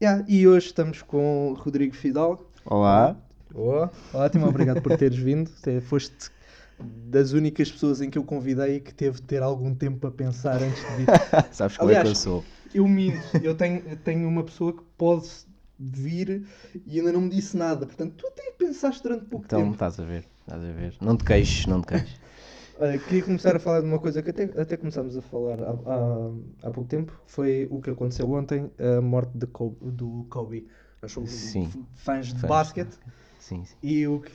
Yeah, 0.00 0.24
e 0.28 0.46
hoje 0.46 0.66
estamos 0.66 1.02
com 1.02 1.50
o 1.50 1.54
Rodrigo 1.54 1.94
Fidalgo. 1.94 2.46
Olá. 2.64 3.16
Oh, 3.54 3.88
ótimo, 4.16 4.46
obrigado 4.46 4.80
por 4.82 4.96
teres 4.96 5.18
vindo. 5.18 5.50
Te- 5.62 5.80
Foste 5.80 6.30
das 6.78 7.32
únicas 7.32 7.70
pessoas 7.72 8.00
em 8.00 8.08
que 8.08 8.16
eu 8.16 8.22
convidei 8.22 8.78
que 8.78 8.94
teve 8.94 9.16
de 9.20 9.22
ter 9.26 9.42
algum 9.42 9.74
tempo 9.74 9.98
para 9.98 10.10
pensar 10.12 10.62
antes 10.62 10.86
de 10.86 10.92
vir. 10.94 11.06
Sabes 11.52 11.76
como 11.76 11.90
é 11.90 11.96
que 11.96 12.06
eu 12.06 12.10
Aliás, 12.10 12.18
sou? 12.18 12.44
Eu 12.72 12.86
minto, 12.86 13.18
eu 13.42 13.54
tenho, 13.56 13.82
eu 13.88 13.96
tenho 13.96 14.28
uma 14.28 14.44
pessoa 14.44 14.72
que 14.72 14.82
pode 14.96 15.26
vir 15.78 16.46
e 16.86 16.98
ainda 17.00 17.12
não 17.12 17.22
me 17.22 17.30
disse 17.30 17.56
nada. 17.56 17.84
Portanto, 17.86 18.14
tu 18.16 18.26
até 18.28 18.52
pensaste 18.52 19.02
durante 19.02 19.24
pouco 19.24 19.46
Então, 19.46 19.60
tempo. 19.60 19.72
estás 19.72 19.98
a 19.98 20.04
ver, 20.04 20.24
estás 20.40 20.62
a 20.62 20.72
ver. 20.72 20.94
Não 21.00 21.16
te 21.16 21.24
queixes, 21.24 21.66
não 21.66 21.80
te 21.80 21.88
queixes. 21.88 22.20
Olha, 22.80 22.98
queria 22.98 23.24
começar 23.24 23.56
a 23.56 23.58
falar 23.58 23.80
de 23.80 23.86
uma 23.86 23.98
coisa 23.98 24.22
que 24.22 24.30
até, 24.30 24.44
até 24.60 24.76
começámos 24.76 25.16
a 25.16 25.22
falar 25.22 25.60
há, 25.60 25.70
há, 25.70 26.30
há 26.68 26.70
pouco 26.70 26.84
tempo. 26.88 27.12
Foi 27.26 27.66
o 27.70 27.80
que 27.80 27.90
aconteceu 27.90 28.30
ontem, 28.30 28.70
a 28.78 29.00
morte 29.00 29.36
de 29.36 29.46
Kobe- 29.48 29.90
do 29.90 30.24
Kobe. 30.30 30.68
Nós 31.02 31.10
somos 31.12 31.30
Sim. 31.30 31.68
fãs 31.94 32.28
de 32.28 32.34
Fãs. 32.40 32.48
basquete. 32.48 32.96
Sim, 33.40 33.64
sim. 33.64 33.74
E 33.82 34.06
o 34.06 34.20
que, 34.20 34.32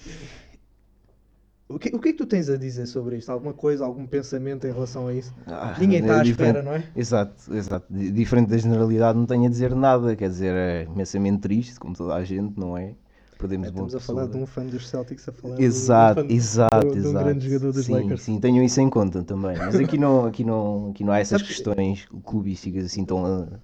o, 1.70 1.80
que, 1.80 1.96
o 1.96 2.00
que 2.00 2.10
é 2.10 2.12
que 2.12 2.18
tu 2.18 2.26
tens 2.26 2.50
a 2.50 2.58
dizer 2.58 2.86
sobre 2.86 3.18
isto? 3.18 3.32
Alguma 3.32 3.54
coisa, 3.54 3.86
algum 3.86 4.06
pensamento 4.06 4.68
em 4.68 4.72
relação 4.72 5.08
a 5.08 5.14
isso? 5.14 5.34
Ah, 5.48 5.76
Ninguém 5.80 5.98
é 6.00 6.02
está 6.02 6.20
à 6.20 6.23
espera, 6.23 6.62
não 6.62 6.73
é? 6.73 6.84
Exato, 6.96 7.54
exato. 7.56 7.86
Di- 7.90 8.12
Diferente 8.12 8.50
da 8.50 8.58
generalidade, 8.58 9.18
não 9.18 9.26
tenho 9.26 9.46
a 9.46 9.50
dizer 9.50 9.73
nada. 9.73 10.16
Quer 10.16 10.30
dizer, 10.30 10.54
é 10.54 10.84
imensamente 10.84 11.40
triste, 11.40 11.80
como 11.80 11.96
toda 11.96 12.14
a 12.16 12.23
gente, 12.23 12.60
não 12.60 12.78
é? 12.78 12.96
Perdemos 13.44 13.68
uma 13.72 13.88
Estamos 13.88 13.96
a 13.96 14.00
falar 14.00 14.28
de 14.28 14.38
um 14.38 14.46
fã 14.46 14.66
dos 14.66 14.88
Celtics 14.88 15.28
a 15.28 15.34
falar 15.34 15.60
Exato, 15.60 16.22
de, 16.22 16.28
um 16.28 16.30
fã 16.30 16.34
exato, 16.34 16.80
de 16.80 16.94
um 16.94 16.96
exato. 16.96 17.26
grande 17.26 17.50
jogador 17.50 17.74
dos 17.74 17.86
sim, 17.86 17.92
Lakers. 17.94 18.22
Sim, 18.22 18.40
tenham 18.40 18.64
isso 18.64 18.80
em 18.80 18.90
conta 18.90 19.22
também. 19.22 19.58
Mas 19.58 19.76
aqui 19.76 19.98
não, 19.98 20.26
aqui 20.26 20.46
não, 20.46 20.92
aqui 20.92 21.04
não 21.04 21.12
há 21.12 21.20
essas 21.20 21.42
questões 21.42 22.08
clubísticas 22.24 22.86
assim 22.86 23.04
tão 23.04 23.26
ah, 23.26 23.60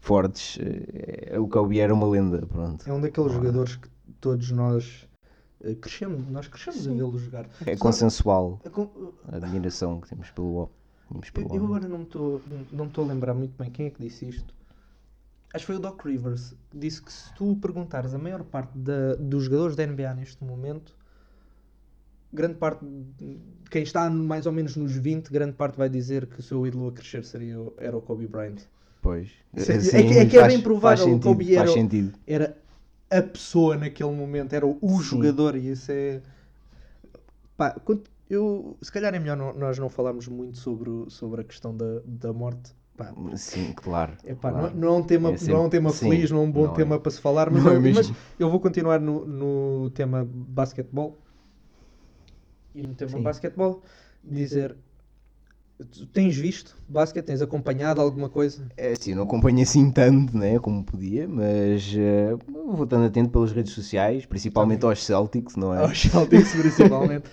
fortes. 0.00 0.58
Eh, 0.60 1.38
O 1.38 1.46
Kobe 1.46 1.78
era 1.78 1.94
uma 1.94 2.08
lenda, 2.08 2.44
pronto. 2.46 2.88
É 2.88 2.92
um 2.92 3.00
daqueles 3.00 3.32
jogadores 3.32 3.76
que 3.76 3.88
todos 4.20 4.50
nós 4.50 5.06
eh, 5.62 5.76
crescemos, 5.76 6.28
nós 6.28 6.48
crescemos 6.48 6.88
a 6.88 6.90
vê-lo 6.90 7.16
jogar. 7.16 7.46
É 7.64 7.76
Só- 7.76 7.82
consensual 7.84 8.60
a 8.64 9.34
a 9.34 9.36
admiração 9.36 10.00
que 10.00 10.08
temos 10.08 10.32
pelo. 10.32 10.68
Temos 11.08 11.30
pelo 11.30 11.48
Eu, 11.50 11.60
eu 11.60 11.64
agora 11.66 11.86
não 11.86 12.02
estou 12.02 12.40
não 12.72 12.86
estou 12.86 13.04
a 13.04 13.06
lembrar 13.06 13.34
muito 13.34 13.56
bem 13.56 13.70
quem 13.70 13.86
é 13.86 13.90
que 13.90 14.02
disse 14.02 14.28
isto. 14.28 14.52
Acho 15.56 15.64
que 15.64 15.72
foi 15.72 15.76
o 15.76 15.80
Doc 15.80 16.02
Rivers 16.04 16.54
disse 16.74 17.02
que 17.02 17.12
se 17.12 17.32
tu 17.34 17.56
perguntares 17.56 18.14
a 18.14 18.18
maior 18.18 18.44
parte 18.44 18.76
da- 18.78 19.14
dos 19.18 19.44
jogadores 19.44 19.74
da 19.74 19.84
NBA 19.86 20.14
neste 20.14 20.44
momento, 20.44 20.94
grande 22.32 22.54
parte 22.54 22.84
quem 23.70 23.82
está 23.82 24.08
mais 24.10 24.46
ou 24.46 24.52
menos 24.52 24.76
nos 24.76 24.92
20, 24.92 25.30
grande 25.30 25.54
parte 25.54 25.76
vai 25.78 25.88
dizer 25.88 26.26
que 26.26 26.40
o 26.40 26.42
seu 26.42 26.66
ídolo 26.66 26.88
a 26.88 26.92
crescer 26.92 27.24
seria, 27.24 27.58
o- 27.60 27.72
era 27.78 27.96
o 27.96 28.02
Kobe 28.02 28.26
Bryant. 28.26 28.58
Pois. 29.00 29.30
É- 29.54 29.60
Sim, 29.80 29.96
é 29.96 30.02
que- 30.02 30.14
é 30.18 30.26
que 30.26 30.36
é 30.36 30.40
faz- 30.40 30.52
bem 30.52 30.62
provável, 30.62 30.88
Faz 30.88 31.00
o 31.00 31.04
sentido, 31.04 31.22
Kobe 31.22 31.54
era 31.56 31.70
o-. 31.72 32.12
Era 32.26 32.56
a 33.10 33.22
pessoa 33.22 33.76
naquele 33.76 34.10
momento, 34.10 34.52
era 34.52 34.66
o, 34.66 34.78
o 34.80 34.98
Sim. 34.98 35.02
jogador 35.04 35.56
e 35.56 35.70
isso 35.70 35.90
é. 35.90 36.20
Pá, 37.56 37.70
quando- 37.70 38.04
eu, 38.28 38.76
se 38.82 38.92
calhar 38.92 39.14
é 39.14 39.18
melhor 39.18 39.36
nós 39.56 39.78
não 39.78 39.88
falarmos 39.88 40.28
muito 40.28 40.58
sobre, 40.58 40.90
o- 40.90 41.08
sobre 41.08 41.40
a 41.40 41.44
questão 41.44 41.74
da, 41.74 42.00
da 42.04 42.32
morte. 42.32 42.74
Pá, 42.96 43.12
Sim, 43.36 43.72
claro. 43.74 44.12
Epá, 44.24 44.50
claro. 44.50 44.74
não, 44.74 44.80
não 44.80 44.88
é 44.88 44.98
um 44.98 45.02
tema, 45.02 45.28
É 45.28 45.32
não 45.32 45.56
é 45.56 45.60
um 45.60 45.62
sempre- 45.64 45.70
tema 45.70 45.90
sim, 45.92 46.08
feliz, 46.10 46.30
não 46.30 46.38
é 46.38 46.42
um 46.42 46.50
bom 46.50 46.64
é. 46.66 46.74
tema 46.74 46.98
para 46.98 47.10
se 47.12 47.20
falar, 47.20 47.50
mas, 47.50 47.64
Não 47.64 47.70
é 47.72 47.76
eu, 47.76 47.80
mas 47.80 48.12
eu 48.38 48.50
vou 48.50 48.60
continuar 48.60 49.00
no, 49.00 49.26
no 49.26 49.90
tema 49.90 50.26
basquetebol 50.30 51.18
e 52.74 52.82
no 52.82 52.94
tema 52.94 53.12
Sim. 53.12 53.22
basquetebol 53.22 53.82
dizer 54.24 54.76
tu 55.92 56.06
tens 56.06 56.36
visto 56.36 56.74
basquete, 56.88 57.26
tens 57.26 57.42
acompanhado 57.42 58.00
alguma 58.00 58.28
coisa? 58.28 58.66
É 58.76 58.92
eu 59.06 59.16
não 59.16 59.24
acompanho 59.24 59.62
assim 59.62 59.90
tanto, 59.90 60.36
né, 60.36 60.58
como 60.58 60.84
podia, 60.84 61.28
mas 61.28 61.94
eh, 61.96 62.34
vou 62.48 62.84
estando 62.84 63.06
atento 63.06 63.30
pelas 63.30 63.52
redes 63.52 63.72
sociais, 63.72 64.26
principalmente 64.26 64.84
aos 64.84 65.04
Celtics, 65.04 65.56
não 65.56 65.74
é? 65.74 65.78
Aos 65.82 66.00
Celtics 66.02 66.54
principalmente 66.54 67.28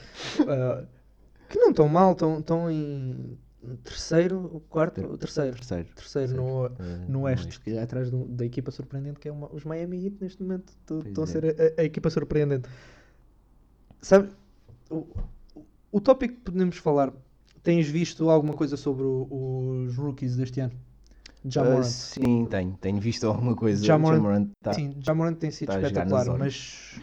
Ah, 0.47 0.83
que 1.49 1.59
não 1.59 1.69
estão 1.69 1.87
mal, 1.89 2.13
estão 2.13 2.69
em 2.71 3.37
terceiro, 3.83 4.61
quarto, 4.69 5.01
Ter- 5.01 5.17
terceiro, 5.17 5.55
Terceiro. 5.55 5.89
terceiro 5.95 6.33
no, 6.35 6.65
Eh, 6.67 7.05
no 7.07 7.21
Oeste, 7.21 7.59
que 7.59 7.71
é 7.71 7.81
atrás 7.81 8.09
do- 8.11 8.25
da 8.25 8.45
equipa 8.45 8.71
surpreendente 8.71 9.19
que 9.19 9.27
é 9.27 9.31
uma- 9.31 9.51
os 9.53 9.63
Miami 9.63 10.05
Heat 10.05 10.17
neste 10.21 10.41
momento 10.43 10.69
estão 10.69 10.99
estão 10.99 11.23
a 11.23 11.27
é. 11.27 11.29
ser 11.29 11.73
a, 11.77 11.81
a 11.81 11.83
equipa 11.83 12.09
surpreendente. 12.09 12.67
Sabe, 14.01 14.29
o, 14.89 14.95
o- 15.55 15.65
o 15.93 16.01
tópico 16.01 16.35
que 16.35 16.41
podemos 16.41 16.77
falar, 16.77 17.13
tens 17.63 17.87
visto 17.87 18.29
alguma 18.29 18.53
coisa 18.53 18.75
sobre 18.75 19.03
o- 19.03 19.27
os 19.87 19.95
rookies 19.95 20.35
deste 20.35 20.59
ano? 20.59 20.73
Jamorant. 21.45 21.83
sim, 21.83 22.45
tenho. 22.45 22.77
Tenho 22.79 22.99
visto 23.01 23.27
alguma 23.27 23.53
coisa. 23.55 23.83
Ja 23.85 23.97
Morant- 23.97 24.17
Jamorant 24.21 24.49
tá. 24.61 24.73
Sim, 24.73 24.95
Jamorant 24.99 25.35
tem 25.35 25.51
sido 25.51 25.67
tá 25.67 25.81
espetacular, 25.81 26.37
mas 26.37 26.99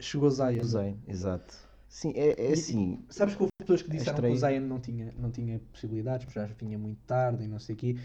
chegou 0.00 0.30
Zion. 0.30 0.60
Usei, 0.62 0.96
exato. 1.06 1.54
Sim, 1.94 2.12
é, 2.16 2.30
é 2.42 2.50
E- 2.50 2.52
assim. 2.54 2.98
Sabes 3.08 3.36
que 3.36 3.42
houve 3.44 3.52
pessoas 3.56 3.80
que 3.80 3.88
É 3.88 3.96
disseram 3.98 4.18
que 4.20 4.26
o. 4.26 4.36
Zion 4.36 4.60
não 4.62 4.80
tinha, 4.80 5.14
não 5.16 5.30
tinha 5.30 5.60
possibilidades, 5.72 6.24
porque 6.26 6.40
já 6.40 6.46
vinha 6.46 6.76
muito 6.76 6.98
tarde 7.06 7.44
e 7.44 7.46
não 7.46 7.60
sei 7.60 7.76
o 7.76 7.78
quê. 7.78 7.96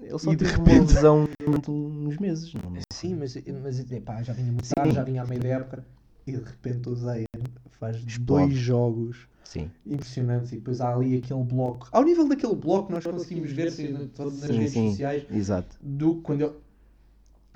Ele 0.00 0.18
só 0.18 0.32
E 0.32 0.36
de 0.36 0.44
teve 0.46 0.56
uma 0.58 0.64
repente- 0.70 0.88
lesão 0.94 1.28
durante 1.38 1.70
uns 1.70 2.16
meses, 2.16 2.54
não 2.54 2.74
é? 2.74 2.80
Sim, 2.90 3.16
mas, 3.16 3.36
mas 3.62 3.92
epá, 3.92 4.22
já 4.22 4.32
vinha 4.32 4.50
muito 4.50 4.64
Sim. 4.64 4.72
tarde, 4.74 4.94
já 4.94 5.04
vinha 5.04 5.22
a 5.22 5.26
meio 5.26 5.42
da 5.42 5.48
época. 5.48 5.84
E 6.26 6.32
de 6.32 6.42
repente 6.42 6.88
o 6.88 6.94
Zion 6.96 7.24
faz 7.72 7.96
Explode. 7.96 8.24
dois 8.24 8.54
jogos 8.54 9.28
Sim. 9.44 9.70
impressionantes 9.84 10.52
e 10.52 10.56
depois 10.56 10.80
há 10.80 10.90
ali 10.94 11.18
aquele 11.18 11.44
bloco. 11.44 11.88
Ao 11.92 12.02
nível 12.02 12.26
daquele 12.26 12.54
bloco 12.54 12.90
nós 12.90 13.04
conseguimos 13.04 13.52
ver 13.52 13.70
se 13.72 13.88
nas 13.88 14.10
Sim, 14.40 14.56
redes 14.56 14.72
sim. 14.72 14.90
sociais 14.90 15.26
Exato. 15.30 15.76
do 15.82 16.14
quando 16.22 16.40
ele, 16.40 16.54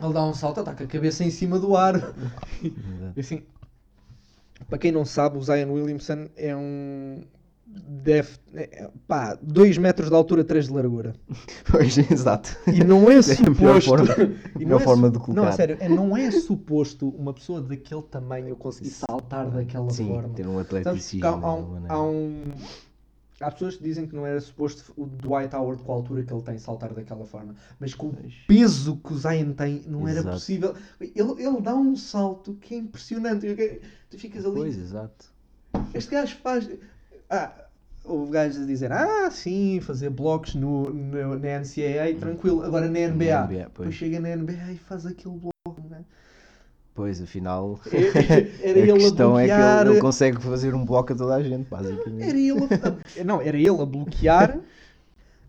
ele 0.02 0.12
dá 0.12 0.22
um 0.22 0.34
salto, 0.34 0.60
está 0.60 0.74
com 0.74 0.84
a 0.84 0.86
cabeça 0.86 1.24
em 1.24 1.30
cima 1.30 1.58
do 1.58 1.74
ar. 1.74 1.94
exato. 1.96 3.12
E 3.16 3.20
assim, 3.20 3.42
para 4.68 4.78
quem 4.78 4.92
não 4.92 5.04
sabe, 5.04 5.38
o 5.38 5.42
Zion 5.42 5.70
Williamson 5.72 6.26
é 6.36 6.54
um. 6.54 7.22
Deve. 7.66 8.30
É, 8.52 8.90
pá, 9.06 9.38
2 9.40 9.78
metros 9.78 10.08
de 10.08 10.14
altura, 10.16 10.42
3 10.42 10.66
de 10.66 10.72
largura. 10.72 11.14
Pois, 11.70 11.96
exato. 11.98 12.56
E 12.66 12.82
não 12.82 13.08
é 13.08 13.14
É 13.30 13.46
a 13.46 13.50
melhor 13.50 13.80
suposto. 13.80 14.06
forma- 14.06 14.34
e 14.56 14.58
melhor 14.64 14.68
não 14.70 14.76
é 14.76 14.80
forma 14.80 15.06
su- 15.06 15.12
de 15.12 15.18
Não, 15.18 15.24
colocar. 15.24 15.48
a 15.48 15.52
sério, 15.52 15.76
é- 15.78 15.88
não 15.88 16.16
é 16.16 16.30
suposto 16.32 17.08
uma 17.10 17.32
pessoa 17.32 17.60
daquele 17.60 18.02
tamanho 18.02 18.56
conseguir 18.56 18.90
saltar 18.90 19.48
daquela 19.50 19.88
Sim, 19.90 20.08
forma. 20.08 20.30
ter 20.30 20.48
um 20.48 20.58
atleticismo. 20.58 21.26
há, 21.26 21.54
um, 21.54 21.82
há 21.88 22.02
um- 22.02 22.42
há 23.40 23.50
pessoas 23.50 23.76
que 23.76 23.82
dizem 23.82 24.06
que 24.06 24.14
não 24.14 24.26
era 24.26 24.40
suposto 24.40 24.92
o 24.96 25.06
Dwight 25.06 25.54
Howard 25.56 25.82
com 25.82 25.92
a 25.92 25.94
altura 25.96 26.22
que 26.22 26.32
ele 26.32 26.42
tem 26.42 26.58
saltar 26.58 26.92
daquela 26.92 27.24
forma, 27.26 27.54
mas 27.78 27.94
com 27.94 28.08
o 28.08 28.16
peso 28.46 28.96
que 28.98 29.12
o 29.12 29.16
Zion 29.18 29.52
tem 29.54 29.82
não 29.88 30.06
era 30.06 30.20
Exato. 30.20 30.36
possível. 30.36 30.74
Ele, 31.00 31.42
ele 31.42 31.60
dá 31.60 31.74
um 31.74 31.96
salto 31.96 32.54
que 32.54 32.74
é 32.74 32.78
impressionante. 32.78 33.46
Tu 34.10 34.18
ficas 34.18 34.44
ali, 34.44 34.54
Pois, 34.56 34.76
exato. 34.78 35.32
este 35.94 36.10
gajo 36.10 36.36
faz. 36.42 36.68
Ah, 37.28 37.52
houve 38.04 38.32
gajos 38.32 38.62
a 38.62 38.66
dizer, 38.66 38.92
ah, 38.92 39.30
sim, 39.30 39.80
fazer 39.80 40.10
blocos 40.10 40.54
no, 40.54 40.90
no- 40.90 41.38
na 41.38 41.48
NCAA, 41.60 42.18
tranquilo. 42.18 42.62
Agora 42.62 42.88
na 42.88 42.98
NBA. 42.98 43.40
Na 43.40 43.46
NBA, 43.46 43.58
Depois 43.64 43.72
pois. 43.74 43.94
chega 43.94 44.18
na 44.20 44.30
NBA 44.36 44.72
e 44.72 44.76
faz 44.78 45.06
aquele 45.06 45.36
bloco. 45.36 45.49
Pois, 47.00 47.22
afinal. 47.22 47.80
Era 48.62 48.78
a 48.78 48.82
ele 48.82 48.90
a 48.90 48.94
questão 48.94 49.38
é 49.38 49.46
que 49.46 49.52
ele, 49.52 49.90
ele 49.92 50.00
consegue 50.00 50.38
fazer 50.42 50.74
um 50.74 50.84
bloco 50.84 51.14
a 51.14 51.16
toda 51.16 51.34
a 51.34 51.42
gente, 51.42 51.66
basicamente. 51.66 52.28
Era 52.28 52.38
ele 52.38 52.68
a, 53.20 53.24
não, 53.24 53.40
era 53.40 53.56
ele 53.56 53.70
a 53.80 53.86
bloquear 53.86 54.60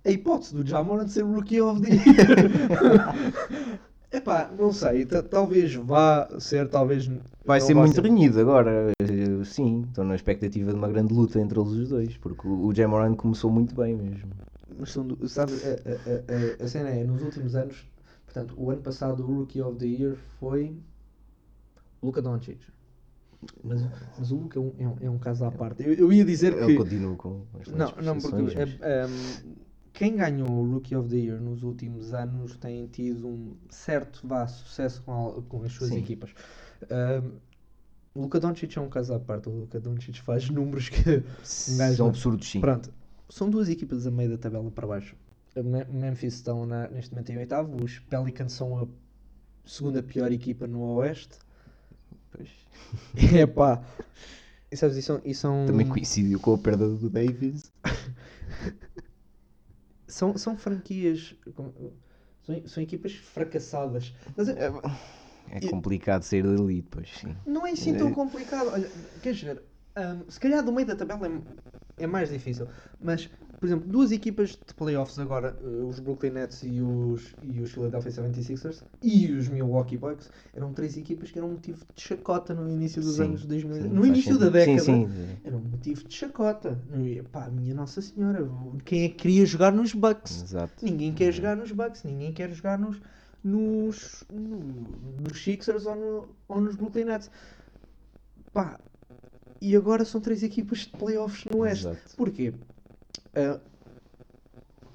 a 0.05 0.09
hipótese 0.09 0.55
do 0.55 0.65
Jamoran 0.65 1.05
ser 1.09 1.23
Rookie 1.23 1.59
of 1.59 1.81
the 1.81 1.89
Year. 1.89 3.79
Epá, 4.13 4.49
não 4.57 4.71
sei, 4.71 5.05
ta- 5.05 5.21
talvez 5.23 5.73
vá 5.75 6.29
ser, 6.39 6.69
talvez 6.69 7.09
Vai 7.45 7.59
ser 7.59 7.73
muito 7.73 7.99
renhido 8.01 8.39
agora. 8.39 8.91
eh, 9.01 9.43
Sim, 9.43 9.83
estou 9.89 10.03
na 10.05 10.15
expectativa 10.15 10.71
de 10.71 10.77
uma 10.77 10.87
grande 10.89 11.13
luta 11.13 11.37
entre 11.39 11.59
eles 11.59 11.71
os 11.73 11.89
dois, 11.89 12.15
porque 12.17 12.47
o 12.47 12.73
Jamoran 12.73 13.13
começou 13.13 13.51
muito 13.51 13.75
bem 13.75 13.93
mesmo. 13.95 14.31
Mas 14.79 14.91
são, 14.91 15.05
do- 15.05 15.27
sabe, 15.27 15.51
a, 15.53 15.67
a, 15.67 16.61
a, 16.61 16.65
a 16.65 16.67
cena 16.67 16.89
é, 16.89 17.03
nos 17.03 17.21
últimos 17.21 17.55
anos, 17.55 17.85
portanto, 18.25 18.53
o 18.57 18.69
ano 18.71 18.81
passado 18.81 19.21
o 19.23 19.25
Rookie 19.39 19.61
of 19.61 19.77
the 19.77 19.85
Year 19.85 20.15
foi 20.39 20.73
Luka 22.01 22.21
Doncic. 22.21 22.59
Mas, 23.63 23.81
mas 24.19 24.31
o 24.31 24.35
Luka 24.35 24.59
é 24.59 24.61
um, 24.61 24.73
é 24.77 24.87
um, 24.87 24.97
é 25.01 25.09
um 25.09 25.17
caso 25.17 25.45
à 25.45 25.51
parte. 25.51 25.83
Eu, 25.83 25.93
eu 25.93 26.13
ia 26.13 26.23
dizer 26.23 26.53
Ele 26.53 26.67
que... 26.67 26.75
continua 26.75 27.15
com 27.15 27.43
as 27.59 27.67
Não, 27.67 27.91
não, 28.03 28.19
porque 28.19 28.55
é, 28.81 29.05
um, 29.07 29.53
quem 29.93 30.15
ganhou 30.15 30.49
o 30.49 30.71
Rookie 30.73 30.95
of 30.95 31.09
the 31.09 31.15
Year 31.17 31.41
nos 31.41 31.63
últimos 31.63 32.13
anos 32.13 32.55
tem 32.57 32.85
tido 32.87 33.27
um 33.27 33.55
certo 33.69 34.27
vá, 34.27 34.45
sucesso 34.47 35.01
com, 35.01 35.11
al- 35.11 35.41
com 35.43 35.63
as 35.63 35.71
suas 35.73 35.89
Sim. 35.89 35.97
equipas. 35.99 36.33
O 38.13 38.21
Luka 38.21 38.39
Doncic 38.39 38.75
é 38.77 38.81
um 38.81 38.89
caso 38.89 39.13
à 39.13 39.19
parte. 39.19 39.47
O 39.49 39.51
Luka 39.51 39.79
Doncic 39.79 40.17
faz 40.21 40.47
números 40.51 40.89
que... 40.89 41.23
São 41.43 42.07
absurdos, 42.09 42.47
sim. 42.49 42.59
Pronto, 42.59 42.91
são 43.29 43.49
duas 43.49 43.69
equipas 43.69 44.05
a 44.05 44.11
meio 44.11 44.29
da 44.31 44.37
tabela 44.37 44.69
para 44.69 44.85
baixo. 44.85 45.15
O 45.55 45.63
Me- 45.63 45.85
Memphis 45.85 46.35
estão 46.35 46.65
na- 46.65 46.87
neste 46.89 47.11
momento 47.13 47.31
em 47.31 47.37
oitavo, 47.37 47.83
os 47.83 47.99
Pelicans 47.99 48.51
são 48.53 48.77
a 48.77 48.87
segunda 49.65 50.03
pior 50.03 50.31
equipa 50.31 50.67
no 50.67 50.81
Oeste. 50.95 51.39
Pois. 52.31 52.49
É 53.41 53.45
pá. 53.45 53.81
E 54.71 54.77
sabes, 54.77 54.95
e 54.97 55.01
são, 55.01 55.21
e 55.25 55.33
são, 55.35 55.65
Também 55.67 55.87
coincidiu 55.87 56.39
com 56.39 56.53
a 56.53 56.57
perda 56.57 56.87
do 56.87 57.09
Davis. 57.09 57.71
são, 60.07 60.37
são 60.37 60.57
franquias. 60.57 61.35
São, 62.43 62.67
são 62.67 62.83
equipas 62.83 63.13
fracassadas. 63.13 64.13
Mas 64.35 64.49
é- 64.49 64.69
É 65.51 65.57
E- 65.65 65.69
complicado 65.69 66.23
sair 66.23 66.43
da 66.43 66.53
elite, 66.53 66.87
pois 66.89 67.09
sim. 67.09 67.35
não 67.45 67.65
é 67.67 67.71
assim 67.71 67.93
tão 67.95 68.13
complicado. 68.13 68.69
Olha, 68.69 68.89
queres 69.21 69.41
ver? 69.41 69.61
Ahm, 69.95 70.23
se 70.29 70.39
calhar 70.39 70.63
do 70.63 70.71
meio 70.71 70.87
da 70.87 70.95
tabela 70.95 71.27
é, 71.27 72.03
é 72.03 72.07
mais 72.07 72.29
difícil. 72.29 72.67
Mas, 73.01 73.29
por 73.61 73.67
exemplo, 73.67 73.87
duas 73.87 74.11
equipas 74.11 74.49
de 74.49 74.73
playoffs 74.75 75.19
agora, 75.19 75.55
eh, 75.61 75.83
os 75.83 75.99
Brooklyn 75.99 76.31
Nets 76.31 76.63
e 76.63 76.81
os, 76.81 77.35
e 77.43 77.61
os 77.61 77.71
Philadelphia 77.71 78.11
76ers 78.11 78.83
e 79.03 79.31
os 79.31 79.47
Milwaukee 79.49 79.97
Bucks, 79.97 80.31
eram 80.55 80.73
três 80.73 80.97
equipas 80.97 81.29
que 81.29 81.37
eram 81.37 81.49
motivo 81.49 81.77
de 81.95 82.01
chacota 82.01 82.55
no 82.55 82.67
início 82.67 83.03
dos 83.03 83.17
Sim, 83.17 83.25
anos 83.25 83.45
2000. 83.45 83.83
sim, 83.83 83.87
no 83.89 84.03
início 84.03 84.39
da 84.39 84.49
década. 84.49 84.79
Sim, 84.81 85.07
sim. 85.07 85.37
Era 85.43 85.55
um 85.55 85.59
motivo 85.59 86.03
de 86.05 86.11
chacota. 86.15 86.81
E, 87.05 87.21
Pá, 87.31 87.49
minha 87.51 87.75
Nossa 87.75 88.01
Senhora, 88.01 88.49
quem 88.83 89.03
é 89.03 89.09
que 89.09 89.15
queria 89.15 89.45
jogar 89.45 89.71
nos 89.71 89.93
Bucks? 89.93 90.41
Exato. 90.41 90.83
Ninguém 90.83 91.13
quer 91.13 91.31
jogar 91.31 91.55
nos 91.55 91.71
Bucks, 91.71 92.03
ninguém 92.03 92.33
quer 92.33 92.49
jogar 92.51 92.79
nos, 92.79 92.99
nos, 93.43 94.23
no- 94.31 95.21
nos 95.21 95.39
Sixers 95.43 95.85
ou, 95.85 95.95
no- 95.95 96.29
ou 96.47 96.59
nos 96.59 96.75
Brooklyn 96.75 97.05
Nets. 97.05 97.29
Pá, 98.53 98.79
e 99.61 99.75
agora 99.75 100.03
são 100.03 100.19
três 100.19 100.41
equipas 100.41 100.79
de 100.79 100.87
playoffs 100.87 101.45
no 101.51 101.59
Oeste. 101.59 101.85
Exato. 101.87 102.15
Porquê? 102.17 102.53
Ah, 103.35 103.59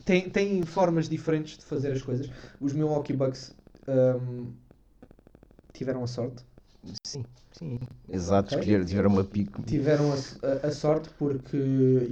tem, 0.04 0.28
tem 0.30 0.62
formas 0.62 1.08
diferentes 1.08 1.58
de 1.58 1.64
fazer 1.64 1.92
as 1.92 2.02
coisas. 2.02 2.30
Os 2.60 2.72
Milwaukee 2.72 3.12
Bucks 3.12 3.56
ahm, 3.86 4.52
tiveram 5.72 6.02
a 6.02 6.06
sorte. 6.06 6.44
Sim, 7.04 7.24
sim. 7.52 7.78
Exato, 8.08 8.54
Ok. 8.54 8.58
escolher, 8.60 8.84
tiveram 8.84 9.10
uma 9.10 9.24
pico. 9.24 9.62
Tiveram 9.64 10.12
a, 10.12 10.14
a- 10.14 10.66
a 10.68 10.70
sorte 10.70 11.08
porque 11.18 11.56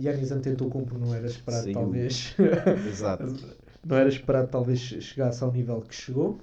Yannis 0.02 0.32
Antetokounmpo 0.32 0.98
não 0.98 1.14
era 1.14 1.26
esperado, 1.26 1.64
Saiu. 1.64 1.74
talvez. 1.74 2.34
Exato. 2.88 3.24
não 3.84 3.96
era 3.96 4.08
esperado 4.08 4.48
talvez 4.48 4.80
chegasse 4.80 5.42
ao 5.44 5.52
nível 5.52 5.80
que 5.82 5.94
chegou. 5.94 6.40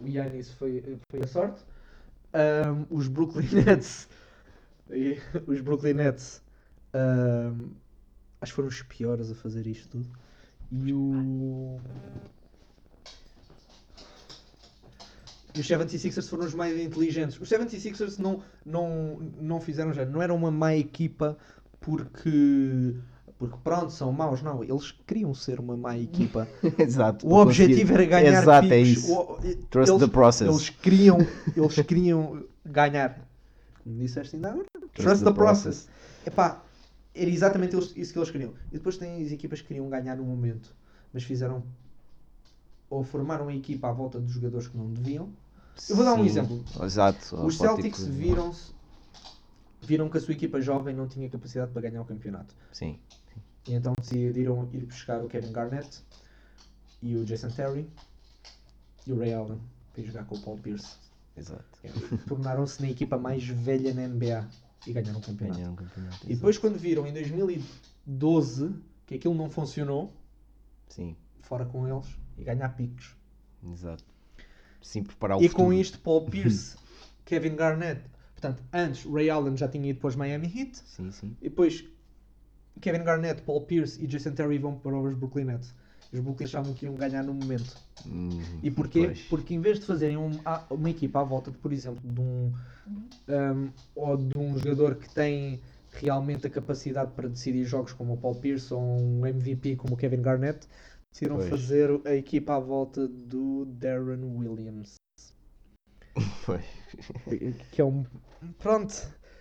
O 0.00 0.06
Yannis 0.06 0.52
foi, 0.52 0.98
foi 1.10 1.20
a 1.20 1.26
sorte. 1.26 1.60
Ahm, 2.32 2.86
os 2.90 3.08
Brooklyn 3.08 3.48
Nets. 3.66 4.08
e- 4.90 5.18
os 5.46 5.60
Brooklyn 5.60 5.94
Nets. 5.94 6.42
ahm, 6.94 7.70
acho 8.40 8.52
que 8.52 8.56
foram 8.56 8.68
os 8.68 8.82
piores 8.82 9.30
a 9.30 9.34
fazer 9.34 9.66
isto 9.66 9.88
tudo. 9.88 10.08
E 10.70 10.92
o. 10.92 11.78
E 15.54 15.60
os 15.60 15.66
76ers 15.66 16.28
foram 16.28 16.44
os 16.44 16.54
mais 16.54 16.78
inteligentes. 16.78 17.40
Os 17.40 17.48
76ers 17.48 18.18
não, 18.18 18.42
não, 18.64 19.18
não 19.40 19.60
fizeram 19.60 19.92
já. 19.92 20.04
Não 20.04 20.22
eram 20.22 20.36
uma 20.36 20.50
má 20.50 20.74
equipa 20.74 21.36
porque. 21.80 22.94
Porque 23.38 23.56
pronto, 23.62 23.90
são 23.92 24.12
maus. 24.12 24.42
Não, 24.42 24.62
eles 24.64 24.92
queriam 25.06 25.32
ser 25.32 25.60
uma 25.60 25.76
má 25.76 25.96
equipa. 25.96 26.46
Exato. 26.78 27.26
O 27.26 27.34
objetivo 27.36 27.92
conseguir- 27.92 27.92
era 27.94 28.04
ganhar 28.22 28.42
Exato, 28.42 28.66
é 28.66 28.70
picos. 28.82 28.88
isso. 29.04 29.12
O- 29.14 29.38
Trust 29.70 29.90
eles, 29.92 30.02
the 30.02 30.08
process. 30.08 30.48
Eles 30.48 30.68
queriam, 30.70 31.18
eles 31.56 31.74
queriam 31.82 32.44
ganhar. 32.66 33.20
Como 33.84 33.96
disseste 33.96 34.36
ainda 34.36 34.50
agora? 34.50 34.66
Trust, 34.92 35.24
the, 35.24 35.32
process. 35.32 35.88
Epá, 36.26 36.60
era 37.20 37.30
exatamente 37.30 37.76
isso 37.76 38.12
que 38.12 38.18
eles 38.18 38.30
queriam. 38.30 38.54
E 38.70 38.74
depois 38.74 38.96
tem 38.96 39.22
as 39.24 39.32
equipas 39.32 39.60
que 39.60 39.68
queriam 39.68 39.88
ganhar 39.88 40.16
no 40.16 40.24
momento, 40.24 40.74
mas 41.12 41.22
fizeram 41.24 41.64
ou 42.88 43.02
formaram 43.02 43.48
a 43.48 43.54
equipa 43.54 43.88
à 43.88 43.92
volta 43.92 44.18
dos 44.18 44.32
jogadores 44.32 44.68
que 44.68 44.76
não 44.76 44.92
deviam. 44.92 45.30
Eu 45.88 45.96
vou 45.96 46.04
dar 46.04 46.14
um 46.14 46.18
Sim, 46.18 46.26
exemplo. 46.26 46.64
Exato. 46.82 47.36
Os 47.44 47.58
Celtics 47.58 48.06
viram-se 48.06 48.72
viram 49.80 50.08
que 50.08 50.18
a 50.18 50.20
sua 50.20 50.34
equipa 50.34 50.60
jovem 50.60 50.94
não 50.94 51.06
tinha 51.06 51.28
capacidade 51.30 51.72
para 51.72 51.82
ganhar 51.82 52.02
o 52.02 52.04
campeonato. 52.04 52.54
Sim. 52.72 52.98
E 53.66 53.74
então 53.74 53.92
decidiram 53.98 54.68
ir 54.72 54.84
buscar 54.84 55.22
o 55.22 55.28
Kevin 55.28 55.52
Garnett 55.52 56.02
e 57.00 57.16
o 57.16 57.24
Jason 57.24 57.48
Terry 57.48 57.88
e 59.06 59.12
o 59.12 59.18
Ray 59.18 59.32
Allen 59.34 59.60
para 59.92 60.02
ir 60.02 60.06
jogar 60.06 60.24
com 60.24 60.36
o 60.36 60.40
Paul 60.40 60.58
Pierce. 60.58 60.96
Exato. 61.36 61.64
Tornaram-se 62.26 62.82
na 62.82 62.90
equipa 62.90 63.16
mais 63.16 63.46
velha 63.46 63.94
na 63.94 64.08
NBA 64.08 64.48
e 64.86 64.92
ganharam 64.92 65.18
o 65.18 65.22
campeonato. 65.22 65.56
Ganharam 65.58 65.74
o 65.74 65.76
campeonato. 65.76 66.26
E 66.30 66.34
depois 66.34 66.58
quando 66.58 66.78
viram 66.78 67.06
em 67.06 67.12
2012 67.12 68.74
que 69.06 69.14
aquilo 69.14 69.34
não 69.34 69.48
funcionou, 69.50 70.12
Sim, 70.88 71.16
fora 71.40 71.64
com 71.64 71.86
eles 71.88 72.06
e 72.36 72.44
ganhar 72.44 72.68
picos. 72.70 73.14
exato. 73.72 74.04
Sim, 74.80 75.02
preparar 75.02 75.38
o 75.38 75.42
E 75.42 75.48
futuro. 75.48 75.66
com 75.66 75.72
isto 75.72 75.98
Paul 76.00 76.26
Pierce, 76.30 76.76
Kevin 77.24 77.56
Garnett, 77.56 78.02
portanto, 78.34 78.62
antes 78.72 79.04
Ray 79.04 79.28
Allen 79.30 79.56
já 79.56 79.68
tinha 79.68 79.90
ido 79.90 79.98
para 80.00 80.08
os 80.08 80.16
Miami 80.16 80.46
Heat, 80.46 80.76
Sim, 80.78 81.10
sim. 81.10 81.36
e 81.42 81.48
depois 81.48 81.84
Kevin 82.80 83.02
Garnett, 83.04 83.42
Paul 83.42 83.62
Pierce 83.62 84.02
e 84.02 84.06
Jason 84.06 84.32
Terry 84.32 84.58
vão 84.58 84.78
para 84.78 84.96
os 84.98 85.14
Brooklyn 85.14 85.44
Nets. 85.44 85.74
Os 86.12 86.20
Brooklyn 86.20 86.46
achavam 86.46 86.72
que 86.74 86.86
iam 86.86 86.94
ganhar 86.94 87.22
no 87.22 87.34
momento. 87.34 87.76
Hum, 88.06 88.30
E 88.62 88.70
porquê? 88.70 89.04
pois. 89.06 89.20
Porque 89.28 89.54
em 89.54 89.60
vez 89.60 89.78
de 89.78 89.86
fazerem 89.86 90.16
um- 90.16 90.40
a- 90.44 90.64
uma 90.70 90.88
equipa 90.88 91.20
à 91.20 91.24
volta, 91.24 91.50
de, 91.50 91.58
por 91.58 91.72
exemplo, 91.72 92.00
de 92.02 92.20
um, 92.20 92.52
um, 93.28 93.70
ou 93.94 94.16
de 94.16 94.38
um 94.38 94.56
jogador 94.58 94.94
que 94.96 95.08
tem 95.12 95.60
realmente 95.92 96.46
a 96.46 96.50
capacidade 96.50 97.12
para 97.12 97.28
decidir 97.28 97.64
jogos 97.64 97.92
como 97.92 98.14
o 98.14 98.16
Paul 98.16 98.34
Pierce 98.36 98.72
ou 98.72 98.80
um 98.80 99.26
MVP 99.26 99.76
como 99.76 99.94
o 99.94 99.96
Kevin 99.96 100.22
Garnett, 100.22 100.66
decidiram 101.12 101.36
Pois. 101.36 101.48
fazer 101.50 101.90
a 102.06 102.14
equipa 102.14 102.56
à 102.56 102.58
volta 102.58 103.06
do 103.08 103.64
Darren 103.66 104.24
Williams. 104.24 104.94
Pois. 106.46 106.64
Que 107.70 107.80
é 107.80 107.84
um. 107.84 108.04
Pronto. 108.58 108.94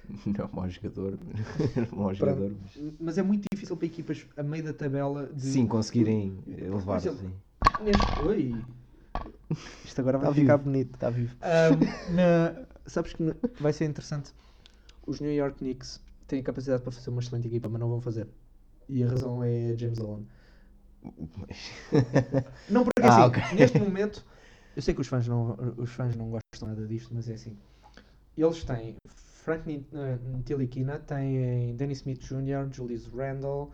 Não 0.25 0.45
é 0.45 0.47
um 0.47 0.55
mau 0.55 0.69
jogador. 0.69 1.17
Mau 1.91 2.13
jogador. 2.13 2.51
mas- 2.61 2.93
Mas 2.99 3.17
é 3.17 3.23
muito 3.23 3.45
difícil 3.51 3.75
para 3.75 3.85
equipas 3.85 4.25
a 4.37 4.43
meio 4.43 4.63
da 4.63 4.73
tabela 4.73 5.27
de. 5.27 5.41
Sim, 5.41 5.67
conseguirem 5.67 6.37
elevar. 6.47 6.97
exemplo, 6.97 7.19
Sim. 7.19 7.83
Neste... 7.83 8.21
Oi! 8.21 8.63
Isto 9.85 10.01
agora 10.01 10.17
vai 10.17 10.27
Tá 10.29 10.33
ficar 10.33 10.57
vivo. 10.57 10.69
bonito. 10.69 10.93
Está 10.95 11.09
vivo. 11.09 11.35
Um, 11.35 12.15
na- 12.15 12.67
Sabes 12.85 13.13
que 13.13 13.23
vai 13.59 13.73
ser 13.73 13.85
interessante. 13.85 14.31
Os 15.05 15.19
New 15.19 15.31
York 15.33 15.57
Knicks 15.57 15.99
têm 16.27 16.39
a 16.39 16.43
capacidade 16.43 16.81
para 16.83 16.91
fazer 16.91 17.09
uma 17.09 17.21
excelente 17.21 17.47
equipa, 17.47 17.67
mas 17.69 17.79
não 17.79 17.89
vão 17.89 18.01
fazer. 18.01 18.27
E 18.87 19.03
a 19.03 19.07
razão 19.09 19.43
é 19.43 19.75
James 19.77 19.99
Allen. 19.99 20.25
Não, 22.69 22.83
porque 22.83 23.07
Ah, 23.07 23.25
assim, 23.25 23.29
ok. 23.29 23.57
neste 23.57 23.79
momento, 23.79 24.25
eu 24.75 24.81
sei 24.81 24.93
que 24.93 25.01
os 25.01 25.07
fãs, 25.07 25.27
não, 25.27 25.57
os 25.77 25.89
fãs 25.91 26.15
não 26.15 26.29
gostam 26.29 26.69
nada 26.69 26.85
disto, 26.87 27.13
mas 27.13 27.29
é 27.29 27.33
assim. 27.33 27.55
Eles 28.37 28.63
têm 28.63 28.95
Frank 29.47 29.63
eh, 29.69 30.19
Ntilikina, 30.39 30.99
têm 30.99 31.73
Danny 31.77 31.93
Smith 31.93 32.19
Jr., 32.19 32.67
Julius 32.69 33.07
Randle, 33.07 33.71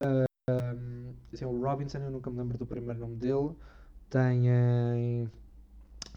eh, 0.00 0.24
um, 0.48 1.12
tem 1.36 1.46
o 1.46 1.62
Robinson, 1.62 1.98
eu 1.98 2.10
nunca 2.10 2.30
me 2.30 2.38
lembro 2.38 2.56
do 2.56 2.64
primeiro 2.64 3.00
nome 3.00 3.16
dele, 3.16 3.54
têm 4.08 5.28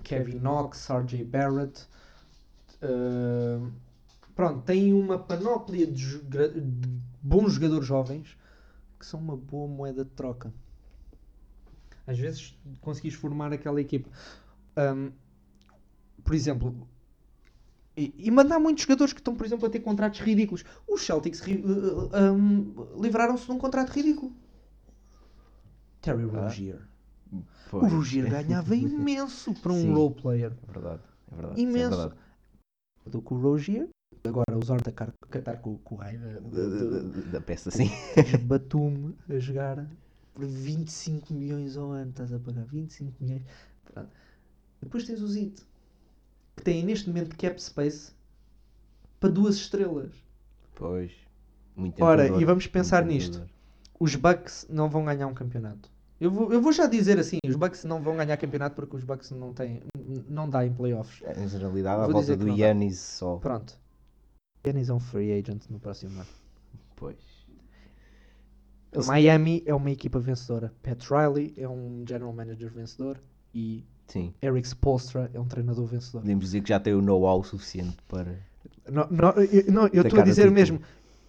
Kevin 0.04 0.40
Knox, 0.40 0.90
RJ 0.90 1.22
Barrett, 1.26 1.86
eh, 2.82 3.60
pronto, 4.34 4.62
têm 4.62 4.94
uma 4.94 5.20
panóplia 5.20 5.86
de, 5.86 6.20
de 6.22 6.62
bons 7.22 7.56
jogadores 7.56 7.86
jovens 7.86 8.38
que 8.98 9.06
são 9.06 9.20
uma 9.20 9.36
boa 9.36 9.68
moeda 9.68 10.06
de 10.06 10.12
troca. 10.12 10.54
Às 12.08 12.18
vezes 12.18 12.58
conseguis 12.80 13.16
formar 13.16 13.52
aquela 13.52 13.82
equipa. 13.82 14.10
Um, 14.78 15.12
por 16.24 16.34
exemplo, 16.34 16.88
e, 17.96 18.14
e 18.18 18.32
mandar 18.32 18.60
muitos 18.60 18.84
jogadores 18.84 19.14
que 19.14 19.20
estão, 19.20 19.36
por 19.36 19.46
exemplo, 19.46 19.66
a 19.68 19.70
ter 19.70 19.80
contratos 19.80 20.20
ridículos. 20.20 20.64
Os 20.88 21.02
Celtics 21.06 21.42
uh, 21.42 22.34
um, 22.34 23.02
livraram-se 23.02 23.46
de 23.46 23.52
um 23.52 23.58
contrato 23.58 23.90
ridículo. 23.92 24.32
Terry 26.02 26.24
Ah, 26.34 26.44
Rozier. 26.44 26.82
O 27.32 27.44
Pois. 27.70 27.92
Rozier 27.92 28.30
ganhava 28.30 28.76
imenso 28.76 29.54
para 29.56 29.72
um 29.74 29.82
Sim. 29.82 29.94
role 29.94 30.14
player. 30.16 30.52
É 30.68 30.72
verdade. 30.72 31.02
É 31.32 31.36
verdade. 31.36 31.60
é 31.60 31.64
Imenso. 31.64 31.90
verdade. 31.98 32.16
Do 33.06 33.22
que 33.22 33.34
o 33.34 33.38
Rozier. 33.38 33.88
Agora 34.26 34.58
usar 34.58 34.80
da 34.82 34.92
catar 34.92 35.58
com, 35.58 35.78
com 35.80 35.96
o 35.96 35.98
raio 35.98 36.20
da- 36.20 37.32
Da, 37.32 37.42
peça, 37.42 37.70
sim. 37.72 37.90
Batum 38.46 39.12
a 39.28 39.38
jogar 39.40 39.86
por 40.34 40.46
25 40.46 41.34
milhões 41.34 41.76
ao 41.76 41.92
ano. 41.92 42.12
Estás 42.12 42.32
a 42.32 42.40
pagar 42.40 42.64
25 42.66 43.12
milhões. 43.22 43.42
Depois 44.82 45.06
tens 45.06 45.22
o 45.22 45.28
Zit, 45.28 45.62
que 46.56 46.64
tem 46.64 46.84
neste 46.84 47.08
momento 47.08 47.38
cap 47.38 47.62
space 47.62 48.12
para 49.20 49.30
duas 49.30 49.56
estrelas. 49.56 50.12
Pois. 50.76 51.12
Muito 51.76 52.04
Ora, 52.04 52.28
e 52.28 52.46
vamos 52.46 52.68
pensar 52.68 53.04
muito 53.04 53.14
nisto. 53.14 53.46
Os 54.00 54.16
Bucks 54.16 54.68
não 54.70 54.90
vão 54.90 55.06
ganhar 55.06 55.28
um 55.28 55.34
campeonato. 55.34 55.90
Eu 56.20 56.32
vou, 56.32 56.54
eu 56.54 56.62
vou 56.62 56.72
já 56.72 56.86
dizer 56.86 57.20
assim: 57.20 57.38
os 57.46 57.56
Bucks 57.56 57.84
não 57.84 58.02
vão 58.02 58.16
ganhar 58.16 58.38
campeonato 58.38 58.76
porque 58.76 58.96
os 58.96 59.04
Bucks 59.04 59.32
não 59.32 59.54
têm, 59.54 59.82
não 60.30 60.50
dá 60.50 60.66
em 60.66 60.74
playoffs. 60.74 61.22
Em 61.38 61.48
generalidade, 61.48 62.02
à 62.02 62.06
Vou 62.06 62.14
volta 62.14 62.38
do. 62.38 62.48
Yannis 62.50 63.00
só. 63.00 63.38
Pronto. 63.38 63.78
Yannis 64.66 64.90
é 64.90 64.94
um 64.94 65.00
free 65.00 65.34
agent 65.34 65.64
no 65.70 65.80
próximo 65.80 66.20
ano. 66.20 66.30
Pois. 66.96 67.18
Miami 69.06 69.64
é 69.66 69.74
uma 69.74 69.92
equipa 69.92 70.20
vencedora. 70.20 70.72
Pat 70.84 71.04
Riley 71.10 71.54
é 71.58 71.68
um 71.68 72.06
general 72.08 72.32
manager 72.32 72.72
vencedor 72.72 73.20
e 73.54 73.84
Sim. 74.08 74.34
Eric 74.42 74.68
Spolstra 74.68 75.30
é 75.34 75.40
um 75.40 75.46
treinador 75.46 75.86
vencedor. 75.86 76.22
Podemos 76.22 76.46
dizer 76.46 76.62
que 76.62 76.70
já 76.70 76.80
tem 76.80 76.94
o 76.94 77.02
know-how 77.02 77.44
suficiente 77.44 77.98
para. 78.08 78.38
Não, 78.90 79.08
não, 79.10 79.30
eu- 79.42 79.72
não, 79.72 79.88
eu 79.88 80.04
estou 80.04 80.20
a 80.20 80.24
dizer 80.24 80.42
título. 80.44 80.54
mesmo. 80.56 80.82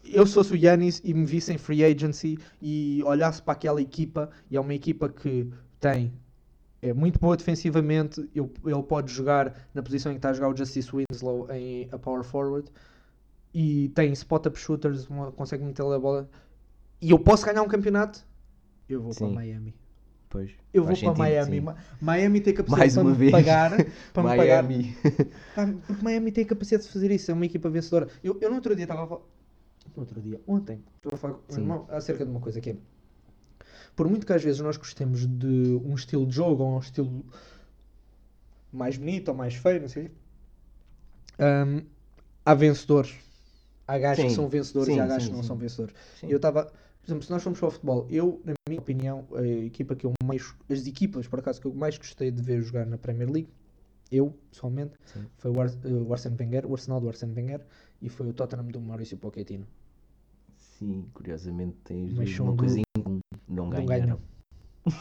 Eu 0.04 0.26
fosse 0.26 0.52
o 0.52 0.56
Yanis 0.56 1.00
e 1.02 1.14
me 1.14 1.24
visse 1.24 1.52
em 1.52 1.56
free 1.56 1.82
agency 1.84 2.38
e 2.60 3.02
olhasse 3.04 3.40
para 3.40 3.52
aquela 3.54 3.80
equipa 3.80 4.28
e 4.50 4.56
é 4.56 4.60
uma 4.60 4.74
equipa 4.74 5.08
que 5.08 5.48
tem 5.80 6.12
é 6.82 6.92
muito 6.92 7.18
boa 7.18 7.34
defensivamente. 7.36 8.20
Ele, 8.34 8.50
ele 8.66 8.82
pode 8.82 9.10
jogar 9.10 9.54
na 9.72 9.82
posição 9.82 10.12
em 10.12 10.16
que 10.16 10.18
está 10.18 10.28
a 10.28 10.32
jogar 10.34 10.50
o 10.50 10.56
Justice 10.56 10.90
Winslow 10.94 11.50
em 11.50 11.88
a 11.90 11.98
power 11.98 12.22
forward. 12.22 12.68
E 13.54 13.88
tem 13.94 14.12
spot-up 14.12 14.58
shooters, 14.58 15.08
uma- 15.08 15.32
consegue 15.32 15.64
meter 15.64 15.82
a 15.86 15.98
bola. 15.98 16.28
E 17.00 17.10
eu 17.10 17.18
posso 17.18 17.46
ganhar 17.46 17.62
um 17.62 17.68
campeonato? 17.68 18.26
Eu 18.88 19.00
vou 19.00 19.12
Sim. 19.14 19.26
para 19.26 19.34
Miami. 19.36 19.74
Pois. 20.34 20.50
Eu 20.72 20.82
vou 20.82 20.96
para 20.96 21.14
Miami. 21.14 21.60
sim. 21.60 21.66
Miami 22.00 22.40
tem 22.40 22.52
capacidade 22.52 22.92
para 22.92 23.04
me 23.04 23.30
pagar. 23.30 23.70
Para 24.12 24.22
me 24.24 24.36
pagar. 24.36 24.64
Miami. 24.64 24.96
Porque 25.86 26.02
Miami 26.02 26.32
tem 26.32 26.42
a 26.42 26.46
capacidade 26.48 26.82
de 26.82 26.92
fazer 26.92 27.08
isso, 27.12 27.30
é 27.30 27.34
uma 27.34 27.46
equipa 27.46 27.70
vencedora. 27.70 28.08
Eu, 28.20 28.36
eu 28.40 28.48
no 28.48 28.56
outro 28.56 28.74
dia 28.74 28.82
estava 28.82 29.04
a 29.04 29.06
falar. 29.06 29.20
No 29.94 30.02
outro 30.02 30.20
dia, 30.20 30.40
ontem, 30.44 30.82
estava 30.96 31.14
a 31.14 31.18
falar 31.18 31.34
com 31.34 31.54
o 31.54 31.56
irmão 31.56 31.86
acerca 31.88 32.24
de 32.24 32.32
uma 32.32 32.40
coisa 32.40 32.60
que 32.60 32.70
é. 32.70 32.76
Por 33.94 34.08
muito 34.08 34.26
que 34.26 34.32
às 34.32 34.42
vezes 34.42 34.60
nós 34.60 34.76
gostemos 34.76 35.24
de 35.24 35.80
um 35.84 35.94
estilo 35.94 36.26
de 36.26 36.34
jogo 36.34 36.64
ou 36.64 36.74
um 36.74 36.80
estilo 36.80 37.24
mais 38.72 38.96
bonito 38.96 39.28
ou 39.28 39.34
mais 39.36 39.54
feio, 39.54 39.82
não 39.82 39.88
sei. 39.88 40.10
hum, 41.38 41.80
há 42.44 42.54
vencedores. 42.54 43.14
Há 43.86 43.98
gajos 43.98 44.24
que 44.24 44.30
Sim. 44.30 44.34
são 44.34 44.48
vencedores 44.48 44.88
e 44.88 44.94
Sim, 44.94 44.98
há 44.98 45.06
gajos 45.06 45.28
que 45.28 45.34
não 45.36 45.44
são 45.44 45.54
vencedores. 45.54 45.94
Sim. 46.18 46.26
Eu 46.28 46.38
estava, 46.38 46.72
por 47.04 47.10
exemplo, 47.10 47.24
se 47.24 47.30
nós 47.30 47.42
formos 47.42 47.58
para 47.60 47.68
o 47.68 47.70
futebol, 47.70 48.06
eu, 48.10 48.40
na 48.44 48.54
minha 48.68 48.80
opinião, 48.80 49.26
a 49.34 49.46
equipa 49.46 49.94
que 49.94 50.06
eu 50.06 50.12
mais, 50.24 50.54
as 50.70 50.86
equipas, 50.86 51.28
por 51.28 51.38
acaso, 51.38 51.60
que 51.60 51.66
eu 51.66 51.74
mais 51.74 51.98
gostei 51.98 52.30
de 52.30 52.42
ver 52.42 52.62
jogar 52.62 52.86
na 52.86 52.96
Premier 52.96 53.30
League, 53.30 53.48
eu, 54.10 54.34
pessoalmente, 54.50 54.94
Sim. 55.04 55.24
foi 55.36 55.50
o, 55.50 55.60
Ar 55.60 55.68
eh, 55.68 55.88
o 55.92 56.12
Arsene 56.12 56.36
Wenger, 56.38 56.66
o 56.66 56.72
Arsenal 56.72 57.00
do 57.00 57.08
Arsene 57.08 57.34
Wenger, 57.34 57.60
e 58.00 58.08
foi 58.08 58.28
o 58.28 58.32
Tottenham 58.32 58.66
do 58.68 58.80
Maurício 58.80 59.16
Pochettino. 59.18 59.66
Sim, 60.78 61.04
curiosamente 61.12 61.76
tem 61.84 62.08
Mas 62.16 62.38
uma 62.38 62.52
do- 62.52 62.56
coisa 62.56 62.80
em 62.80 62.82
comum. 63.02 63.18
Não 63.48 63.68
ganham. 63.70 64.18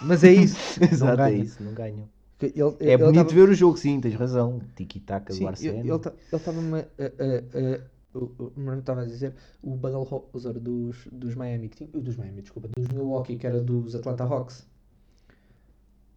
Mas 0.03 0.23
é 0.23 0.31
isso. 0.31 0.57
não 0.79 0.87
Exato, 0.87 1.21
é 1.23 1.33
isso, 1.35 1.63
não 1.63 1.73
ganham. 1.73 2.09
Que 2.37 2.47
Ele, 2.47 2.75
É 2.79 2.93
ele 2.93 2.97
bonito 2.97 3.15
tava- 3.27 3.29
ver 3.33 3.49
o 3.49 3.53
jogo, 3.53 3.77
sim, 3.77 4.01
tens 4.01 4.15
razão. 4.15 4.59
Tiki-taka 4.75 5.33
do 5.33 5.37
ele 5.39 5.47
Arsene. 5.47 5.89
estava-me 6.31 6.79
a, 6.79 6.83
a, 6.85 7.92
o- 8.13 8.31
o 8.39 8.53
irmão 8.57 8.79
estava 8.79 9.01
a 9.01 9.05
dizer 9.05 9.35
o 9.61 9.75
Budenholzer 9.75 10.59
dos, 10.59 11.07
dos 11.11 11.35
Miami, 11.35 11.69
tinha, 11.69 11.89
dos 11.89 12.15
Miami, 12.15 12.41
desculpa, 12.41 12.67
dos 12.75 12.87
Milwaukee, 12.89 13.37
que 13.37 13.47
era 13.47 13.61
dos 13.61 13.95
Atlanta 13.95 14.23
Hawks. 14.23 14.67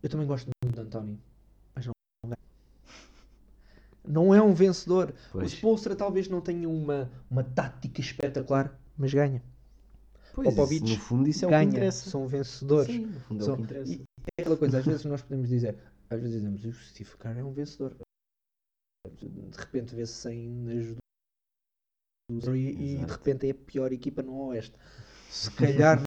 Eu 0.03 0.11
também 0.11 0.26
gosto 0.26 0.49
muito 0.65 0.75
de 0.75 0.81
António, 0.83 1.19
mas 1.75 1.87
não 1.87 1.93
ganha. 2.25 2.38
Não 4.07 4.35
é 4.35 4.41
um 4.43 4.55
vencedor. 4.55 5.11
O 5.31 5.33
Pois. 5.33 5.53
Spolstra 5.53 5.97
talvez 5.97 6.29
não 6.29 6.41
tenha 6.41 6.69
uma, 6.69 7.11
uma 7.31 7.43
tática 7.43 8.00
espetacular, 8.00 8.79
mas 8.97 9.12
ganha. 9.12 9.43
Pois, 10.35 10.49
Popovich 10.55 10.83
no 10.93 10.99
fundo 11.00 11.29
isso 11.29 11.45
é 11.45 11.49
o 11.49 11.50
que 11.50 11.57
ganha. 11.57 11.69
interessa. 11.71 12.11
São 12.11 12.29
vencedores. 12.29 12.87
Sim, 12.95 13.07
no 13.07 13.21
fundo 13.21 13.43
é 13.43 13.45
São- 13.45 13.55
o 13.55 13.57
que 13.57 13.62
interessa. 13.65 13.93
e 13.95 14.03
é 14.38 14.43
aquela 14.43 14.57
coisa, 14.57 14.79
às 14.79 14.85
vezes 14.85 15.05
nós 15.07 15.23
podemos 15.23 15.49
dizer, 15.49 15.79
às 16.11 16.21
vezes 16.21 16.37
dizemos, 16.37 16.65
o 16.65 16.73
Steve 16.73 17.11
Kerr 17.19 17.38
é 17.38 17.45
um 17.45 17.53
vencedor. 17.53 17.97
De 19.21 19.57
repente 19.59 19.95
vê-se 19.95 20.12
sem 20.12 20.67
as 20.79 20.97
do 22.30 22.56
e, 22.56 22.71
e 22.71 23.04
de 23.04 23.12
repente 23.12 23.47
é 23.47 23.50
a 23.50 23.54
pior 23.54 23.92
equipa 23.92 24.23
no 24.23 24.47
Oeste. 24.47 24.75
Se 25.30 25.50
calhar 25.52 26.02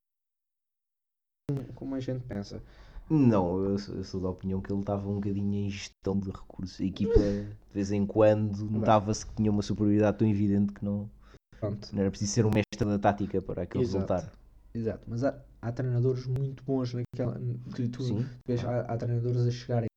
como- 1.76 1.96
a 1.96 2.00
gente 2.00 2.24
pensa. 2.26 2.62
Não, 3.10 3.64
eu 3.64 3.78
sou, 3.80 3.96
eu 3.96 4.04
sou 4.04 4.22
da 4.22 4.30
opinião 4.30 4.62
que 4.62 4.72
ele 4.72 4.82
estava 4.82 5.08
um 5.10 5.16
bocadinho 5.16 5.52
em 5.66 5.70
gestão 5.70 6.20
de 6.20 6.30
recursos. 6.30 6.80
A 6.80 6.84
equipa, 6.84 7.20
de 7.20 7.74
vez 7.74 7.92
em 7.92 8.06
quando, 8.06 8.70
notava-se 8.70 9.26
que 9.26 9.34
tinha 9.34 9.50
uma 9.50 9.64
superioridade 9.64 10.18
tão 10.20 10.28
evidente 10.28 10.74
que 10.74 10.86
não, 10.86 11.10
Pronto. 11.60 11.90
não 11.92 12.02
era 12.02 12.12
preciso 12.12 12.32
ser 12.34 12.46
um 12.46 12.52
mestre 12.52 12.86
da 12.88 13.00
tática 13.00 13.42
para 13.42 13.64
aquele 13.64 13.84
Exato. 13.84 14.14
resultar. 14.14 14.32
Exato. 14.76 15.04
Mas 15.08 15.24
há, 15.24 15.44
há 15.60 15.72
treinadores 15.72 16.28
muito 16.28 16.64
bons 16.64 16.94
naquela. 16.94 17.40
Que 17.76 17.88
tu 17.90 18.04
Sim, 18.04 18.26
vês, 18.46 18.64
há, 18.64 18.82
há 18.82 18.98
treinadores 18.98 19.42
a 19.48 19.52
chegarem 19.52 19.90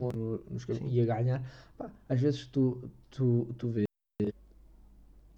no- 0.00 0.38
nos 0.48 0.64
e 0.92 1.00
a 1.00 1.06
ganhar. 1.06 1.42
Pá, 1.76 1.90
às 2.08 2.20
vezes 2.20 2.46
tu, 2.46 2.88
tu, 3.10 3.52
tu 3.58 3.68
vês. 3.68 3.87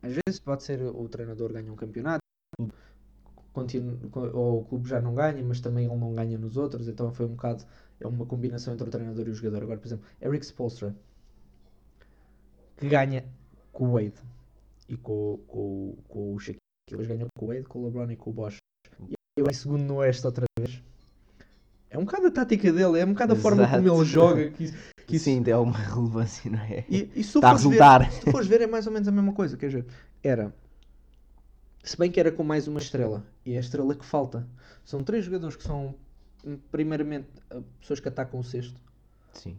Às 0.02 0.12
vezes 0.12 0.40
pode 0.40 0.62
ser 0.62 0.80
o 0.82 1.08
treinador 1.08 1.52
ganha 1.52 1.72
um 1.72 1.76
campeonato, 1.76 2.20
continua, 3.52 3.98
ou 4.32 4.60
o 4.60 4.64
clube 4.64 4.88
já 4.88 5.00
não 5.00 5.14
ganha, 5.14 5.42
mas 5.44 5.60
também 5.60 5.86
ele 5.86 5.96
não 5.96 6.14
ganha 6.14 6.38
nos 6.38 6.56
outros, 6.56 6.88
então 6.88 7.12
foi 7.12 7.26
um 7.26 7.30
bocado. 7.30 7.64
É 8.00 8.06
uma 8.06 8.24
combinação 8.24 8.72
entre 8.72 8.88
o 8.88 8.90
treinador 8.90 9.26
e 9.28 9.30
o 9.30 9.34
jogador. 9.34 9.62
Agora, 9.62 9.78
por 9.78 9.86
exemplo, 9.86 10.06
Eric 10.22 10.44
Spolstra 10.46 10.96
que 12.80 12.88
ganha 12.88 13.24
com 13.72 13.88
o 13.88 13.92
Wade 13.92 14.14
e 14.88 14.96
com, 14.96 15.38
com, 15.46 15.96
com 16.08 16.34
o 16.34 16.40
Shaquille. 16.40 16.58
Eles 16.90 17.06
ganham 17.06 17.28
com 17.38 17.44
o 17.44 17.48
Wade, 17.48 17.64
com 17.64 17.78
o 17.78 17.84
LeBron 17.84 18.10
e 18.10 18.16
com 18.16 18.30
o 18.30 18.32
Bosch. 18.32 18.56
E 19.08 19.14
eu 19.36 19.46
em 19.48 19.52
segundo 19.52 19.84
no 19.84 19.96
Oeste 19.96 20.26
outra 20.26 20.44
vez. 20.58 20.82
É 21.90 21.98
um 21.98 22.04
bocado 22.04 22.28
a 22.28 22.30
tática 22.30 22.72
dele, 22.72 22.98
é 22.98 23.04
um 23.04 23.12
bocado 23.12 23.34
a 23.34 23.36
forma 23.36 23.68
como 23.68 23.86
Exato. 23.86 24.00
ele 24.00 24.04
joga. 24.04 24.50
Que, 24.50 24.72
que 25.10 25.16
isso- 25.16 25.24
Sim, 25.26 25.42
tem 25.42 25.52
alguma 25.52 25.76
relevância, 25.78 26.50
não 26.50 26.58
é? 26.60 26.84
e, 26.88 27.10
e 27.14 27.22
se 27.24 27.32
tu 27.32 27.40
fores 27.40 27.62
ver- 27.70 27.78
se 28.10 28.20
tu 28.20 28.30
fores 28.30 28.46
ver, 28.48 28.60
é 28.62 28.66
mais 28.66 28.86
ou 28.86 28.92
menos 28.92 29.06
a 29.08 29.12
mesma 29.12 29.32
coisa. 29.32 29.56
Quer 29.56 29.66
dizer, 29.66 29.86
era. 30.22 30.54
Se 31.82 31.96
bem 31.96 32.10
que 32.10 32.20
era 32.20 32.30
com 32.30 32.42
mais 32.44 32.68
uma 32.68 32.78
estrela. 32.78 33.24
E 33.44 33.54
é 33.54 33.56
a 33.56 33.60
estrela 33.60 33.94
que 33.94 34.04
falta. 34.04 34.46
São 34.84 35.02
três 35.02 35.24
jogadores 35.24 35.56
que 35.56 35.62
são, 35.62 35.94
hum, 36.44 36.58
primeiramente, 36.70 37.28
eh, 37.50 37.60
pessoas 37.80 38.00
que 38.00 38.08
atacam 38.08 38.40
o 38.40 38.44
cesto. 38.44 38.78
Sim. 39.32 39.56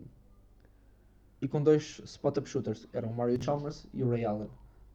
E 1.42 1.48
com 1.48 1.62
dois 1.64 2.00
spot-up 2.06 2.48
shooters. 2.48 2.88
Eram 2.94 3.10
o 3.10 3.16
Mario 3.16 3.44
Chalmers 3.44 3.88
e 3.94 4.04
o 4.04 4.10
Ray 4.10 4.24
Allen. 4.26 4.50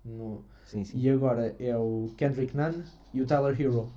No, 0.05 0.45
Sim, 0.65 0.85
sim. 0.85 0.97
E 0.99 1.11
agora 1.11 1.57
é 1.59 1.77
o 1.77 2.13
Kendrick 2.17 2.57
Nunn 2.57 2.85
e 3.13 3.21
o 3.21 3.27
Tyler 3.27 3.61
Hero. 3.61 3.93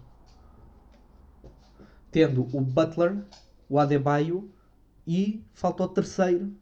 Tendo 2.12 2.42
o 2.52 2.62
Butler, 2.62 3.24
o 3.70 3.78
Adebayo 3.78 4.50
e 5.10 5.44
falta 5.56 5.82
o 5.82 5.88
terceiro, 5.88 6.56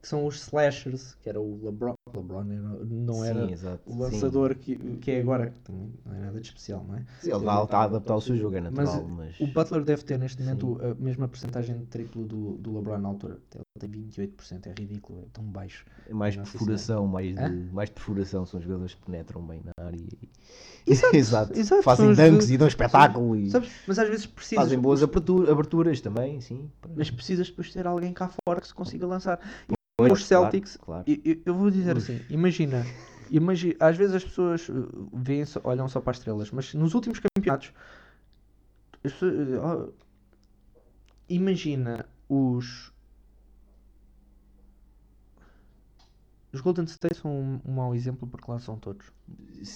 que 0.00 0.08
são 0.08 0.24
os 0.24 0.36
Slashers, 0.36 1.14
que 1.16 1.28
era 1.28 1.38
o 1.38 1.62
LeBron. 1.62 1.97
LeBron 2.16 2.44
era- 2.50 2.84
não 2.84 3.24
era 3.24 3.46
Sim, 3.46 3.52
exato. 3.52 3.80
o 3.86 3.98
lançador 3.98 4.54
que, 4.54 4.76
que 4.76 5.10
é 5.10 5.20
agora, 5.20 5.52
que 5.64 5.72
não 5.72 6.14
é 6.14 6.18
nada 6.20 6.40
de 6.40 6.46
especial, 6.46 6.84
não 6.88 6.96
é? 6.96 7.04
Sim, 7.20 7.30
ele 7.32 7.38
está 7.38 7.78
a 7.78 7.82
adaptar 7.84 8.16
o 8.16 8.20
seu 8.20 8.36
jogo, 8.36 8.56
é 8.56 8.60
Mas 8.60 8.72
natural, 8.72 9.08
mas... 9.08 9.40
o 9.40 9.46
Butler 9.46 9.84
deve 9.84 10.02
ter 10.04 10.18
neste 10.18 10.42
momento 10.42 10.80
a 10.82 10.94
mesma 11.02 11.28
porcentagem 11.28 11.78
de 11.78 11.86
triplo 11.86 12.24
do, 12.24 12.52
do 12.58 12.74
LeBron 12.76 12.98
na 12.98 13.08
altura. 13.08 13.38
Ele 13.54 13.64
tem 13.78 13.90
28%, 14.28 14.66
é 14.66 14.74
ridículo, 14.80 15.20
é 15.20 15.26
tão 15.32 15.44
baixo. 15.44 15.84
É 16.08 16.12
mais 16.14 16.36
Não, 16.36 16.44
sim, 16.44 16.52
perfuração, 16.52 17.06
mais, 17.06 17.34
de, 17.34 17.50
mais 17.72 17.90
perfuração. 17.90 18.44
São 18.46 18.60
jogadores 18.60 18.94
que 18.94 19.02
penetram 19.04 19.42
bem 19.42 19.60
na 19.64 19.84
área. 19.84 19.96
E... 19.96 20.28
Exato, 20.90 21.14
exato. 21.16 21.58
exato, 21.58 21.82
Fazem 21.82 22.14
dunks 22.14 22.48
e 22.50 22.56
dão 22.56 22.66
espetáculo. 22.66 23.36
E 23.36 23.50
Sabes? 23.50 23.70
Mas 23.86 23.98
às 23.98 24.08
vezes 24.08 24.26
precisas. 24.26 24.64
fazem 24.64 24.78
boas 24.78 25.02
abertura- 25.02 25.52
aberturas 25.52 26.00
também, 26.00 26.40
sim. 26.40 26.70
Mas 26.96 27.10
precisas 27.10 27.48
depois 27.48 27.70
ter 27.72 27.86
alguém 27.86 28.12
cá 28.14 28.30
fora 28.48 28.60
que 28.60 28.66
se 28.66 28.74
consiga 28.74 29.06
lançar. 29.06 29.38
Pois, 29.98 30.12
os 30.12 30.24
Celtics- 30.26 30.76
Claro, 30.76 31.04
claro. 31.04 31.20
Eu, 31.24 31.36
eu- 31.44 31.54
vou 31.54 31.70
dizer. 31.70 31.97
Assim, 31.98 32.24
imagina, 32.28 32.94
imagina, 33.30 33.76
às 33.80 33.96
vezes 33.96 34.14
as 34.16 34.24
pessoas 34.24 34.68
uh, 34.68 35.10
veem 35.12 35.44
olham 35.64 35.88
só 35.88 36.00
para 36.00 36.12
as 36.12 36.18
estrelas, 36.18 36.50
mas 36.50 36.74
nos 36.74 36.94
últimos 36.94 37.18
campeonatos, 37.20 37.72
as 39.04 39.12
pessoas, 39.12 39.48
oh, 39.62 39.92
imagina 41.28 42.04
os 42.28 42.92
os 46.52 46.60
Golden 46.60 46.84
State 46.86 47.16
são 47.20 47.30
um, 47.30 47.60
um 47.64 47.72
mau 47.72 47.94
exemplo 47.94 48.26
porque 48.26 48.50
lá 48.50 48.58
são 48.58 48.78
todos. 48.78 49.12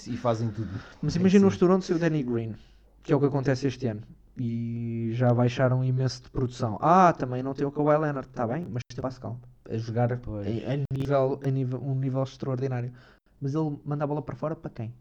E 0.07 0.17
fazem 0.17 0.51
tudo. 0.51 0.83
Mas 1.01 1.17
É, 1.17 1.21
imagina 1.21 1.47
sim. 1.47 1.49
os 1.49 1.57
Toronto 1.57 1.89
e 1.91 1.95
o 1.95 1.99
Danny 1.99 2.23
Green, 2.23 2.57
que 3.03 3.13
é 3.13 3.17
o 3.17 3.21
que 3.21 3.27
acontece 3.27 3.67
este 3.67 3.87
ano. 3.87 4.03
E 4.37 5.11
já 5.13 5.33
baixaram 5.35 5.85
imenso 5.85 6.23
de 6.23 6.31
produção. 6.31 6.79
Ah, 6.81 7.13
também 7.13 7.43
não 7.43 7.55
tem 7.55 7.67
o 7.67 7.73
Kawhi 7.73 7.99
Leonard, 7.99 8.29
está 8.29 8.47
bem, 8.47 8.67
mas 8.71 8.83
tem 8.89 8.99
o 8.99 9.03
Pascal 9.03 9.41
a 9.73 9.79
jogar 9.79 10.19
Pois. 10.19 10.47
a, 10.47 10.73
a 10.73 10.77
nível, 10.97 11.41
a 11.45 11.51
nível, 11.51 11.83
um 11.83 11.95
nível 11.95 12.23
extraordinário. 12.23 12.93
Mas 13.41 13.55
ele 13.55 13.79
manda 13.85 14.05
a 14.05 14.07
bola 14.07 14.23
para 14.23 14.37
fora 14.37 14.55
para 14.55 14.71
quem? 14.71 14.95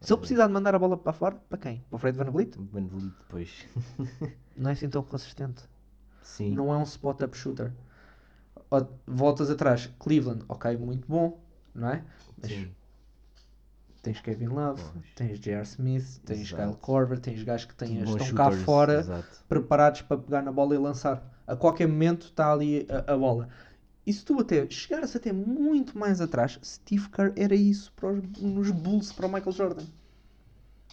Se 0.00 0.12
ele 0.12 0.20
precisar 0.20 0.46
de 0.46 0.52
mandar 0.52 0.74
a 0.74 0.78
bola 0.78 0.96
para 0.96 1.12
fora, 1.12 1.36
para 1.48 1.58
quem? 1.58 1.80
Para 1.90 1.96
o 1.96 1.98
Fred 1.98 2.16
Van 2.16 2.30
Vliet? 2.30 2.56
Van 2.56 2.86
Vliet, 2.86 3.14
depois. 3.18 3.66
Não 4.56 4.70
é 4.70 4.72
assim 4.72 4.88
tão 4.88 5.02
consistente. 5.02 5.62
Sim. 6.22 6.52
Não 6.54 6.72
é 6.72 6.76
um 6.76 6.82
spot-up 6.82 7.36
shooter. 7.36 7.72
Voltas 9.06 9.50
atrás, 9.50 9.86
Cleveland, 9.98 10.44
ok, 10.48 10.76
muito 10.76 11.06
bom, 11.06 11.40
não 11.74 11.88
é? 11.88 12.04
Mas 12.42 12.50
Sim. 12.50 12.74
tens 14.02 14.20
Kevin 14.20 14.48
Love, 14.48 14.82
Pois. 14.82 15.04
tens 15.14 15.38
J.R. 15.38 15.62
Smith, 15.62 16.20
tens 16.24 16.40
Exato. 16.52 16.62
Kyle 16.62 16.76
Korver, 16.80 17.20
tens 17.20 17.42
gajos 17.44 17.66
que 17.66 17.74
têm, 17.76 18.02
estão 18.02 18.32
cá 18.34 18.44
shooters, 18.50 18.62
fora 18.64 19.00
Exato. 19.00 19.44
preparados 19.48 20.02
para 20.02 20.18
pegar 20.18 20.42
na 20.42 20.50
bola 20.50 20.74
e 20.74 20.78
lançar. 20.78 21.35
A 21.46 21.54
qualquer 21.56 21.86
momento 21.86 22.26
está 22.26 22.52
ali 22.52 22.86
a, 22.90 23.12
a 23.12 23.16
bola. 23.16 23.48
E 24.06 24.12
se 24.12 24.24
tu 24.24 24.38
até 24.40 24.68
chegares 24.70 25.14
até 25.16 25.32
muito 25.32 25.98
mais 25.98 26.20
atrás, 26.20 26.58
Steve 26.64 27.08
Kerr 27.08 27.32
era 27.36 27.54
isso 27.54 27.92
para 27.94 28.12
os, 28.12 28.22
nos 28.40 28.70
Bulls 28.70 29.12
para 29.12 29.26
o 29.26 29.32
Michael 29.32 29.52
Jordan. 29.52 29.84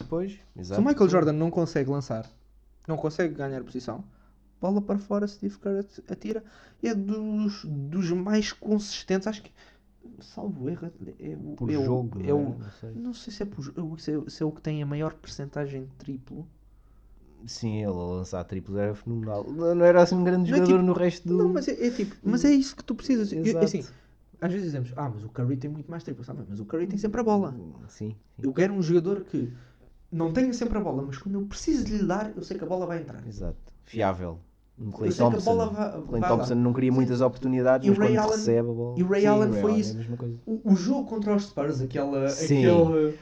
Pois, 0.09 0.39
exato. 0.57 0.81
Se 0.81 0.85
o 0.85 0.89
Michael. 0.89 1.09
Jordan 1.09 1.33
não 1.33 1.51
consegue 1.51 1.89
lançar, 1.89 2.27
não 2.87 2.97
consegue 2.97 3.35
ganhar 3.35 3.63
posição, 3.63 4.03
bola 4.59 4.81
para 4.81 4.97
fora, 4.97 5.27
Steve 5.27 5.57
Kerr 5.59 5.79
at- 5.79 6.11
atira. 6.11 6.43
É 6.81 6.93
dos, 6.95 7.63
dos 7.65 8.09
mais 8.11 8.51
consistentes, 8.51 9.27
acho 9.27 9.43
que, 9.43 9.51
salvo 10.19 10.67
erro, 10.69 10.91
é 11.19 11.35
o. 11.35 11.55
Por 11.55 11.69
é 11.71 11.77
o- 11.77 11.85
jogo, 11.85 12.19
é 12.21 12.27
não, 12.27 12.37
o- 12.37 12.53
é? 12.53 12.57
Não 12.57 12.71
sei. 12.71 12.91
não 12.95 13.13
sei 13.13 13.33
se 13.33 13.43
é, 13.43 13.45
por, 13.45 13.99
se 13.99 14.11
é, 14.11 14.29
se 14.29 14.43
é 14.43 14.45
o 14.45 14.51
que 14.51 14.61
tem 14.61 14.81
a 14.81 14.85
maior 14.85 15.13
percentagem 15.13 15.85
de 15.85 15.91
triplo. 15.97 16.47
Sim, 17.45 17.77
ele 17.77 17.87
a 17.87 17.91
lançar 17.91 18.43
triplos 18.45 18.77
era 18.77 18.95
fenomenal. 18.95 19.43
Não 19.49 19.83
era 19.85 20.01
assim 20.01 20.15
um 20.15 20.23
grande 20.23 20.49
Não 20.49 20.57
é 20.57 20.59
jogador 20.61 20.77
tipo- 20.79 20.87
no 20.87 20.93
resto 20.93 21.27
do. 21.27 21.37
Não, 21.37 21.49
mas 21.49 21.67
é, 21.67 21.87
é 21.87 21.89
tipo, 21.91 22.15
mas 22.23 22.45
é 22.45 22.51
isso 22.51 22.75
que 22.75 22.83
tu 22.83 22.95
precisas. 22.95 23.31
Eu- 23.33 23.43
Exato. 23.45 23.65
assim, 23.65 23.83
às 24.41 24.51
vezes 24.51 24.67
dizemos, 24.67 24.93
ah, 24.95 25.11
mas 25.13 25.23
o 25.23 25.29
Curry 25.29 25.57
tem 25.57 25.69
muito 25.69 25.89
mais 25.91 26.03
triplos. 26.03 26.29
Ah, 26.29 26.35
mas 26.47 26.59
o 26.59 26.65
Curry 26.65 26.87
tem 26.87 26.97
sempre 26.97 27.19
a 27.21 27.23
bola. 27.23 27.51
Sim. 27.51 27.73
sim. 27.87 28.15
Eu 28.41 28.53
quero 28.53 28.73
um 28.73 28.81
jogador 28.81 29.21
que 29.25 29.51
não 30.11 30.31
tenha 30.31 30.53
sempre 30.53 30.77
a 30.77 30.81
bola, 30.81 31.03
mas 31.05 31.17
quando 31.17 31.35
eu 31.39 31.45
preciso 31.45 31.83
de 31.85 31.97
lhe 31.97 32.05
dar, 32.05 32.31
eu 32.35 32.43
sei 32.43 32.57
que 32.57 32.63
a 32.63 32.67
bola 32.67 32.85
vai 32.85 32.99
entrar. 33.01 33.25
Exato. 33.27 33.57
Fiável. 33.83 34.39
Um 34.79 34.89
Clay 34.89 35.11
Eu 35.11 35.15
Thompson. 35.15 35.69
vai- 35.69 36.01
Clay 36.01 36.21
Thompson 36.21 36.55
não 36.55 36.73
queria 36.73 36.91
muitas 36.91 37.21
oportunidades, 37.21 37.85
E 37.87 37.89
mas 37.91 37.97
quando 37.99 38.17
Allen- 38.17 38.31
recebe 38.31 38.69
a 38.69 38.73
bola. 38.73 38.95
e 38.97 39.03
o 39.03 39.07
Ray 39.07 39.21
Sim, 39.21 39.27
Allen 39.27 39.51
foi 39.51 39.59
Allen 39.61 39.75
é 39.75 39.79
isso. 39.79 40.17
coisa. 40.17 40.35
O, 40.47 40.71
o 40.71 40.75
jogo 40.75 41.05
contra 41.09 41.35
os 41.35 41.43
Spurs, 41.43 41.79
aquela, 41.81 42.27
Sim. 42.29 42.65
aquele, 42.65 43.17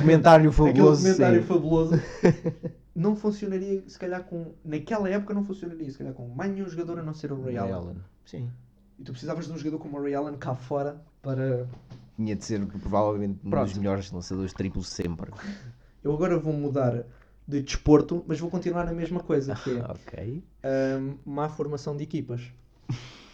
comentário 0.00 0.50
fabuloso. 0.52 0.80
aquele 1.06 1.14
comentário 1.14 1.40
sim. 1.42 1.46
fabuloso, 1.46 1.92
não 2.96 3.14
funcionaria, 3.14 3.84
se 3.86 3.98
calhar, 3.98 4.24
com. 4.24 4.54
Naquela 4.64 5.08
época 5.08 5.34
não 5.34 5.44
funcionaria, 5.44 5.90
se 5.90 5.98
calhar, 5.98 6.14
com 6.14 6.26
mais 6.28 6.50
nenhum 6.50 6.66
jogador 6.66 6.98
a 6.98 7.02
não 7.02 7.12
ser 7.12 7.30
o 7.30 7.36
Ray, 7.36 7.56
Ray 7.56 7.58
Allen. 7.58 7.74
Allen. 7.74 7.96
Sim. 8.24 8.50
E 8.98 9.04
tu 9.04 9.12
precisavas 9.12 9.46
de 9.46 9.52
um 9.52 9.58
jogador 9.58 9.78
como 9.78 9.98
o 9.98 10.02
Ray 10.02 10.14
Allen 10.14 10.36
cá 10.38 10.54
fora 10.54 11.00
para. 11.20 11.68
Tinha 12.16 12.34
de 12.34 12.42
ser 12.42 12.66
provavelmente 12.66 13.38
um 13.44 13.50
Pronto. 13.50 13.68
dos 13.68 13.76
melhores 13.76 14.10
lançadores 14.10 14.54
triplos 14.54 14.88
sempre. 14.88 15.30
Eu 16.02 16.14
agora 16.14 16.38
vou 16.38 16.52
mudar 16.52 17.04
de 17.46 17.62
desporto, 17.62 18.24
mas 18.26 18.40
vou 18.40 18.48
continuar 18.48 18.86
na 18.86 18.92
mesma 18.92 19.20
coisa, 19.20 19.54
que 19.56 19.70
é 19.76 19.82
ok. 19.84 20.44
hum, 21.00 21.18
má 21.26 21.48
formação 21.48 21.96
de 21.96 22.02
equipas. 22.02 22.40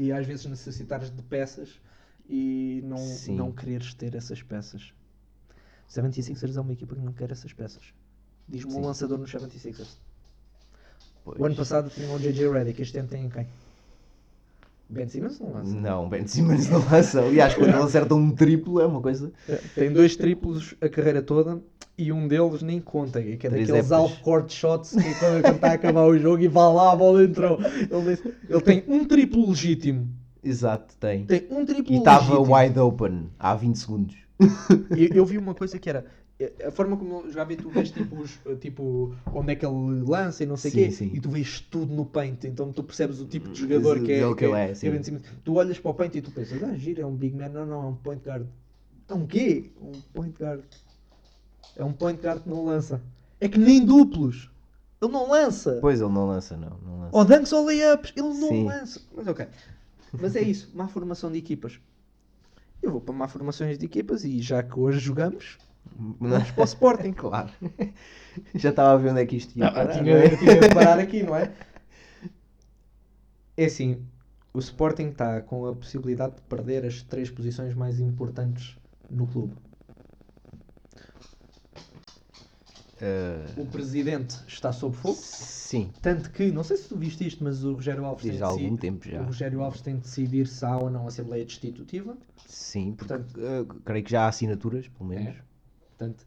E 0.00 0.12
às 0.12 0.24
vezes 0.24 0.46
necessitares 0.46 1.10
de 1.10 1.20
peças 1.24 1.80
e 2.28 2.80
não, 2.84 2.98
Sim. 2.98 3.34
não 3.34 3.50
quereres 3.50 3.92
ter 3.94 4.14
essas 4.14 4.40
peças. 4.40 4.94
76ers 5.90 6.56
é 6.56 6.60
uma 6.60 6.72
equipa 6.72 6.94
que 6.94 7.00
não 7.00 7.12
quer 7.12 7.32
essas 7.32 7.52
peças. 7.52 7.92
Diz-me 8.48 8.74
um 8.74 8.86
lançador 8.86 9.18
nos 9.18 9.30
76ers. 9.30 9.96
Pois. 11.24 11.38
O 11.38 11.44
ano 11.44 11.54
passado 11.54 11.90
tinha 11.90 12.10
o 12.10 12.18
JJ 12.18 12.50
Redick, 12.50 12.80
este 12.80 12.98
ano 12.98 13.08
tem 13.08 13.28
quem? 13.28 13.46
Ben 14.88 15.06
Simmons 15.06 15.38
não 15.38 15.52
lança. 15.52 15.74
Não, 15.74 16.08
Ben 16.08 16.26
Simmons 16.26 16.68
não 16.70 16.82
lança. 16.90 17.20
Aliás, 17.20 17.54
quando 17.54 17.68
ele 17.68 17.82
acerta 17.82 18.14
um 18.14 18.30
triplo 18.30 18.80
é 18.80 18.86
uma 18.86 19.02
coisa. 19.02 19.30
Tem 19.74 19.92
dois 19.92 20.16
triplos 20.16 20.74
a 20.80 20.88
carreira 20.88 21.20
toda 21.20 21.60
e 21.98 22.10
um 22.10 22.26
deles 22.26 22.62
nem 22.62 22.80
conta. 22.80 23.20
Que 23.20 23.46
é 23.46 23.50
Três 23.50 23.68
daqueles 23.68 23.92
half-court 23.92 24.50
shots 24.50 24.92
que 24.92 25.14
quando 25.18 25.44
está 25.56 25.68
a 25.68 25.72
acabar 25.74 26.06
o 26.06 26.18
jogo 26.18 26.42
e 26.42 26.48
vá 26.48 26.70
lá, 26.70 26.92
a 26.92 26.96
bola 26.96 27.22
entrou. 27.22 27.58
Ele, 27.60 28.36
ele 28.48 28.60
tem 28.62 28.82
um 28.88 29.04
triplo 29.04 29.50
legítimo. 29.50 30.08
Exato, 30.42 30.96
tem. 30.96 31.26
Tem 31.26 31.46
um 31.50 31.66
triplo 31.66 31.92
E 31.92 31.98
estava 31.98 32.40
wide 32.40 32.78
open 32.78 33.28
há 33.38 33.54
20 33.54 33.76
segundos. 33.76 34.16
Eu, 34.90 35.16
eu 35.16 35.26
vi 35.26 35.36
uma 35.36 35.54
coisa 35.54 35.78
que 35.78 35.90
era 35.90 36.06
a 36.66 36.70
forma 36.70 36.96
como 36.96 37.20
ele 37.20 37.30
jogava 37.30 37.52
e 37.52 37.56
tu 37.56 37.68
vês 37.68 37.90
tipo, 37.90 38.16
os- 38.20 38.38
tipo 38.60 39.12
onde 39.34 39.52
é 39.52 39.56
que 39.56 39.66
ele 39.66 40.02
lança 40.08 40.44
e 40.44 40.46
não 40.46 40.56
sei 40.56 40.70
o 40.70 40.74
quê, 40.74 40.90
sim. 40.92 41.10
e 41.12 41.20
tu 41.20 41.28
vês 41.30 41.60
tudo 41.60 41.92
no 41.92 42.04
paint, 42.06 42.44
então 42.44 42.72
tu 42.72 42.84
percebes 42.84 43.20
o 43.20 43.26
tipo 43.26 43.48
de 43.48 43.60
jogador 43.60 44.00
que 44.00 44.12
é. 44.12 44.20
Dele 44.20 44.34
que 44.36 44.44
ele 44.44 44.54
é, 44.54 44.68
que 44.68 44.74
Simmons. 44.76 45.22
Tu 45.44 45.54
olhas 45.54 45.78
para 45.80 45.90
o 45.90 45.94
paint 45.94 46.14
e 46.14 46.22
tu 46.22 46.30
pensas, 46.30 46.62
ah, 46.62 46.74
gira, 46.76 47.02
é 47.02 47.06
um 47.06 47.14
big 47.16 47.36
man, 47.36 47.48
não, 47.48 47.66
não, 47.66 47.82
é 47.82 47.86
um 47.86 47.94
point 47.96 48.22
guard. 48.24 48.46
É 49.08 49.14
um 49.14 49.26
quê? 49.26 49.70
Um 49.80 49.92
point 50.12 50.34
guard. 50.40 50.62
É 51.76 51.84
um 51.84 51.92
point 51.92 52.20
guard 52.22 52.42
que 52.42 52.48
não 52.48 52.64
lança. 52.64 53.02
É 53.40 53.48
que 53.48 53.58
nem 53.58 53.84
duplos. 53.84 54.50
Ele 55.00 55.12
não 55.12 55.28
lança. 55.30 55.78
Pois 55.80 56.00
ele 56.00 56.10
não 56.12 56.26
lança, 56.26 56.56
não. 56.56 56.76
não 56.84 57.00
lança. 57.00 57.16
Ou 57.16 57.24
dunks 57.24 57.52
ou 57.52 57.64
layups. 57.64 58.12
Ele 58.16 58.28
não 58.28 58.48
Sim. 58.48 58.64
lança. 58.64 59.00
Mas 59.14 59.26
ok. 59.26 59.46
Mas 60.20 60.36
é 60.36 60.42
isso. 60.42 60.70
Má 60.74 60.88
formação 60.88 61.30
de 61.30 61.38
equipas. 61.38 61.78
Eu 62.82 62.90
vou 62.92 63.00
para 63.00 63.14
má 63.14 63.28
formações 63.28 63.78
de 63.78 63.84
equipas 63.86 64.24
e 64.24 64.40
já 64.40 64.62
que 64.62 64.78
hoje 64.78 64.98
jogamos, 64.98 65.58
vamos 65.96 66.50
para 66.50 66.60
o 66.62 66.64
Sporting. 66.64 67.12
Claro. 67.12 67.50
Já 68.54 68.70
estava 68.70 68.92
a 68.92 68.96
ver 68.96 69.10
onde 69.10 69.20
é 69.22 69.26
que 69.26 69.36
isto 69.36 69.58
ia. 69.58 69.66
Ah, 69.66 69.72
parar, 69.72 69.92
tinha, 69.98 70.14
não 70.16 70.22
é? 70.22 70.36
tinha 70.36 70.74
parar 70.74 70.98
aqui, 70.98 71.22
não 71.22 71.34
é? 71.36 71.52
É 73.56 73.64
assim, 73.64 74.04
o 74.54 74.58
Sporting 74.60 75.08
está 75.08 75.40
com 75.40 75.66
a 75.66 75.74
possibilidade 75.74 76.36
de 76.36 76.42
perder 76.42 76.84
as 76.86 77.02
três 77.02 77.30
posições 77.30 77.74
mais 77.74 77.98
importantes 77.98 78.76
no 79.10 79.26
clube. 79.26 79.54
Eh, 83.00 83.44
O 83.56 83.66
presidente 83.66 84.36
está 84.48 84.72
sob 84.72 84.96
fogo, 84.96 85.14
sim, 85.20 85.90
tanto 86.02 86.30
que, 86.32 86.50
não 86.50 86.64
sei 86.64 86.76
se 86.76 86.88
tu 86.88 86.96
viste 86.96 87.24
isto, 87.26 87.44
mas 87.44 87.62
o 87.62 87.74
Rogério 87.74 88.04
Alves 88.04 88.22
tem 88.22 88.30
desde 88.32 88.42
há 88.44 88.48
algum 88.48 88.76
tempo 88.76 89.08
já. 89.08 89.20
O 89.20 89.26
Rogério 89.26 89.62
Alves 89.62 89.80
tem 89.80 89.94
de 89.94 90.00
decidir 90.00 90.46
se 90.48 90.64
há 90.64 90.76
ou 90.76 90.90
não 90.90 91.06
Assembleia 91.06 91.44
Destitutiva. 91.44 92.16
Sim, 92.46 92.94
porque 92.96 93.14
Portanto- 93.14 93.40
eh, 93.40 93.64
creio 93.84 94.04
que 94.04 94.10
já 94.10 94.24
há 94.24 94.28
assinaturas, 94.28 94.88
pelo 94.88 95.08
menos. 95.10 95.28
É. 95.36 95.47
Portanto, 95.98 96.24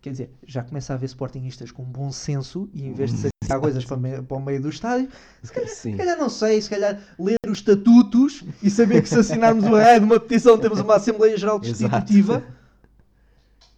quer 0.00 0.10
dizer, 0.10 0.30
já 0.46 0.62
começa 0.62 0.92
a 0.92 0.96
haver 0.96 1.06
Sportingistas 1.06 1.72
com 1.72 1.82
bom 1.82 2.12
senso 2.12 2.70
e 2.72 2.86
em 2.86 2.92
vez 2.92 3.12
de 3.12 3.28
sacar 3.42 3.60
coisas 3.60 3.84
para, 3.84 3.96
me- 3.96 4.22
para 4.22 4.36
o 4.36 4.40
meio 4.40 4.62
do 4.62 4.68
estádio, 4.68 5.08
se 5.42 5.52
calhar, 5.52 5.68
se 5.68 5.92
calhar 5.96 6.16
não 6.16 6.28
sei, 6.30 6.62
se 6.62 6.70
calhar 6.70 7.02
ler 7.18 7.36
os 7.48 7.58
estatutos 7.58 8.44
e 8.62 8.70
saber 8.70 9.02
que 9.02 9.08
se 9.08 9.18
assinarmos 9.18 9.64
o 9.64 9.76
é 9.76 9.98
de 9.98 10.04
uma 10.04 10.20
petição 10.20 10.56
temos 10.56 10.78
uma 10.78 10.94
Assembleia 10.96 11.36
Geral. 11.36 11.58
Destitutiva. 11.58 12.44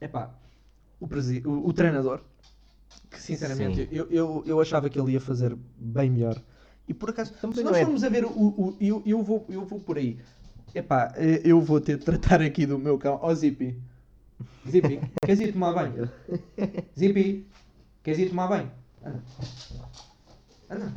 Epá, 0.00 0.30
o, 1.00 1.08
presi- 1.08 1.42
o, 1.46 1.68
o 1.68 1.72
treinador, 1.72 2.20
que 3.10 3.20
sinceramente 3.20 3.88
eu, 3.90 4.06
eu, 4.10 4.42
eu 4.46 4.60
achava 4.60 4.90
que 4.90 5.00
ele 5.00 5.12
ia 5.12 5.20
fazer 5.20 5.56
bem 5.78 6.10
melhor. 6.10 6.36
E 6.88 6.92
por 6.92 7.10
acaso, 7.10 7.32
Também 7.40 7.56
se 7.56 7.62
nós 7.62 7.76
é- 7.76 7.84
formos 7.84 8.02
a 8.04 8.08
ver, 8.08 8.24
o, 8.24 8.28
o, 8.30 8.76
eu, 8.80 9.02
eu, 9.06 9.22
vou, 9.22 9.46
eu 9.48 9.64
vou 9.64 9.80
por 9.80 9.96
aí. 9.96 10.18
Epá, 10.74 11.12
eh, 11.16 11.40
eu 11.44 11.60
vou 11.60 11.80
ter 11.80 11.96
de 11.98 12.04
tratar 12.04 12.42
aqui 12.42 12.66
do 12.66 12.78
meu 12.78 12.98
cão. 12.98 13.18
Ó 13.22 13.32
Zippy. 13.34 13.78
Zippy, 14.68 15.00
queres 15.24 15.40
ir 15.40 15.52
tomar 15.52 15.72
banho? 15.74 16.10
Zippy, 16.98 17.46
queres 18.02 18.18
ir 18.20 18.28
tomar 18.30 18.48
banho? 18.48 18.70
Anda. 19.04 19.22
Anda. 20.70 20.92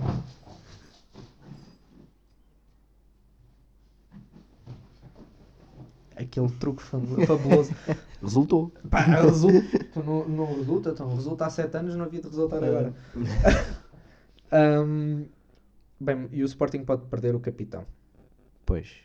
Aquele 6.15 6.49
truque 6.59 6.81
fabuloso. 6.81 7.73
Resultou. 8.21 8.71
Pá, 8.89 9.01
resulta, 9.01 9.85
não, 9.95 10.27
não 10.27 10.55
resulta, 10.55 10.89
então 10.91 11.13
resulta 11.13 11.45
há 11.45 11.49
7 11.49 11.77
anos, 11.77 11.95
não 11.95 12.05
havia 12.05 12.21
de 12.21 12.27
resultar 12.27 12.63
agora. 12.63 12.93
Ahm, 14.51 15.25
bem, 15.99 16.29
e 16.31 16.41
o 16.41 16.45
Sporting 16.45 16.83
pode 16.85 17.05
perder 17.05 17.35
o 17.35 17.39
capitão. 17.39 17.85
Pois. 18.65 18.95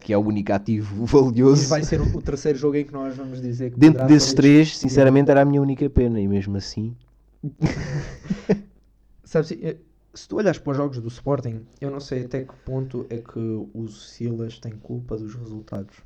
Que 0.00 0.12
é 0.12 0.18
o 0.18 0.20
único 0.20 0.52
ativo 0.52 1.04
E 1.04 1.06
valioso. 1.06 1.68
vai 1.68 1.82
ser 1.82 2.00
o, 2.00 2.16
o 2.16 2.22
terceiro 2.22 2.58
jogo 2.58 2.76
em 2.76 2.84
que 2.84 2.92
nós 2.92 3.16
vamos 3.16 3.40
dizer 3.40 3.72
que 3.72 3.78
Dentro 3.78 4.06
desses 4.06 4.32
três, 4.32 4.76
sinceramente, 4.76 5.30
era 5.30 5.42
a 5.42 5.44
minha 5.44 5.60
única 5.62 5.88
pena. 5.90 6.20
E 6.20 6.26
mesmo 6.28 6.56
assim. 6.56 6.96
Sabes, 9.24 9.52
eh, 9.52 9.76
se 10.14 10.28
tu 10.28 10.36
olhas 10.36 10.58
para 10.58 10.70
os 10.72 10.76
jogos 10.76 10.98
do 11.00 11.08
Sporting, 11.08 11.62
eu 11.80 11.90
não 11.90 12.00
sei 12.00 12.24
até 12.24 12.44
que 12.44 12.54
ponto 12.64 13.06
é 13.08 13.18
que 13.18 13.38
o 13.38 13.88
Silas 13.88 14.58
tem 14.58 14.72
culpa 14.72 15.16
dos 15.16 15.34
resultados. 15.34 15.96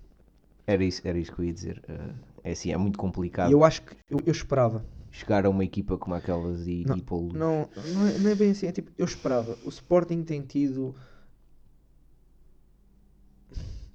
Era 0.66 0.84
isso, 0.84 1.00
era 1.04 1.18
isso 1.18 1.32
que 1.32 1.40
eu 1.40 1.44
ia 1.44 1.52
dizer. 1.52 1.82
Eh, 1.88 2.14
é 2.44 2.52
assim, 2.52 2.70
é 2.72 2.76
muito 2.76 2.98
complicado 2.98 3.50
E 3.50 3.52
eu 3.52 3.64
acho 3.64 3.82
que 3.82 3.94
eu, 4.08 4.18
eu 4.24 4.32
esperava. 4.32 4.84
chegar 5.10 5.44
a 5.46 5.50
uma 5.50 5.64
equipa 5.64 5.96
como 5.98 6.14
aquelas 6.14 6.66
e, 6.66 6.84
Não, 6.86 6.96
e 6.96 7.02
pô-los. 7.02 7.32
Não, 7.32 7.68
não, 7.94 8.06
é, 8.06 8.18
não 8.18 8.30
é 8.30 8.34
bem 8.34 8.50
assim, 8.50 8.66
é 8.66 8.72
tipo, 8.72 8.90
eu 8.96 9.04
esperava. 9.04 9.56
O 9.64 9.68
Sporting 9.68 10.22
tem 10.22 10.42
tido. 10.42 10.94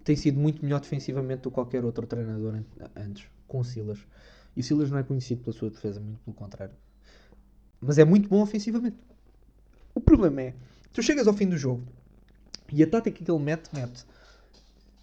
Tem 0.03 0.15
sido 0.15 0.39
muito 0.39 0.63
melhor 0.63 0.79
defensivamente 0.81 1.41
do 1.43 1.49
que 1.49 1.55
qualquer 1.55 1.85
outro 1.85 2.05
treinador 2.07 2.55
an- 2.55 2.65
antes, 2.95 3.25
com 3.47 3.59
o 3.59 3.63
Silas. 3.63 3.99
E 4.55 4.61
o 4.61 4.63
Silas 4.63 4.89
não 4.91 4.97
é 4.97 5.03
conhecido 5.03 5.43
pela 5.43 5.55
sua 5.55 5.69
defesa, 5.69 5.99
muito 5.99 6.19
pelo 6.21 6.35
contrário. 6.35 6.75
Mas 7.79 7.97
é 7.97 8.05
muito 8.05 8.29
bom 8.29 8.41
ofensivamente. 8.41 8.97
O 9.93 9.99
problema 10.01 10.41
é, 10.41 10.55
tu 10.93 11.01
chegas 11.03 11.27
ao 11.27 11.33
fim 11.33 11.47
do 11.47 11.57
jogo 11.57 11.83
e 12.71 12.81
a 12.83 12.87
tática 12.87 13.23
que 13.23 13.29
ele 13.31 13.39
mete, 13.43 13.69
mete 13.73 14.05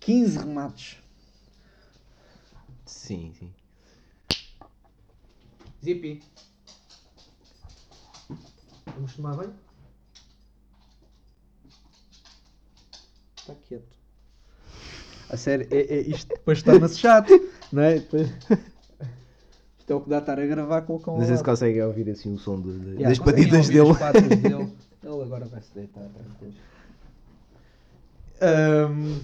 15 0.01 0.39
remates. 0.39 0.99
Sim, 2.87 3.33
sim. 3.39 3.53
Zippy. 5.83 6.23
Vamos 8.87 9.15
tomar 9.15 9.37
banho? 9.37 9.55
Está 13.37 13.55
quieto. 13.69 13.98
A 15.31 15.37
sério, 15.37 15.67
é, 15.71 15.79
é- 15.79 16.01
isto 16.09 16.29
depois 16.29 16.63
torna-se 16.63 16.99
chato, 16.99 17.33
não 17.73 17.83
é? 17.83 17.95
Depois... 17.99 18.29
Isto 19.79 19.93
é 19.93 19.95
o 19.95 20.01
que 20.01 20.11
dá 20.11 20.19
estar 20.19 20.39
a 20.39 20.47
gravar 20.47 20.83
com 20.83 20.97
o 20.97 21.01
cão. 21.01 21.19
Não 21.19 21.27
sei 21.27 21.37
se 21.37 21.45
conseguem 21.45 21.83
ouvir 21.83 22.09
assim 22.11 22.33
o 22.35 22.39
som 22.39 22.61
de- 22.61 22.79
de- 22.79 22.87
Yeah, 22.97 23.09
das 23.09 23.19
patitas 23.19 23.69
dele. 23.69 23.93
dele. 24.41 24.73
Ele 25.03 25.23
agora 25.23 25.47
vai 25.47 25.63
se 25.63 25.73
deitar. 25.75 26.03
Ahm, 28.41 29.21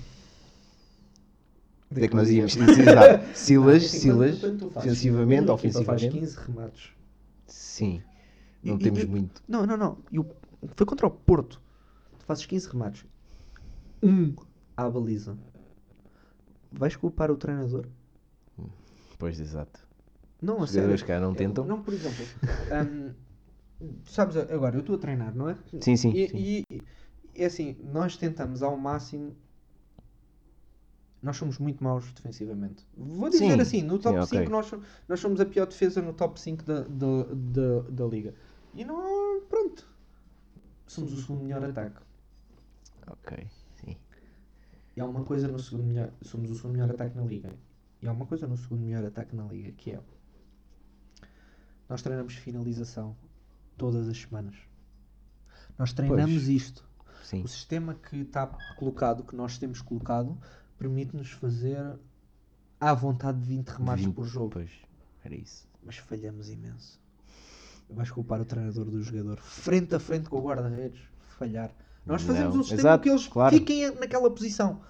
Onde 1.93 2.05
é 2.05 2.09
que 2.09 2.15
nós 2.17 2.31
íamos? 2.31 2.57
Exato. 2.57 3.25
Silas, 3.37 3.83
Silas, 3.91 4.41
defensivamente, 4.41 5.51
a 5.51 5.55
equipa 5.55 5.85
faz 5.85 6.03
ofensivamente. 6.03 6.19
15 6.21 6.37
remates. 6.47 6.89
Sim. 7.47 8.03
Não 8.63 8.77
E- 8.77 8.79
temos 8.79 9.03
e- 9.03 9.07
muito. 9.07 9.43
Não, 9.49 9.67
não, 9.67 9.77
não. 9.77 9.99
E 10.11 10.19
o- 10.19 10.27
Foi 10.75 10.87
contra 10.87 11.07
o 11.07 11.11
Porto. 11.11 11.61
Tu 12.19 12.25
fazes 12.25 12.47
15 12.47 12.69
remates. 12.69 13.05
Um 14.03 14.35
à 14.77 14.89
baliza. 14.89 15.37
Vais 16.77 16.97
culpar 16.97 17.31
o 17.31 17.37
treinador? 17.37 17.87
Pois, 19.19 19.39
exato. 19.41 19.81
Não, 20.43 20.59
a 20.61 20.65
Os 20.65 20.71
sério. 20.71 20.83
jogadores 20.97 21.03
cá 21.03 21.21
não 21.21 21.35
tentam. 21.35 21.65
Não, 21.65 21.83
por 21.83 21.95
exemplo, 21.95 22.25
hum, 23.81 23.95
sabes, 24.05 24.37
agora 24.37 24.77
eu 24.77 24.81
estou 24.81 24.97
a 24.97 24.99
treinar, 24.99 25.35
não 25.35 25.49
é? 25.49 25.57
Sim, 25.81 25.97
sim. 25.97 26.11
E, 26.13 26.29
sim. 26.29 26.37
e- 26.37 26.65
e- 26.71 26.83
é 27.37 27.47
assim, 27.47 27.77
nós 27.93 28.17
tentamos 28.17 28.63
ao 28.63 28.77
máximo. 28.77 29.35
Nós 31.23 31.37
somos 31.39 31.59
muito 31.59 31.83
maus 31.83 32.13
defensivamente. 32.13 32.87
Vou 32.97 33.31
dizer 33.31 33.53
Sim. 33.55 33.61
assim, 33.61 33.83
no 33.83 33.99
top 33.99 34.15
Sim, 34.27 34.37
ok. 34.37 34.39
5 34.41 34.51
nós, 34.51 34.67
so- 34.67 34.83
nós 35.09 35.21
somos 35.21 35.41
a 35.41 35.47
pior 35.47 35.67
defesa 35.67 36.03
no 36.03 36.13
top 36.13 36.39
5 36.39 36.63
da, 36.65 36.83
da, 36.83 37.23
da, 37.33 37.81
da 37.91 38.05
liga. 38.05 38.35
E 38.75 38.85
não. 38.85 39.41
Pronto. 39.49 39.89
Somos 40.87 41.13
o 41.15 41.17
segundo 41.17 41.45
melhor 41.45 41.65
ataque. 41.65 41.97
Ok. 43.07 43.47
E 44.97 45.01
há 45.01 45.05
uma 45.05 45.25
coisa 45.25 45.49
no 45.49 45.59
segundo 45.59 45.85
melhor. 45.85 46.13
Somos 46.23 46.51
o 46.51 46.55
segundo 46.55 46.73
melhor 46.73 46.91
ataque 46.91 47.17
na 47.17 47.25
liga. 47.25 47.53
E 48.01 48.07
há 48.07 48.13
uma 48.13 48.27
coisa 48.27 48.47
no 48.47 48.57
segundo 48.57 48.83
melhor 48.83 49.05
ataque 49.05 49.35
na 49.35 49.45
liga 49.45 49.73
que 49.73 49.93
é. 49.93 50.01
Nós 51.89 52.03
treinamos 52.03 52.35
finalização 52.35 53.17
todas 53.77 54.09
as 54.09 54.19
semanas. 54.19 54.57
Nós 55.79 55.93
treinamos 55.93 56.33
Pois. 56.33 56.49
isto. 56.49 56.89
Sim. 57.25 57.43
O 57.43 57.49
sistema 57.49 57.95
que 57.95 58.17
está 58.19 58.47
colocado, 58.77 59.25
que 59.25 59.35
nós 59.35 59.59
temos 59.59 59.81
colocado, 59.81 60.39
permite-nos 60.79 61.31
fazer 61.31 61.99
à 62.79 62.93
vontade 62.93 63.41
de 63.41 63.47
20 63.47 63.69
remates 63.69 64.05
20, 64.05 64.15
por 64.15 64.27
jogo. 64.27 64.51
Pois, 64.51 64.71
era 65.25 65.35
isso. 65.35 65.67
Mas 65.83 65.97
falhamos 65.97 66.51
imenso. 66.51 67.01
Vais 67.89 68.11
culpar 68.11 68.41
o 68.41 68.45
treinador 68.45 68.85
do 68.87 69.03
jogador 69.03 69.39
frente 69.39 69.95
a 69.95 70.01
frente 70.01 70.29
com 70.29 70.39
o 70.39 70.43
guarda-redes. 70.43 71.01
Falhar. 71.39 71.75
Nós 72.07 72.23
fazemos 72.23 72.55
Não, 72.55 72.61
um 72.61 72.65
sistema 72.65 72.81
exato, 72.81 73.03
que 73.03 73.09
eles 73.11 73.27
claro. 73.27 73.57
fiquem 73.57 73.95
naquela 73.95 74.31
posição. 74.31 74.81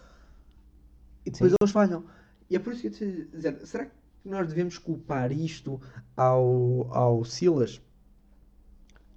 E 1.24 1.30
depois 1.30 1.52
Sim. 1.52 1.56
eles 1.60 1.72
falham. 1.72 2.04
E 2.50 2.56
é 2.56 2.58
por 2.58 2.72
isso 2.72 2.82
que 2.82 2.88
eu 2.88 2.92
te 2.92 3.24
dizer, 3.32 3.66
será 3.66 3.86
que 3.86 3.92
nós 4.24 4.48
devemos 4.48 4.78
culpar 4.78 5.30
isto 5.32 5.80
ao, 6.16 6.88
ao 6.92 7.24
Silas? 7.24 7.80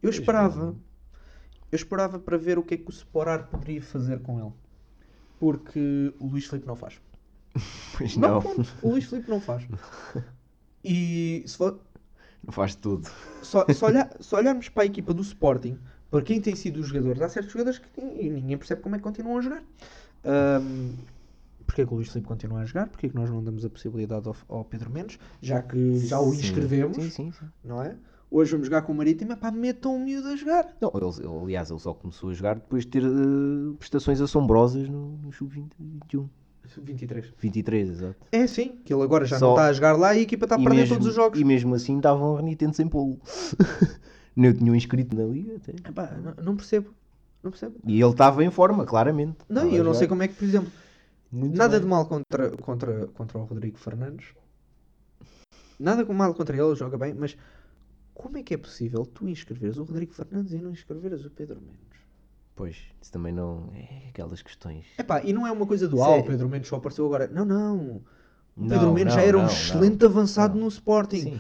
Eu 0.02 0.10
esperava. 0.10 0.76
Eu 1.72 1.76
esperava 1.76 2.18
para 2.20 2.38
ver 2.38 2.58
o 2.58 2.64
que 2.64 2.76
é 2.76 2.78
que 2.78 2.88
o 2.88 2.92
Sporar 2.92 3.48
poderia 3.48 3.82
fazer 3.82 4.20
com 4.22 4.40
ele. 4.40 4.54
Porque 5.40 6.14
o 6.20 6.28
Luís 6.28 6.46
Filipe 6.46 6.68
não 6.68 6.76
faz. 6.76 7.00
Pois 7.98 8.16
Não, 8.16 8.40
não, 8.42 8.66
o 8.84 8.90
Luís 8.92 9.06
Filipe 9.06 9.30
não 9.30 9.42
faz. 9.42 9.64
E 10.84 11.44
se 11.46 11.58
for, 11.58 11.82
não 12.46 12.54
faz 12.54 12.74
tudo. 12.76 13.10
só, 13.42 13.66
se, 13.68 13.84
olhar- 13.84 14.16
se 14.22 14.34
olharmos 14.34 14.70
para 14.70 14.84
a 14.84 14.86
equipa 14.86 15.14
do 15.14 15.22
Sporting, 15.22 15.78
para 16.10 16.22
quem 16.22 16.40
tem 16.42 16.56
sido 16.56 16.80
os 16.80 16.88
jogadores, 16.88 17.22
há 17.22 17.30
certos 17.30 17.52
jogadores 17.54 17.80
que 17.80 18.02
ninguém 18.02 18.58
percebe 18.58 18.82
como 18.82 18.96
é 18.96 18.98
que 18.98 19.04
continuam 19.04 19.38
a 19.38 19.42
jogar. 19.42 19.64
Ahm, 20.26 20.92
Porquê 21.66 21.86
que 21.86 21.92
o 21.94 21.98
Luís 21.98 22.08
Filipe 22.08 22.28
continua 22.30 22.62
a 22.62 22.66
jogar? 22.66 22.88
Porquê 22.88 23.10
que 23.10 23.16
nós 23.16 23.30
não 23.30 23.44
damos 23.44 23.66
a 23.66 23.70
possibilidade 23.70 24.26
ao, 24.28 24.36
ao 24.48 24.64
Pedro 24.64 24.90
Mendes? 24.90 25.20
Já 25.42 25.62
que 25.62 25.98
já 26.00 26.18
o 26.20 26.34
inscrevemos, 26.34 26.96
Sim, 26.96 27.10
sim, 27.10 27.32
sim. 27.32 27.46
não 27.64 27.84
é? 27.84 27.94
Hoje 28.32 28.52
vamos 28.52 28.68
jogar 28.68 28.82
com 28.84 28.94
o 28.94 28.96
Marítimo, 28.96 29.36
pá, 29.36 29.52
metam 29.52 29.96
o 29.96 30.00
miúdo 30.00 30.30
a 30.30 30.36
jogar. 30.38 30.76
Não, 30.82 30.92
ele, 30.96 31.06
ele- 31.28 31.44
aliás, 31.44 31.70
ele 31.70 31.80
só 31.80 31.94
começou 31.94 32.30
a 32.30 32.34
jogar 32.34 32.56
depois 32.56 32.84
de 32.86 32.90
ter 32.92 33.04
eh, 33.04 33.08
prestações 33.78 34.22
assombrosas 34.22 34.88
no, 34.88 35.18
no 35.18 35.32
Sub-21. 35.34 36.26
23. 36.78 37.34
23, 37.38 37.90
exato. 37.90 38.16
É 38.32 38.46
sim, 38.48 38.78
que 38.84 38.94
ele 38.94 39.02
agora 39.04 39.26
já 39.26 39.38
Só- 39.40 39.46
não 39.48 39.54
está 39.54 39.66
a 39.68 39.74
jogar 39.74 39.98
lá 39.98 40.14
e 40.16 40.20
a 40.20 40.22
equipa 40.22 40.46
está 40.46 40.56
a 40.56 40.60
perder 40.60 40.76
mesmo, 40.76 40.96
todos 40.96 41.08
os 41.08 41.16
jogos. 41.16 41.40
e 41.40 41.44
mesmo 41.46 41.74
assim 41.76 41.96
estavam 41.98 42.36
renitentes 42.36 42.80
em 42.80 42.88
polo. 42.88 43.18
Nem 44.38 44.52
o 44.52 44.54
tinham 44.54 44.76
inscrito 44.76 45.16
na 45.18 45.24
liga 45.26 45.56
até. 45.56 45.72
Epá, 45.90 46.12
não, 46.12 46.44
não 46.46 46.56
percebo. 46.56 46.94
Não 47.44 47.50
percebo. 47.52 47.76
E 47.86 48.00
ele 48.02 48.12
estava 48.12 48.44
em 48.44 48.52
forma, 48.52 48.86
claramente. 48.86 49.38
Não, 49.50 49.68
eu 49.70 49.84
não 49.84 49.94
sei 49.96 50.08
como 50.08 50.22
é 50.24 50.28
que, 50.28 50.36
por 50.36 50.46
exemplo, 50.46 50.72
muito 51.32 51.58
nada 51.58 51.72
bem. 51.74 51.82
de 51.82 51.88
mal 51.88 52.06
contra, 52.06 52.52
contra, 52.58 53.08
contra 53.08 53.38
o 53.40 53.44
Rodrigo 53.46 53.78
Fernandes. 53.80 54.28
Nada 55.80 56.04
de 56.06 56.12
mal 56.14 56.34
contra 56.34 56.56
ele, 56.56 56.66
ele 56.66 56.76
joga 56.76 56.98
bem, 56.98 57.14
mas 57.14 57.38
como 58.14 58.38
é 58.38 58.44
que 58.44 58.54
é 58.54 58.58
possível 58.58 59.06
tu 59.06 59.28
inscreveres 59.28 59.78
o 59.78 59.84
Rodrigo 59.84 60.14
Fernandes 60.14 60.54
e 60.54 60.58
não 60.58 60.72
inscreveres 60.72 61.24
o 61.26 61.30
Pedro 61.30 61.60
Mendes? 61.62 62.02
Pois, 62.56 62.78
isso 63.02 63.12
também 63.12 63.32
não. 63.32 63.72
É 63.76 64.08
aquelas 64.10 64.42
questões. 64.42 64.86
Epá, 64.98 65.22
e 65.24 65.32
não 65.34 65.46
é 65.46 65.52
uma 65.52 65.68
coisa 65.68 65.88
do 65.88 66.04
ah, 66.04 66.18
é- 66.18 66.20
o 66.20 66.26
Pedro 66.26 66.50
Mendes 66.50 66.68
só 66.70 66.78
apareceu 66.78 67.06
agora. 67.06 67.28
Não, 67.28 67.46
não. 67.46 67.78
O 67.78 68.04
Não, 68.58 68.70
Pedro 68.70 68.94
Mendes 68.94 69.14
não, 69.14 69.22
já 69.22 69.28
era 69.28 69.38
um 69.38 69.42
não, 69.42 69.48
excelente 69.50 70.02
não, 70.02 70.10
avançado 70.10 70.56
não. 70.56 70.62
no 70.64 70.68
Sporting. 70.68 71.22
Sim. 71.22 71.40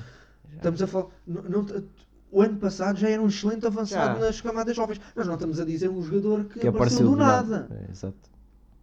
Estamos 0.55 0.81
a 0.83 0.87
falar. 0.87 1.07
não- 1.25 1.41
não- 1.43 1.83
o 2.31 2.41
ano 2.41 2.57
passado 2.57 2.97
já 2.99 3.09
era 3.09 3.21
um 3.21 3.27
excelente 3.27 3.65
avançado 3.65 4.19
Já. 4.19 4.25
nas 4.25 4.41
camadas 4.41 4.75
jovens. 4.75 4.99
Nós 5.15 5.25
não 5.27 5.35
estamos 5.35 5.59
a 5.59 5.65
dizer 5.65 5.89
um 5.89 6.01
jogador 6.01 6.45
que, 6.45 6.59
que 6.59 6.67
apareceu, 6.67 6.75
apareceu 6.75 7.05
do 7.05 7.11
do 7.11 7.17
nada. 7.17 7.67
É, 7.87 7.91
exato. 7.91 8.29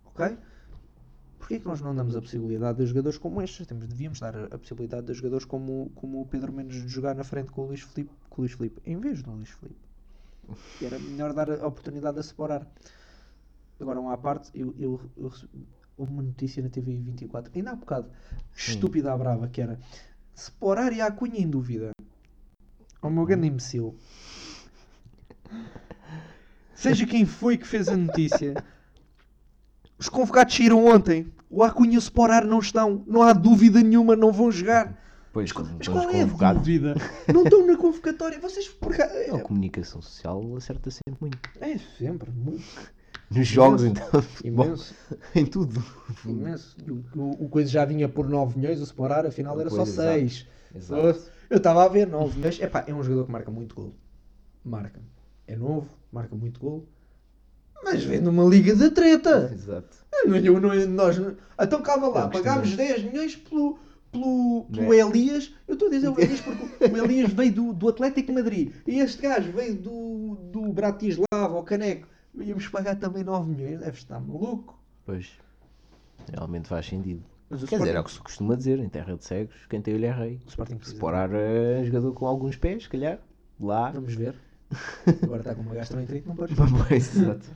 Ok? 0.06 0.36
Porquê 1.38 1.54
é 1.54 1.58
que 1.58 1.66
nós 1.66 1.80
não 1.82 1.94
damos 1.94 2.16
a 2.16 2.22
possibilidade 2.22 2.78
de 2.78 2.86
jogadores 2.86 3.18
como 3.18 3.42
estes? 3.42 3.66
Temos, 3.66 3.86
devíamos 3.86 4.18
dar 4.18 4.34
a, 4.34 4.44
a 4.46 4.58
possibilidade 4.58 5.06
de 5.06 5.12
jogadores 5.12 5.44
como, 5.44 5.90
como 5.94 6.22
o 6.22 6.26
Pedro 6.26 6.52
Mendes 6.52 6.80
de 6.82 6.88
jogar 6.88 7.14
na 7.14 7.22
frente 7.24 7.50
com 7.50 7.62
o 7.62 7.66
Luís 7.66 7.82
Filipe, 7.82 8.10
com 8.30 8.40
o 8.40 8.44
Luís 8.44 8.52
Filipe 8.52 8.80
em 8.86 8.96
vez 8.98 9.22
do 9.22 9.30
Luís 9.30 9.50
Filipe. 9.50 9.80
Que 10.78 10.86
era 10.86 10.98
melhor 10.98 11.34
dar 11.34 11.50
a 11.50 11.66
oportunidade 11.66 12.18
a 12.18 12.22
separar. 12.22 12.66
Agora, 13.78 14.00
uma 14.00 14.14
à 14.14 14.16
parte, 14.16 14.50
eu, 14.54 14.74
eu, 14.78 15.00
eu 15.16 15.28
recebi- 15.28 15.66
uma 15.98 16.22
notícia 16.22 16.62
na 16.62 16.68
TV 16.70 16.96
24, 16.96 17.52
ainda 17.54 17.70
há 17.72 17.76
bocado, 17.76 18.08
estúpida 18.54 19.12
à 19.12 19.16
brava, 19.18 19.46
que 19.48 19.60
era 19.60 19.78
separar 20.34 20.92
e 20.92 21.00
a 21.00 21.10
Cunha 21.10 21.38
em 21.40 21.48
dúvida. 21.48 21.90
O 23.08 23.10
meu 23.10 23.24
grande 23.26 23.46
imbecil. 23.48 23.94
Seja 26.74 27.06
quem 27.06 27.24
foi 27.24 27.56
que 27.56 27.66
fez 27.66 27.88
a 27.88 27.96
notícia, 27.96 28.54
os 29.98 30.08
convocados 30.08 30.54
saíram 30.54 30.84
ontem. 30.86 31.32
O 31.48 31.62
Acunha 31.62 31.94
e 31.94 31.96
o 31.96 32.00
Sporar 32.00 32.44
não 32.44 32.58
estão. 32.58 33.04
Não 33.06 33.22
há 33.22 33.32
dúvida 33.32 33.80
nenhuma, 33.80 34.16
não 34.16 34.32
vão 34.32 34.50
jogar. 34.50 35.00
Pois, 35.32 35.52
Mas 35.52 35.62
estamos 35.80 35.88
qual 35.88 36.10
é 36.10 36.20
a 36.20 36.24
convocados. 36.24 36.62
dúvida? 36.62 36.94
Não 37.32 37.44
estão 37.44 37.66
na 37.66 37.76
convocatória. 37.76 38.40
Vocês 38.40 38.68
por 38.68 38.96
cá- 38.96 39.08
A 39.32 39.38
comunicação 39.40 40.00
social 40.02 40.42
acerta 40.56 40.90
sempre 40.90 41.14
muito. 41.20 41.38
É 41.60 41.78
sempre, 41.98 42.30
muito. 42.30 42.62
Nos 43.30 43.46
jogos, 43.48 43.82
Imenso. 43.82 44.02
então, 44.08 44.24
Imenso. 44.44 44.94
em 45.34 45.46
tudo. 45.46 45.84
Imenso. 46.24 46.76
O, 47.16 47.18
o, 47.20 47.44
o 47.44 47.48
coisa 47.48 47.68
já 47.70 47.84
vinha 47.84 48.08
por 48.08 48.28
9 48.28 48.58
milhões, 48.58 48.80
o 48.80 48.84
Sporar 48.84 49.24
afinal 49.26 49.58
era 49.60 49.70
só 49.70 49.76
Pois, 49.76 49.88
exato. 49.90 50.08
6. 50.18 50.46
Exato. 50.74 51.02
Eu 51.54 51.58
estava 51.58 51.84
a 51.84 51.88
ver 51.88 52.08
9 52.08 52.36
milhões. 52.36 52.60
Epá, 52.60 52.82
é 52.84 52.92
um 52.92 53.00
jogador 53.00 53.26
que 53.26 53.30
marca 53.30 53.48
muito 53.52 53.76
gol. 53.76 53.94
Marca. 54.64 55.00
É 55.46 55.54
novo, 55.54 55.86
marca 56.10 56.34
muito 56.34 56.58
gol. 56.58 56.84
Mas 57.84 58.02
vem 58.02 58.20
numa 58.20 58.42
liga 58.42 58.74
de 58.74 58.90
treta. 58.90 59.52
Exato. 59.54 59.96
Não, 60.24 60.34
eu 60.36 60.58
não, 60.60 60.74
nós, 60.88 61.16
não- 61.16 61.36
então 61.60 61.80
calma 61.80 62.08
lá, 62.08 62.22
Eu 62.22 62.24
gostei 62.30 62.42
pagámos 62.42 62.66
muito. 62.70 62.76
10 62.78 63.02
milhões 63.04 63.36
pelo, 63.36 63.78
pelo, 64.10 64.64
pelo 64.64 64.86
Não 64.86 64.92
é? 64.92 64.98
Elias. 64.98 65.54
Eu 65.68 65.74
estou 65.74 65.86
a 65.86 65.90
dizer 65.92 66.08
o 66.08 66.18
Elias 66.20 66.40
porque 66.40 66.84
o 66.86 67.04
Elias 67.04 67.32
veio 67.32 67.52
do, 67.52 67.72
do 67.72 67.88
Atlético 67.88 68.26
de 68.26 68.32
Madrid 68.32 68.72
e 68.84 68.98
este 68.98 69.22
gajo 69.22 69.52
veio 69.52 69.76
do, 69.76 70.34
do 70.50 70.72
Bratislava, 70.72 71.54
ao 71.54 71.62
Caneco. 71.62 72.08
Íamos 72.36 72.66
pagar 72.66 72.96
também 72.96 73.22
9 73.22 73.48
milhões. 73.48 73.78
Deve 73.78 73.96
estar 73.96 74.18
maluco. 74.18 74.76
Pois. 75.06 75.30
Realmente 76.32 76.66
faz 76.66 76.86
sentido. 76.86 77.22
Mas 77.50 77.62
o 77.62 77.66
Quer 77.66 77.78
dizer, 77.78 77.90
é 77.94 78.00
o 78.00 78.02
Sporting- 78.02 78.04
que 78.06 78.12
se 78.12 78.20
costuma 78.20 78.56
dizer, 78.56 78.78
em 78.78 78.88
terra 78.88 79.16
de 79.16 79.24
cegos, 79.24 79.54
quem 79.68 79.80
tem 79.80 79.94
olho 79.94 80.06
é 80.06 80.10
rei. 80.12 80.40
o 80.44 80.48
Sporting 80.48 80.76
precisa. 80.76 80.96
Separar 80.96 81.30
é 81.34 81.84
jogador 81.84 82.12
com 82.12 82.26
alguns 82.26 82.56
pés, 82.56 82.84
se 82.84 82.88
calhar. 82.88 83.18
Lá. 83.60 83.90
Vamos 83.90 84.14
ver. 84.14 84.34
Agora 85.22 85.40
está 85.40 85.54
com 85.54 85.62
uma 85.62 85.74
gastroenterite, 85.74 86.26
não. 86.26 86.34
Pois, 86.34 87.16
exato. 87.16 87.46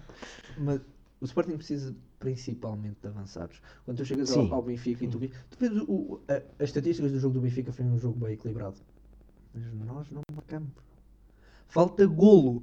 Mas 0.58 0.80
o 1.20 1.24
Sporting 1.24 1.56
precisa 1.56 1.94
principalmente 2.20 2.96
de 3.00 3.08
avançados. 3.08 3.60
Quando 3.84 3.96
tu 3.96 4.04
chegas 4.04 4.28
Sim. 4.30 4.48
ao, 4.50 4.56
ao 4.56 4.62
Benfica 4.62 5.04
e 5.04 5.08
tu 5.08 5.18
vês, 5.18 5.32
tu 5.50 5.58
vês 5.58 5.72
o- 5.88 6.20
a- 6.28 6.42
as 6.62 6.68
estatísticas 6.68 7.10
do 7.12 7.18
jogo 7.18 7.34
do 7.34 7.40
Benfica 7.40 7.72
foi 7.72 7.84
um 7.84 7.98
jogo 7.98 8.18
bem 8.24 8.34
equilibrado. 8.34 8.76
Mas 9.54 9.64
nós 9.86 10.10
não 10.10 10.20
marcamos. 10.32 10.70
Falta 11.66 12.06
golo. 12.06 12.62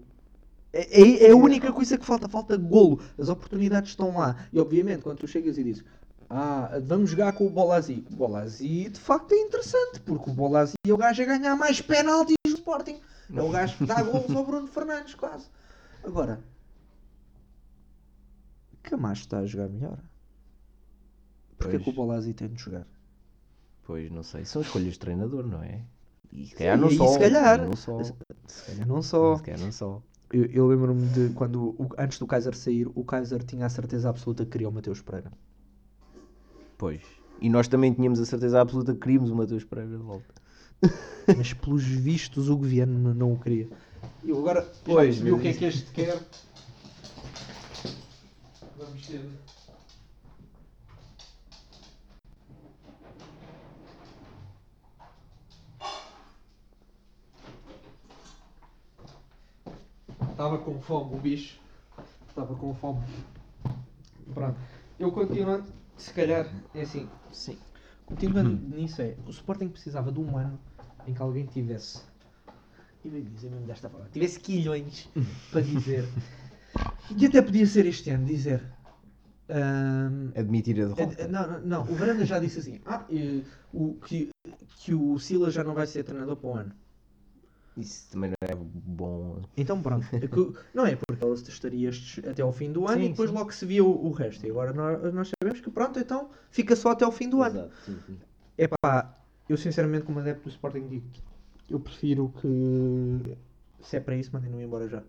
É, 0.72 1.02
é- 1.02 1.24
é 1.28 1.32
a 1.32 1.36
única 1.36 1.72
coisa 1.74 1.98
que 1.98 2.06
falta, 2.06 2.28
falta 2.30 2.56
golo. 2.58 3.02
As 3.18 3.30
oportunidades 3.30 3.92
estão 3.92 4.16
lá. 4.18 4.48
E 4.54 4.60
obviamente, 4.60 5.02
quando 5.04 5.18
tu 5.20 5.28
chegas 5.28 5.58
e 5.58 5.64
dizes 5.64 5.84
ah, 6.30 6.80
vamos 6.84 7.10
jogar 7.12 7.34
com 7.34 7.46
o 7.46 7.50
Bolazzi. 7.50 8.06
O 8.12 8.16
Bolazzi 8.16 8.90
de 8.90 9.00
facto 9.00 9.32
é 9.34 9.38
interessante, 9.38 10.00
porque 10.02 10.30
o 10.30 10.34
Bolazzi 10.34 10.74
é 10.86 10.94
o 10.94 10.98
gajo 10.98 11.22
a 11.22 11.26
ganhar 11.26 11.56
mais 11.56 11.82
penaltis 11.82 12.36
do 12.46 12.54
Sporting. 12.54 13.00
É 13.34 13.42
o 13.42 13.50
gajo 13.50 13.78
que 13.78 13.86
dá 13.86 14.02
golos 14.02 14.36
ao 14.36 14.46
Bruno 14.46 14.68
Fernandes, 14.68 15.16
quase. 15.16 15.48
Agora, 16.04 16.40
Camacho 18.84 19.22
está 19.22 19.40
a 19.40 19.46
jogar 19.46 19.68
melhor. 19.70 19.98
Porquê 21.58 21.78
Pois. 21.78 21.84
que 21.84 21.90
o 21.90 21.94
Bolazzi 21.94 22.34
tem 22.34 22.50
de 22.50 22.62
jogar? 22.62 22.86
Pois, 23.84 24.12
não 24.12 24.24
sei. 24.24 24.46
São 24.46 24.62
escolhas 24.62 24.94
de 24.94 25.00
treinador, 25.00 25.46
não 25.46 25.64
é? 25.64 25.82
E 26.32 26.48
se 26.48 26.56
calhar 26.56 26.78
não 26.78 26.90
só. 26.90 27.08
se 27.08 27.20
calhar. 27.20 27.66
Não 27.66 27.76
só. 27.76 28.04
Se 28.04 28.14
calhar 28.66 28.88
não 28.88 29.02
só. 29.02 29.38
Se 29.38 29.44
calhar 29.44 29.60
não 29.60 29.72
só. 29.72 30.02
Eu, 30.32 30.46
eu 30.46 30.68
lembro-me 30.68 31.08
de 31.08 31.30
quando, 31.34 31.76
antes 31.98 32.20
do 32.20 32.28
Kaiser 32.28 32.56
sair, 32.56 32.88
o 32.94 33.04
Kaiser 33.04 33.44
tinha 33.44 33.66
a 33.66 33.70
certeza 33.70 34.10
absoluta 34.10 34.44
que 34.44 34.52
queria 34.52 34.68
o 34.68 34.72
Mateus 34.72 35.02
Pereira. 35.02 35.32
Pois. 36.78 37.02
E 37.42 37.50
nós 37.50 37.68
também 37.68 37.94
tínhamos 37.94 38.20
a 38.20 38.26
certeza 38.26 38.62
absoluta 38.62 38.94
que 38.94 39.00
queríamos 39.00 39.30
o 39.30 39.36
Mateus 39.36 39.64
Pereira 39.64 39.98
de 39.98 40.04
volta. 40.04 40.34
Mas 41.38 41.54
pelos 41.54 41.84
vistos 41.84 42.50
o 42.50 42.58
governo 42.58 43.14
não 43.14 43.34
o 43.34 43.40
queria. 43.40 43.68
E 44.24 44.30
eu 44.30 44.40
agora 44.40 44.68
Pois, 44.84 45.16
já 45.16 45.34
o 45.34 45.40
que 45.40 45.48
é 45.48 45.54
que 45.54 45.66
este 45.66 45.92
quer. 45.92 46.20
Vamos 48.78 49.08
ter. 49.08 49.22
estava 60.46 60.58
com 60.58 60.80
fome, 60.82 61.16
o 61.16 61.18
bicho. 61.18 61.60
Estava 62.28 62.54
com 62.56 62.74
fome. 62.76 63.02
Pronto. 64.34 64.58
Eu 65.00 65.12
continuando, 65.12 65.66
se 65.97 66.13
calhar, 66.13 66.47
é 66.73 66.81
assim. 66.81 67.10
Sim. 67.31 67.58
Continuando 68.05 68.49
nisso 68.75 69.01
é, 69.01 69.15
o 69.25 69.29
Sporting 69.31 69.67
precisava 69.69 70.12
de 70.12 70.19
um 70.19 70.38
ano 70.38 70.60
em 71.08 71.13
que 71.13 71.21
alguém 71.21 71.45
tivesse, 71.45 72.01
e 73.03 73.10
vou 73.10 73.21
dizer 73.21 73.49
mesmo 73.49 73.65
desta 73.65 73.89
forma, 73.89 74.08
tivesse 74.12 74.39
quilhões 74.39 75.08
para 75.51 75.62
dizer, 75.62 76.05
e 77.17 77.25
até 77.25 77.41
podia 77.41 77.65
ser 77.65 77.86
este 77.86 78.10
ano, 78.10 78.25
dizer, 78.25 78.62
ahm, 79.49 80.31
Admitir 80.36 80.81
a 80.81 80.86
derrota. 80.88 81.21
é- 81.21 81.27
não, 81.27 81.47
não, 81.47 81.62
não, 81.62 81.81
o 81.81 81.95
Varanda 81.95 82.25
já 82.25 82.39
disse 82.39 82.60
assim, 82.60 82.79
ah, 82.86 83.05
o, 83.73 83.93
que, 83.95 84.29
que 84.77 84.93
o 84.93 85.17
Silas 85.19 85.53
já 85.53 85.63
não 85.63 85.73
vai 85.73 85.88
ser 85.88 86.03
treinador 86.03 86.36
para 86.36 86.49
o 86.49 86.55
ano. 86.55 86.71
Isso 87.78 88.10
também 88.12 88.30
não 88.30 88.36
é 88.50 88.56
bom. 88.56 89.42
Então 89.58 89.82
pronto, 89.82 90.06
é 90.16 90.20
que- 90.28 90.54
não 90.74 90.86
é 90.86 90.96
porque 90.96 91.24
ele 91.26 91.34
estaria 91.34 91.90
estes 91.90 92.24
até 92.26 92.42
ao 92.42 92.52
fim 92.54 92.72
do 92.72 92.88
ano 92.88 93.00
Sim, 93.02 93.06
e 93.06 93.10
depois 93.10 93.30
sim. 93.30 93.36
logo 93.36 93.52
se 93.52 93.66
via 93.66 93.84
o, 93.84 94.08
o 94.08 94.12
resto. 94.12 94.46
E 94.46 94.50
agora 94.50 94.72
nós, 94.74 95.14
nós 95.14 95.32
sabemos 95.40 95.62
que 95.62 95.70
pronto, 95.70 96.00
então 96.00 96.30
fica 96.50 96.76
só 96.76 96.92
até 96.92 97.04
ao 97.04 97.12
fim 97.12 97.28
do 97.30 97.42
ano. 97.42 97.60
Exato, 97.60 97.76
sim. 98.08 98.18
É 98.58 98.68
pá, 98.82 99.18
eu 99.50 99.58
sinceramente 99.58 100.06
como 100.06 100.20
adepto 100.20 100.44
do 100.44 100.50
Sporting 100.50 100.88
digo 100.88 101.06
eu 101.70 101.80
prefiro 101.80 102.32
que 102.42 103.38
se 103.82 103.98
é 103.98 104.00
para 104.00 104.16
isso 104.16 104.30
mandem-no 104.34 104.62
embora 104.62 104.88
já. 104.88 105.04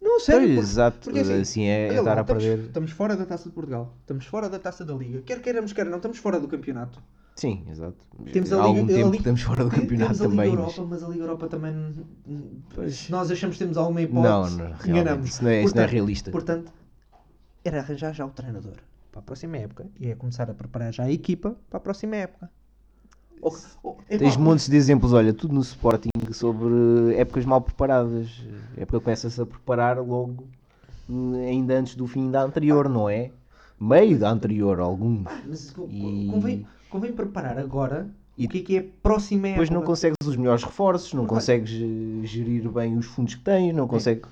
Não, 0.00 0.20
sério, 0.20 0.40
Pois, 0.40 0.54
porque- 0.54 0.70
exato. 0.70 0.98
porque 1.04 1.18
assim, 1.20 1.40
assim, 1.40 1.64
é, 1.66 1.88
olha 1.88 1.98
estar 1.98 2.14
lá, 2.14 2.18
a 2.18 2.20
estamos, 2.22 2.44
perder. 2.44 2.66
estamos 2.66 2.90
fora 2.92 3.16
da 3.16 3.26
Taça 3.26 3.48
de 3.48 3.54
Portugal, 3.54 3.94
estamos 4.00 4.26
fora 4.26 4.48
da 4.48 4.58
Taça 4.58 4.84
da 4.84 4.94
Liga, 4.94 5.22
quer 5.22 5.40
queiramos, 5.42 5.72
quer 5.72 5.86
não, 5.86 5.96
estamos 5.96 6.18
fora 6.18 6.38
do 6.38 6.46
campeonato. 6.46 7.02
Sim, 7.38 7.64
exato. 7.70 7.96
Temos 8.32 8.52
Há 8.52 8.56
a 8.56 8.62
algum 8.64 8.84
tempo 8.84 8.92
Liga- 8.98 9.10
que 9.12 9.16
estamos 9.18 9.42
fora 9.42 9.62
do 9.64 9.70
campeonato 9.70 10.10
temos 10.18 10.20
a 10.22 10.24
também. 10.28 10.50
Liga 10.50 10.62
mas- 10.62 10.76
Europa, 10.76 10.88
mas 10.90 11.02
a 11.04 11.08
Liga 11.08 11.22
Europa 11.22 11.46
também, 11.48 11.94
se 12.90 13.10
nós 13.12 13.30
achamos 13.30 13.56
que 13.56 13.62
temos 13.62 13.76
alguma 13.76 14.00
Não, 14.00 14.06
hipótese, 14.08 14.56
não, 14.56 14.64
realmente. 14.64 14.88
enganamos. 14.90 15.28
Isso 15.28 15.44
não 15.44 15.50
é, 15.50 15.62
isso 15.62 15.76
não 15.76 15.82
é 15.82 15.84
Portanto, 15.84 15.92
realista. 15.92 16.30
Portanto, 16.32 16.72
era 17.64 17.78
arranjar 17.78 18.12
já 18.12 18.26
o 18.26 18.30
treinador 18.30 18.72
para 19.12 19.20
a 19.20 19.22
próxima 19.22 19.56
época 19.56 19.86
e 20.00 20.08
é 20.10 20.16
começar 20.16 20.50
a 20.50 20.54
preparar 20.54 20.92
já 20.92 21.04
a 21.04 21.12
equipa 21.12 21.54
para 21.70 21.76
a 21.76 21.80
próxima 21.80 22.16
época. 22.16 22.50
Ou- 23.40 23.56
epá, 24.10 24.18
Tens 24.18 24.36
montes 24.36 24.68
de 24.68 24.76
exemplos, 24.76 25.12
olha, 25.12 25.32
tudo 25.32 25.54
no 25.54 25.60
Sporting 25.60 26.08
sobre 26.32 27.14
épocas 27.16 27.44
mal 27.44 27.60
preparadas. 27.60 28.28
A 28.76 28.80
época 28.80 28.98
começa-se 28.98 29.40
a 29.40 29.46
preparar 29.46 29.96
logo, 29.98 30.48
hum, 31.08 31.34
ainda 31.34 31.78
antes 31.78 31.94
do 31.94 32.04
fim 32.08 32.32
da 32.32 32.42
anterior, 32.42 32.88
não 32.88 33.08
é? 33.08 33.30
Meio 33.80 34.18
da 34.18 34.28
anterior, 34.28 34.80
alguns. 34.80 35.22
Mas 35.46 35.72
E- 35.88 36.26
convém, 36.28 36.66
convém 36.90 37.12
preparar 37.12 37.58
agora 37.58 38.10
E- 38.36 38.46
o 38.46 38.48
que 38.48 38.58
é 38.58 38.62
que 38.62 38.76
é 38.76 38.82
próxima 38.82 39.48
época. 39.48 39.62
Depois 39.64 39.70
não 39.70 39.82
consegues 39.86 40.16
os 40.24 40.36
melhores 40.36 40.62
reforços, 40.64 41.12
não 41.12 41.26
consegues 41.26 41.72
eh, 41.72 42.26
gerir 42.26 42.68
bem 42.70 42.96
os 42.96 43.06
fundos 43.06 43.34
que 43.34 43.42
tens, 43.42 43.74
não 43.74 43.86
consegues. 43.88 44.28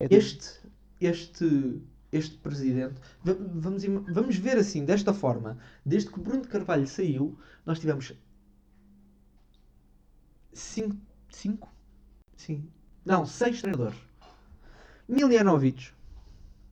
É 0.00 0.06
Este, 0.10 0.60
este, 1.00 1.80
este 2.12 2.36
presidente, 2.38 2.94
va- 3.24 3.36
vamos, 3.54 3.84
vamos 3.84 4.36
ver 4.36 4.56
assim, 4.58 4.84
desta 4.84 5.12
forma, 5.14 5.58
desde 5.84 6.10
que 6.10 6.18
o 6.18 6.22
Bruno 6.22 6.42
de 6.42 6.48
Carvalho 6.48 6.86
saiu, 6.86 7.38
nós 7.64 7.78
tivemos 7.78 8.12
cinco, 10.52 10.96
cinco? 11.30 11.68
Sim. 12.36 12.64
Não, 13.04 13.24
seis 13.24 13.60
treinadores. 13.60 13.96
Miljanovic, 15.08 15.92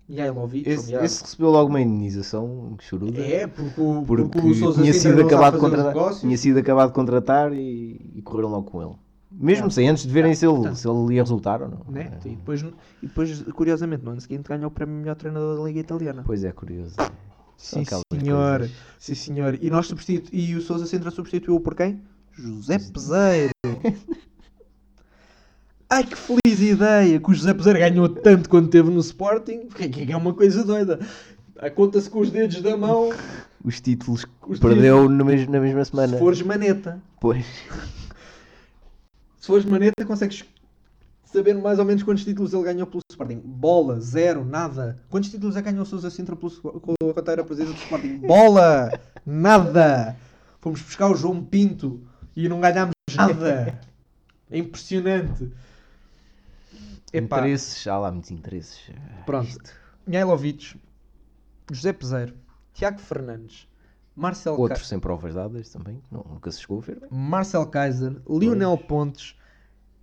Jailovic, 0.09 0.69
Esse, 0.69 0.87
aliás. 0.95 1.13
esse 1.13 1.23
recebeu 1.23 1.51
logo 1.51 1.71
uma 1.71 1.81
indenização 1.81 2.77
choruda. 2.81 3.21
É, 3.21 3.47
porque 3.47 3.81
o, 3.81 4.05
Porque, 4.07 4.25
porque 4.25 4.49
o 4.49 4.55
Sousa 4.55 4.83
tinha, 4.83 4.93
sido 4.93 5.23
acabado 5.23 5.59
contratar, 5.59 6.15
tinha 6.21 6.37
sido 6.37 6.59
acabado 6.59 6.89
de 6.89 6.95
contratar 6.95 7.53
e, 7.55 8.13
e 8.15 8.23
correram 8.23 8.51
logo 8.51 8.71
com 8.71 8.83
ele. 8.83 8.95
Mesmo 9.33 9.67
É. 9.67 9.71
sem 9.71 9.89
antes 9.89 10.05
de 10.07 10.13
verem 10.13 10.33
É, 10.33 10.35
se, 10.35 10.47
ele, 10.47 10.55
portanto. 10.55 10.77
se 10.77 10.89
ele 10.89 11.15
ia 11.15 11.23
resultar 11.23 11.63
ou 11.63 11.69
não. 11.69 11.81
Né? 11.89 12.13
É. 12.25 12.29
E, 12.29 12.37
depois, 12.37 12.61
e 12.63 13.07
depois, 13.07 13.43
curiosamente, 13.55 14.05
no 14.05 14.11
ano 14.13 14.21
seguinte 14.21 14.47
ganhou 14.49 14.67
o 14.67 14.71
prémio 14.71 14.95
melhor 14.95 15.17
treinador 15.17 15.57
da 15.59 15.65
Liga 15.65 15.81
Italiana. 15.81 16.23
Pois 16.25 16.45
é, 16.45 16.53
curioso. 16.53 16.95
São 17.57 17.83
Sim, 17.85 18.01
senhor. 18.21 18.59
coisas. 18.59 18.77
Sim, 18.99 19.15
senhor. 19.15 19.59
E, 19.61 19.71
nós 19.71 19.87
substitu... 19.87 20.29
e 20.33 20.55
o 20.55 20.61
Sousa 20.61 20.87
Sintra 20.87 21.11
substituiu 21.11 21.59
por 21.61 21.75
quem? 21.75 22.01
José 22.33 22.79
Peseiro. 22.79 23.51
Ai, 25.95 26.03
que 26.05 26.17
feliz 26.17 26.61
ideia 26.61 27.21
que 27.21 27.31
o 27.31 27.35
José 27.35 27.55
Peseiro 27.55 27.79
ganhou 27.79 28.09
tanto 28.09 28.49
quando 28.49 28.65
esteve 28.65 28.91
no 28.91 28.99
Sporting. 29.01 29.69
Que 29.69 29.89
que 29.89 30.13
é 30.13 30.17
uma 30.17 30.35
coisa 30.35 30.65
doida. 30.65 30.99
A 31.59 31.71
Conta-se 31.71 32.11
com 32.11 32.19
os 32.19 32.31
dedos 32.31 32.61
da 32.61 32.77
mão. 32.77 33.11
Os 33.65 33.81
títulos 33.81 34.27
Os 34.47 34.59
perdeu 34.59 35.09
mes- 35.09 35.47
na 35.49 35.61
mesma 35.61 35.85
Se 35.85 35.93
semana. 35.93 36.19
fores 36.19 36.43
maneta. 36.43 37.01
Pois. 37.21 37.47
Se 39.39 39.47
fores 39.47 39.65
maneta, 39.65 40.05
consegues 40.05 40.45
saber 41.25 41.55
mais 41.55 41.79
ou 41.79 41.85
menos 41.85 42.03
quantos 42.03 42.25
títulos 42.25 42.53
ele 42.53 42.65
ganhou 42.65 42.87
pelo 42.89 43.01
Sporting. 43.11 43.41
Bola, 43.45 44.01
zero, 44.01 44.45
nada. 44.45 44.99
Quantos 45.09 45.31
títulos 45.31 45.55
é 45.55 45.63
que 45.63 45.71
ganhou 45.71 45.85
o 45.85 45.87
Sousa 45.87 46.11
Sintra 46.11 46.35
pelo, 46.35 46.51
quando 46.51 47.31
era 47.31 47.45
presidente 47.45 47.77
do 47.77 47.81
Sporting? 47.83 48.17
Bola, 48.27 48.91
nada. 49.25 50.17
Fomos 50.61 50.83
buscar 50.83 51.09
o 51.09 51.15
João 51.15 51.41
Pinto 51.45 52.01
e 52.35 52.49
não 52.49 52.61
ganhámos 52.61 52.95
nada. 53.15 53.79
É 54.51 54.59
impressionante. 54.59 55.51
Epá, 57.17 57.39
Interesses, 57.39 57.87
há 57.87 57.99
lá 57.99 58.11
muitos 58.11 58.31
interesses. 58.31 58.81
pronto. 59.25 59.59
Mihailovic, 60.07 60.79
José 61.71 61.93
Peseiro, 61.93 62.35
Tiago 62.75 62.99
Fernandes, 62.99 63.69
Marcel, 64.17 64.55
Outros 64.59 64.87
sem 64.87 64.99
provas 64.99 65.35
dadas 65.35 65.71
também, 65.71 66.01
não, 66.11 66.25
nunca 66.29 66.51
se 66.51 66.61
chegou 66.61 66.79
a 66.79 66.83
ver. 66.83 67.01
bem. 67.01 67.09
Marcel 67.11 67.67
Kaiser, 67.67 68.17
Lionel 68.29 68.77
Pontes 68.79 69.35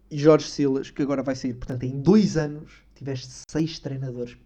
e 0.09 0.17
Jorge 0.17 0.49
Silas, 0.49 0.89
que 0.89 1.01
agora 1.01 1.23
vai 1.23 1.35
sair. 1.35 1.53
Portanto, 1.53 1.83
em 1.83 2.01
dois 2.01 2.35
anos 2.35 2.71
tiveste 2.95 3.43
seis 3.49 3.79
treinadores. 3.79 4.37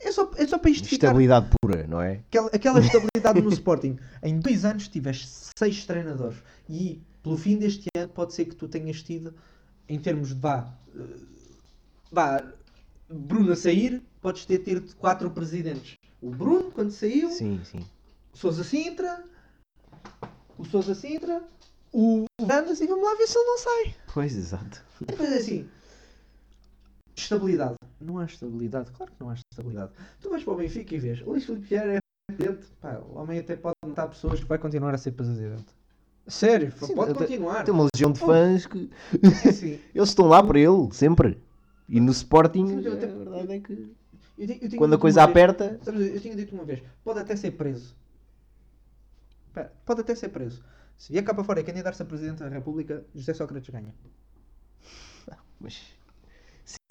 É 0.00 0.10
só, 0.12 0.30
é 0.36 0.46
só 0.46 0.58
para 0.58 0.70
isto 0.70 0.88
ficar. 0.88 1.08
Estabilidade 1.08 1.48
pura, 1.60 1.86
não 1.86 2.00
é? 2.00 2.22
Aquela, 2.28 2.48
aquela 2.48 2.80
estabilidade 2.80 3.40
no 3.42 3.50
Sporting. 3.52 3.98
Em 4.22 4.38
dois 4.38 4.64
anos 4.64 4.88
tiveste 4.88 5.28
seis 5.58 5.84
treinadores. 5.84 6.42
E 6.68 7.02
pelo 7.22 7.36
fim 7.36 7.58
deste 7.58 7.88
ano 7.96 8.08
pode 8.08 8.32
ser 8.32 8.46
que 8.46 8.54
tu 8.54 8.68
tenhas 8.68 9.02
tido, 9.02 9.34
em 9.88 9.98
termos 9.98 10.28
de 10.28 10.40
vá, 10.40 10.72
eh, 10.94 11.00
vá 12.10 12.42
Bruno 13.08 13.52
a 13.52 13.56
sair, 13.56 14.02
podes 14.20 14.44
ter 14.44 14.58
tido 14.58 14.94
quatro 14.96 15.30
presidentes. 15.30 15.96
O 16.20 16.30
Bruno, 16.30 16.70
quando 16.72 16.90
saiu, 16.90 17.30
Sim, 17.30 17.60
sim. 17.64 17.84
o 18.32 18.36
Sousa 18.36 18.64
Sintra, 18.64 19.24
o 20.58 20.64
Sousa 20.64 20.94
Sintra, 20.94 21.42
o 21.92 22.24
Vandas 22.40 22.80
e 22.80 22.86
vamos 22.86 23.04
lá 23.04 23.14
ver 23.14 23.26
se 23.26 23.38
ele 23.38 23.46
não 23.46 23.58
sai. 23.58 23.94
Pois, 24.12 24.36
exato. 24.36 24.82
Mas 25.18 25.32
assim, 25.32 25.68
estabilidade. 27.14 27.76
Não 28.00 28.18
há 28.18 28.24
estabilidade, 28.24 28.90
claro 28.92 29.12
que 29.12 29.20
não 29.20 29.30
há 29.30 29.34
estabilidade. 29.34 29.92
Tu 30.20 30.30
vais 30.30 30.42
para 30.42 30.52
o 30.52 30.56
Benfica 30.56 30.94
e 30.94 30.98
vês, 30.98 31.20
o 31.22 31.30
Luís 31.30 31.44
Filipe 31.44 31.66
Vieira 31.66 31.94
é 31.94 31.98
presidente, 32.28 32.66
pá, 32.80 32.98
o 32.98 33.18
homem 33.18 33.38
até 33.38 33.56
pode 33.56 33.74
matar 33.86 34.08
pessoas 34.08 34.40
que 34.40 34.46
vai 34.46 34.58
continuar 34.58 34.94
a 34.94 34.98
ser 34.98 35.12
presidente. 35.12 35.64
Sério, 36.26 36.72
Sim, 36.84 36.94
pode 36.94 37.14
continuar. 37.14 37.62
Tem 37.64 37.72
uma 37.72 37.88
legião 37.94 38.10
de 38.10 38.18
fãs 38.18 38.66
que 38.66 38.90
É 39.44 39.48
assim, 39.48 39.78
eles 39.94 40.08
estão 40.08 40.26
lá 40.26 40.42
para 40.42 40.58
ele, 40.58 40.92
sempre. 40.92 41.40
E 41.88 42.00
no 42.00 42.10
Sporting, 42.12 42.66
Sim, 42.66 42.74
mas 42.76 42.84
eu 42.86 42.92
a 42.92 42.94
até- 42.96 43.06
verdade 43.06 43.52
é 43.52 43.60
que 43.60 43.72
eu 43.72 44.46
tenho- 44.46 44.58
eu 44.62 44.68
tenho 44.68 44.76
quando 44.76 44.94
a 44.94 44.98
coisa 44.98 45.20
vez- 45.20 45.30
aperta, 45.30 45.78
Sabes, 45.82 46.14
eu 46.14 46.20
tinha 46.20 46.34
dito 46.36 46.54
uma 46.54 46.64
vez, 46.64 46.82
pode 47.04 47.20
até 47.20 47.36
ser 47.36 47.52
preso. 47.52 47.94
Pode 49.86 50.00
até 50.02 50.14
ser 50.14 50.28
preso. 50.28 50.62
Se 50.98 51.12
vier 51.12 51.24
cá 51.24 51.32
para 51.32 51.44
fora 51.44 51.60
e 51.60 51.64
candidatar-se 51.64 52.02
a 52.02 52.04
Presidente 52.04 52.38
da 52.40 52.48
República, 52.48 53.04
José 53.14 53.32
Sócrates 53.34 53.70
ganha. 53.70 53.94
mas 55.60 55.82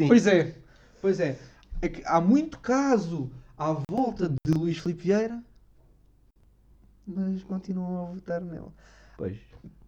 Pois 0.07 0.25
é, 0.27 0.55
pois 1.01 1.19
é. 1.19 1.37
É 1.81 1.89
que 1.89 2.01
há 2.05 2.19
muito 2.21 2.59
caso 2.59 3.29
à 3.57 3.73
volta 3.89 4.29
de 4.29 4.51
Luís 4.53 4.77
Filipe 4.77 5.03
Vieira, 5.03 5.43
mas 7.05 7.43
continuam 7.43 8.07
a 8.07 8.11
votar 8.13 8.41
nele. 8.41 8.67
pois. 9.17 9.37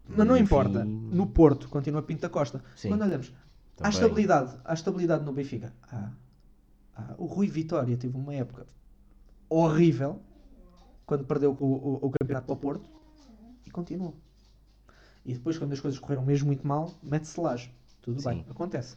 Mas 0.09 0.19
não 0.19 0.25
No 0.25 0.37
importa. 0.37 0.85
No 0.85 1.27
Porto 1.27 1.67
continua 1.67 2.01
Pinta 2.01 2.29
Costa. 2.29 2.63
Sim. 2.75 2.89
Quando 2.89 3.01
olhamos, 3.03 3.33
há 3.79 3.83
Também. 3.83 3.91
estabilidade, 3.91 4.57
há 4.65 4.73
estabilidade 4.73 5.23
no 5.23 5.31
Benfica. 5.33 5.73
Há. 5.91 6.11
Há. 6.95 7.15
O 7.17 7.25
Rui 7.25 7.47
Vitória 7.47 7.95
teve 7.97 8.15
uma 8.17 8.33
época 8.33 8.65
horrível 9.49 10.19
quando 11.05 11.23
perdeu 11.25 11.55
o, 11.59 11.65
o- 11.65 11.99
o 12.07 12.11
campeonato 12.11 12.47
para 12.47 12.53
o 12.53 12.57
Porto 12.57 12.89
e 13.65 13.69
continuou. 13.71 14.15
E 15.25 15.33
depois, 15.33 15.57
quando 15.57 15.73
as 15.73 15.79
coisas 15.79 15.99
correram 15.99 16.23
mesmo 16.25 16.47
muito 16.47 16.65
mal, 16.65 16.93
mete-se 17.03 17.39
laje. 17.39 17.71
Tudo 18.01 18.21
Sim. 18.21 18.29
bem, 18.29 18.45
acontece. 18.49 18.95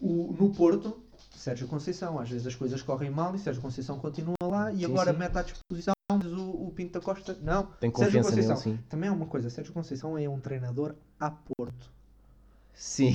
O- 0.00 0.34
no 0.38 0.50
Porto, 0.54 0.98
Sérgio 1.34 1.66
Conceição, 1.66 2.18
às 2.18 2.28
vezes 2.28 2.46
as 2.46 2.54
coisas 2.54 2.82
correm 2.82 3.10
mal 3.10 3.34
e 3.34 3.38
Sérgio 3.38 3.62
Conceição 3.62 3.98
continua 3.98 4.34
lá 4.42 4.72
e 4.72 4.78
Sim, 4.78 4.84
agora 4.86 5.12
sim. 5.12 5.18
mete 5.18 5.36
à 5.38 5.42
disposição 5.42 5.94
o, 6.10 6.66
o 6.68 6.72
Pinto 6.74 6.92
da 6.92 7.00
Costa. 7.00 7.36
Não, 7.42 7.66
Tem 7.80 7.90
Sérgio 7.94 8.20
nele, 8.20 8.24
Conceição. 8.28 8.56
sim. 8.56 8.78
Também 8.88 9.08
há 9.08 9.12
uma 9.12 9.26
coisa, 9.26 9.48
Sérgio 9.50 9.72
Conceição 9.72 10.16
é 10.18 10.28
um 10.28 10.38
treinador 10.38 10.94
a 11.18 11.30
Porto. 11.30 11.90
Sim. 12.74 13.14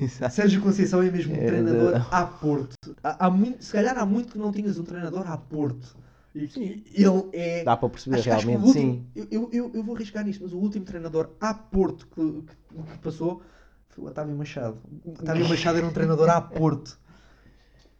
Exato. 0.00 0.34
Sérgio 0.34 0.62
Conceição 0.62 1.02
é 1.02 1.10
mesmo 1.10 1.34
um 1.34 1.36
É, 1.36 1.46
treinador 1.46 1.92
não. 1.92 2.06
a 2.10 2.26
Porto. 2.26 2.74
Há, 3.02 3.26
há 3.26 3.30
muito, 3.30 3.62
se 3.64 3.72
calhar 3.72 3.98
há 3.98 4.06
muito 4.06 4.32
que 4.32 4.38
não 4.38 4.50
tinhas 4.52 4.78
um 4.78 4.84
treinador 4.84 5.30
a 5.30 5.36
Porto. 5.36 5.96
E 6.34 6.46
que 6.46 6.84
ele 6.94 7.28
é. 7.32 7.64
Dá 7.64 7.76
para 7.76 7.88
perceber 7.88 8.16
Acho- 8.20 8.30
acho 8.32 8.46
realmente, 8.46 8.66
último- 8.68 8.92
sim. 8.94 9.06
Eu, 9.30 9.48
eu, 9.52 9.70
eu, 9.74 9.82
vou 9.82 9.96
arriscar 9.96 10.24
nisto, 10.24 10.42
mas 10.44 10.52
o 10.52 10.58
último 10.58 10.84
treinador 10.84 11.30
a 11.40 11.52
Porto 11.52 12.06
que, 12.06 12.42
que- 12.42 12.82
que 12.92 12.98
passou 13.02 13.42
o 13.98 14.04
Otávio 14.06 14.34
Machado. 14.36 14.78
O 15.04 15.10
Otávio 15.10 15.48
Machado 15.48 15.78
era 15.78 15.86
um 15.86 15.92
treinador 15.92 16.30
à 16.30 16.40
Porto. 16.40 16.98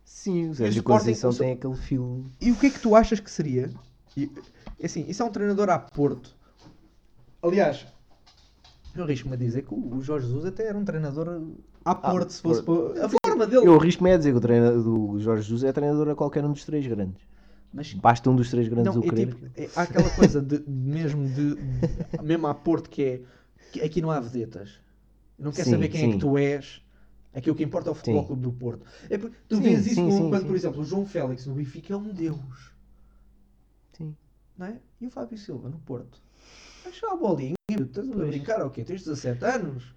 Sim, 0.04 0.50
o 0.50 0.54
Sérgio 0.54 0.82
Conceição 0.82 1.32
tem 1.34 1.52
aquele 1.52 1.74
filo. 1.76 2.30
E 2.40 2.50
o 2.52 2.56
que 2.56 2.66
é 2.66 2.70
que 2.70 2.78
tu 2.80 2.94
achas 2.94 3.20
que 3.20 3.30
seria? 3.30 3.70
E, 4.16 4.30
assim, 4.82 5.04
isso 5.08 5.22
é 5.22 5.26
um 5.26 5.30
treinador 5.30 5.68
à 5.68 5.78
Porto. 5.78 6.34
Aliás, 7.42 7.86
eu 8.94 9.04
arrisco-me 9.04 9.34
a 9.34 9.38
dizer 9.38 9.62
que 9.62 9.74
o 9.74 10.00
Jorge 10.02 10.26
Jesus 10.26 10.44
até 10.46 10.66
era 10.66 10.76
um 10.78 10.84
treinador 10.84 11.42
à 11.84 11.94
Porto, 11.94 12.30
se 12.30 12.42
fosse 12.42 12.62
para- 12.62 13.06
a 13.06 13.08
forma 13.08 13.46
dele. 13.46 13.66
Eu 13.66 13.76
arrisco-me 13.76 14.12
a 14.12 14.16
dizer 14.16 14.32
que 14.32 14.38
o 14.38 14.40
treinador 14.40 14.82
do 14.82 15.18
Jorge 15.20 15.42
Jesus 15.44 15.64
é 15.64 15.72
treinador 15.72 16.08
a 16.10 16.14
qualquer 16.14 16.44
um 16.44 16.52
dos 16.52 16.64
três 16.64 16.86
grandes. 16.86 17.22
Mas 17.72 17.94
Basta 17.94 18.28
um 18.28 18.34
dos 18.36 18.50
três 18.50 18.66
grandes 18.68 18.92
não, 18.94 19.00
o 19.00 19.04
é 19.04 19.08
querer. 19.08 19.28
tipo, 19.28 19.46
é- 19.56 19.70
há 19.76 19.82
aquela 19.82 20.10
coisa 20.10 20.42
de, 20.42 20.60
mesmo 20.68 21.28
de, 21.28 21.54
de- 21.54 22.22
mesmo 22.22 22.46
à 22.48 22.54
Porto 22.54 22.90
que 22.90 23.02
é 23.02 23.20
que 23.72 23.80
aqui 23.80 24.00
não 24.02 24.10
há 24.10 24.18
vedetas. 24.18 24.80
Não 25.38 25.52
quer 25.52 25.64
Sim, 25.64 25.70
saber 25.70 25.88
quem 25.88 26.00
é 26.00 26.04
sim. 26.06 26.12
que 26.12 26.18
tu 26.18 26.36
és. 26.36 26.82
Aqui 27.32 27.48
o 27.48 27.54
que 27.54 27.62
importa 27.62 27.88
é 27.88 27.92
o 27.92 27.94
Futebol 27.94 28.22
Sim. 28.22 28.26
Clube 28.26 28.42
do 28.42 28.52
Porto. 28.52 28.84
É 29.08 29.16
porque 29.16 29.36
tu 29.48 29.56
Sim, 29.56 29.62
vês 29.62 29.86
isso 29.86 29.94
sim, 29.94 30.04
com- 30.06 30.10
sim, 30.10 30.28
quando, 30.30 30.46
por 30.46 30.56
exemplo, 30.56 30.80
o 30.80 30.84
João 30.84 31.06
Félix 31.06 31.46
no 31.46 31.54
Benfica 31.54 31.94
é 31.94 31.96
um 31.96 32.12
deus. 32.12 32.72
Sim. 33.92 34.16
Não 34.58 34.66
é? 34.66 34.76
E 35.00 35.06
o 35.06 35.10
Fábio 35.10 35.38
Silva 35.38 35.68
no 35.68 35.78
Porto? 35.78 36.20
Deixa 36.82 37.06
a 37.10 37.16
bolinha. 37.16 37.54
Estás 37.70 38.10
a 38.10 38.14
brincar 38.16 38.62
ou 38.62 38.70
quê? 38.70 38.82
Tens 38.82 39.04
17 39.04 39.44
anos? 39.44 39.94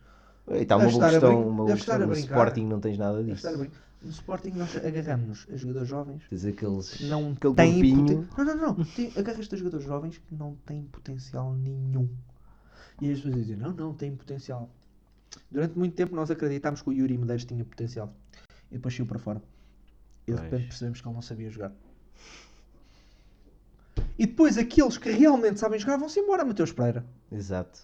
E 0.50 0.58
está 0.58 0.76
uma 0.76 0.86
Deve 0.86 0.98
boa 0.98 1.06
estar 1.06 1.08
a 1.08 1.12
questão, 1.12 1.30
brin- 1.42 1.50
uma 1.50 1.64
boa 1.64 1.76
questão. 1.76 2.00
No 2.00 2.08
brincar. 2.08 2.34
Sporting 2.36 2.66
não 2.68 2.80
tens 2.80 2.98
nada 2.98 3.24
disso. 3.24 3.48
No 4.02 4.10
Sporting 4.10 4.50
nós 4.52 4.76
agarramos 4.76 5.48
a 5.50 5.56
jogadores 5.56 5.88
jovens 5.88 6.22
Tens 6.30 6.46
aqueles. 6.46 7.00
não 7.10 7.32
aquele 7.32 7.54
têm 7.56 7.96
poten- 7.96 8.28
Não, 8.38 8.46
não, 8.46 8.56
não. 8.78 8.86
Tem, 8.86 9.14
agarras-te 9.16 9.56
a 9.56 9.58
jogadores 9.58 9.86
jovens 9.86 10.18
que 10.18 10.36
não 10.36 10.56
têm 10.66 10.84
potencial 10.84 11.54
nenhum. 11.56 12.10
E 13.02 13.10
as 13.12 13.20
pessoas 13.20 13.36
dizem, 13.36 13.56
não, 13.56 13.72
não, 13.72 13.94
tem 13.94 14.14
potencial. 14.14 14.70
Durante 15.50 15.78
muito 15.80 15.96
tempo 15.96 16.14
nós 16.16 16.30
acreditámos 16.30 16.82
que 16.82 16.90
o 16.90 16.92
Yuri 16.94 17.18
Medeiros 17.18 17.46
tinha 17.46 17.64
potencial. 17.64 18.14
E 18.70 18.74
depois 18.76 18.94
saiu 18.94 19.06
para 19.06 19.20
fora. 19.20 19.42
E 20.28 20.34
de 20.34 20.40
repente 20.40 20.68
percebemos 20.68 21.00
que 21.02 21.08
ele 21.08 21.16
não 21.16 21.22
sabia 21.22 21.50
jogar. 21.50 21.72
E 24.20 24.26
depois 24.28 24.58
aqueles 24.58 24.98
que 24.98 25.10
realmente 25.12 25.60
sabem 25.60 25.80
jogar 25.80 25.98
vão-se 25.98 26.20
embora, 26.20 26.44
Mateus 26.46 26.72
Pereira. 26.72 27.06
Exato. 27.32 27.80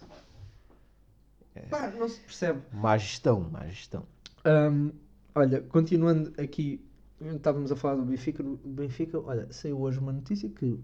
Pá, 1.69 1.89
não 1.91 2.07
se 2.07 2.19
percebe. 2.21 2.61
Má 2.71 2.97
gestão, 2.97 3.41
má 3.49 3.65
gestão. 3.67 4.05
Hum, 4.45 4.91
olha, 5.35 5.61
continuando 5.61 6.33
aqui, 6.41 6.83
estávamos 7.21 7.71
a 7.71 7.75
falar 7.75 7.95
do 7.95 8.05
Benfica. 8.05 8.43
Benfica, 8.63 9.19
olha, 9.19 9.51
saiu 9.51 9.79
hoje 9.79 9.99
uma 9.99 10.11
notícia 10.13 10.49
que 10.49 10.79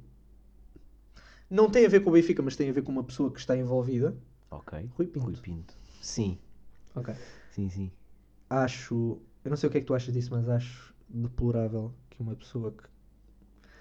não 1.49 1.69
tem 1.69 1.85
a 1.85 1.89
ver 1.89 2.01
com 2.01 2.09
o 2.09 2.13
Benfica, 2.13 2.41
mas 2.41 2.55
tem 2.55 2.69
a 2.69 2.73
ver 2.73 2.81
com 2.83 2.91
uma 2.91 3.03
pessoa 3.03 3.31
que 3.31 3.39
está 3.39 3.55
envolvida. 3.55 4.15
Ok. 4.51 4.89
Rui 4.97 5.07
Pinto. 5.07 5.25
Rui 5.25 5.35
Pinto. 5.37 5.73
Sim, 6.01 6.37
Ok. 6.95 7.13
sim, 7.51 7.69
sim. 7.69 7.91
Acho, 8.49 9.19
eu 9.43 9.49
não 9.49 9.57
sei 9.57 9.67
o 9.67 9.71
que 9.71 9.77
é 9.77 9.81
que 9.81 9.87
tu 9.87 9.93
achas 9.93 10.13
disso, 10.13 10.29
mas 10.31 10.47
acho 10.49 10.93
deplorável 11.09 11.93
que 12.09 12.21
uma 12.21 12.35
pessoa 12.35 12.71
que 12.71 12.83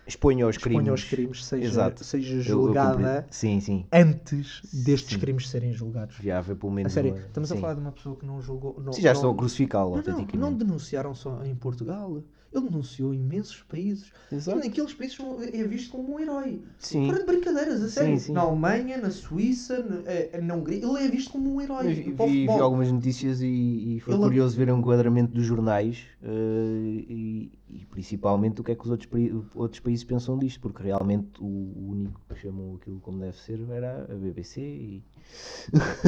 Exponha 0.07 0.45
aos 0.45 0.59
crimes. 0.59 0.77
exponha 0.81 0.91
aos 0.93 1.05
crimes 1.05 1.45
seja, 1.45 1.65
Exato. 1.67 2.05
seja 2.05 2.41
julgada 2.41 3.27
sim, 3.31 3.59
sim. 3.61 3.87
antes 3.93 4.61
destes 4.73 5.15
Sim. 5.15 5.19
crimes 5.21 5.49
serem 5.49 5.73
julgados. 5.73 6.17
Haver 6.29 6.57
pelo 6.57 6.73
A 6.73 6.75
menos. 6.75 6.93
sério, 6.93 7.13
uma- 7.13 7.21
estamos 7.21 7.51
a 7.51 7.55
sim. 7.55 7.61
falar 7.61 7.75
de 7.75 7.81
uma 7.81 7.93
pessoa 7.93 8.17
que 8.17 8.27
não 8.27 8.41
julgou. 8.43 8.79
Não, 8.85 8.93
Sim, 8.93 9.03
já 9.03 9.11
não- 9.11 9.15
estou 9.17 9.33
a 9.33 9.37
crucificá-lo, 9.37 10.03
Não, 10.35 10.41
não, 10.41 10.53
denunciaram 10.53 11.15
só 11.15 11.43
em 11.45 11.55
Portugal. 11.55 12.23
Ele 12.53 12.69
denunciou 12.69 13.13
imensos 13.13 13.65
países. 13.69 14.13
Exato. 14.31 14.61
Naqueles 14.61 14.93
países 14.95 15.19
é 15.53 15.65
visto 15.65 15.91
como 15.91 16.15
um 16.15 16.21
herói. 16.21 16.63
Sim. 16.79 17.09
Para 17.09 17.19
de 17.19 17.27
brincadeiras, 17.27 17.83
a 17.83 17.89
sério. 17.89 18.33
Na 18.33 18.43
Alemanha, 18.43 18.97
na 18.99 19.11
Suíça, 19.11 19.83
na, 19.83 20.09
eh, 20.09 20.41
na 20.41 20.55
Hungria, 20.55 20.79
ele 20.87 21.05
é 21.05 21.09
visto 21.09 21.33
como 21.33 21.53
um 21.53 21.61
herói. 21.61 21.87
Eu 21.87 21.95
vi, 21.97 22.03
vi- 22.13 22.47
vi 22.47 22.49
algumas 22.51 22.93
notícias 22.93 23.41
e, 23.43 23.97
e 23.97 24.01
foi 24.01 24.15
Ele- 24.15 24.23
curioso 24.23 24.57
ver 24.57 24.71
o 24.71 24.79
enquadramento 24.79 25.33
dos 25.33 25.45
jornais 25.45 26.05
eh, 26.23 26.29
e, 27.09 27.53
e 27.75 27.85
principalmente 27.87 28.61
o 28.61 28.65
que 28.65 28.71
é 28.71 28.75
que 28.77 28.83
os 28.85 28.91
outros, 28.91 29.09
outros 29.55 29.81
países 29.81 30.05
pensam 30.05 30.39
disto, 30.39 30.61
porque 30.61 30.83
realmente 30.83 31.41
o, 31.41 31.45
único 31.91 32.21
que 32.29 32.37
chamou 32.41 32.77
aquilo 32.77 33.01
como 33.01 33.19
deve 33.19 33.37
ser 33.37 33.61
era 33.71 34.05
a 34.09 34.15
BBC. 34.15 34.61
E... 34.61 35.03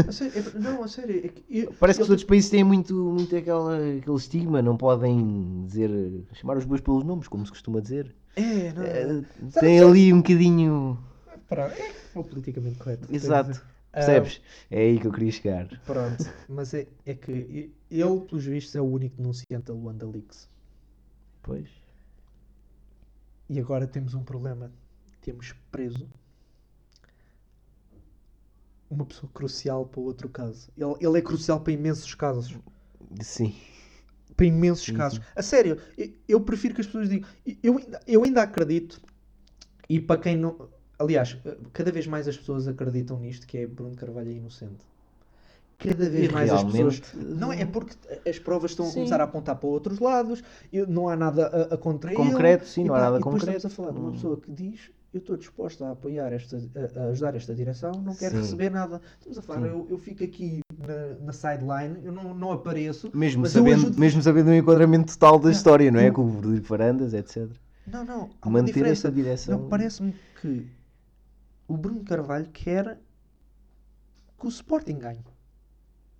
A 0.09 0.12
sério, 0.12 0.33
é- 0.55 0.59
não, 0.61 0.85
a 0.85 0.88
sério. 0.88 1.24
é 1.24 1.29
que 1.29 1.44
eu- 1.50 1.72
Parece 1.81 1.98
que 1.98 2.02
os 2.05 2.09
eu- 2.09 2.12
outros 2.12 2.24
países 2.29 2.48
têm 2.50 2.62
muito, 2.62 2.94
muito 2.94 3.35
aquela, 3.35 3.76
aquele 3.76 4.16
estigma, 4.16 4.62
não 4.62 4.76
podem 4.76 5.64
dizer, 5.66 5.90
chamar 6.35 6.57
os 6.57 6.64
bois 6.64 6.81
pelos 6.81 7.02
nomes, 7.02 7.26
como 7.26 7.44
se 7.44 7.50
costuma 7.50 7.81
dizer. 7.81 8.14
É, 8.37 8.72
não. 8.72 8.83
Eh, 8.85 9.24
Sabe- 9.50 9.66
tem 9.66 9.81
ali 9.81 10.12
um 10.12 10.18
bocadinho. 10.18 10.98
Pronto, 11.48 11.72
é, 11.72 11.88
é 12.14 12.18
o 12.18 12.22
politicamente 12.24 12.79
correto. 12.79 13.12
Exato. 13.12 13.61
Percebes? 13.92 14.42
É 14.70 14.79
aí 14.83 15.00
que 15.00 15.07
eu 15.07 15.12
queria 15.12 15.33
chegar. 15.33 15.68
pronto, 15.87 16.22
mas 16.48 16.74
é, 16.74 16.87
é 17.07 17.14
que 17.14 17.72
ele, 17.90 18.20
pelos 18.29 18.44
vistos, 18.44 18.76
é 18.76 18.81
o 18.81 18.85
único 18.85 19.16
denunciante 19.16 19.64
da 19.66 19.72
Luanda 19.72 20.07
Leaks. 20.07 20.48
Pois. 21.46 21.68
E 23.48 23.59
agora 23.61 23.87
temos 23.87 24.12
um 24.14 24.22
problema. 24.24 24.70
Temos 25.22 25.52
preso 25.70 26.09
uma 28.90 29.06
pessoa 29.06 29.30
crucial 29.32 29.87
para 29.87 30.00
outro 30.00 30.28
caso. 30.28 30.68
Ele, 30.76 30.94
ele 31.00 31.18
é 31.18 31.22
crucial 31.22 31.61
para 31.61 31.72
imensos 31.72 32.14
casos. 32.14 32.56
Sim. 33.22 33.54
Para 34.37 34.46
imensos 34.46 34.85
Sim, 34.87 34.94
casos. 34.94 35.18
sim. 35.18 35.24
A 35.35 35.42
sério, 35.42 35.80
eu, 35.96 36.12
eu 36.28 36.40
prefiro 36.40 36.74
que 36.74 36.80
as 36.80 36.87
pessoas 36.87 37.09
digam. 37.09 37.28
Eu, 37.62 37.78
ainda- 37.78 38.00
eu 38.06 38.24
ainda 38.24 38.42
acredito. 38.42 39.00
E 39.88 40.00
para 40.00 40.20
quem 40.20 40.37
não. 40.37 40.68
Aliás, 40.98 41.37
cada 41.72 41.92
vez 41.92 42.06
mais 42.06 42.26
as 42.26 42.37
pessoas 42.37 42.66
acreditam 42.66 43.20
nisto, 43.20 43.46
que 43.46 43.59
é 43.59 43.66
Bruno 43.66 43.94
Carvalho 43.94 44.30
é 44.30 44.35
inocente. 44.35 44.85
Cada 45.78 46.08
vez 46.08 46.30
E 46.30 46.32
mais 46.32 46.50
as 46.50 46.62
realmente, 46.62 47.00
pessoas. 47.02 47.24
Não 47.38 47.52
é 47.52 47.64
porque 47.66 47.94
as 48.28 48.38
provas 48.38 48.70
estão 48.70 48.86
a 48.86 48.88
Sim. 48.88 48.94
começar 48.94 49.20
a 49.20 49.24
apontar 49.24 49.56
para 49.56 49.68
outros 49.68 49.98
lados, 49.98 50.42
eu- 50.72 50.86
não 50.86 51.08
há 51.08 51.14
nada 51.16 51.46
a, 51.70 51.74
a 51.74 51.76
contra 51.78 52.12
ele. 52.12 52.16
Concreto, 52.30 52.64
sim, 52.66 52.84
E 52.84 52.88
não 52.88 52.94
há 52.94 53.00
nada 53.00 53.16
e 53.16 53.18
depois 53.18 53.34
concreto. 53.42 53.56
Estamos 53.58 53.72
a 53.74 53.76
falar 53.76 53.92
de 53.92 53.98
uma 53.98 54.08
Hum. 54.08 54.12
pessoa 54.12 54.36
que 54.40 54.50
diz: 54.50 54.90
Eu 55.14 55.18
estou 55.20 55.36
disposto 55.36 55.84
a 55.84 55.92
apoiar 55.92 56.32
esta, 56.32 56.56
a, 56.56 57.00
a 57.00 57.04
ajudar 57.10 57.34
esta 57.36 57.54
direção, 57.54 57.92
não 58.04 58.14
quero 58.14 58.36
Sim. 58.36 58.40
receber 58.42 58.70
nada. 58.70 59.00
Estamos 59.18 59.38
a 59.38 59.42
falar, 59.42 59.60
Sim. 59.62 59.66
eu, 59.68 59.86
eu 59.90 59.98
fico 59.98 60.24
aqui 60.24 60.60
na, 60.78 61.24
na 61.26 61.32
sideline, 61.32 62.04
eu 62.04 62.12
não, 62.12 62.34
não 62.34 62.52
apareço. 62.52 63.10
Mesmo 63.14 63.46
sabendo, 63.46 63.74
ajudo- 63.86 64.00
mesmo 64.00 64.22
sabendo 64.22 64.48
o 64.50 64.54
enquadramento 64.54 65.12
total 65.12 65.38
da 65.38 65.44
Não, 65.46 65.50
história, 65.52 65.90
não 65.90 66.00
é? 66.00 66.08
eu- 66.08 66.12
Com 66.12 66.22
o 66.22 66.30
Rodrigo 66.30 66.64
Farandas, 66.66 67.12
etc. 67.14 67.48
Não, 67.86 68.04
não, 68.04 68.30
há 68.42 68.48
uma 68.48 68.58
Manter 68.60 68.66
diferença. 68.72 69.08
essa 69.08 69.12
direção. 69.14 69.58
Não, 69.58 69.68
parece-me 69.68 70.14
que 70.40 70.66
o 71.68 71.76
Bruno 71.76 72.02
Carvalho 72.04 72.48
quer 72.52 72.98
que 74.38 74.46
o 74.46 74.48
Sporting 74.48 74.98
ganhe. 74.98 75.24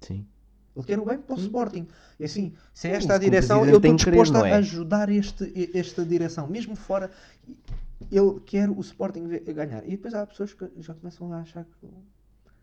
Sim. 0.07 0.27
Ele 0.75 0.85
quer 0.85 0.99
o 0.99 1.05
bem 1.07 1.19
para 1.19 1.35
o. 1.35 1.39
Sporting. 1.39 1.89
E 2.21 2.25
assim, 2.25 2.53
se 2.75 2.89
é 2.89 2.93
esta 2.93 3.15
a 3.15 3.19
direção, 3.19 3.65
eu 3.65 3.77
estou 3.77 3.95
disposto 3.95 4.33
não 4.35 4.45
é? 4.45 4.53
a 4.53 4.57
ajudar 4.59 5.09
este, 5.09 5.71
esta 5.75 6.05
direção. 6.05 6.47
Mesmo 6.47 6.77
fora, 6.77 7.11
ele 8.13 8.41
quer 8.45 8.69
o 8.69 8.79
Sporting 8.81 9.27
ganhar. 9.55 9.85
E 9.87 9.93
depois 9.93 10.13
há 10.15 10.27
pessoas 10.27 10.53
que 10.53 10.71
já 10.79 10.93
começam 10.95 11.33
a 11.33 11.41
achar 11.41 11.65
que 11.65 11.89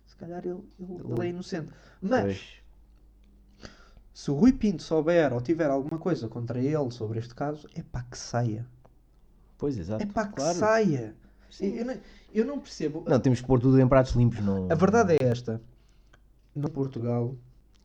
se 0.06 0.16
calhar 0.16 0.46
ele, 0.46 0.60
ele- 0.80 1.12
ele 1.12 1.26
é 1.26 1.30
inocente. 1.30 1.70
Mas, 2.00 2.22
Pois. 2.24 3.70
se 4.14 4.30
o 4.30 4.36
Rui 4.36 4.54
Pinto 4.54 4.84
souber 4.84 5.34
ou 5.34 5.42
tiver 5.42 5.70
alguma 5.72 5.98
coisa 6.00 6.28
contra 6.28 6.60
ele 6.60 6.92
sobre 6.92 7.18
este 7.18 7.34
caso, 7.34 7.68
é 7.74 7.82
para 7.82 8.04
que 8.04 8.18
saia. 8.18 8.66
Pois, 9.58 9.76
exato. 9.78 10.04
É 10.04 10.06
para 10.06 10.28
que 10.28 10.36
claro. 10.36 10.58
saia. 10.60 11.16
Eu, 11.60 11.86
não, 11.86 11.96
eu 12.34 12.46
não 12.46 12.60
percebo. 12.60 13.04
Não, 13.08 13.20
temos 13.20 13.42
que 13.42 13.48
pôr 13.48 13.60
tudo 13.60 13.80
em 13.80 13.88
pratos 13.88 14.14
limpos. 14.14 14.40
Não... 14.40 14.72
A 14.72 14.76
verdade 14.76 15.14
é 15.20 15.24
esta. 15.24 15.60
No 16.56 16.70
Portugal, 16.70 17.36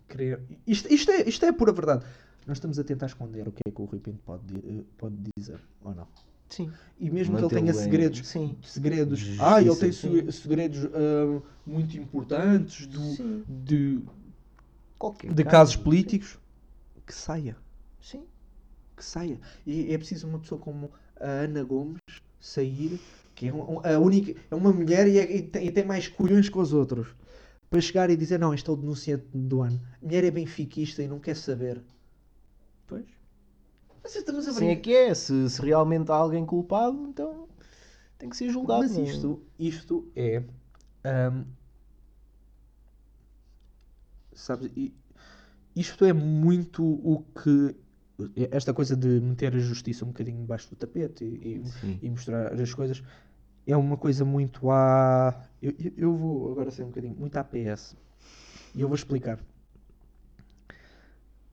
querer... 0.09 0.41
isto, 0.67 0.93
isto, 0.93 1.11
é, 1.11 1.29
isto 1.29 1.45
é 1.45 1.53
pura 1.53 1.73
verdade. 1.73 2.05
Nós 2.47 2.57
estamos 2.59 2.79
a 2.79 2.85
tentar 2.85 3.07
esconder 3.07 3.47
o 3.49 3.53
que 3.53 3.63
é 3.67 3.71
que 3.71 3.81
o 3.81 3.85
Rui 3.85 3.99
Pinto 3.99 4.19
pode, 4.25 4.57
eh, 4.57 4.83
pode 4.97 5.15
dizer 5.39 5.61
ou 5.83 5.95
não. 5.95 6.07
Sim. 6.49 6.71
E 6.99 7.11
mesmo 7.11 7.37
que 7.37 7.45
ele 7.45 7.51
tenha 7.55 7.75
segredos, 7.75 8.27
Sim. 8.27 8.57
segredos, 8.63 9.19
de 9.21 9.37
ah, 9.41 9.61
ele 9.61 9.67
justiça, 9.69 10.09
tem 10.09 10.23
sim. 10.23 10.31
se- 10.33 10.41
segredos 10.41 10.85
ah, 10.87 11.43
muito 11.67 11.97
importantes 11.99 12.87
do, 12.87 13.01
Sim. 13.17 13.45
de, 13.47 14.01
Qualquer 14.99 15.33
de 15.33 15.45
caso. 15.45 15.51
casos 15.53 15.77
políticos, 15.77 16.39
que 17.07 17.15
saia. 17.15 17.57
Sim. 18.01 18.23
que 18.97 19.05
saia. 19.05 19.39
E 19.67 19.93
é 19.93 19.99
preciso 19.99 20.27
uma 20.27 20.39
pessoa 20.39 20.59
como 20.61 20.91
a 21.21 21.27
Ana 21.29 21.63
Gomes 21.63 22.01
sair, 22.41 22.99
que 23.35 23.47
é 23.49 23.53
um- 23.53 23.81
a 23.85 23.99
única, 23.99 24.35
é 24.51 24.55
uma 24.55 24.73
mulher 24.73 25.07
e, 25.07 25.19
é- 25.19 25.37
e 25.37 25.43
tem, 25.43 25.67
e 25.67 25.71
tem 25.71 25.85
mais 25.85 26.09
colhões 26.09 26.49
que 26.49 26.59
os 26.59 26.73
outros, 26.73 27.09
para 27.71 27.81
chegar 27.81 28.11
e 28.11 28.17
dizer: 28.17 28.39
Não, 28.39 28.53
este 28.55 28.69
é 28.69 28.73
o 28.73 28.77
denunciante 28.77 29.27
do 29.35 29.63
ano. 29.63 29.81
A 30.01 30.05
mulher 30.05 30.25
é 30.25 30.31
benfiquista 30.31 31.03
e 31.03 31.09
não 31.09 31.19
quer 31.19 31.37
saber. 31.37 31.83
Pois. 32.87 33.05
Mas 34.03 34.15
estamos 34.17 34.47
a 34.47 34.51
Assim 34.51 34.69
é 34.69 34.77
que 34.77 34.95
é. 34.95 35.15
Se, 35.15 35.51
se 35.51 35.61
realmente 35.61 36.11
há 36.11 36.15
alguém 36.15 36.45
culpado, 36.47 37.07
então 37.09 37.47
tem 38.19 38.29
que 38.31 38.37
ser 38.37 38.51
julgado. 38.51 38.81
Mas 38.83 38.97
não- 38.97 39.05
isto, 39.05 39.43
isto 39.59 40.09
é. 40.17 40.43
ahm, 41.05 41.45
sabes, 44.33 44.71
isto 45.75 46.05
é 46.05 46.13
muito 46.13 46.85
o 46.85 47.23
que. 47.23 47.77
Esta 48.51 48.75
coisa 48.75 48.97
de 48.97 49.21
meter 49.21 49.55
a 49.55 49.59
justiça 49.61 50.05
um 50.05 50.09
bocadinho 50.09 50.41
debaixo 50.41 50.69
do 50.71 50.75
tapete 50.77 51.25
e, 51.25 51.59
e- 51.59 51.67
Sim. 51.69 51.99
e 52.03 52.11
mostrar 52.11 52.53
as 52.61 52.75
coisas 52.75 53.01
é 53.73 53.77
uma 53.77 53.97
coisa 53.97 54.25
muito 54.25 54.71
a. 54.71 55.45
Eu, 55.63 55.75
eu- 55.97 56.17
vou 56.17 56.53
agora 56.53 56.71
ser 56.71 56.85
um 56.85 56.89
bocadinho 56.89 57.15
muito 57.17 57.37
APS 57.37 57.97
e 58.75 58.81
eu 58.81 58.89
vou 58.89 58.95
explicar. 58.95 59.39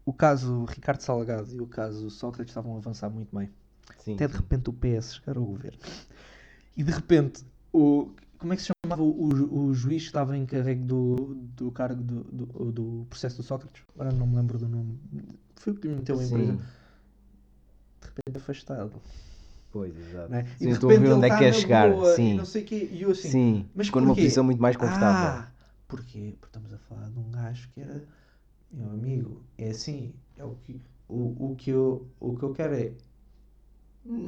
o 0.05 0.13
caso 0.13 0.65
Ricardo 0.65 1.01
Salgado 1.01 1.51
e 1.53 1.59
o 1.59 1.67
caso 1.67 2.09
Sócrates 2.09 2.51
estavam 2.51 2.75
a 2.75 2.77
avançar 2.77 3.09
muito 3.09 3.35
bem. 3.35 3.49
Sim, 3.99 4.13
Até 4.15 4.27
de 4.27 4.33
sim. 4.33 4.39
repente 4.39 4.69
o 4.69 4.73
PS 4.73 5.15
chegar 5.15 5.37
ao 5.37 5.45
governo. 5.45 5.79
E 6.77 6.83
de 6.83 6.91
repente, 6.91 7.43
o, 7.73 8.11
como 8.37 8.53
é 8.53 8.55
que 8.55 8.61
se 8.61 8.71
chamava 8.83 9.01
o, 9.01 9.65
o, 9.67 9.73
juiz 9.73 10.03
que 10.03 10.07
estava 10.09 10.37
encarregue 10.37 10.83
do, 10.83 11.35
do 11.55 11.71
cargo 11.71 12.01
do, 12.03 12.23
do, 12.23 12.71
do 12.71 13.05
processo 13.09 13.37
do 13.37 13.43
Sócrates? 13.43 13.83
Agora 13.95 14.11
não 14.11 14.27
me 14.27 14.35
lembro 14.35 14.57
do 14.59 14.67
nome. 14.67 14.99
Foi 15.55 15.73
o 15.73 15.75
que 15.75 15.87
lhe 15.87 15.95
meteu 15.95 16.21
em 16.21 16.29
prisão. 16.29 16.57
De 16.57 18.07
repente 18.07 18.37
afastado. 18.37 19.01
Pois, 19.75 19.93
exato. 19.93 20.31
Não 20.31 20.37
é? 20.37 20.45
Sim, 20.57 20.69
estou 20.69 20.89
a 20.89 20.97
ver 20.97 21.11
onde 21.11 21.25
é 21.25 21.27
que 21.27 21.35
está 21.35 21.37
quer 21.37 21.53
chegar. 21.53 21.91
boa 21.91 22.13
E 22.13 22.15
Sim. 22.15 22.33
não 22.35 22.45
sei 22.45 22.63
o 22.63 22.65
quê. 22.65 22.89
E 22.93 23.01
eu 23.01 23.11
assim, 23.11 23.29
Sim, 23.29 23.69
mas 23.75 23.87
ficou 23.87 24.01
numa 24.01 24.15
posição 24.15 24.41
muito 24.41 24.61
mais 24.61 24.77
confortável. 24.77 25.41
Ah, 25.41 25.51
porquê? 25.85 26.33
Porque 26.39 26.57
estamos 26.57 26.73
a 26.73 26.77
falar 26.77 27.09
de 27.09 27.19
um 27.19 27.29
gajo 27.29 27.67
que 27.73 27.81
era 27.81 28.01
meu 28.71 28.89
amigo. 28.89 29.43
É 29.57 29.71
assim, 29.71 30.13
é 30.37 30.45
o 30.45 30.55
que, 30.55 30.81
o, 31.09 31.51
o 31.51 31.55
que, 31.57 31.71
eu, 31.71 32.07
o 32.21 32.37
que 32.37 32.43
eu 32.43 32.53
quero 32.53 32.73
é 32.73 32.93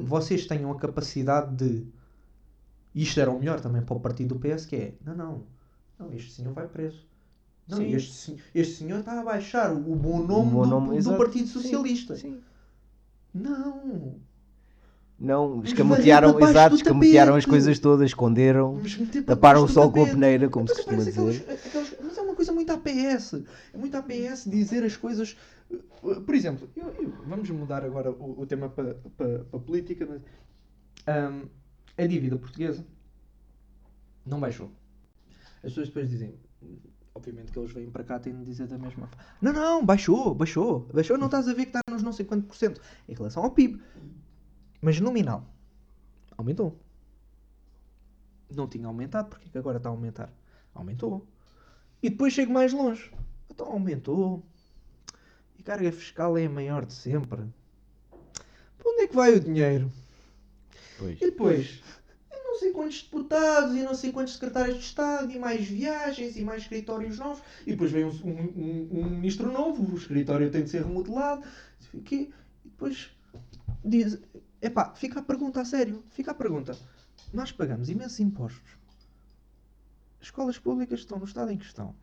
vocês 0.04 0.46
tenham 0.46 0.70
a 0.70 0.76
capacidade 0.76 1.56
de. 1.56 1.86
Isto 2.94 3.18
era 3.18 3.30
o 3.30 3.38
melhor 3.38 3.58
também 3.58 3.80
para 3.80 3.96
o 3.96 4.00
partido 4.00 4.34
do 4.34 4.40
PS, 4.40 4.66
que 4.66 4.76
é 4.76 4.94
não, 5.02 5.16
não, 5.16 5.42
não, 5.98 6.12
este 6.12 6.30
senhor 6.30 6.52
vai 6.52 6.68
preso. 6.68 7.06
Não, 7.66 7.78
Sim. 7.78 7.94
este, 7.94 8.36
este 8.54 8.74
senhor 8.74 9.00
está 9.00 9.18
a 9.18 9.24
baixar 9.24 9.72
o 9.72 9.96
bom 9.96 10.18
nome, 10.18 10.50
bom 10.50 10.62
do, 10.64 10.68
nome, 10.68 10.88
do 10.88 10.96
exato. 10.96 11.16
Partido 11.16 11.46
Sim, 11.46 11.52
Socialista. 11.54 12.16
Sim. 12.16 12.38
Não. 13.32 14.27
Não, 15.20 15.62
escamotearam, 15.64 16.38
exato, 16.40 16.76
escamotearam 16.76 17.34
as 17.34 17.44
coisas 17.44 17.78
todas, 17.80 18.06
esconderam, 18.10 18.80
para 19.14 19.22
taparam 19.24 19.64
o 19.64 19.68
sol 19.68 19.90
com 19.90 20.02
a 20.04 20.06
peneira, 20.06 20.48
como 20.48 20.68
se 20.68 20.74
costuma 20.76 21.02
dizer. 21.02 21.40
aquelas- 21.42 21.66
aquelas- 21.66 21.94
mas 22.04 22.18
é 22.18 22.22
uma 22.22 22.34
coisa 22.36 22.52
muito 22.52 22.72
APS. 22.72 23.34
É 23.74 23.76
muito 23.76 23.96
APS 23.96 24.48
dizer 24.48 24.84
as 24.84 24.96
coisas. 24.96 25.36
uh, 26.04 26.20
Por 26.20 26.34
exemplo, 26.36 26.68
eu- 26.76 26.94
eu- 27.02 27.12
vamos 27.26 27.50
mudar 27.50 27.84
agora 27.84 28.12
o, 28.12 28.40
o 28.42 28.46
tema 28.46 28.68
para, 28.68 28.94
para, 29.16 29.40
para 29.40 29.58
a 29.58 29.60
política. 29.60 30.06
Mas, 30.08 30.22
ahm, 31.06 31.46
a 31.96 32.06
dívida 32.06 32.36
portuguesa 32.38 32.86
não 34.24 34.38
baixou. 34.38 34.70
As 35.56 35.62
pessoas 35.70 35.88
depois 35.88 36.08
dizem. 36.08 36.34
Obviamente 37.12 37.50
que 37.50 37.58
eles 37.58 37.72
vêm 37.72 37.90
para 37.90 38.04
cá 38.04 38.20
têm 38.20 38.32
de 38.38 38.44
dizer 38.44 38.68
da 38.68 38.78
mesma 38.78 39.08
forma. 39.08 39.24
Não, 39.42 39.52
não, 39.52 39.84
baixou, 39.84 40.32
baixou. 40.32 40.88
Baixou, 40.94 41.18
não 41.18 41.26
estás 41.26 41.48
a 41.48 41.52
ver 41.52 41.62
que 41.66 41.70
está 41.76 41.80
nos 41.90 42.04
não 42.04 42.12
sei 42.12 42.24
quanto 42.24 42.46
por 42.46 42.54
cento 42.56 42.80
em 43.08 43.14
relação 43.14 43.42
ao 43.42 43.50
PIB. 43.50 43.82
Mas 44.80 45.00
nominal, 45.00 45.44
aumentou. 46.36 46.78
Não 48.50 48.66
tinha 48.68 48.86
aumentado, 48.86 49.28
porque 49.28 49.48
é 49.48 49.50
que 49.50 49.58
agora 49.58 49.76
está 49.78 49.88
a 49.88 49.92
aumentar? 49.92 50.32
Aumentou. 50.74 51.26
E 52.02 52.08
depois 52.10 52.32
chego 52.32 52.52
mais 52.52 52.72
longe. 52.72 53.10
Então 53.50 53.66
aumentou. 53.66 54.42
E 55.58 55.60
a 55.62 55.64
carga 55.64 55.90
fiscal 55.92 56.38
é 56.38 56.46
a 56.46 56.50
maior 56.50 56.86
de 56.86 56.92
sempre. 56.94 57.42
Para 58.78 58.90
onde 58.90 59.02
é 59.02 59.06
que 59.08 59.14
vai 59.16 59.34
o 59.34 59.40
dinheiro? 59.40 59.90
Pois. 60.98 61.18
E 61.20 61.24
depois, 61.26 61.82
eu 62.32 62.44
não 62.44 62.58
sei 62.58 62.72
quantos 62.72 63.02
deputados 63.02 63.76
e 63.76 63.82
não 63.82 63.94
sei 63.94 64.12
quantos 64.12 64.34
secretários 64.34 64.78
de 64.78 64.84
Estado 64.84 65.30
e 65.32 65.38
mais 65.38 65.66
viagens 65.66 66.36
e 66.36 66.44
mais 66.44 66.62
escritórios 66.62 67.18
novos. 67.18 67.42
E 67.66 67.72
depois 67.72 67.90
vem 67.90 68.04
um, 68.04 68.08
um- 68.10 68.88
um- 69.00 69.10
ministro 69.10 69.52
novo, 69.52 69.82
o 69.92 69.96
escritório 69.96 70.50
tem 70.50 70.62
de 70.64 70.70
ser 70.70 70.84
remodelado. 70.84 71.42
E 72.10 72.32
depois 72.64 73.10
diz, 73.84 74.18
epá, 74.60 74.92
fica 74.94 75.20
a 75.20 75.22
pergunta 75.22 75.60
a 75.60 75.64
sério, 75.64 76.02
fica 76.10 76.30
a 76.30 76.34
pergunta. 76.34 76.76
Nós 77.32 77.52
pagamos 77.52 77.88
imensos 77.88 78.20
impostos. 78.20 78.76
As 80.20 80.26
escolas 80.26 80.58
públicas 80.58 81.00
estão 81.00 81.18
no 81.18 81.24
estado 81.24 81.50
em 81.50 81.56
que 81.56 81.64
estão. 81.64 81.94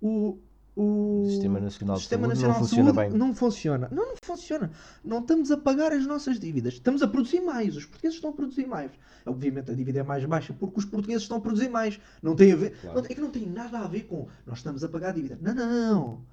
O, 0.00 0.38
o, 0.76 1.24
Sistema 1.28 1.58
Nacional 1.60 1.96
de 1.96 2.02
Sistema 2.02 2.22
Saúde 2.28 2.34
Nacional 2.40 2.56
não 2.56 2.62
de 2.62 2.68
funciona 2.68 2.94
Saúde 2.94 3.10
bem. 3.10 3.18
Não 3.18 3.34
funciona. 3.34 3.88
Não, 3.90 4.06
não 4.06 4.16
funciona. 4.22 4.70
Não 5.04 5.18
estamos 5.18 5.50
a 5.50 5.56
pagar 5.56 5.92
as 5.92 6.06
nossas 6.06 6.38
dívidas. 6.38 6.74
Estamos 6.74 7.02
a 7.02 7.08
produzir 7.08 7.40
mais. 7.40 7.76
Os 7.76 7.84
portugueses 7.84 8.16
estão 8.16 8.30
a 8.30 8.32
produzir 8.32 8.66
mais. 8.66 8.92
Obviamente 9.26 9.70
a 9.70 9.74
dívida 9.74 9.98
é 9.98 10.02
mais 10.02 10.24
baixa 10.24 10.54
porque 10.54 10.78
os 10.78 10.84
portugueses 10.84 11.22
estão 11.22 11.38
a 11.38 11.40
produzir 11.40 11.68
mais. 11.68 11.98
Não 12.22 12.36
tem 12.36 12.52
a 12.52 12.56
ver. 12.56 12.78
Claro. 12.80 12.98
não- 13.00 13.04
é 13.04 13.08
que 13.08 13.20
não 13.20 13.30
tem 13.30 13.46
nada 13.46 13.80
a 13.80 13.88
ver 13.88 14.04
com 14.04 14.28
nós 14.46 14.58
estamos 14.58 14.84
a 14.84 14.88
pagar 14.88 15.08
a 15.08 15.12
dívida. 15.12 15.38
Não, 15.42 15.54
não. 15.54 16.24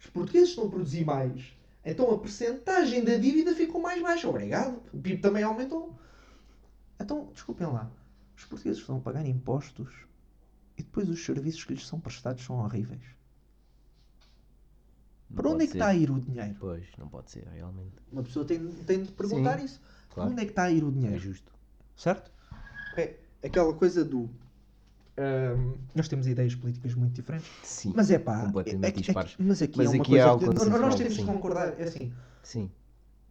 Os 0.00 0.06
portugueses 0.08 0.48
estão 0.50 0.66
a 0.66 0.68
produzir 0.68 1.04
mais. 1.04 1.56
Então 1.84 2.10
a 2.12 2.18
percentagem 2.18 3.04
da 3.04 3.16
dívida 3.16 3.54
ficou 3.54 3.80
mais 3.80 4.00
baixa. 4.02 4.28
Obrigado. 4.28 4.80
O 4.92 4.98
PIB 5.00 5.18
também 5.20 5.42
aumentou. 5.42 5.98
Então, 7.00 7.30
desculpem 7.32 7.66
lá. 7.66 7.90
Os 8.36 8.44
portugueses 8.44 8.80
estão 8.80 8.98
a 8.98 9.00
pagar 9.00 9.26
impostos 9.26 9.92
e 10.78 10.82
depois 10.82 11.08
os 11.08 11.24
serviços 11.24 11.64
que 11.64 11.74
lhes 11.74 11.86
são 11.86 11.98
prestados 12.00 12.44
são 12.44 12.56
horríveis. 12.58 13.02
Não 15.30 15.36
Para 15.36 15.48
onde 15.50 15.64
é 15.64 15.66
que 15.66 15.72
ser. 15.72 15.78
está 15.78 15.88
a 15.88 15.94
ir 15.94 16.10
o 16.10 16.20
dinheiro? 16.20 16.56
Pois, 16.60 16.86
não 16.98 17.08
pode 17.08 17.30
ser, 17.30 17.46
realmente. 17.48 17.96
Uma 18.12 18.22
pessoa 18.22 18.44
tem, 18.44 18.68
tem 18.84 19.02
de 19.02 19.12
perguntar 19.12 19.58
Sim, 19.58 19.64
isso. 19.64 19.80
Para 20.08 20.14
claro. 20.14 20.30
onde 20.30 20.42
é 20.42 20.44
que 20.44 20.50
está 20.52 20.64
a 20.64 20.70
ir 20.70 20.84
o 20.84 20.88
É 20.88 20.92
dinheiro? 20.92 21.18
justo. 21.18 21.52
Certo? 21.96 22.30
É 22.96 23.16
aquela 23.42 23.72
coisa 23.74 24.04
do. 24.04 24.28
Ahm, 25.16 25.74
nós 25.94 26.08
temos 26.08 26.26
ideias 26.26 26.54
políticas 26.54 26.94
muito 26.94 27.14
diferentes, 27.14 27.50
Sim. 27.62 27.92
mas 27.94 28.10
é 28.10 28.18
pá. 28.18 28.40
Completamente 28.40 28.84
é, 28.84 28.88
é, 28.88 29.02
dispares. 29.02 29.36
mas 29.38 29.62
aqui 29.62 29.78
Mas 29.78 29.86
é 29.86 29.90
uma 29.90 30.02
aqui 30.02 30.10
coisa 30.10 30.28
é 30.28 30.38
que 30.38 30.44
nós- 30.46 30.80
nós 30.80 30.94
temos 30.94 31.12
de 31.12 31.18
sim. 31.20 31.26
concordar. 31.26 31.80
É 31.80 31.84
assim, 31.84 32.12
Sim. 32.42 32.70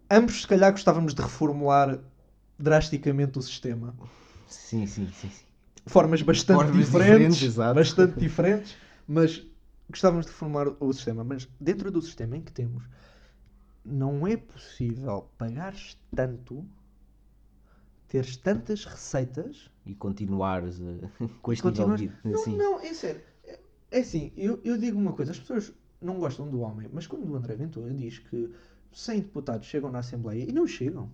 ambos, 0.10 0.42
se 0.42 0.48
calhar, 0.48 0.72
gostávamos 0.72 1.14
de 1.14 1.22
reformular 1.22 2.00
drasticamente 2.60 3.40
o 3.40 3.42
sistema. 3.42 3.96
Sim, 4.46 4.86
sim, 4.86 5.08
sim. 5.12 5.30
sim. 5.30 5.46
Formas 5.88 6.22
bastante 6.22 6.60
Formas 6.60 6.86
diferentes, 6.88 7.40
diferentes, 7.40 7.56
bastante 7.56 8.20
diferentes, 8.20 8.78
mas 9.08 9.44
gostávamos 9.90 10.26
de 10.26 10.32
reformular 10.32 10.68
o 10.80 10.94
sistema. 10.94 11.24
Mas 11.24 11.48
dentro 11.60 11.92
do 11.92 12.02
sistema 12.02 12.38
em 12.38 12.42
que 12.42 12.52
temos, 12.52 12.84
não 13.84 14.26
é 14.28 14.38
possível 14.38 15.30
pagares 15.38 15.98
tanto, 16.16 16.66
teres 18.12 18.36
tantas 18.38 18.84
receitas 18.86 19.70
E 19.86 19.96
continuares 19.96 20.80
eh, 20.80 21.08
com 21.42 21.54
este 21.54 21.64
Continuas- 21.64 22.00
nível 22.02 22.16
de 22.16 22.22
vida. 22.24 22.36
Não, 22.38 22.44
Sim. 22.44 22.58
não, 22.58 22.80
é 22.80 22.94
sério. 22.94 23.22
É- 23.46 23.60
É 23.92 24.00
assim, 24.00 24.32
eu, 24.38 24.60
eu 24.64 24.78
digo 24.78 24.98
uma 25.00 25.14
coisa, 25.14 25.32
as 25.32 25.40
pessoas 25.40 25.72
não 26.02 26.20
gostam 26.20 26.50
do 26.50 26.60
homem, 26.62 26.90
mas 26.92 27.08
quando 27.08 27.30
o 27.30 27.36
André 27.36 27.56
Ventura 27.56 27.94
diz 27.94 28.20
que 28.20 28.52
100 28.92 29.20
deputados 29.22 29.68
chegam 29.68 29.92
na 29.92 30.00
Assembleia 30.00 30.44
e 30.44 30.52
não 30.52 30.66
chegam. 30.68 31.10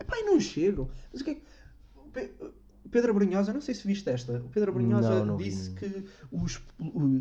Epá, 0.00 0.16
e 0.18 0.24
não 0.24 0.40
chegam. 0.40 0.88
Mas 1.12 1.20
o 1.20 1.24
que 1.24 1.30
é 1.30 1.34
que... 1.34 2.52
Pedro 2.90 3.14
Brunhosa, 3.14 3.52
não 3.52 3.60
sei 3.60 3.74
se 3.74 3.86
viste 3.86 4.08
esta, 4.10 4.38
o 4.40 4.48
Pedro 4.50 4.72
Brunhosa 4.72 5.20
Não, 5.20 5.24
não 5.26 5.36
vi, 5.36 5.44
disse 5.44 5.70
não. 5.70 5.76
que 5.76 6.04
os, 6.30 6.60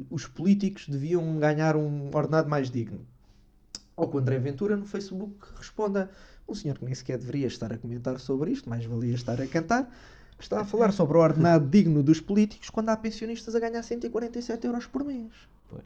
os 0.09 0.27
políticos 0.27 0.87
deviam 0.89 1.37
ganhar 1.39 1.75
um 1.77 2.09
ordenado 2.13 2.49
mais 2.49 2.69
digno. 2.69 3.05
Ou 3.95 4.09
que 4.09 4.15
o 4.15 4.19
André 4.19 4.39
Ventura 4.39 4.75
no 4.75 4.85
Facebook 4.85 5.35
responda 5.55 6.09
um 6.51 6.55
senhor 6.55 6.77
que 6.77 6.85
nem 6.85 6.93
sequer 6.93 7.17
deveria 7.17 7.47
estar 7.47 7.71
a 7.71 7.77
comentar 7.77 8.19
sobre 8.19 8.51
isto, 8.51 8.69
mais 8.69 8.85
valia 8.85 9.13
estar 9.15 9.39
a 9.41 9.47
cantar, 9.47 9.89
está 10.39 10.61
a 10.61 10.65
falar 10.65 10.91
sobre 10.91 11.17
o 11.17 11.21
ordenado 11.21 11.67
digno 11.67 12.01
dos 12.03 12.19
políticos 12.19 12.69
quando 12.69 12.89
há 12.89 12.97
pensionistas 12.97 13.55
a 13.55 13.59
ganhar 13.59 13.81
147 13.83 14.65
euros 14.67 14.85
por 14.85 15.03
mês. 15.03 15.31
Pois. 15.69 15.83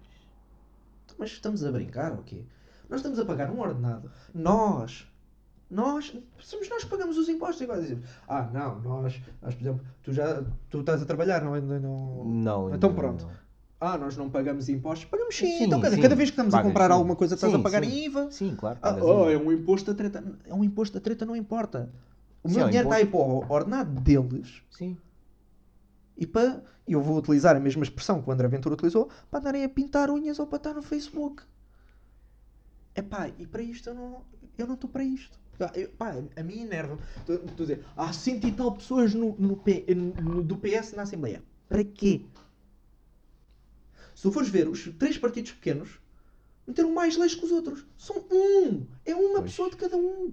Então, 1.06 1.16
Mas 1.20 1.32
estamos 1.32 1.64
a 1.64 1.72
brincar 1.72 2.12
ou 2.14 2.24
quê? 2.24 2.44
Nós 2.90 3.00
estamos 3.00 3.20
a 3.20 3.26
pagar 3.26 3.50
um 3.52 3.60
ordenado. 3.60 4.12
Nós. 4.34 5.08
Nós. 5.70 6.16
Somos 6.40 6.70
nós 6.70 6.84
que 6.84 6.90
pagamos 6.90 7.18
os 7.18 7.28
impostos. 7.28 7.62
Agora 7.64 7.82
dizemos, 7.82 8.06
ah, 8.28 8.44
não, 8.54 8.80
nós, 8.82 9.20
nós, 9.42 9.56
por 9.56 9.62
exemplo, 9.62 9.86
tu 10.04 10.14
já 10.14 10.44
tu 10.70 10.82
estás 10.82 11.02
a 11.02 11.06
trabalhar, 11.06 11.44
não, 11.44 11.54
ainda 11.56 11.80
não. 11.80 12.24
Não, 12.26 12.76
Então 12.76 12.90
não, 12.90 12.96
pronto. 12.96 13.26
não. 13.26 13.45
Ah, 13.80 13.98
nós 13.98 14.16
não 14.16 14.30
pagamos 14.30 14.70
impostos. 14.70 15.06
Pagamos 15.10 15.36
sim. 15.36 15.46
Sim, 15.58 15.64
então 15.66 15.82
cada, 15.82 15.96
sim. 15.96 16.02
cada 16.02 16.16
vez 16.16 16.30
que 16.30 16.34
estamos 16.34 16.52
Pagas, 16.52 16.66
a 16.66 16.70
comprar 16.70 16.88
sim. 16.88 16.94
alguma 16.94 17.16
coisa, 17.16 17.36
estás 17.36 17.54
a 17.54 17.60
pagar. 17.60 17.84
IVA. 17.84 18.32
Sim, 18.32 18.56
claro. 18.56 18.80
Ah, 18.82 18.96
oh, 19.02 19.30
é 19.30 19.38
um 19.38 19.52
imposto 19.52 19.92
da 19.92 19.98
treta. 19.98 20.24
É 20.46 20.54
um 20.54 20.64
imposto 20.64 20.94
da 20.94 21.02
treta, 21.02 21.26
não 21.26 21.36
importa. 21.36 21.92
O 22.44 22.50
meu 22.50 22.62
é 22.62 22.66
um 22.66 22.68
dinheiro 22.68 22.88
está 22.88 22.98
aí 22.98 23.06
para 23.06 23.20
o 23.20 23.46
ordenado 23.50 24.00
deles 24.02 24.62
Sim. 24.72 24.98
e 26.18 26.26
para. 26.28 26.64
Eu 26.88 27.02
vou 27.02 27.18
utilizar 27.18 27.56
a 27.56 27.60
mesma 27.60 27.84
expressão 27.84 28.22
que 28.22 28.30
o 28.30 28.32
André 28.32 28.48
Ventura 28.48 28.76
utilizou 28.76 29.10
para 29.32 29.40
andarem 29.40 29.64
a 29.64 29.70
pintar 29.70 30.12
unhas 30.12 30.38
ou 30.38 30.46
para 30.46 30.58
estar 30.58 30.74
no 30.76 30.84
Facebook. 30.84 31.42
É 32.94 33.02
pá, 33.02 33.28
e 33.40 33.48
para 33.48 33.64
isto 33.64 33.90
eu 33.90 33.96
não 33.96 34.22
eu 34.58 34.68
não 34.68 34.76
estou 34.76 34.90
para 34.90 35.04
isto. 35.04 35.38
Ah, 35.60 35.72
eu- 35.74 35.90
pá, 35.90 36.14
a 36.36 36.44
mim 36.44 36.62
enerva. 36.62 36.98
Estou 37.20 37.36
a 37.44 37.52
dizer, 37.58 37.84
há 37.98 38.14
cento 38.14 38.46
e 38.48 38.52
tal 38.52 38.72
pessoas 38.74 39.14
no, 39.16 39.36
no 39.40 39.58
P- 39.58 39.86
no- 40.22 40.44
do 40.44 40.56
PS 40.58 40.94
na 40.96 41.02
Assembleia. 41.04 41.42
Para 41.68 41.84
quê? 41.84 42.22
Se 44.16 44.24
tu 44.24 44.32
fores 44.32 44.50
ver, 44.50 44.68
os 44.68 44.90
três 44.98 45.18
partidos 45.18 45.52
pequenos 45.52 46.00
meteram 46.66 46.92
mais 46.94 47.16
leis 47.18 47.36
que 47.36 47.46
os 47.46 47.52
outros. 47.52 47.86
São 47.98 48.16
um! 48.32 48.86
É 49.06 49.14
uma 49.14 49.40
Pois. 49.40 49.52
pessoa 49.52 49.70
de 49.70 49.76
cada 49.76 49.98
um. 49.98 50.32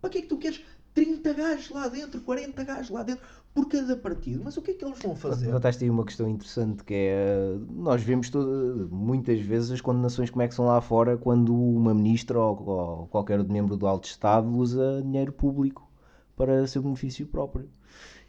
Para 0.00 0.10
que 0.10 0.18
é 0.18 0.22
que 0.22 0.26
tu 0.28 0.36
queres 0.36 0.60
30 0.92 1.32
gajos 1.32 1.70
lá 1.70 1.88
dentro, 1.88 2.20
40 2.20 2.62
gajos 2.64 2.90
lá 2.90 3.02
dentro, 3.02 3.24
por 3.54 3.66
cada 3.68 3.96
partido? 3.96 4.42
Mas 4.44 4.56
o 4.56 4.60
que 4.62 4.72
é 4.72 4.74
que 4.74 4.84
eles 4.84 4.98
vão 4.98 5.14
fazer? 5.14 5.46
Levantaste 5.46 5.84
aí 5.84 5.88
uma 5.88 6.04
questão 6.04 6.28
interessante 6.28 6.82
que 6.84 6.92
é 6.94 7.56
nós 7.70 8.02
vemos 8.02 8.28
todo- 8.28 8.88
muitas 8.90 9.40
vezes 9.40 9.70
as 9.70 9.80
condenações 9.80 10.28
como 10.28 10.42
é 10.42 10.48
que 10.48 10.54
são 10.54 10.66
lá 10.66 10.80
fora 10.80 11.16
quando 11.16 11.54
uma 11.54 11.94
ministra 11.94 12.38
ou, 12.40 12.60
ou 12.68 13.06
qualquer 13.06 13.38
outro 13.38 13.52
membro 13.52 13.76
do 13.76 13.86
alto 13.86 14.06
Estado 14.08 14.48
usa 14.54 15.00
dinheiro 15.02 15.32
público 15.32 15.88
para 16.36 16.66
seu 16.66 16.82
benefício 16.82 17.26
próprio. 17.26 17.70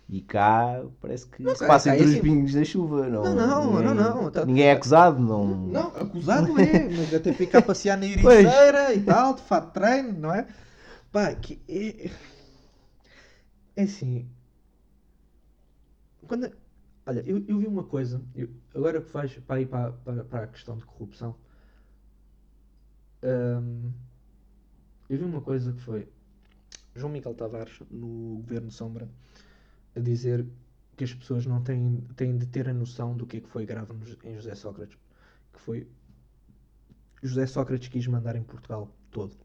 E 0.10 0.22
cá 0.22 0.84
parece 1.02 1.26
que 1.28 1.42
Não, 1.42 1.56
se 1.56 1.66
passa 1.66 1.90
cá 1.90 1.96
é 1.96 2.00
entre 2.00 2.08
os 2.08 2.14
assim. 2.14 2.22
pingos 2.22 2.54
da 2.54 2.64
chuva. 2.64 3.10
Não, 3.10 3.24
Não, 3.24 3.36
não, 3.36 3.72
ninguém, 3.72 3.96
não, 3.96 4.24
não, 4.24 4.32
tá- 4.32 4.46
Ninguém 4.46 4.66
é 4.66 4.72
acusado, 4.74 5.20
não. 5.20 5.48
Não, 5.48 5.88
acusado 5.88 6.60
é, 6.60 6.90
mas 6.90 7.14
até 7.14 7.34
ficar 7.34 7.60
a 7.60 7.62
passear 7.62 7.98
na 7.98 8.06
ericeira 8.06 8.94
e 8.94 9.02
tal, 9.02 9.34
de 9.34 9.42
fato 9.42 9.72
treino, 9.74 10.14
não 10.20 10.34
é? 10.34 10.46
Pá, 11.12 11.34
que 11.34 11.60
é. 11.68 12.12
É 13.76 13.84
assim. 13.84 14.28
Quando. 16.28 16.52
Olha, 17.06 17.22
eu, 17.26 17.44
eu 17.48 17.60
vi 17.60 17.68
uma 17.68 17.84
coisa, 17.84 18.22
eu- 18.36 18.50
agora 18.74 19.02
que 19.02 19.12
vais 19.12 19.34
para 19.40 19.62
ir 19.62 19.68
para, 19.68 19.92
para, 19.92 20.24
para 20.24 20.44
a 20.46 20.48
questão 20.48 20.78
de 20.78 20.86
corrupção, 20.86 21.36
hum, 23.22 23.92
eu 25.10 25.18
vi 25.18 25.24
uma 25.24 25.42
coisa 25.42 25.74
que 25.74 25.82
foi 25.82 26.08
João 26.96 27.12
Miguel 27.12 27.34
Tavares, 27.36 27.80
no 27.92 28.38
Governo 28.38 28.72
Sombra, 28.72 29.10
a 29.96 30.00
dizer 30.00 30.46
que 30.96 31.04
as 31.04 31.14
pessoas 31.14 31.46
não 31.46 31.64
têm, 31.64 32.02
têm 32.16 32.38
de 32.38 32.46
ter 32.46 32.70
a 32.70 32.74
noção 32.74 33.16
do 33.16 33.26
que 33.26 33.38
é 33.38 33.42
que 33.42 33.50
foi 33.50 33.66
grave 33.66 33.94
em 34.24 34.36
José 34.36 34.56
Sócrates. 34.56 34.98
Que 35.52 35.60
foi 35.60 35.88
José 37.22 37.48
Sócrates 37.48 37.88
quis 37.88 38.06
mandar 38.08 38.36
em 38.36 38.44
Portugal 38.44 38.92
todo. 39.12 39.36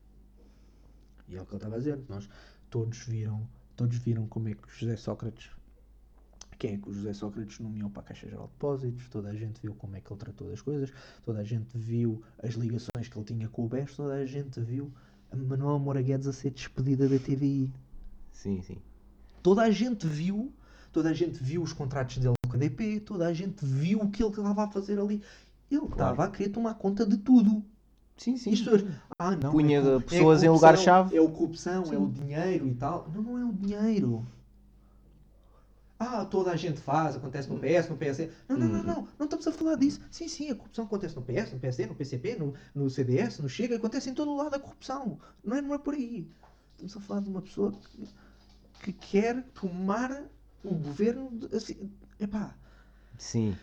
E 1.28 1.36
é 1.36 1.42
o 1.42 1.44
que 1.44 1.52
ele 1.52 1.56
estava 1.58 1.76
a 1.76 1.78
dizer. 1.78 2.00
Nós 2.08 2.28
todos 2.70 2.98
viram, 2.98 3.48
todos 3.76 3.98
viram 3.98 4.26
como 4.26 4.48
é 4.48 4.54
que 4.54 4.68
José 4.68 4.96
Sócrates. 4.96 5.50
Quem 6.58 6.74
é 6.74 6.78
que 6.78 6.88
o 6.88 6.92
José 6.92 7.12
Sócrates 7.12 7.60
nomeou 7.60 7.88
para 7.88 8.02
a 8.02 8.06
Caixa 8.06 8.28
Geral 8.28 8.46
de 8.46 8.52
Depósitos? 8.54 9.08
Toda 9.08 9.28
a 9.28 9.34
gente 9.34 9.60
viu 9.62 9.74
como 9.74 9.96
é 9.96 10.00
que 10.00 10.12
ele 10.12 10.18
tratou 10.18 10.48
das 10.48 10.60
coisas, 10.60 10.92
toda 11.24 11.38
a 11.38 11.44
gente 11.44 11.78
viu 11.78 12.20
as 12.42 12.54
ligações 12.54 13.08
que 13.08 13.16
ele 13.16 13.24
tinha 13.24 13.48
com 13.48 13.64
o 13.64 13.68
BES, 13.68 13.94
toda 13.94 14.14
a 14.14 14.26
gente 14.26 14.60
viu 14.60 14.92
a 15.30 15.36
Manuel 15.36 15.78
Moura 15.78 16.02
Guedes 16.02 16.26
a 16.26 16.32
ser 16.32 16.50
despedida 16.50 17.08
da 17.08 17.16
TVI. 17.16 17.72
Sim, 18.32 18.60
sim. 18.62 18.82
Toda 19.42 19.62
a 19.62 19.70
gente 19.70 20.06
viu, 20.06 20.52
toda 20.92 21.10
a 21.10 21.12
gente 21.14 21.42
viu 21.42 21.62
os 21.62 21.72
contratos 21.72 22.18
dele 22.18 22.34
com 22.48 22.54
a 22.56 22.58
DP, 22.58 23.00
toda 23.00 23.26
a 23.26 23.32
gente 23.32 23.64
viu 23.64 24.00
o 24.00 24.10
que 24.10 24.22
ele 24.22 24.30
estava 24.30 24.64
a 24.64 24.68
fazer 24.68 24.98
ali. 24.98 25.22
Ele 25.70 25.84
estava 25.84 26.24
a 26.24 26.30
querer 26.30 26.50
tomar 26.50 26.74
conta 26.74 27.06
de 27.06 27.16
tudo. 27.18 27.62
Sim, 28.16 28.36
sim. 28.36 28.52
As 28.52 28.58
pessoas, 28.60 28.84
ah, 29.18 29.36
não, 29.36 29.52
Punha 29.52 29.78
é, 29.78 30.00
pessoas 30.00 30.42
em 30.42 30.46
corrupção, 30.46 30.54
lugar-chave. 30.54 31.16
É 31.16 31.20
o 31.20 31.28
corrupção, 31.28 31.84
Sim. 31.84 31.94
é 31.94 31.98
o 31.98 32.06
dinheiro 32.08 32.66
e 32.66 32.74
tal. 32.74 33.08
Não, 33.14 33.22
não 33.22 33.38
é 33.38 33.44
o 33.44 33.52
dinheiro. 33.52 34.24
Ah, 36.00 36.24
toda 36.24 36.52
a 36.52 36.56
gente 36.56 36.80
faz, 36.80 37.16
acontece 37.16 37.48
no 37.48 37.58
PS, 37.58 37.88
no 37.88 37.96
PSD. 37.96 38.30
Não, 38.48 38.56
não, 38.56 38.68
não, 38.68 38.78
Uhum. 38.78 38.82
não, 38.84 39.08
não 39.18 39.24
estamos 39.24 39.46
a 39.48 39.52
falar 39.52 39.74
disso. 39.76 40.00
Sim, 40.10 40.28
sim, 40.28 40.50
a 40.50 40.54
corrupção 40.54 40.84
acontece 40.84 41.16
no 41.16 41.22
PS, 41.22 41.52
no 41.52 41.58
PSD, 41.58 41.86
no 41.86 41.94
PCP, 41.96 42.36
no, 42.36 42.54
no 42.74 42.88
CDS, 42.88 43.38
no 43.40 43.48
Chega, 43.48 43.76
acontece 43.76 44.08
em 44.08 44.14
todo 44.14 44.30
o 44.30 44.36
lado 44.36 44.54
a 44.54 44.60
corrupção. 44.60 45.18
Não 45.44 45.56
é, 45.56 45.60
não 45.62 45.74
é 45.74 45.78
por 45.78 45.94
aí. 45.94 46.28
Estamos 46.72 46.96
a 46.96 47.00
falar 47.00 47.20
de 47.20 47.28
uma 47.28 47.42
pessoa 47.42 47.72
que, 47.72 48.08
que 48.78 48.92
quer 48.92 49.42
tomar 49.54 50.24
o 50.62 50.74
governo. 50.74 51.30
de- 51.32 51.56
Assim, 51.56 51.90
epá, 52.20 52.56
Sim. 53.18 53.58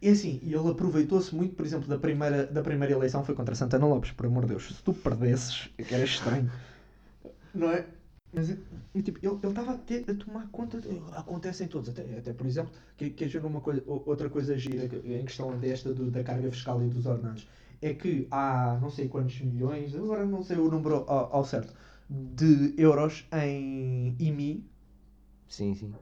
e 0.00 0.08
assim, 0.08 0.40
ele 0.42 0.68
aproveitou-se 0.68 1.32
muito, 1.34 1.54
por 1.54 1.64
exemplo, 1.64 1.88
da 1.88 1.96
primeira, 1.98 2.44
da 2.46 2.60
primeira 2.62 2.92
eleição 2.92 3.24
foi 3.24 3.34
contra 3.36 3.54
Santana 3.54 3.86
Lopes, 3.86 4.10
por 4.10 4.26
amor 4.26 4.42
de 4.42 4.48
Deus. 4.48 4.66
Se 4.76 4.82
tu 4.82 4.92
perdesses, 4.92 5.70
é 5.78 5.84
que 5.84 5.94
era 5.94 6.04
estranho. 6.04 6.50
Não 7.54 7.70
é? 7.70 7.86
Mas 8.32 8.48
tipo, 9.04 9.18
ele 9.22 9.34
estava 9.48 9.72
a, 9.72 9.74
a 9.74 10.14
tomar 10.24 10.48
conta. 10.50 10.80
De, 10.80 10.88
acontecem 11.12 11.68
todos. 11.68 11.88
Até, 11.90 12.02
até 12.18 12.32
por 12.32 12.46
exemplo, 12.46 12.72
que, 12.96 13.10
que 13.10 13.36
é 13.36 13.40
uma 13.40 13.60
coisa, 13.60 13.82
outra 13.86 14.30
coisa 14.30 14.56
gira 14.56 14.84
em 15.04 15.24
questão 15.24 15.58
desta 15.58 15.92
do- 15.92 16.10
da 16.10 16.24
carga 16.24 16.50
fiscal 16.50 16.82
e 16.82 16.88
dos 16.88 17.04
ordenados 17.06 17.46
é 17.82 17.92
que 17.94 18.26
há 18.30 18.78
não 18.80 18.88
sei 18.90 19.08
quantos 19.08 19.38
milhões, 19.40 19.94
agora 19.94 20.24
não 20.24 20.42
sei 20.42 20.56
o 20.56 20.70
número 20.70 21.04
ao, 21.08 21.34
ao 21.36 21.44
certo, 21.44 21.74
de 22.34 22.74
euros 22.76 23.26
em 23.32 24.14
IMI 24.18 24.64
Sim, 25.48 25.74
sim. 25.74 25.94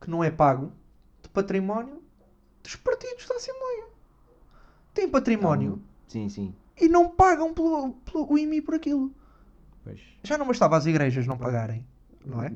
que 0.00 0.08
não 0.08 0.22
é 0.22 0.30
pago 0.30 0.72
de 1.22 1.28
património 1.28 2.02
dos 2.62 2.76
partidos 2.76 3.26
da 3.26 3.36
Assembleia. 3.36 3.86
Têm 4.94 5.08
património 5.08 5.82
Sim, 6.06 6.28
sim. 6.28 6.54
e 6.80 6.88
não 6.88 7.10
pagam 7.10 7.52
pelo, 7.54 7.92
pelo 7.94 8.32
o 8.32 8.38
IMI 8.38 8.60
por 8.60 8.74
aquilo. 8.74 9.12
Pois. 9.84 10.00
Já 10.22 10.36
não 10.36 10.46
bastava 10.46 10.76
as 10.76 10.86
igrejas 10.86 11.26
não 11.26 11.38
pagarem, 11.38 11.86
não 12.24 12.42
é? 12.42 12.52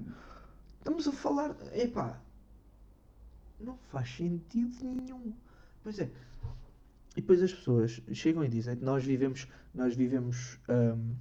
Estamos 0.78 1.08
a 1.08 1.12
falar. 1.12 1.56
Epá, 1.72 2.20
não 3.58 3.76
faz 3.90 4.08
sentido 4.16 4.76
nenhum. 4.84 5.32
Pois 5.82 5.98
é. 5.98 6.10
E 7.16 7.20
depois 7.20 7.42
as 7.42 7.52
pessoas 7.52 8.02
chegam 8.12 8.44
e 8.44 8.48
dizem 8.48 8.76
que 8.76 8.84
nós 8.84 9.04
vivemos, 9.04 9.46
nós 9.72 9.94
vivemos, 9.94 10.58
hum, 10.68 11.14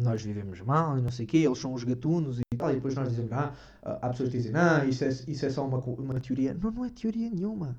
nós 0.00 0.22
vivemos 0.22 0.60
mal 0.60 0.98
e 0.98 1.02
não 1.02 1.10
sei 1.10 1.24
o 1.24 1.28
quê, 1.28 1.38
eles 1.38 1.58
são 1.58 1.72
os 1.72 1.84
gatunos 1.84 2.38
e 2.40 2.56
tal, 2.56 2.70
e 2.70 2.74
depois 2.74 2.94
nós 2.94 3.08
dizemos, 3.08 3.32
ah, 3.32 3.52
há 3.82 4.08
pessoas 4.08 4.28
que 4.30 4.36
dizem, 4.36 4.52
não, 4.52 4.84
isso 4.88 5.04
é, 5.04 5.08
isso 5.28 5.46
é 5.46 5.50
só 5.50 5.66
uma, 5.66 5.78
uma 5.78 6.20
teoria. 6.20 6.54
Não, 6.54 6.70
não 6.70 6.84
é 6.84 6.90
teoria 6.90 7.30
nenhuma. 7.30 7.76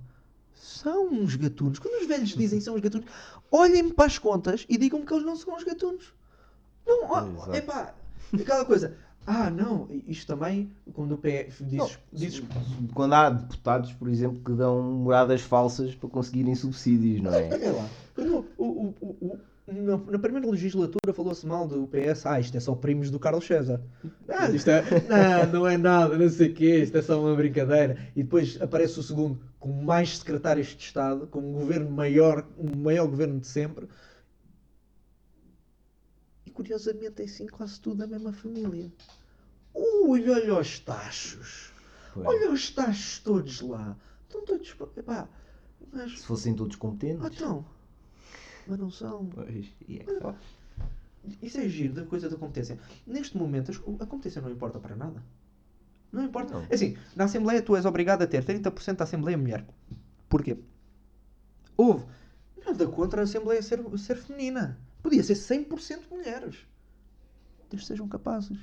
São 0.53 1.09
uns 1.13 1.35
gatunos. 1.35 1.79
Quando 1.79 2.01
os 2.01 2.07
velhos 2.07 2.29
dizem 2.29 2.59
que 2.59 2.65
são 2.65 2.75
os 2.75 2.81
gatunos, 2.81 3.07
olhem-me 3.51 3.93
para 3.93 4.05
as 4.05 4.17
contas 4.17 4.65
e 4.69 4.77
digam-me 4.77 5.05
que 5.05 5.13
eles 5.13 5.25
não 5.25 5.35
são 5.35 5.55
os 5.55 5.63
gatunos. 5.63 6.13
Não, 6.87 7.09
ó, 7.11 7.25
Exato. 7.27 7.53
epá, 7.55 7.93
aquela 8.33 8.65
coisa. 8.65 8.95
Ah, 9.27 9.49
não, 9.49 9.87
isto 10.07 10.27
também, 10.27 10.71
quando 10.93 11.13
o 11.13 11.17
PF 11.17 11.63
dizes, 11.63 11.97
dizes 12.13 12.43
Quando 12.93 13.13
há 13.13 13.31
deputados, 13.31 13.91
por 13.93 14.07
exemplo, 14.07 14.39
que 14.45 14.51
dão 14.51 14.83
moradas 14.83 15.41
falsas 15.41 15.95
para 15.95 16.07
conseguirem 16.09 16.53
subsídios, 16.53 17.21
não 17.21 17.33
é? 17.33 17.49
Olha 17.51 17.71
lá. 17.73 17.89
Quando 18.13 18.45
o, 18.55 18.63
o, 18.63 18.93
o, 19.01 19.07
o- 19.25 19.39
na, 19.67 19.97
na 19.97 20.19
primeira 20.19 20.47
legislatura 20.49 21.13
falou-se 21.13 21.45
mal 21.45 21.67
do 21.67 21.87
PS. 21.87 22.25
Ah, 22.25 22.39
isto 22.39 22.55
é 22.55 22.59
só 22.59 22.75
primos 22.75 23.09
do 23.09 23.19
Carlos 23.19 23.45
César. 23.45 23.81
Ah, 24.29 24.49
isto 24.51 24.69
é. 24.69 24.83
Não, 25.45 25.51
não 25.61 25.67
é 25.67 25.77
nada, 25.77 26.17
não 26.17 26.29
sei 26.29 26.49
o 26.49 26.53
quê, 26.53 26.83
isto 26.83 26.97
é 26.97 27.01
só 27.01 27.19
uma 27.19 27.35
brincadeira. 27.35 27.97
E 28.15 28.23
depois 28.23 28.61
aparece 28.61 28.99
o 28.99 29.03
segundo 29.03 29.39
com 29.59 29.71
mais 29.71 30.17
secretários 30.19 30.67
de 30.67 30.83
Estado, 30.83 31.25
com 31.27 31.39
um 31.39 31.53
governo 31.53 31.89
maior, 31.89 32.47
o 32.57 32.77
maior 32.77 33.07
governo 33.07 33.39
de 33.39 33.47
sempre. 33.47 33.87
E 36.45 36.51
curiosamente 36.51 37.21
é 37.21 37.25
assim 37.25 37.47
quase 37.47 37.79
tudo 37.79 37.97
da 37.97 38.07
mesma 38.07 38.31
família. 38.33 38.91
Ui, 39.73 40.29
olha 40.29 40.59
os 40.59 40.79
tachos. 40.79 41.71
Pois. 42.13 42.27
Olha 42.27 42.51
os 42.51 42.69
tachos 42.69 43.19
todos 43.19 43.61
lá. 43.61 43.97
Estão 44.27 44.45
todos. 44.45 44.75
Epá, 44.95 45.27
mas. 45.91 46.19
Se 46.19 46.25
fossem 46.25 46.53
todos 46.55 46.75
Ah, 46.75 46.79
competentes. 46.79 47.35
então. 47.35 47.65
Mas 48.67 48.79
não 48.79 48.89
são. 48.89 49.25
Pois. 49.27 49.67
E 49.87 49.99
é 49.99 50.03
que 50.03 50.19
só. 50.19 50.35
Isso 51.41 51.59
é 51.59 51.67
giro 51.67 51.93
da 51.93 52.05
coisa 52.05 52.29
da 52.29 52.37
competência. 52.37 52.79
Neste 53.05 53.37
momento, 53.37 53.71
a 53.99 54.05
competência 54.05 54.41
não 54.41 54.49
importa 54.49 54.79
para 54.79 54.95
nada. 54.95 55.23
Não 56.11 56.23
importa. 56.23 56.53
Não. 56.53 56.67
É 56.69 56.75
assim, 56.75 56.97
na 57.15 57.25
Assembleia 57.25 57.61
tu 57.61 57.75
és 57.75 57.85
obrigado 57.85 58.21
a 58.21 58.27
ter 58.27 58.43
30% 58.43 58.97
da 58.97 59.03
Assembleia 59.03 59.37
mulher. 59.37 59.65
Porquê? 60.29 60.57
Houve 61.75 62.05
nada 62.65 62.87
contra 62.87 63.21
a 63.21 63.23
Assembleia 63.23 63.61
ser, 63.61 63.79
ser 63.97 64.17
feminina. 64.17 64.79
Podia 65.01 65.23
ser 65.23 65.33
100% 65.33 66.09
mulheres. 66.09 66.65
Desde 67.69 67.87
sejam 67.87 68.07
capazes. 68.07 68.57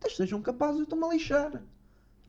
Desde 0.00 0.16
sejam 0.16 0.42
capazes, 0.42 0.78
eu 0.78 0.84
estou-me 0.84 1.04
a 1.04 1.08
lixar. 1.08 1.62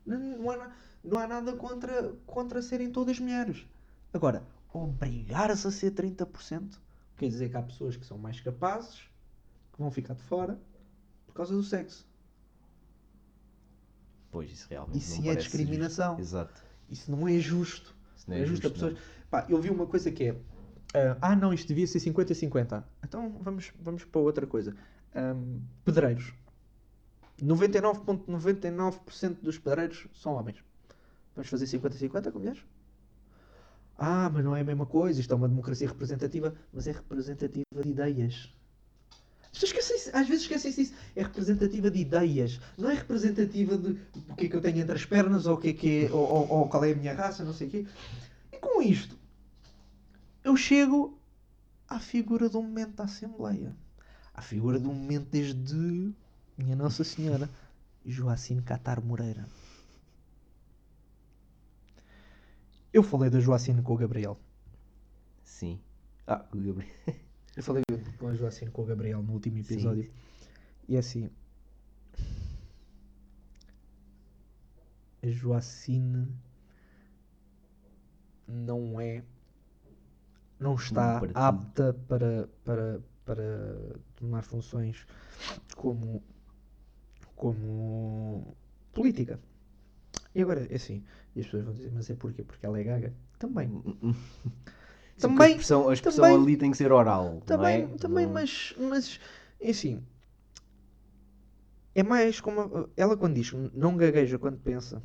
Não, 0.06 0.18
não 0.18 0.50
há, 0.50 0.70
não 1.02 1.20
há 1.20 1.26
nada 1.26 1.52
contra, 1.54 2.14
contra 2.26 2.62
serem 2.62 2.90
todas 2.90 3.18
mulheres. 3.18 3.66
Agora, 4.12 4.42
obrigar-se 4.72 5.66
a 5.66 5.70
ser 5.70 5.92
30% 5.92 6.78
quer 7.16 7.28
dizer 7.28 7.50
que 7.50 7.56
há 7.56 7.62
pessoas 7.62 7.96
que 7.96 8.06
são 8.06 8.16
mais 8.16 8.40
capazes 8.40 9.00
que 9.72 9.78
vão 9.78 9.90
ficar 9.90 10.14
de 10.14 10.22
fora 10.22 10.58
por 11.26 11.34
causa 11.34 11.54
do 11.54 11.62
sexo. 11.62 12.08
Pois, 14.30 14.50
isso 14.50 14.66
realmente. 14.70 14.98
Isso 14.98 15.28
é 15.28 15.34
discriminação. 15.34 16.16
justo. 16.16 16.22
Exato. 16.22 16.62
Isso 16.88 17.10
não 17.10 17.28
é 17.28 17.38
justo. 17.38 17.94
Isso 18.16 18.30
não 18.30 18.36
é 18.36 18.40
é 18.40 18.46
justo 18.46 18.66
a 18.66 18.70
justo. 18.70 18.86
pessoas. 18.86 19.04
Pá, 19.30 19.46
eu 19.48 19.60
vi 19.60 19.70
uma 19.70 19.86
coisa 19.86 20.10
que 20.10 20.24
é. 20.24 20.36
ah, 20.94 21.18
ah, 21.20 21.36
não, 21.36 21.52
isto 21.52 21.68
devia 21.68 21.86
ser 21.86 21.98
50-50. 21.98 22.82
Então 23.04 23.38
vamos, 23.40 23.72
vamos 23.80 24.04
para 24.04 24.20
outra 24.20 24.46
coisa. 24.46 24.74
Ahm, 25.14 25.60
pedreiros. 25.84 26.32
99,99% 27.42 29.40
dos 29.40 29.58
pedreiros 29.58 30.06
são 30.14 30.34
homens. 30.34 30.62
Vamos 31.34 31.48
fazer 31.48 31.64
50-50 31.66 32.30
com 32.32 32.38
mulheres? 32.38 32.62
Ah, 34.00 34.30
mas 34.32 34.42
não 34.44 34.56
é 34.56 34.62
a 34.62 34.64
mesma 34.64 34.86
coisa. 34.86 35.20
Isto 35.20 35.32
é 35.34 35.36
uma 35.36 35.48
democracia 35.48 35.86
representativa. 35.86 36.54
Mas 36.72 36.86
é 36.88 36.92
representativa 36.92 37.82
de 37.82 37.88
ideias. 37.90 38.50
As 39.52 40.14
às 40.14 40.26
vezes 40.28 40.42
esquecem-se 40.42 40.82
disso. 40.84 40.94
É 41.14 41.22
representativa 41.22 41.90
de 41.90 42.00
ideias. 42.00 42.58
Não 42.78 42.88
é 42.90 42.94
representativa 42.94 43.76
de 43.76 43.90
o 44.30 44.34
que 44.34 44.46
é 44.46 44.48
que 44.48 44.56
eu 44.56 44.60
tenho 44.60 44.78
entre 44.78 44.94
as 44.94 45.04
pernas 45.04 45.44
ou, 45.46 45.54
o 45.56 45.58
que 45.58 45.68
é 45.68 45.72
que 45.74 46.04
é, 46.06 46.12
ou, 46.12 46.20
ou- 46.20 46.48
ou 46.60 46.68
qual 46.68 46.82
é 46.84 46.92
a 46.92 46.96
minha 46.96 47.12
raça, 47.14 47.44
não 47.44 47.52
sei 47.52 47.68
o 47.68 47.70
quê. 47.70 47.86
E 48.52 48.58
com 48.58 48.80
isto, 48.80 49.18
eu 50.42 50.56
chego 50.56 51.18
à 51.88 51.98
figura 52.00 52.48
do 52.48 52.62
momento 52.62 52.94
da 52.94 53.04
Assembleia. 53.04 53.76
À 54.32 54.40
figura 54.40 54.78
do 54.78 54.88
momento 54.92 55.28
desde 55.30 56.14
minha 56.56 56.74
Nossa 56.76 57.04
Senhora, 57.04 57.50
Joacine 58.06 58.62
Catar 58.62 59.00
Moreira. 59.02 59.46
Eu 62.92 63.02
falei 63.02 63.30
da 63.30 63.40
Joacine 63.40 63.82
com 63.82 63.94
o 63.94 63.96
Gabriel. 63.96 64.38
Sim. 65.42 65.80
Ah, 66.26 66.44
o 66.52 66.56
Gabriel. 66.56 66.90
Eu 67.56 67.62
falei 67.62 67.82
com 68.18 68.28
a 68.28 68.34
Joacine 68.34 68.70
com 68.70 68.82
o 68.82 68.86
Gabriel 68.86 69.22
no 69.22 69.32
último 69.32 69.58
episódio. 69.58 70.10
E 70.88 70.96
é 70.96 70.98
assim. 70.98 71.30
Joacine 75.22 76.28
não 78.46 79.00
é. 79.00 79.22
Não 80.58 80.74
está 80.74 81.20
apta 81.34 81.94
para, 82.06 82.48
para, 82.64 83.00
para 83.24 83.96
tomar 84.16 84.42
funções 84.42 85.06
como, 85.76 86.22
como 87.34 88.56
política. 88.92 89.40
E 90.34 90.42
agora, 90.42 90.66
é 90.70 90.76
assim, 90.76 91.02
e 91.34 91.40
as 91.40 91.46
pessoas 91.46 91.64
vão 91.64 91.74
dizer, 91.74 91.90
mas 91.92 92.08
é 92.08 92.14
porquê? 92.14 92.42
Porque 92.44 92.64
ela 92.64 92.78
é 92.78 92.84
gaga? 92.84 93.12
Também. 93.38 93.68
Sim, 93.68 93.82
porque 93.82 95.18
Também- 95.18 95.46
a 95.46 95.50
expressão, 95.50 95.88
a 95.88 95.92
expressão 95.94 96.24
também- 96.24 96.42
ali 96.42 96.56
tem 96.56 96.70
que 96.70 96.76
ser 96.76 96.92
oral. 96.92 97.42
Também, 97.44 97.86
não 97.86 97.94
é? 97.94 97.98
também 97.98 98.26
Não- 98.26 98.32
mas, 98.34 98.74
mas, 98.78 99.20
é 99.60 99.70
assim, 99.70 100.02
é 101.94 102.02
mais 102.02 102.40
como, 102.40 102.88
ela 102.96 103.16
quando 103.16 103.34
diz 103.34 103.52
não 103.74 103.96
gagueja 103.96 104.38
quando 104.38 104.58
pensa, 104.58 105.02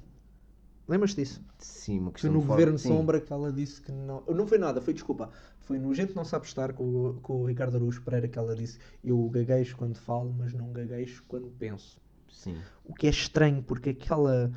lembras-te 0.88 1.18
disso? 1.18 1.44
Sim, 1.58 2.00
uma 2.00 2.06
Foi 2.06 2.14
questão 2.14 2.32
no 2.32 2.40
de 2.40 2.46
forma- 2.46 2.56
Governo 2.62 2.80
sim. 2.80 2.88
Sombra 2.90 3.20
que 3.20 3.34
ela 3.34 3.52
disse 3.52 3.82
que 3.82 3.92
não. 3.92 4.22
Não 4.28 4.48
foi 4.48 4.58
nada, 4.58 4.80
foi 4.82 4.94
desculpa. 4.94 5.32
Foi 5.62 5.80
no 5.80 5.94
Gente 5.94 6.16
Não 6.16 6.24
Sabe 6.24 6.46
Estar 6.46 6.74
com, 6.74 6.84
o- 6.84 7.14
com 7.22 7.42
o 7.42 7.46
Ricardo 7.48 7.76
Araújo 7.76 8.02
Pereira 8.04 8.28
que 8.28 8.38
ela 8.38 8.56
disse: 8.56 8.78
Eu 9.04 9.28
gaguejo 9.30 9.76
quando 9.76 9.98
falo, 9.98 10.32
mas 10.38 10.54
não 10.54 10.72
gaguejo 10.72 11.24
quando 11.28 11.50
penso. 11.58 12.00
Sim. 12.30 12.56
O 12.84 12.94
que 12.94 13.08
é 13.08 13.10
estranho, 13.10 13.64
porque 13.64 13.90
aquela. 13.92 14.52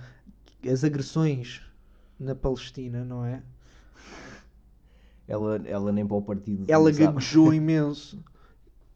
As 0.66 0.82
agressões 0.84 1.62
na 2.18 2.34
Palestina, 2.34 3.04
não 3.04 3.24
é? 3.24 3.42
Ela, 5.26 5.56
ela 5.66 5.92
nem 5.92 6.06
para 6.06 6.16
o 6.16 6.22
partido. 6.22 6.64
Ela 6.68 6.90
gaguejou 6.90 7.52
imenso 7.54 8.22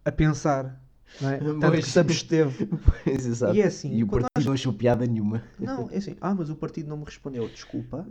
a 0.04 0.10
pensar, 0.10 0.82
não 1.20 1.28
é? 1.30 1.38
Tanto 1.38 1.60
que 1.60 1.66
Pois. 1.68 1.86
se 1.86 1.98
absteve. 1.98 2.66
Pois, 3.04 3.26
exato. 3.26 3.54
E 3.54 3.60
é 3.60 3.66
assim, 3.66 3.94
E 3.94 4.02
o 4.02 4.06
partido 4.06 4.46
não 4.46 4.52
achou 4.52 4.72
piada 4.72 5.06
nenhuma. 5.06 5.42
Não, 5.58 5.88
é 5.90 5.98
assim. 5.98 6.16
Ah, 6.20 6.34
mas 6.34 6.48
o 6.50 6.56
partido 6.56 6.88
não 6.88 6.96
me 6.96 7.04
respondeu. 7.04 7.48
Desculpa. 7.48 8.06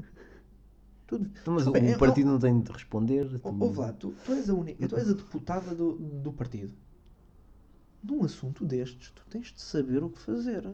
Tudo. 1.07 1.29
Então, 1.41 1.55
mas 1.55 1.67
o, 1.67 1.71
Desculpa, 1.71 1.79
o 1.79 1.89
eu- 1.95 1.99
partido 1.99 2.31
não 2.31 2.39
tem 2.39 2.59
de 2.61 2.71
responder. 2.71 3.27
Tu- 3.39 3.55
Ouve 3.59 3.79
lá, 3.79 3.91
tu, 3.91 4.13
tu 4.23 4.31
és 4.33 4.49
a 4.49 4.53
única, 4.53 4.87
tu 4.87 4.95
és 4.95 5.09
a 5.09 5.13
deputada 5.13 5.73
do, 5.75 5.93
do 5.95 6.31
partido. 6.31 6.71
Num 8.03 8.23
assunto 8.23 8.63
destes, 8.65 9.11
tu 9.11 9.23
tens 9.29 9.47
de 9.51 9.61
saber 9.61 10.03
o 10.03 10.09
que 10.09 10.19
fazer. 10.19 10.71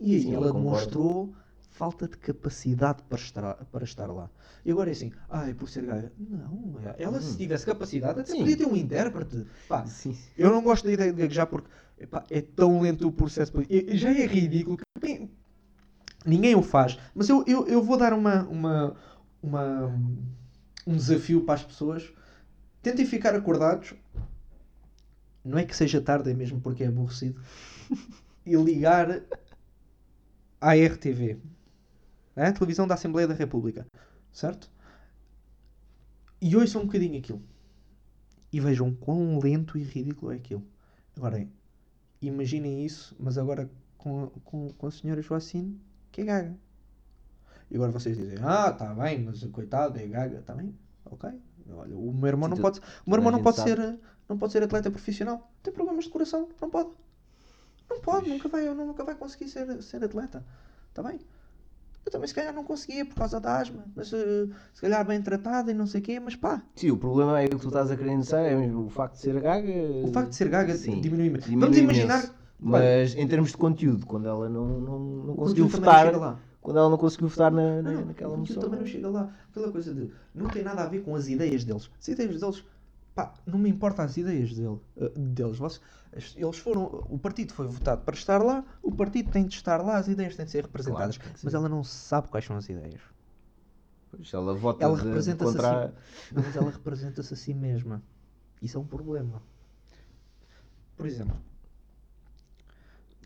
E 0.00 0.14
aí 0.16 0.34
ela 0.34 0.48
concordo. 0.52 0.58
demonstrou 0.58 1.34
falta 1.74 2.06
de 2.06 2.16
capacidade 2.16 3.02
para 3.02 3.18
estar, 3.18 3.54
para 3.66 3.84
estar 3.84 4.06
lá. 4.06 4.30
E 4.64 4.70
agora 4.70 4.90
é 4.90 4.92
assim, 4.92 5.12
ai, 5.28 5.52
por 5.54 5.68
ser 5.68 5.84
gaga. 5.84 6.12
Não, 6.16 6.76
ela 6.96 7.20
se 7.20 7.34
Hum. 7.34 7.36
tivesse 7.36 7.66
capacidade, 7.66 8.20
até 8.20 8.30
Sim. 8.30 8.38
podia 8.38 8.56
ter 8.56 8.64
um 8.66 8.76
intérprete. 8.76 9.44
Pá, 9.68 9.84
Sim. 9.84 10.16
eu 10.38 10.50
não 10.50 10.62
gosto 10.62 10.84
da 10.84 10.92
ideia 10.92 11.12
de 11.12 11.20
gaguejar 11.20 11.48
porque 11.48 11.68
epá, 11.98 12.24
é 12.30 12.40
tão 12.40 12.80
lento 12.80 13.08
o 13.08 13.12
processo. 13.12 13.52
e 13.68 13.96
Já 13.96 14.10
é 14.10 14.24
ridículo. 14.24 14.76
que 14.76 14.84
bem, 15.00 15.28
Ninguém 16.24 16.54
o 16.54 16.62
faz. 16.62 16.96
Mas 17.12 17.28
eu, 17.28 17.44
eu, 17.46 17.66
eu 17.66 17.82
vou 17.82 17.98
dar 17.98 18.12
uma, 18.12 18.44
uma, 18.44 18.96
uma, 19.42 19.86
um 20.86 20.96
desafio 20.96 21.44
para 21.44 21.54
as 21.54 21.64
pessoas. 21.64 22.10
Tentem 22.82 23.04
ficar 23.04 23.34
acordados. 23.34 23.94
Não 25.44 25.58
é 25.58 25.64
que 25.64 25.76
seja 25.76 26.00
tarde, 26.00 26.30
é 26.30 26.34
mesmo 26.34 26.60
porque 26.60 26.84
é 26.84 26.86
aborrecido. 26.86 27.40
E 28.46 28.54
ligar 28.56 29.22
à 30.60 30.74
RTV. 30.76 31.38
Televisão 32.52 32.86
da 32.86 32.94
Assembleia 32.94 33.28
da 33.28 33.34
República. 33.34 33.86
Certo? 34.32 34.70
E 36.40 36.56
ouçam 36.56 36.82
um 36.82 36.86
bocadinho 36.86 37.18
aquilo 37.18 37.42
e 38.52 38.60
vejam 38.60 38.94
quão 38.94 39.38
lento 39.38 39.76
e 39.78 39.82
ridículo 39.82 40.32
é 40.32 40.36
aquilo. 40.36 40.64
Agora, 41.16 41.46
imaginem 42.20 42.84
isso, 42.84 43.16
mas 43.18 43.36
agora 43.38 43.70
com, 43.96 44.24
a- 44.24 44.30
com, 44.44 44.68
com 44.72 44.86
a 44.86 44.90
senhora 44.90 45.22
Joacine, 45.22 45.80
que 46.12 46.20
é 46.20 46.24
gaga. 46.24 46.56
E 47.70 47.76
agora 47.76 47.90
vocês 47.90 48.16
dizem, 48.16 48.38
ah, 48.42 48.70
tá 48.72 48.92
bem, 48.94 49.22
mas 49.24 49.42
coitado, 49.46 49.98
é 49.98 50.06
gaga, 50.06 50.42
tá 50.42 50.54
bem, 50.54 50.76
ok. 51.06 51.30
Olha, 51.70 51.96
o 51.96 52.12
meu 52.12 52.28
irmão 52.28 52.48
não 52.48 52.56
pode, 52.62 52.78
o 53.06 53.10
meu 53.10 53.18
irmão 53.18 53.32
não 53.32 53.42
pode 53.42 53.56
ser, 53.76 53.98
não 54.28 54.38
pode 54.38 54.52
ser 54.52 54.62
atleta 54.62 54.90
profissional, 54.90 55.50
tem 55.62 55.72
problemas 55.72 56.04
de 56.04 56.10
coração, 56.10 56.48
não 56.60 56.68
pode. 56.70 56.90
Não 57.88 58.00
pode, 58.00 58.28
nunca 58.28 58.48
vai, 58.48 58.72
nunca 58.74 59.02
vai 59.04 59.14
conseguir 59.14 59.48
ser, 59.48 59.82
ser 59.82 60.04
atleta, 60.04 60.44
tá 60.92 61.02
bem? 61.02 61.18
Eu 62.04 62.12
também 62.12 62.28
se 62.28 62.34
calhar 62.34 62.52
não 62.54 62.64
conseguia 62.64 63.04
por 63.04 63.14
causa 63.14 63.40
da 63.40 63.58
asma, 63.58 63.84
mas 63.96 64.12
eh, 64.12 64.46
se 64.74 64.80
calhar 64.82 65.04
bem 65.06 65.22
tratada 65.22 65.70
e 65.70 65.74
não 65.74 65.86
sei 65.86 66.00
o 66.00 66.04
quê, 66.04 66.20
mas 66.20 66.36
pá, 66.36 66.62
Sim, 66.76 66.90
o 66.90 66.96
problema 66.98 67.40
é 67.40 67.46
o 67.46 67.50
que 67.50 67.56
tu 67.56 67.68
estás 67.68 67.90
a 67.90 67.96
querer 67.96 68.18
dizer, 68.18 68.36
é 68.36 68.54
mesmo 68.54 68.84
o 68.84 68.90
facto 68.90 69.14
de 69.14 69.20
ser 69.20 69.40
gaga. 69.40 69.72
o 70.02 70.12
facto 70.12 70.28
de 70.30 70.36
ser 70.36 70.48
gaga 70.48 70.74
Sim, 70.76 71.00
diminui 71.00 71.26
imenso. 71.26 71.48
Vamos 71.58 71.76
imaginar. 71.78 72.24
Mas 72.60 73.14
em 73.14 73.26
termos 73.26 73.50
de 73.50 73.56
conteúdo, 73.56 74.06
quando 74.06 74.26
ela 74.28 74.48
não, 74.48 74.66
não, 74.80 74.98
não 74.98 75.34
conseguiu 75.36 75.66
votar, 75.68 76.12
quando 76.60 76.78
ela 76.78 76.88
não 76.88 76.96
conseguiu 76.96 77.28
votar 77.28 77.50
na, 77.52 77.82
na- 77.82 77.92
Não, 77.92 78.04
naquela 78.06 78.36
moção. 78.36 78.62
também 78.62 78.80
não 78.80 78.86
chega 78.86 79.08
lá. 79.10 79.30
Aquela 79.50 79.70
coisa 79.70 79.92
de. 79.94 80.10
Não 80.34 80.48
tem 80.48 80.62
nada 80.62 80.82
a 80.82 80.86
ver 80.88 81.02
com 81.02 81.14
as 81.14 81.28
ideias 81.28 81.62
deles. 81.64 81.90
As 82.00 82.08
ideias 82.08 82.40
deles. 82.40 82.64
Pá, 83.14 83.32
não 83.46 83.58
me 83.58 83.68
importa 83.70 84.02
as 84.02 84.16
ideias 84.16 84.52
dele, 84.54 84.80
eh, 84.96 85.08
deles. 85.16 85.58
Vocês- 85.58 86.34
eles 86.36 86.58
foram. 86.58 87.04
O 87.08 87.18
partido 87.18 87.52
foi 87.52 87.66
votado 87.68 88.02
para 88.02 88.14
estar 88.14 88.42
lá. 88.42 88.64
O 88.82 88.90
partido 88.92 89.30
tem 89.30 89.46
de 89.46 89.54
estar 89.54 89.80
lá. 89.82 89.98
As 89.98 90.08
ideias 90.08 90.34
têm 90.34 90.44
de 90.44 90.50
ser 90.50 90.64
representadas. 90.64 91.14
ser. 91.16 91.44
mas 91.44 91.54
ela 91.54 91.68
não 91.68 91.84
sabe 91.84 92.28
quais 92.28 92.44
são 92.44 92.56
as 92.56 92.68
ideias. 92.68 93.00
Pois, 94.10 94.32
ela 94.32 94.54
vota 94.54 94.84
Ela 94.84 94.96
contra. 94.96 95.94
Não, 96.32 96.42
mas 96.42 96.56
ela 96.56 96.70
representa-se 96.70 97.32
a 97.34 97.36
si 97.36 97.54
mesma. 97.54 98.02
Isso 98.60 98.78
é 98.78 98.80
um 98.80 98.86
problema. 98.86 99.40
Por 100.96 101.06
exemplo, 101.06 101.36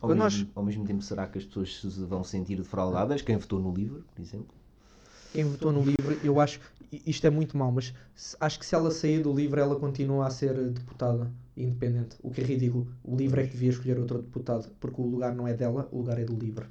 Ao 0.00 0.08
mesmo, 0.08 0.22
nós- 0.22 0.46
ao 0.54 0.64
mesmo 0.64 0.84
tempo, 0.86 1.02
será 1.02 1.26
que 1.26 1.38
as 1.38 1.44
pessoas 1.44 1.76
se 1.80 2.04
vão 2.04 2.22
sentir 2.24 2.56
defraudadas? 2.56 3.20
Quem 3.22 3.36
votou 3.36 3.58
no 3.60 3.72
livro, 3.72 4.04
por 4.14 4.20
exemplo? 4.20 4.54
Quem 5.32 5.44
votou 5.44 5.72
no 5.72 5.82
livro, 5.82 6.18
eu 6.24 6.40
acho. 6.40 6.60
Isto 6.90 7.26
é 7.26 7.30
muito 7.30 7.56
mau, 7.56 7.70
mas 7.70 7.92
acho 8.40 8.58
que 8.58 8.64
se 8.64 8.74
ela 8.74 8.90
sair 8.90 9.22
do 9.22 9.32
livro, 9.32 9.60
ela 9.60 9.76
continua 9.76 10.26
a 10.26 10.30
ser 10.30 10.54
deputada 10.70 11.30
independente. 11.56 12.16
O 12.22 12.30
que 12.30 12.40
é 12.40 12.44
ridículo. 12.44 12.88
O 13.04 13.14
livro 13.14 13.40
é 13.40 13.44
que 13.44 13.52
devia 13.52 13.70
escolher 13.70 13.98
outro 13.98 14.22
deputado, 14.22 14.70
porque 14.80 15.00
o 15.00 15.06
lugar 15.06 15.34
não 15.34 15.46
é 15.46 15.52
dela, 15.52 15.88
o 15.92 15.98
lugar 15.98 16.18
é 16.18 16.24
do 16.24 16.34
livro. 16.34 16.66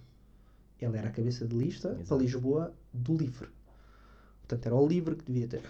Ela 0.81 0.97
era 0.97 1.09
a 1.09 1.11
cabeça 1.11 1.45
de 1.45 1.55
lista 1.55 1.89
para 1.89 2.01
Exato. 2.01 2.21
Lisboa 2.21 2.73
do 2.93 3.15
livro. 3.15 3.49
Portanto, 4.41 4.65
era 4.65 4.75
o 4.75 4.87
livro 4.87 5.15
que 5.15 5.31
devia 5.31 5.47
ter. 5.47 5.61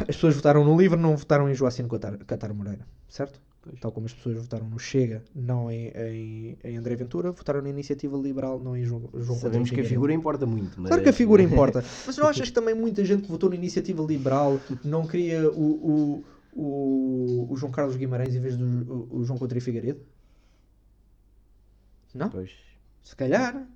As 0.00 0.06
pessoas 0.16 0.34
votaram 0.34 0.64
no 0.64 0.76
livro, 0.76 0.98
não 0.98 1.16
votaram 1.16 1.48
em 1.48 1.54
Joacine 1.54 1.88
Catar, 1.88 2.16
Catar 2.18 2.52
Moreira, 2.52 2.86
certo? 3.08 3.40
Pois. 3.64 3.80
Tal 3.80 3.90
como 3.90 4.04
as 4.04 4.12
pessoas 4.12 4.36
votaram 4.36 4.68
no 4.68 4.78
Chega, 4.78 5.24
não 5.34 5.70
em, 5.70 5.88
em, 5.88 6.58
em 6.62 6.76
André 6.76 6.96
Ventura, 6.96 7.30
votaram 7.32 7.62
na 7.62 7.70
Iniciativa 7.70 8.14
Liberal, 8.14 8.60
não 8.60 8.76
em 8.76 8.84
João, 8.84 9.08
João 9.14 9.38
Sabemos 9.38 9.70
que 9.70 9.80
a 9.80 9.84
figura 9.84 10.12
importa 10.12 10.44
muito. 10.44 10.78
Mas... 10.78 10.88
Claro 10.88 11.02
que 11.02 11.08
a 11.08 11.12
figura 11.14 11.40
importa. 11.42 11.82
Mas 12.06 12.14
não 12.18 12.28
achas 12.28 12.48
que 12.48 12.54
também 12.54 12.74
muita 12.74 13.02
gente 13.02 13.22
que 13.22 13.28
votou 13.28 13.48
na 13.48 13.56
iniciativa 13.56 14.02
liberal 14.02 14.60
não 14.84 15.06
queria 15.06 15.50
o, 15.50 15.62
o, 15.62 16.60
o, 16.60 17.52
o 17.52 17.56
João 17.56 17.72
Carlos 17.72 17.96
Guimarães 17.96 18.34
em 18.34 18.40
vez 18.40 18.54
do 18.54 18.66
o, 18.66 19.20
o 19.20 19.24
João 19.24 19.38
Coutinho 19.38 19.62
Figueiredo? 19.62 20.00
Não? 22.14 22.28
Pois. 22.28 22.50
Se 23.02 23.16
calhar. 23.16 23.66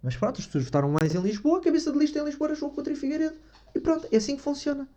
Mas 0.00 0.16
pronto, 0.16 0.40
as 0.40 0.46
pessoas 0.46 0.64
votaram 0.64 0.90
mais 0.90 1.12
em 1.12 1.20
Lisboa, 1.20 1.58
a 1.58 1.62
cabeça 1.62 1.90
de 1.90 1.98
lista 1.98 2.20
em 2.20 2.24
Lisboa 2.24 2.50
era 2.50 2.54
João 2.54 2.70
Coutinho 2.70 2.96
Figueiredo. 2.96 3.34
E 3.74 3.80
pronto, 3.80 4.06
é 4.12 4.16
assim 4.16 4.36
que 4.36 4.42
funciona. 4.42 4.88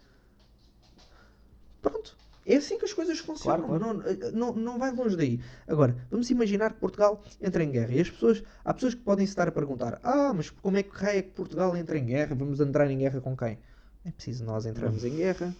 Pronto. 1.82 2.16
É 2.46 2.58
assim 2.58 2.78
que 2.78 2.86
as 2.86 2.94
coisas 2.94 3.18
funcionam. 3.20 3.68
Claro, 3.68 3.80
Não, 3.80 4.32
não, 4.32 4.54
não 4.54 4.80
vai 4.80 4.92
longe 4.92 5.18
daí. 5.18 5.40
Agora, 5.68 5.96
vamos 6.12 6.30
imaginar 6.30 6.74
que 6.74 6.80
Portugal 6.80 7.24
entra 7.42 7.64
em 7.64 7.72
guerra. 7.72 7.92
E 7.92 8.02
as 8.02 8.10
pessoas, 8.10 8.44
há 8.64 8.74
pessoas 8.74 8.94
que 8.94 9.02
podem 9.02 9.26
se 9.26 9.32
estar 9.32 9.48
a 9.48 9.52
perguntar: 9.52 10.00
Ah, 10.04 10.32
mas 10.34 10.50
como 10.50 10.78
é 10.78 10.84
que 10.84 10.96
raio 10.96 11.20
é 11.20 11.22
que 11.24 11.32
Portugal 11.32 11.76
entra 11.76 11.98
em 11.98 12.06
guerra? 12.06 12.36
Vamos 12.36 12.60
entrar 12.60 12.90
em 12.90 12.98
guerra 13.00 13.20
com 13.20 13.36
quem? 13.36 13.58
É 14.04 14.12
preciso 14.12 14.46
nós 14.46 14.66
entrarmos 14.68 15.04
em 15.04 15.16
guerra. 15.16 15.56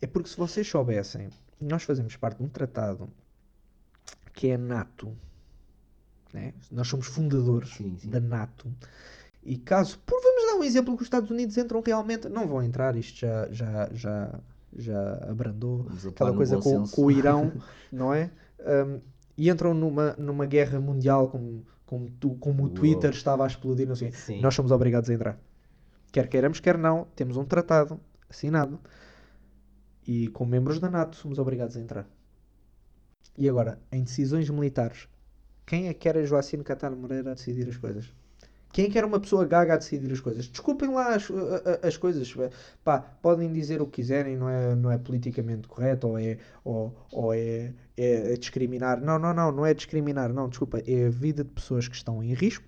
É 0.00 0.06
porque 0.08 0.28
se 0.28 0.36
vocês 0.36 0.66
soubessem, 0.66 1.30
nós 1.60 1.84
fazemos 1.84 2.16
parte 2.16 2.38
de 2.38 2.42
um 2.44 2.48
tratado 2.48 3.08
que 4.32 4.48
é 4.48 4.54
a 4.54 4.58
NATO. 4.58 5.16
Né? 6.32 6.54
Nós 6.70 6.88
somos 6.88 7.06
fundadores 7.06 7.68
Sim, 7.74 7.96
sim. 8.00 8.10
da 8.10 8.18
NATO. 8.18 8.74
E 9.44 9.58
caso, 9.58 9.98
por 10.00 10.20
vamos 10.20 10.46
dar 10.46 10.54
um 10.56 10.64
exemplo 10.64 10.96
que 10.96 11.02
os 11.02 11.06
Estados 11.06 11.30
Unidos 11.30 11.56
entram 11.56 11.80
realmente, 11.80 12.28
não 12.28 12.46
vão 12.46 12.62
entrar, 12.62 12.96
isto 12.96 13.18
já, 13.18 13.48
já, 13.50 13.88
já, 13.92 14.40
já 14.76 15.14
abrandou 15.28 15.86
aquela 16.08 16.34
coisa 16.34 16.58
com, 16.58 16.86
com 16.86 17.04
o 17.04 17.10
Irão, 17.10 17.52
não 17.90 18.12
é? 18.12 18.30
Um, 18.60 19.00
e 19.36 19.50
entram 19.50 19.74
numa, 19.74 20.14
numa 20.18 20.46
guerra 20.46 20.80
mundial 20.80 21.28
como, 21.28 21.64
como, 21.86 22.10
tu, 22.10 22.34
como 22.36 22.62
o 22.62 22.66
Uou. 22.66 22.74
Twitter 22.74 23.10
estava 23.10 23.44
a 23.44 23.46
explodir, 23.46 23.88
não 23.88 23.96
sei. 23.96 24.12
Sim. 24.12 24.40
Nós 24.40 24.54
somos 24.54 24.70
obrigados 24.72 25.08
a 25.10 25.14
entrar. 25.14 25.38
Quer 26.12 26.28
queiramos, 26.28 26.60
quer 26.60 26.76
não, 26.76 27.06
temos 27.16 27.36
um 27.36 27.44
tratado 27.44 27.98
assinado 28.28 28.78
e 30.06 30.28
com 30.28 30.44
membros 30.44 30.78
da 30.78 30.90
NATO 30.90 31.16
somos 31.16 31.38
obrigados 31.38 31.76
a 31.76 31.80
entrar. 31.80 32.06
E 33.36 33.48
agora, 33.48 33.78
em 33.90 34.04
decisões 34.04 34.48
militares, 34.50 35.08
quem 35.64 35.88
é 35.88 35.94
que 35.94 36.08
era 36.08 36.24
Joacine 36.24 36.62
Catar 36.62 36.90
Moreira 36.90 37.30
a 37.30 37.34
decidir 37.34 37.68
as 37.68 37.76
coisas? 37.76 38.12
Quem 38.72 38.86
é 38.86 38.90
que 38.90 38.96
era 38.96 39.06
uma 39.06 39.20
pessoa 39.20 39.44
gaga 39.44 39.74
a 39.74 39.76
decidir 39.76 40.10
as 40.10 40.20
coisas? 40.20 40.48
Desculpem 40.48 40.90
lá 40.90 41.14
as, 41.14 41.28
as 41.82 41.96
coisas. 41.96 42.34
Pá, 42.82 43.00
podem 43.00 43.52
dizer 43.52 43.82
o 43.82 43.86
que 43.86 44.00
quiserem, 44.02 44.36
não 44.36 44.48
é, 44.48 44.74
não 44.74 44.90
é 44.90 44.96
politicamente 44.96 45.68
correto 45.68 46.08
ou, 46.08 46.18
é, 46.18 46.38
ou, 46.64 46.94
ou 47.12 47.34
é, 47.34 47.74
é 47.96 48.34
discriminar. 48.34 49.00
Não, 49.00 49.18
não, 49.18 49.34
não, 49.34 49.52
não 49.52 49.66
é 49.66 49.74
discriminar. 49.74 50.32
Não, 50.32 50.48
desculpa. 50.48 50.78
É 50.86 51.06
a 51.06 51.10
vida 51.10 51.44
de 51.44 51.50
pessoas 51.50 51.86
que 51.86 51.94
estão 51.94 52.22
em 52.22 52.32
risco 52.32 52.64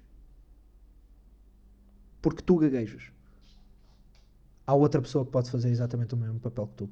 porque 2.25 2.43
tu 2.43 2.57
gaguejas. 2.57 3.11
Há 4.67 4.75
outra 4.75 5.03
pessoa 5.03 5.27
que 5.27 5.31
pode 5.31 5.51
fazer 5.51 5.69
exatamente 5.69 6.15
o 6.15 6.17
mesmo 6.17 6.41
papel 6.41 6.67
que 6.69 6.75
tu. 6.75 6.91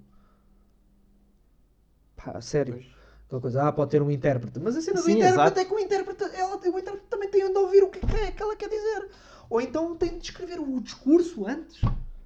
Pá, 2.17 2.39
sério. 2.41 2.85
Aquela 3.33 3.41
coisa, 3.41 3.67
ah, 3.67 3.73
pode 3.73 3.91
ter 3.91 4.03
um 4.03 4.11
intérprete. 4.11 4.61
Mas 4.61 4.77
a 4.77 4.83
cena 4.83 5.01
do 5.01 5.07
Sim, 5.07 5.13
intérprete 5.13 5.41
exato. 5.41 5.61
é 5.61 5.65
que 5.65 5.73
o 5.73 5.79
intérprete, 5.79 6.25
ela, 6.37 6.57
o 6.57 6.79
intérprete 6.79 7.07
também 7.09 7.31
tem 7.31 7.43
onde 7.47 7.57
ouvir 7.57 7.83
o 7.83 7.89
que 7.89 7.99
é 8.15 8.31
que 8.31 8.43
ela 8.43 8.55
quer 8.55 8.69
dizer. 8.69 9.09
Ou 9.49 9.59
então 9.59 9.97
tem 9.97 10.19
de 10.19 10.25
escrever 10.25 10.61
o 10.61 10.81
discurso 10.83 11.47
antes. 11.47 11.81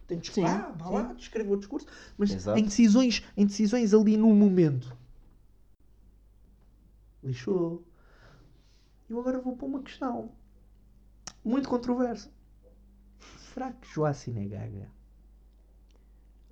Tem 0.08 0.18
de 0.18 0.26
escrever, 0.26 0.50
ah, 0.50 0.74
vá 0.76 0.90
lá, 0.90 1.12
descrever 1.12 1.52
o 1.52 1.56
discurso. 1.56 1.86
Mas 2.18 2.32
Exato. 2.32 2.58
em 2.58 2.64
decisões, 2.64 3.22
em 3.36 3.46
decisões 3.46 3.94
ali 3.94 4.16
no 4.16 4.34
momento. 4.34 4.96
Lixou. 7.22 7.84
Eu 9.08 9.20
agora 9.20 9.40
vou 9.40 9.56
para 9.56 9.66
uma 9.66 9.82
questão 9.82 10.32
muito 11.44 11.68
controversa. 11.68 12.32
Será 13.54 13.72
que 13.72 13.86
Joacine 13.88 14.46
é 14.46 14.48
gaga? 14.48 14.90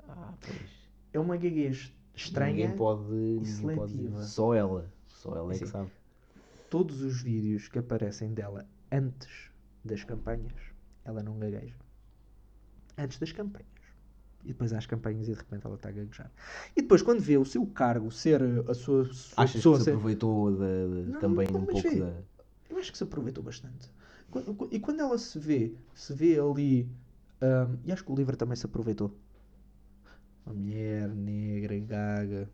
Ah, 0.08 0.32
pois. 0.40 0.70
É 1.12 1.18
uma 1.18 1.36
gaguez 1.36 1.92
estranha. 2.14 2.52
Ninguém 2.52 2.76
pode, 2.76 3.10
ninguém 3.12 3.44
seletiva. 3.44 4.10
pode. 4.16 4.26
Só 4.28 4.54
ela. 4.54 4.90
Só 5.08 5.34
ela 5.36 5.52
é 5.54 5.58
que 5.58 5.64
Sim. 5.66 5.70
sabe. 5.72 5.90
Todos 6.70 7.00
os 7.02 7.22
vídeos 7.22 7.68
que 7.68 7.78
aparecem 7.78 8.32
dela 8.34 8.66
antes 8.90 9.50
das 9.84 10.02
campanhas, 10.04 10.52
ela 11.04 11.22
não 11.22 11.38
gagueja. 11.38 11.74
Antes 12.96 13.18
das 13.18 13.32
campanhas. 13.32 13.68
E 14.44 14.48
depois 14.48 14.72
há 14.72 14.78
as 14.78 14.86
campanhas 14.86 15.26
e 15.26 15.32
de 15.32 15.38
repente 15.38 15.64
ela 15.64 15.74
está 15.76 15.88
a 15.88 15.92
gaguejar. 15.92 16.30
E 16.76 16.82
depois, 16.82 17.00
quando 17.00 17.20
vê 17.20 17.38
o 17.38 17.44
seu 17.44 17.64
cargo 17.66 18.10
ser 18.10 18.42
a 18.68 18.74
sua, 18.74 19.04
sua 19.06 19.42
Achas 19.42 19.52
que 19.52 19.58
pessoa 19.58 19.78
se 19.78 19.84
ser- 19.84 19.90
aproveitou 19.92 20.50
da- 20.52 20.58
da- 20.66 21.12
Não, 21.12 21.20
também 21.20 21.48
não, 21.50 21.60
um 21.60 21.66
pouco 21.66 21.88
vê. 21.88 22.00
da. 22.00 22.12
Eu 22.68 22.78
acho 22.78 22.92
que 22.92 22.98
se 22.98 23.04
aproveitou 23.04 23.42
bastante. 23.42 23.90
E 24.70 24.80
quando 24.80 25.00
ela 25.00 25.16
se 25.16 25.38
vê, 25.38 25.74
se 25.94 26.12
vê 26.12 26.38
ali. 26.38 26.88
ahm, 27.40 27.76
e 27.84 27.92
acho 27.92 28.04
que 28.04 28.10
o 28.12 28.14
livro 28.14 28.36
também 28.36 28.56
se 28.56 28.66
aproveitou. 28.66 29.14
Uma 30.46 30.54
mulher 30.54 31.08
negra, 31.08 31.78
gaga. 31.78 32.50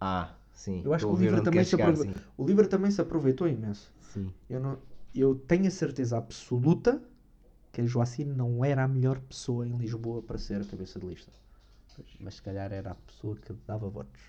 Ah, 0.00 0.34
sim. 0.52 0.82
Eu 0.84 0.92
acho 0.92 1.06
que 1.06 1.12
o 1.12 1.16
livro 1.16 1.42
também 1.42 1.64
se 1.64 1.70
chegar, 1.70 1.88
aproveitou. 1.88 2.22
O 2.36 2.46
livro 2.46 2.68
também 2.68 2.90
se 2.90 3.00
aproveitou 3.00 3.48
imenso. 3.48 3.92
Sim. 4.00 4.26
sim. 4.26 4.34
Eu, 4.48 4.60
não, 4.60 4.78
eu 5.14 5.34
tenho 5.34 5.66
a 5.66 5.70
certeza 5.70 6.18
absoluta 6.18 7.02
que 7.72 7.80
a 7.80 7.86
Joacine 7.86 8.32
não 8.32 8.64
era 8.64 8.84
a 8.84 8.88
melhor 8.88 9.20
pessoa 9.20 9.66
em 9.66 9.76
Lisboa 9.76 10.22
para 10.22 10.38
ser 10.38 10.60
a 10.60 10.64
cabeça 10.64 10.98
de 10.98 11.06
lista. 11.06 11.32
Mas 12.20 12.34
se 12.36 12.42
calhar 12.42 12.70
era 12.72 12.90
a 12.90 12.94
pessoa 12.94 13.36
que 13.36 13.52
dava 13.66 13.88
votos. 13.88 14.20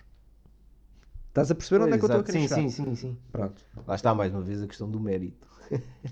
Estás 1.28 1.52
a 1.52 1.56
perceber 1.56 1.84
onde 1.84 1.94
é 1.94 1.98
que 1.98 2.04
eu 2.04 2.08
estou 2.08 2.22
a 2.22 2.24
querer 2.24 2.40
exato. 2.40 2.62
chegar? 2.62 2.72
Sim, 2.72 2.86
sim, 2.86 2.96
sim, 2.96 3.10
sim. 3.14 3.18
Pronto. 3.32 3.62
Lá 3.86 3.96
está 3.96 4.16
mais 4.16 4.34
uma 4.34 4.42
vez 4.42 4.62
a 4.64 4.68
questão 4.68 4.90
do 4.90 5.00
mérito. 5.00 5.48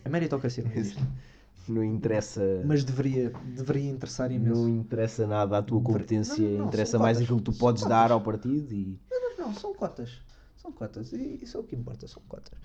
A 0.04 0.10
meritocracia 0.10 0.64
não 0.64 0.72
existe. 0.72 1.02
Não 1.68 1.84
interessa. 1.84 2.62
Mas 2.66 2.84
deveria, 2.84 3.30
deveria 3.30 3.90
interessar 3.90 4.32
imenso. 4.32 4.62
Não 4.62 4.70
interessa 4.70 5.26
nada 5.26 5.58
a 5.58 5.62
tua 5.62 5.82
competência, 5.82 6.38
Não, 6.44 6.52
não, 6.52 6.58
não, 6.60 6.68
interessa 6.68 7.00
mais 7.00 7.20
aquilo 7.20 7.40
que 7.40 7.46
tu 7.46 7.54
podes 7.54 7.84
cotas. 7.84 7.98
dar 7.98 8.12
ao 8.12 8.22
partido 8.22 8.74
e. 8.74 9.00
Mas 9.10 9.38
não, 9.38 9.54
são 9.54 9.74
cotas. 9.74 10.22
São 10.58 10.72
cotas. 10.72 11.12
E 11.14 11.40
isso 11.42 11.58
é 11.58 11.60
o 11.60 11.64
que 11.64 11.76
importa, 11.76 12.08
são 12.08 12.22
cotas. 12.28 12.58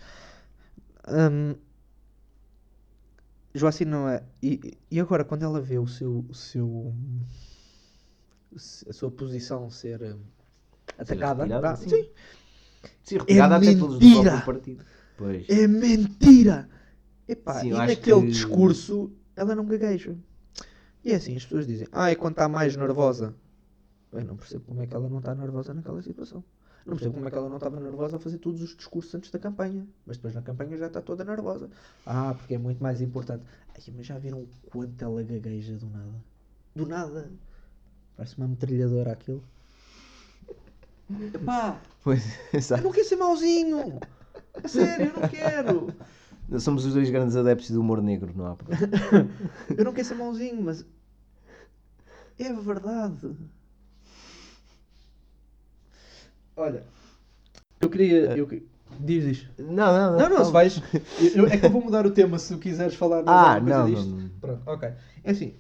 Hum, 1.09 1.55
Joacine 3.55 3.90
não 3.90 4.09
é. 4.09 4.22
E, 4.42 4.78
e 4.90 5.01
agora, 5.01 5.24
quando 5.24 5.44
ela 5.44 5.61
vê 5.61 5.78
o 5.78 5.86
seu. 5.86 6.24
O 6.28 6.34
seu 6.34 6.94
a 8.88 8.92
sua 8.92 9.11
posição 9.12 9.70
ser 9.70 10.03
hum, 10.03 10.18
atacada. 10.98 11.44
retirada, 11.44 11.61
vá, 11.61 11.76
sim. 11.76 11.88
sim. 11.88 12.09
Sim, 13.05 13.18
retirada 13.18 13.57
até 13.57 13.74
pelos 13.74 13.98
do 13.98 14.44
partido. 14.44 14.84
Pois. 15.16 15.48
É 15.48 15.68
mentira! 15.68 16.68
Epá, 17.33 17.61
Sim, 17.61 17.68
e 17.68 17.70
eu 17.70 17.76
acho 17.76 17.87
naquele 17.95 18.20
que- 18.22 18.26
discurso 18.33 19.12
ela 19.37 19.55
não 19.55 19.64
gagueja. 19.64 20.16
E 21.05 21.12
é 21.12 21.14
assim, 21.14 21.37
as 21.37 21.45
pessoas 21.45 21.66
dizem, 21.66 21.87
ah, 21.93 22.11
é 22.11 22.14
quando 22.14 22.33
está 22.33 22.49
mais 22.49 22.76
nervosa. 22.76 23.35
Eu 24.12 24.24
não 24.24 24.37
percebo 24.37 24.64
como 24.66 24.83
é 24.83 24.87
que 24.87 24.95
ela 24.95 25.09
não 25.09 25.18
está 25.18 25.35
nervosa 25.35 25.72
naquela 25.72 26.03
situação. 26.03 26.43
Não 26.85 26.95
percebo 26.95 27.14
como 27.14 27.28
é 27.28 27.31
que 27.31 27.37
ela 27.39 27.49
não 27.49 27.57
estava 27.59 27.78
nervosa 27.78 28.16
a 28.16 28.18
fazer 28.18 28.39
todos 28.39 28.61
os 28.62 28.74
discursos 28.74 29.14
antes 29.14 29.31
da 29.31 29.39
campanha. 29.39 29.87
Mas 30.05 30.16
depois 30.16 30.35
na 30.35 30.43
campanha 30.43 30.76
já 30.76 30.87
está 30.89 31.01
toda 31.01 31.24
nervosa. 31.24 31.70
Ah, 32.05 32.35
porque 32.37 32.55
é 32.55 32.59
muito 32.59 32.83
mais 32.83 33.01
importante. 33.01 33.45
Ai, 33.74 33.95
mas 33.97 34.07
já 34.07 34.18
viram 34.18 34.41
o 34.41 34.49
quanto 34.70 35.03
ela 35.05 35.22
gagueja 35.22 35.76
do 35.76 35.89
nada? 35.89 36.24
Do 36.74 36.87
nada. 36.87 37.31
Parece 38.16 38.37
uma 38.37 38.49
metralhadora 38.49 39.12
aquilo. 39.12 39.43
Epá, 41.35 41.81
Pois, 42.03 42.24
eu 42.53 42.59
exato. 42.59 42.83
não 42.83 42.93
quero 42.93 43.07
ser 43.07 43.16
mauzinho. 43.16 44.01
A 44.62 44.68
sério, 44.68 45.07
eu 45.14 45.20
não 45.20 45.28
quero. 45.28 45.95
Nós 46.51 46.62
Somos 46.64 46.84
os 46.84 46.92
dois 46.94 47.09
grandes 47.09 47.36
adeptos 47.36 47.70
do 47.70 47.80
humor 47.80 48.03
negro, 48.03 48.32
não 48.36 48.46
há 48.46 48.57
problema. 48.57 48.88
Eu 49.78 49.84
não 49.84 49.92
quero 49.92 50.07
ser 50.09 50.14
mauzinho, 50.16 50.61
mas 50.62 50.84
é 52.38 52.53
verdade. 52.53 53.30
Olha, 56.57 56.84
eu 57.80 57.88
queria. 57.88 58.36
Eu... 58.36 58.46
que- 58.46 58.66
Diz, 58.98 59.24
diz. 59.24 59.48
Não, 59.57 59.74
não, 59.92 60.11
não. 60.12 60.18
Não, 60.18 60.28
não, 60.38 60.44
se 60.44 60.51
vais. 60.53 60.82
eu- 61.34 61.46
é 61.46 61.57
que 61.57 61.64
eu 61.64 61.70
vou 61.70 61.80
mudar 61.82 62.05
o 62.05 62.11
tema 62.11 62.38
se 62.40 62.57
quiseres 62.59 62.94
falar 62.96 63.22
Ah, 63.26 63.61
não, 63.61 63.86
disto. 63.86 64.05
não, 64.11 64.18
não. 64.18 64.28
Pronto, 64.40 64.62
ok. 64.68 64.92
É 65.22 65.30
assim, 65.30 65.55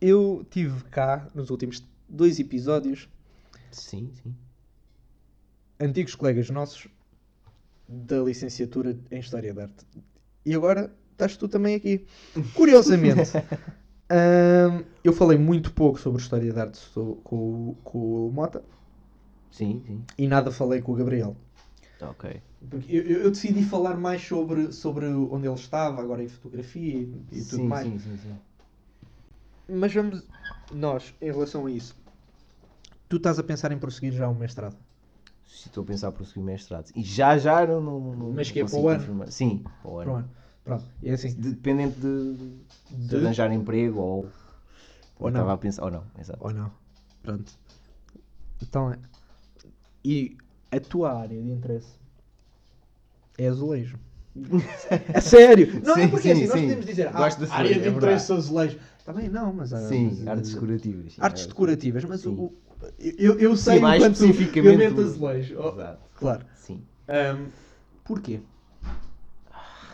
eu 0.00 0.46
tive 0.50 0.84
cá 0.84 1.26
nos 1.34 1.48
últimos 1.48 1.82
dois 2.08 2.38
episódios 2.38 3.08
Sim, 3.72 4.12
sim. 4.22 4.34
antigos 5.80 6.14
colegas 6.14 6.50
nossos 6.50 6.86
da 7.90 8.18
licenciatura 8.22 8.98
em 9.10 9.20
História 9.20 9.54
da 9.54 9.64
Arte. 9.64 9.86
E 10.46 10.54
agora 10.54 10.94
estás 11.12 11.36
tu 11.36 11.48
também 11.48 11.74
aqui. 11.76 12.06
Curiosamente, 12.54 13.32
hum, 14.10 14.84
eu 15.04 15.12
falei 15.12 15.38
muito 15.38 15.72
pouco 15.72 15.98
sobre 16.00 16.22
História 16.22 16.52
da 16.52 16.62
Arte 16.62 16.80
com, 17.24 17.70
o- 17.70 17.76
com 17.84 18.28
o 18.28 18.32
Mota 18.32 18.64
Sim, 19.50 19.82
sim. 19.86 20.04
e 20.16 20.28
nada 20.28 20.52
falei 20.52 20.80
com 20.80 20.92
o 20.92 20.94
Gabriel. 20.94 21.36
Ok. 22.00 22.24
Porque 22.70 22.94
eu, 22.96 23.02
eu- 23.04 23.20
eu 23.24 23.30
decidi 23.30 23.62
falar 23.62 23.96
mais 23.98 24.22
sobre, 24.22 24.72
sobre 24.72 25.06
onde 25.06 25.46
ele 25.46 25.54
estava, 25.54 26.00
agora 26.02 26.22
em 26.22 26.28
fotografia 26.28 26.94
e, 27.00 27.26
e 27.40 27.44
tudo 27.44 27.64
sim, 27.64 27.68
mais. 27.68 27.88
sim, 27.88 27.98
sim, 27.98 28.16
sim. 28.18 28.40
Mas 29.66 29.94
vamos, 29.94 30.28
nós, 30.70 31.14
em 31.20 31.30
relação 31.32 31.64
a 31.66 31.70
isso, 31.70 31.96
tu 33.08 33.16
estás 33.18 33.38
a 33.38 33.42
pensar 33.50 33.72
em 33.72 33.78
prosseguir 33.78 34.12
já 34.14 34.26
o 34.28 34.34
mestrado. 34.34 34.78
Se 35.52 35.68
Estou 35.68 35.82
a 35.82 35.86
pensar 35.86 36.10
por 36.12 36.24
seguir 36.24 36.40
mestrado. 36.40 36.90
E 36.96 37.02
já, 37.02 37.36
já 37.36 37.66
não. 37.66 37.80
não, 37.80 38.00
não 38.16 38.32
Mas 38.32 38.50
que 38.50 38.60
é 38.60 38.64
para 38.64 38.76
o 38.78 38.88
ano? 38.88 38.98
confirmar. 39.00 39.30
Sim, 39.30 39.64
para 39.82 39.90
o 39.90 39.98
ano. 39.98 40.10
Pronto, 40.12 40.28
pronto. 40.64 40.84
E 41.02 41.08
é 41.10 41.12
assim, 41.12 41.28
De- 41.34 41.50
Dependente 41.50 41.98
de, 42.00 42.34
de 42.90 43.08
De- 43.08 43.16
arranjar 43.16 43.52
emprego 43.52 44.00
ou. 44.00 44.28
Ou 45.18 45.28
estava 45.28 45.46
não. 45.48 45.54
a 45.54 45.58
pensar. 45.58 45.82
Ou 45.84 45.90
não, 45.90 46.04
exato. 46.18 46.38
ou 46.42 46.52
não. 46.52 46.70
Pronto. 47.22 47.52
Então 48.62 48.92
é. 48.92 48.98
E 50.04 50.36
a 50.70 50.80
tua 50.80 51.12
área 51.20 51.40
de 51.40 51.50
interesse 51.50 51.92
é 53.38 53.46
azulejo. 53.48 53.98
É 55.12 55.20
sério! 55.20 55.82
Não 55.84 55.96
é 55.96 56.02
Sim, 56.02 56.08
porque 56.08 56.22
sim, 56.22 56.30
assim, 56.32 56.46
nós 56.46 56.52
sim. 56.52 56.62
podemos 56.62 56.86
dizer, 56.86 57.08
ah, 57.08 57.12
Gosto 57.12 57.44
de 57.44 57.50
área 57.52 57.78
de 57.80 57.84
é 57.86 57.90
interesse 57.90 58.32
azulejo. 58.32 58.78
Também 59.04 59.28
não, 59.28 59.52
mas 59.52 59.72
há- 59.72 59.88
Sim, 59.88 60.16
mas, 60.20 60.28
artes 60.28 60.50
eh, 60.50 60.54
decorativas. 60.54 61.16
Artes 61.18 61.44
é. 61.44 61.46
decorativas, 61.48 62.04
mas 62.04 62.24
o, 62.26 62.52
eu, 62.98 63.38
eu 63.38 63.56
sei 63.56 63.74
Sim, 63.76 63.80
mais 63.80 64.02
enquanto 64.02 64.14
especificamente 64.14 65.00
azulejo. 65.00 65.56
Oh, 65.58 65.68
Exato. 65.68 66.00
Claro. 66.14 66.46
Sim. 66.54 66.82
Ahm, 67.08 67.46
porquê? 68.04 68.40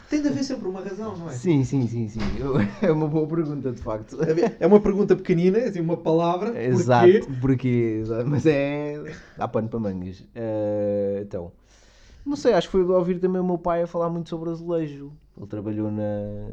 Tem 0.08 0.22
de 0.22 0.28
haver 0.28 0.44
sempre 0.44 0.68
uma 0.68 0.80
razão, 0.80 1.16
não 1.16 1.28
é? 1.28 1.32
Sim, 1.32 1.64
sim, 1.64 1.86
sim, 1.88 2.08
sim. 2.08 2.20
Eu- 2.38 2.54
é 2.80 2.92
uma 2.92 3.08
boa 3.08 3.26
pergunta, 3.26 3.72
de 3.72 3.82
facto. 3.82 4.16
É 4.60 4.66
uma 4.66 4.80
pergunta 4.80 5.16
pequenina, 5.16 5.58
assim, 5.58 5.80
uma 5.80 5.96
palavra. 5.96 6.62
Exato, 6.62 7.06
Porquê? 7.12 7.32
porque. 7.40 7.98
exato, 8.02 8.26
Mas 8.28 8.46
é. 8.46 9.02
Dá 9.36 9.48
pano 9.48 9.68
para 9.68 9.80
mangas. 9.80 10.24
Eh, 10.34 11.22
então. 11.22 11.50
Não 12.24 12.36
sei, 12.36 12.52
acho 12.54 12.68
que 12.68 12.72
foi 12.72 12.84
ouvir 12.84 13.18
também 13.18 13.40
o 13.40 13.44
meu 13.44 13.58
pai 13.58 13.82
a 13.82 13.86
falar 13.86 14.08
muito 14.08 14.28
sobre 14.28 14.50
azulejo. 14.50 15.12
Ele 15.36 15.46
trabalhou 15.46 15.90
na. 15.90 16.50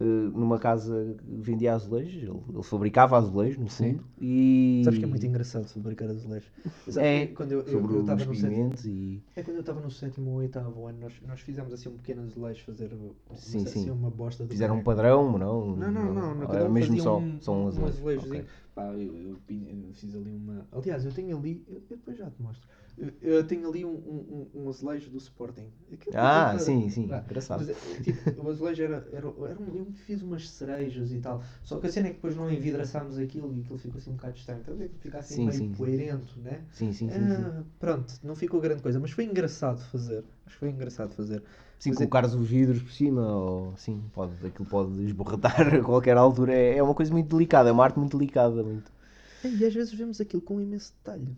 Eh, 0.00 0.04
numa 0.04 0.58
casa 0.58 1.16
que 1.18 1.36
vendia 1.36 1.74
azulejos, 1.74 2.22
ele, 2.22 2.40
ele 2.54 2.62
fabricava 2.62 3.16
azulejos 3.16 3.58
no 3.58 3.68
Sim. 3.68 3.94
fundo. 3.94 4.04
E. 4.20 4.82
Sabes 4.84 4.98
que 5.00 5.04
é 5.04 5.08
muito 5.08 5.26
engraçado 5.26 5.66
fabricar 5.66 6.08
azulejos. 6.08 6.48
É, 6.96 7.26
que 7.26 7.34
quando 7.34 7.52
eu, 7.52 7.60
eu, 7.60 7.66
sobre 7.66 7.96
eu 7.96 8.00
estava 8.00 8.20
os 8.20 8.26
no 8.28 8.34
sétimo, 8.34 8.74
e. 8.84 9.20
é 9.34 9.42
quando 9.42 9.56
eu 9.56 9.60
estava 9.60 9.80
no 9.80 9.90
sétimo 9.90 10.30
ou 10.30 10.36
oitavo 10.36 10.86
ano, 10.86 10.98
nós, 11.00 11.12
nós 11.26 11.40
fizemos 11.40 11.72
assim 11.72 11.88
um 11.88 11.96
pequeno 11.96 12.22
azulejo, 12.22 12.64
fazer 12.64 12.90
Sim, 13.34 13.66
sim. 13.66 13.88
é 13.88 13.92
uma 13.92 14.10
bosta 14.10 14.46
Fizeram 14.46 14.76
um 14.76 14.82
padrão, 14.82 15.36
não? 15.36 15.76
Não, 15.76 15.90
não, 15.90 16.14
não, 16.14 16.34
não 16.34 16.54
era 16.54 16.68
um 16.68 16.72
mesmo 16.72 16.98
só, 17.00 17.18
um, 17.18 17.40
só 17.40 17.52
um 17.52 17.64
um 17.64 17.68
azulejo. 17.68 17.96
azulejozinho. 17.96 18.40
Ok. 18.40 18.46
Pá, 18.74 18.84
eu, 18.92 19.16
eu 19.16 19.38
eu 19.48 19.94
fiz 19.94 20.14
ali 20.14 20.30
uma. 20.30 20.66
Aliás, 20.70 21.04
eu 21.04 21.12
tenho 21.12 21.36
ali, 21.36 21.64
eu, 21.68 21.82
eu 21.90 21.96
depois 21.96 22.16
já 22.16 22.30
te 22.30 22.40
mostro. 22.40 22.68
Eu, 23.20 23.46
tenho 23.46 23.68
ali 23.68 23.84
um, 23.84 23.90
um, 23.90 24.48
um- 24.54 24.62
um 24.64 24.68
azulejo 24.68 25.10
do 25.10 25.18
Sporting. 25.18 25.70
Aquilo 25.92 26.14
Ah, 26.14 26.56
era- 26.56 26.58
sim, 26.58 26.88
sim, 26.90 27.04
Ah, 27.10 27.22
engraçado. 27.24 27.58
mas, 27.58 27.68
é, 27.70 27.74
tipo, 28.02 28.30
o 28.42 28.48
azulejo 28.50 28.82
era, 28.82 28.96
era, 29.12 29.26
era 29.28 29.58
um, 29.60 29.76
eu 29.76 29.86
fiz 30.06 30.20
umas 30.22 30.48
cerejas 30.50 31.12
e 31.12 31.18
tal. 31.20 31.42
Só 31.64 31.78
que 31.78 31.86
a 31.86 31.90
cena 31.90 32.08
é 32.08 32.10
que 32.10 32.16
depois 32.16 32.36
não 32.36 32.50
envidraçámos 32.50 33.18
aquilo 33.18 33.54
e 33.56 33.60
aquilo 33.60 33.78
ficou 33.78 33.98
assim 33.98 34.10
um 34.10 34.16
bocado 34.16 34.36
estranho. 34.36 34.60
Então 34.60 34.76
fica 35.00 35.18
assim 35.18 35.36
Sim, 35.36 35.46
meio 35.46 35.58
sim, 35.58 35.74
sim. 35.74 35.74
poeirento, 35.76 36.38
né? 36.40 36.64
Sim, 36.72 36.92
sim, 36.92 37.10
sim. 37.10 37.28
sim. 37.28 37.44
Ah, 37.44 37.62
pronto, 37.78 38.12
não 38.22 38.34
ficou 38.36 38.60
grande 38.60 38.82
coisa, 38.82 39.00
mas 39.00 39.10
foi 39.10 39.24
engraçado 39.24 39.80
fazer. 39.80 40.24
Acho 40.46 40.54
que 40.56 40.60
foi 40.60 40.70
engraçado 40.70 41.14
fazer. 41.14 41.42
Sim, 41.78 41.90
Mas 41.90 42.00
é- 42.00 42.04
colocares 42.04 42.34
os 42.34 42.48
vidros 42.48 42.82
por 42.82 42.90
cima, 42.92 43.22
ou 43.26 43.76
sim, 43.76 44.02
pode, 44.12 44.32
aquilo 44.46 44.66
pode 44.68 45.04
esborratar 45.04 45.54
a 45.74 45.82
qualquer 45.82 46.16
altura. 46.16 46.52
É, 46.52 46.76
é 46.78 46.82
uma 46.82 46.94
coisa 46.94 47.12
muito 47.12 47.28
delicada, 47.34 47.68
é 47.68 47.72
uma 47.72 47.84
arte 47.84 47.98
muito 47.98 48.16
delicada. 48.18 48.62
Muito. 48.62 48.90
E 49.42 49.64
às 49.64 49.74
vezes 49.74 49.92
vemos 49.92 50.20
aquilo 50.20 50.40
com 50.42 50.60
imenso 50.60 50.92
detalhe. 50.94 51.36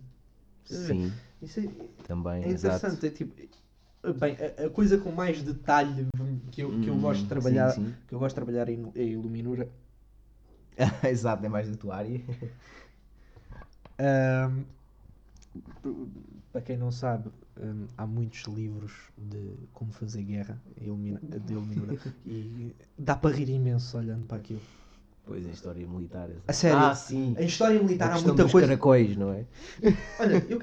Sim, 0.63 1.19
Isso 1.41 1.59
é, 1.59 1.69
também, 2.03 2.47
é 2.47 2.51
exato. 2.51 2.87
interessante. 2.89 3.05
É 3.07 3.09
tipo, 3.11 3.35
bem, 4.19 4.37
a, 4.59 4.67
a 4.67 4.69
coisa 4.69 4.97
com 4.97 5.11
mais 5.11 5.43
detalhe 5.43 6.07
que 6.51 6.61
eu, 6.63 6.79
que 6.79 6.89
eu 6.89 6.97
Hum, 6.97 6.99
gosto 6.99 7.23
de 7.23 7.29
trabalhar, 7.29 7.67
sim, 7.67 7.85
sim. 7.85 7.97
que 8.07 8.13
eu 8.15 8.19
gosto 8.19 8.35
de 8.35 8.35
trabalhar 8.45 8.69
em, 8.69 8.91
em 8.95 9.09
iluminura 9.13 9.69
exato, 11.09 11.45
é 11.45 11.49
mais 11.49 11.69
da 11.69 11.77
tua 11.77 11.95
área. 11.97 12.21
P- 15.81 15.89
para 16.51 16.61
quem 16.61 16.77
não 16.77 16.91
sabe, 16.91 17.31
ahm, 17.57 17.87
há 17.97 18.05
muitos 18.05 18.41
livros 18.43 18.93
de 19.17 19.55
como 19.73 19.91
fazer 19.91 20.23
guerra 20.23 20.61
de 20.75 21.53
iluminura 21.53 21.95
e 22.25 22.75
dá 22.97 23.15
para 23.15 23.35
rir 23.35 23.49
imenso 23.49 23.97
olhando 23.97 24.25
para 24.25 24.37
aquilo. 24.37 24.61
Pois, 25.25 25.45
a 25.45 25.49
história 25.49 25.87
militar. 25.87 26.29
exato. 26.29 26.43
A 26.47 26.53
sério? 26.53 26.77
Ah, 26.79 26.95
sim. 26.95 27.35
A 27.37 27.41
história 27.41 27.79
A 27.79 27.83
militar 27.83 28.09
há 28.09 28.13
questão 28.13 28.29
muita 28.29 28.43
dos 28.43 28.51
coisa. 28.51 28.67
caracóis, 28.67 29.15
não 29.15 29.31
é? 29.31 29.45
Olha, 30.19 30.45
eu, 30.49 30.59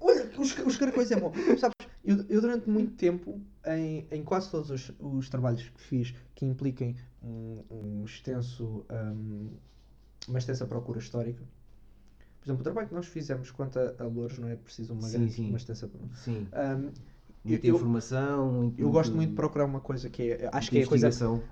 olha 0.00 0.30
os, 0.38 0.56
os 0.58 0.76
caracóis 0.76 1.10
é 1.10 1.16
bom. 1.20 1.32
Sabes, 1.58 1.74
eu, 2.04 2.24
eu 2.28 2.40
durante 2.40 2.68
muito 2.70 2.92
tempo, 2.94 3.40
em, 3.66 4.06
em 4.10 4.22
quase 4.24 4.50
todos 4.50 4.70
os, 4.70 4.92
os 4.98 5.28
trabalhos 5.28 5.62
que 5.68 5.80
fiz 5.80 6.14
que 6.34 6.46
impliquem 6.46 6.96
um, 7.22 7.62
um 7.70 8.04
extenso, 8.04 8.84
hum, 8.90 9.50
uma 10.28 10.38
extensa 10.38 10.64
procura 10.66 10.98
histórica, 10.98 11.42
por 12.40 12.46
exemplo, 12.46 12.60
o 12.60 12.64
trabalho 12.64 12.88
que 12.88 12.94
nós 12.94 13.06
fizemos 13.06 13.50
quanto 13.50 13.78
a, 13.78 13.94
a 13.98 14.04
Louros 14.04 14.38
não 14.38 14.48
é 14.48 14.56
preciso 14.56 14.92
uma, 14.94 15.02
Sim, 15.02 15.18
grande, 15.18 15.32
sim. 15.32 15.48
uma 15.48 15.56
extensa. 15.58 15.90
Sim. 16.14 16.46
hum, 16.52 16.90
Muita 17.44 17.66
eu- 17.66 17.76
informação. 17.76 18.52
muito- 18.52 18.80
eu 18.80 18.90
gosto 18.90 19.14
muito 19.14 19.30
de 19.30 19.36
procurar 19.36 19.64
uma 19.64 19.80
coisa 19.80 20.08
que 20.10 20.32
é, 20.32 20.50
acho 20.52 20.70
que 20.70 20.78
é 20.78 20.82
a 20.82 20.86
coisa, 20.86 21.08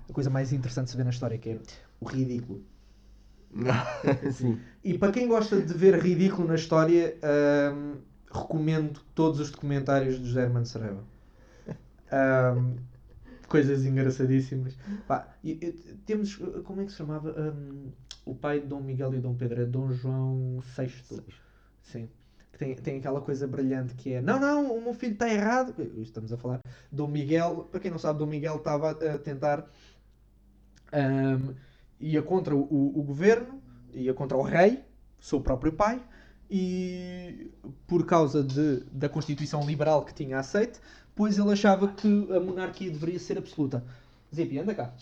a 0.09 0.13
coisa 0.13 0.29
mais 0.29 0.53
interessante 0.53 0.85
de 0.85 0.91
se 0.91 0.97
ver 0.97 1.03
na 1.03 1.09
história, 1.09 1.37
que 1.37 1.49
é 1.49 1.59
o 1.99 2.05
ridículo. 2.05 2.63
sim. 4.33 4.59
E 4.83 4.97
para 4.97 5.11
quem 5.11 5.27
gosta 5.27 5.59
de 5.61 5.73
ver 5.73 5.95
ridículo 5.99 6.47
na 6.47 6.55
história, 6.55 7.17
hum, 7.73 7.95
recomendo 8.31 8.99
todos 9.15 9.39
os 9.39 9.49
documentários 9.51 10.19
do 10.19 10.25
José 10.27 10.43
Hermano 10.43 10.65
Saraiva. 10.65 11.03
Hum, 12.11 12.75
coisas 13.47 13.85
engraçadíssimas. 13.85 14.77
Pá, 15.07 15.35
e- 15.43 15.51
e- 15.61 15.71
temos, 16.05 16.35
como 16.63 16.81
é 16.81 16.85
que 16.85 16.91
se 16.91 16.97
chamava? 16.97 17.31
Hum, 17.39 17.91
o 18.25 18.35
pai 18.35 18.59
de 18.59 18.67
Dom 18.67 18.81
Miguel 18.81 19.13
e 19.15 19.19
Dom 19.19 19.35
Pedro 19.35 19.61
é 19.61 19.65
Dom 19.65 19.89
João 19.91 20.59
VI. 20.59 21.23
Sim. 21.81 22.09
Que 22.57 22.65
tem, 22.65 22.75
tem 22.75 22.97
aquela 22.97 23.21
coisa 23.21 23.45
brilhante 23.47 23.93
que 23.93 24.13
é: 24.13 24.21
não, 24.21 24.39
não, 24.39 24.75
o 24.75 24.81
meu 24.81 24.93
filho 24.93 25.13
está 25.13 25.29
errado. 25.31 25.75
Estamos 26.01 26.33
a 26.33 26.37
falar. 26.37 26.59
Dom 26.91 27.07
Miguel, 27.07 27.67
para 27.71 27.79
quem 27.79 27.91
não 27.91 27.99
sabe, 27.99 28.17
Dom 28.19 28.25
Miguel 28.25 28.55
estava 28.55 28.91
a 28.91 29.17
tentar. 29.19 29.69
hum, 30.93 31.53
ia 31.99 32.21
contra 32.21 32.55
o, 32.55 32.61
o- 32.61 32.99
o 32.99 33.03
governo, 33.03 33.61
ia 33.93 34.13
contra 34.13 34.37
o 34.37 34.41
rei, 34.41 34.83
seu 35.19 35.39
próprio 35.41 35.73
pai, 35.73 36.01
e 36.49 37.51
por 37.87 38.05
causa 38.05 38.43
de, 38.43 38.81
da 38.91 39.09
Constituição 39.09 39.65
Liberal 39.65 40.05
que 40.05 40.13
tinha 40.13 40.39
aceite, 40.39 40.79
pois 41.15 41.37
ele 41.37 41.51
achava 41.51 41.87
que 41.89 42.27
a 42.33 42.39
monarquia 42.39 42.89
deveria 42.91 43.19
ser 43.19 43.37
absoluta. 43.37 43.83
Zipi, 44.33 44.59
anda 44.59 44.73
cá. 44.75 44.93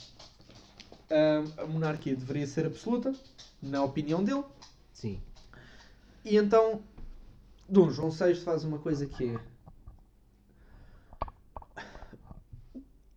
Hum, 1.11 1.51
a 1.57 1.65
monarquia 1.65 2.15
deveria 2.15 2.47
ser 2.47 2.65
absoluta, 2.65 3.13
na 3.61 3.83
opinião 3.83 4.23
dele, 4.23 4.43
Sim. 4.91 5.19
e 6.23 6.35
então 6.37 6.81
Dom 7.67 7.89
João 7.89 8.11
VI 8.11 8.35
faz 8.35 8.63
uma 8.63 8.77
coisa 8.77 9.07
que 9.07 9.35
é. 9.35 9.39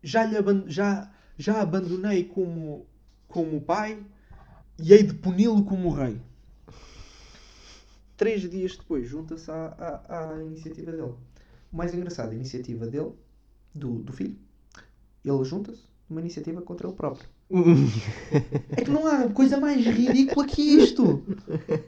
Já, 0.03 0.25
lhe 0.25 0.37
já, 0.71 1.13
já 1.37 1.61
abandonei 1.61 2.25
como, 2.25 2.87
como 3.27 3.61
pai 3.61 4.03
e 4.79 4.93
hei 4.93 5.03
de 5.03 5.15
puni-lo 5.15 5.65
como 5.65 5.91
rei. 5.91 6.21
Três 8.17 8.49
dias 8.49 8.77
depois 8.77 9.07
junta-se 9.07 9.51
à, 9.51 10.03
à, 10.09 10.35
à 10.35 10.43
iniciativa 10.43 10.93
dele. 10.93 11.15
O 11.73 11.77
mais 11.77 11.93
engraçado, 11.93 12.31
a 12.31 12.35
iniciativa 12.35 12.87
dele, 12.87 13.13
do, 13.75 13.99
do 14.03 14.13
filho, 14.13 14.39
ele 15.25 15.45
junta-se 15.45 15.87
numa 16.09 16.21
iniciativa 16.21 16.61
contra 16.63 16.87
ele 16.87 16.97
próprio. 16.97 17.29
É 18.77 18.83
que 18.83 18.91
não 18.91 19.07
há 19.07 19.29
coisa 19.29 19.59
mais 19.59 19.85
ridícula 19.85 20.47
que 20.47 20.63
isto. 20.63 21.23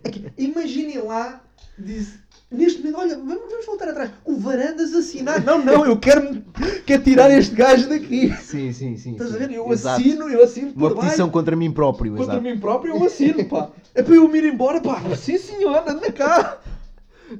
É 0.04 0.10
que, 0.10 0.32
imaginem 0.38 0.98
lá, 1.02 1.42
diz, 1.78 2.18
neste 2.50 2.80
momento, 2.80 2.98
olha, 2.98 3.16
vamos, 3.16 3.50
vamos 3.50 3.66
voltar 3.66 3.88
atrás. 3.88 4.10
O 4.24 4.36
Varandas 4.36 4.94
assinar. 4.94 5.42
Não, 5.44 5.62
não, 5.64 5.86
eu 5.86 5.98
quero, 5.98 6.42
quero 6.86 7.02
tirar 7.02 7.30
este 7.30 7.54
gajo 7.54 7.88
daqui. 7.88 8.34
Sim, 8.36 8.72
sim, 8.72 8.96
sim. 8.96 9.12
Estás 9.12 9.30
sim. 9.30 9.36
a 9.36 9.38
ver? 9.38 9.52
Eu 9.52 9.72
Exato. 9.72 10.00
assino, 10.00 10.28
eu 10.28 10.42
assino 10.42 10.72
Uma 10.76 10.88
baixo. 10.90 11.00
petição 11.02 11.30
contra 11.30 11.56
mim 11.56 11.70
próprio, 11.72 12.12
Contra 12.12 12.34
exato. 12.34 12.42
mim 12.42 12.58
próprio, 12.58 12.94
eu 12.96 13.04
assino, 13.04 13.44
pá. 13.46 13.70
É 13.94 14.02
para 14.02 14.14
eu 14.14 14.28
me 14.28 14.38
ir 14.38 14.44
embora, 14.44 14.80
pá. 14.80 15.02
Sim, 15.16 15.38
senhor, 15.38 15.82
anda 15.86 16.12
cá. 16.12 16.58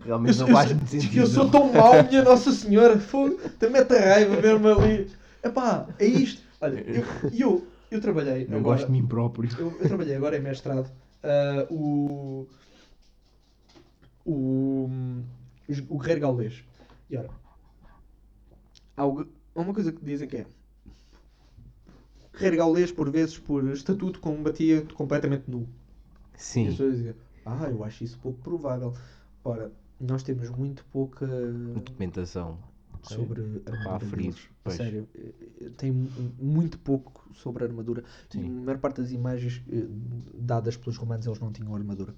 Realmente 0.05 0.39
Eu, 0.39 0.47
não 0.47 0.55
faz 0.55 0.72
muito 0.72 0.89
sentido. 0.89 1.18
eu 1.18 1.26
sou 1.26 1.51
tão 1.51 1.72
mau, 1.72 1.93
minha 2.09 2.22
Nossa 2.22 2.53
Senhora. 2.53 2.99
Fogo, 2.99 3.39
até 3.45 3.68
mete 3.68 3.93
a 3.93 4.01
raiva 4.01 4.37
ver-me 4.37 4.70
ali. 4.70 5.11
Epá, 5.43 5.87
é 5.99 6.07
isto. 6.07 6.43
Olha, 6.61 6.80
eu, 6.80 7.04
eu, 7.32 7.66
eu 7.90 8.00
trabalhei. 8.00 8.46
Não 8.46 8.58
agora- 8.58 8.76
gosto 8.78 8.86
de 8.86 8.92
mim 8.92 9.06
próprio. 9.06 9.48
eu, 9.58 9.70
eu 9.80 9.88
trabalhei 9.88 10.14
agora 10.16 10.36
em 10.36 10.40
mestrado. 10.40 10.90
ah, 11.22 11.66
o. 11.70 12.46
O. 14.24 14.88
O 15.88 15.98
Guerreiro 15.98 16.20
Gaulês. 16.20 16.64
E 17.08 17.16
ora. 17.16 17.30
Há 18.96 19.06
uma 19.06 19.72
coisa 19.72 19.92
que 19.92 20.04
dizem 20.04 20.28
que 20.28 20.38
é. 20.38 20.46
Guerreiro 22.34 22.56
Gaulês, 22.58 22.92
por 22.92 23.11
vezes, 23.11 23.38
por 23.38 23.64
estatuto, 23.70 24.20
combatia 24.20 24.82
completamente 24.94 25.44
nu. 25.50 25.68
E 26.32 26.36
as 26.36 26.42
Sim. 26.42 26.66
pessoas 26.66 26.96
diziam, 26.96 27.14
ah, 27.46 27.68
eu 27.70 27.82
acho 27.84 28.04
isso 28.04 28.18
pouco 28.18 28.38
provável. 28.40 28.94
Ora, 29.44 29.70
nós 30.00 30.22
temos 30.22 30.48
muito 30.50 30.84
pouca 30.86 31.26
Documentação. 31.26 32.58
Sobre 33.03 33.42
a 33.66 33.70
armadura 33.70 33.96
aferir, 33.96 34.32
deles. 34.32 34.48
A 34.64 34.64
pois. 34.64 34.76
sério, 34.76 35.09
eh, 35.14 35.32
eh, 35.62 35.70
tem 35.76 35.90
mu- 35.92 36.11
muito 36.38 36.78
pouco 36.78 37.28
sobre 37.34 37.64
a 37.64 37.66
armadura. 37.66 38.05
Sim. 38.28 38.44
a 38.44 38.64
maior 38.64 38.78
parte 38.78 39.01
das 39.01 39.11
imagens 39.11 39.62
eh, 39.70 39.86
dadas 40.34 40.76
pelos 40.76 40.96
romanos 40.96 41.26
eles 41.26 41.38
não 41.40 41.53
tinham 41.53 41.74
armadura. 41.74 42.14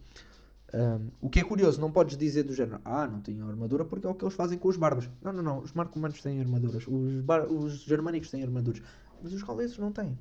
Ahm, 0.75 1.09
o 1.21 1.29
que 1.29 1.41
é 1.41 1.45
curioso, 1.45 1.81
não 1.81 1.93
podes 1.93 2.17
dizer 2.17 2.45
do 2.45 2.55
género, 2.55 2.81
ah, 2.85 3.07
não 3.07 3.21
tinham 3.21 3.47
armadura 3.49 3.85
porque 3.85 4.07
é 4.07 4.11
o 4.11 4.15
que 4.15 4.25
eles 4.25 4.35
fazem 4.35 4.59
com 4.59 4.69
os 4.69 4.77
bárbaros. 4.77 5.11
Não, 5.23 5.33
não, 5.33 5.43
não, 5.43 5.59
os 5.59 5.73
marcomanos 5.73 6.21
têm 6.23 6.41
armaduras, 6.41 6.87
os, 6.87 7.25
os 7.51 7.83
germânicos 7.83 8.31
têm 8.31 8.43
armaduras, 8.43 8.83
mas 9.23 9.33
os 9.35 9.43
gauleses 9.43 9.77
não 9.79 9.93
têm. 9.93 10.19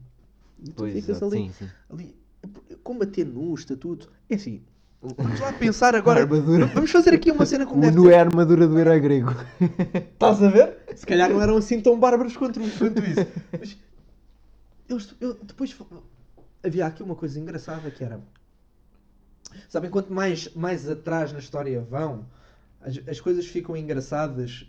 E 0.60 0.72
tu 0.72 0.74
Pois, 0.76 0.94
ficas 0.94 1.22
exato, 1.22 1.26
ali, 1.26 1.48
sim, 1.48 1.54
sim. 1.54 1.72
ali, 1.90 2.16
combater 2.84 3.26
nu, 3.26 3.54
estatuto, 3.54 4.12
é 4.30 4.36
assim. 4.36 4.62
Vamos 5.02 5.40
lá 5.40 5.52
pensar 5.54 5.96
agora. 5.96 6.22
Armadura. 6.22 6.68
Vamos 6.68 6.92
fazer 6.92 7.14
aqui 7.16 7.32
uma 7.32 7.46
cena 7.46 7.66
como 7.66 7.80
O 7.80 7.82
deve 7.82 7.96
nu 7.96 8.04
ser. 8.04 8.12
é 8.14 8.18
a 8.18 8.22
armadura 8.22 8.68
do 8.68 8.78
herói 8.78 9.00
grego. 9.00 9.32
Estás 10.14 10.44
a 10.44 10.50
ver? 10.50 10.78
Se 10.96 11.06
calhar 11.06 11.30
não 11.30 11.42
eram 11.42 11.58
assim 11.58 11.82
tão 11.82 12.00
bárbaros 12.00 12.38
quanto, 12.38 12.60
quanto 12.78 13.00
isso. 13.00 13.26
Mas 13.60 13.78
eles, 14.88 15.16
eu, 15.20 15.34
depois 15.42 15.76
havia 16.64 16.86
aqui 16.86 17.02
uma 17.02 17.16
coisa 17.16 17.40
engraçada 17.40 17.90
que 17.90 18.04
era. 18.04 18.22
Sabem, 19.68 19.90
quanto 19.90 20.14
mais, 20.14 20.54
mais 20.54 20.88
atrás 20.88 21.34
na 21.34 21.40
história 21.40 21.82
vão, 21.82 22.26
as, 22.80 23.00
as 23.08 23.20
coisas 23.20 23.48
ficam 23.48 23.76
engraçadas 23.76 24.66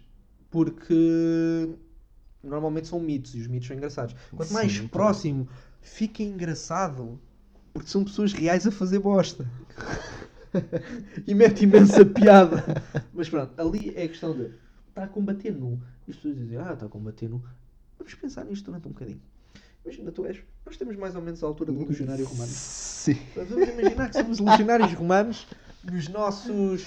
porque 0.50 1.68
normalmente 2.42 2.88
são 2.88 2.98
mitos 2.98 3.34
e 3.34 3.40
os 3.40 3.46
mitos 3.46 3.68
são 3.68 3.76
engraçados. 3.76 4.14
Quanto 4.34 4.52
mais 4.52 4.72
Sim, 4.72 4.88
próximo 4.88 5.46
fica 5.80 6.22
engraçado 6.22 7.20
porque 7.72 7.88
são 7.88 8.04
pessoas 8.04 8.32
reais 8.32 8.66
a 8.66 8.70
fazer 8.70 8.98
bosta. 8.98 9.48
e 11.26 11.34
mete 11.34 11.64
imensa 11.64 12.04
piada. 12.04 12.82
Mas 13.12 13.28
pronto, 13.28 13.58
ali 13.58 13.92
é 13.96 14.04
a 14.04 14.08
questão 14.08 14.36
de 14.36 14.50
está 14.88 15.04
a 15.04 15.08
combater 15.08 15.52
nu. 15.52 15.80
E 16.06 16.10
as 16.10 16.16
pessoas 16.16 16.36
dizem, 16.36 16.58
ah, 16.58 16.72
está 16.72 16.86
a 16.86 16.88
combater 16.88 17.28
nu. 17.28 17.42
Vamos 17.98 18.14
pensar 18.14 18.44
nisto 18.44 18.66
durante 18.66 18.86
um 18.88 18.92
bocadinho. 18.92 19.20
Imagina, 19.84 20.12
tu 20.12 20.24
és. 20.26 20.38
Nós 20.64 20.76
temos 20.76 20.96
mais 20.96 21.16
ou 21.16 21.22
menos 21.22 21.42
a 21.42 21.46
altura 21.46 21.72
do 21.72 21.84
legionário 21.86 22.24
romano. 22.24 22.50
Sim. 22.50 23.18
Vamos 23.34 23.68
imaginar 23.68 24.10
que 24.10 24.16
somos 24.16 24.38
legionários 24.38 24.92
romanos 24.92 25.46
nos 25.82 26.08
nossos 26.08 26.86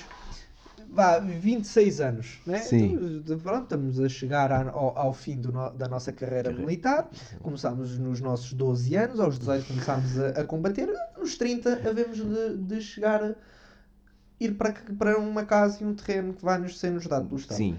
vá, 0.96 1.20
26 1.20 2.00
anos. 2.02 2.40
Né? 2.46 2.60
Sim. 2.60 2.98
Então, 3.24 3.38
pronto, 3.40 3.64
estamos 3.64 4.00
a 4.00 4.08
chegar 4.10 4.52
ao, 4.52 4.98
ao 4.98 5.14
fim 5.14 5.36
no- 5.36 5.70
da 5.72 5.88
nossa 5.88 6.12
carreira 6.14 6.52
militar. 6.52 7.10
Começámos 7.42 7.98
nos 8.00 8.22
nossos 8.22 8.54
12 8.54 8.96
anos, 8.96 9.20
aos 9.20 9.38
18 9.38 9.68
começámos 9.68 10.18
a, 10.20 10.30
a 10.30 10.44
combater. 10.46 10.90
Nos 11.18 11.38
30 11.38 11.88
havemos 11.88 12.18
de, 12.18 12.58
de 12.58 12.82
chegar 12.82 13.36
ir 14.40 14.54
para, 14.56 14.74
para 14.98 15.18
uma 15.20 15.46
casa 15.46 15.84
e 15.84 15.86
um 15.86 15.94
terreno 15.94 16.34
que 16.34 16.44
vai 16.44 16.58
nos 16.58 16.80
ser 16.80 16.92
nos 16.92 17.06
dado 17.08 17.26
pelo 17.28 17.40
Estado. 17.40 17.58
Sim. 17.58 17.78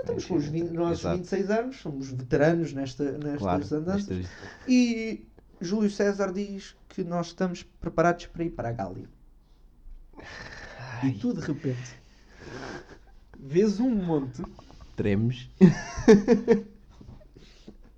Estamos 0.00 0.24
com 0.24 0.34
os 0.36 0.44
20, 0.46 0.70
nossos 0.70 1.00
Exato. 1.00 1.16
26 1.16 1.50
anos, 1.50 1.76
somos 1.80 2.10
veteranos 2.10 2.72
nesta, 2.72 3.12
nestas 3.12 3.38
Claro. 3.38 3.62
andanças. 3.74 4.08
nestas- 4.08 4.30
E 4.68 5.26
Júlio 5.60 5.90
César 5.90 6.32
diz 6.32 6.76
que 6.88 7.02
nós 7.02 7.28
estamos 7.28 7.62
preparados 7.62 8.26
para 8.26 8.44
ir 8.44 8.50
para 8.50 8.68
a 8.68 8.72
Gália. 8.72 9.08
E 11.04 11.10
tu, 11.12 11.34
de 11.34 11.40
repente, 11.40 11.94
vês 13.38 13.78
um 13.80 13.90
monte, 13.90 14.42
Tremes. 14.96 15.48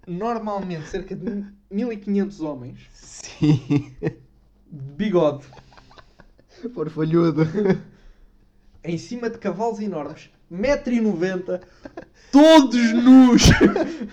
normalmente 0.07 0.88
cerca 0.88 1.14
de 1.14 1.44
1500 1.70 2.40
homens, 2.40 2.80
Sim. 2.94 3.94
de 4.01 4.92
bigode, 4.96 5.46
Porfalhudo. 6.74 7.42
em 8.82 8.96
cima 8.99 9.28
de 9.28 9.38
cavalos 9.38 9.80
enormes, 9.80 10.30
1,90m, 10.51 11.61
todos 12.32 12.92
nus, 12.94 13.42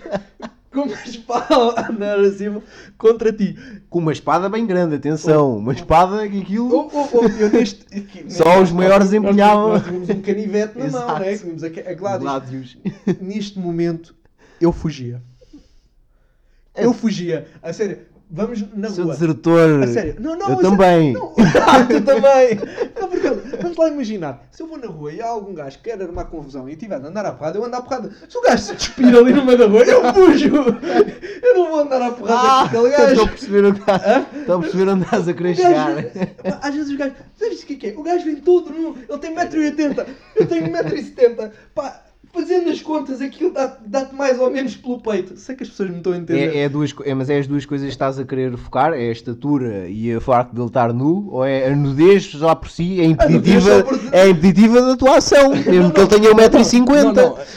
com 0.70 0.82
uma 0.82 1.02
espada 1.04 1.54
a 1.80 1.90
andar 1.90 2.20
acima 2.20 2.62
contra 2.98 3.32
ti. 3.32 3.56
Com 3.88 4.00
uma 4.00 4.12
espada 4.12 4.48
bem 4.48 4.66
grande, 4.66 4.96
atenção. 4.96 5.58
Uma 5.58 5.72
espada 5.72 6.28
que 6.28 6.40
aquilo. 6.40 6.74
Oh, 6.74 6.90
oh, 6.92 7.08
oh, 7.12 7.48
neste, 7.48 7.86
aqui, 7.96 8.26
Só 8.28 8.60
os 8.60 8.72
maiores 8.72 9.12
empunhavam. 9.12 9.68
Nós 9.68 9.84
tínhamos 9.84 10.10
um 10.10 10.20
canivete 10.20 10.78
na 10.78 10.88
mão, 10.88 11.18
né? 11.18 11.36
Tínhamos 11.36 11.62
a, 11.62 11.68
a. 11.68 12.16
Gládios. 12.18 12.76
Neste 13.20 13.58
momento, 13.58 14.14
eu 14.60 14.72
fugia. 14.72 15.22
Eu 16.74 16.92
fugia. 16.92 17.46
A 17.62 17.72
sério, 17.72 18.00
vamos 18.30 18.64
na 18.74 18.90
Seu 18.90 19.04
rua. 19.04 19.14
desertor. 19.14 19.82
A 19.82 19.86
sério. 19.86 20.16
Não, 20.18 20.32
não, 20.36 20.48
Eu 20.50 20.56
sério. 20.56 20.70
também. 20.70 21.12
Não. 21.12 21.32
Ah, 21.68 21.82
tu 21.84 22.00
também. 22.00 22.60
Não, 23.00 23.08
porque, 23.08 23.28
vamos 23.60 23.76
lá 23.76 23.88
imaginar. 23.88 24.46
Se 24.52 24.62
eu 24.62 24.68
vou 24.68 24.78
na 24.78 24.86
rua 24.86 25.12
e 25.12 25.20
há 25.20 25.26
algum 25.26 25.52
gajo 25.52 25.78
que 25.78 25.90
quer 25.90 26.00
armar 26.00 26.26
confusão 26.26 26.68
e 26.68 26.76
tiver 26.76 27.00
de 27.00 27.06
andar 27.08 27.26
à 27.26 27.32
porrada, 27.32 27.58
eu 27.58 27.64
ando 27.64 27.74
à 27.76 27.82
porrada. 27.82 28.10
Se 28.28 28.38
o 28.38 28.40
gajo 28.40 28.62
se 28.62 28.74
despir 28.76 29.06
ali 29.16 29.32
no 29.32 29.44
meio 29.44 29.58
da 29.58 29.66
rua, 29.66 29.82
eu 29.82 30.14
fujo. 30.14 30.54
Eu 31.42 31.54
não 31.54 31.70
vou 31.70 31.80
andar 31.80 32.00
à 32.02 32.10
porrada 32.12 32.40
Ah, 32.40 32.68
com 32.70 32.78
aquele 32.78 32.88
estou 32.88 33.04
a 33.04 33.08
gajo. 33.08 33.28
perceber 33.28 33.64
onde 33.64 33.80
estás, 33.80 34.26
estou 34.38 34.56
a 34.56 34.60
perceber 34.60 34.88
onde 34.90 35.04
estás 35.04 35.28
a 35.28 35.34
querer 35.34 35.52
O 35.52 35.56
chegar. 35.56 35.94
gajo, 35.94 36.08
às 36.62 36.74
vezes 36.74 36.92
o 36.94 36.96
gajo, 36.96 37.12
sabes 37.34 37.62
o 37.62 37.66
que 37.66 37.72
é 37.72 37.76
que 37.76 37.86
é? 37.88 37.94
O 37.98 38.02
gajo 38.04 38.24
vem 38.24 38.36
todo 38.36 38.70
nu, 38.70 38.96
ele 39.08 39.18
tem 39.18 39.34
1,80m, 39.34 40.06
eu 40.36 40.46
tenho 40.46 40.66
1,70m. 40.72 41.50
Pá, 41.74 42.02
fazendo 42.36 42.68
as 42.70 42.80
contas, 42.82 43.20
aquilo 43.20 43.50
dá- 43.52 43.76
dá-te 43.86 44.14
mais 44.14 44.38
ou 44.38 44.50
menos 44.50 44.76
pelo 44.76 45.00
peito. 45.00 45.36
Sei 45.36 45.56
que 45.56 45.62
as 45.62 45.70
pessoas 45.70 45.90
me 45.90 45.96
estão 45.96 46.12
a 46.12 46.16
entender. 46.18 46.54
É, 46.54 46.58
é 46.64 46.68
duas, 46.68 46.94
é, 47.04 47.14
mas 47.14 47.30
é 47.30 47.38
as 47.38 47.46
duas 47.46 47.64
coisas 47.64 47.86
que 47.86 47.92
estás 47.92 48.18
a 48.18 48.24
querer 48.24 48.56
focar? 48.56 48.92
É 48.92 49.08
a 49.08 49.12
estatura 49.12 49.88
e 49.88 50.12
a 50.12 50.20
facto 50.20 50.52
dele 50.54 50.66
estar 50.68 50.92
nu? 50.92 51.28
Ou 51.30 51.44
é 51.44 51.66
a 51.68 51.74
nudez 51.74 52.24
já 52.24 52.54
por 52.54 52.68
si 52.70 53.00
é 53.00 53.04
impeditiva, 53.04 53.82
por 53.82 53.98
é 54.12 54.28
impeditiva 54.28 54.82
da 54.82 54.96
tua 54.96 55.16
ação? 55.16 55.50
Mesmo 55.66 55.90
que 55.92 56.00
ele 56.00 56.08
tenha 56.08 56.30
Não, 56.30 56.36
1,50m. 56.36 57.04
não, 57.04 57.14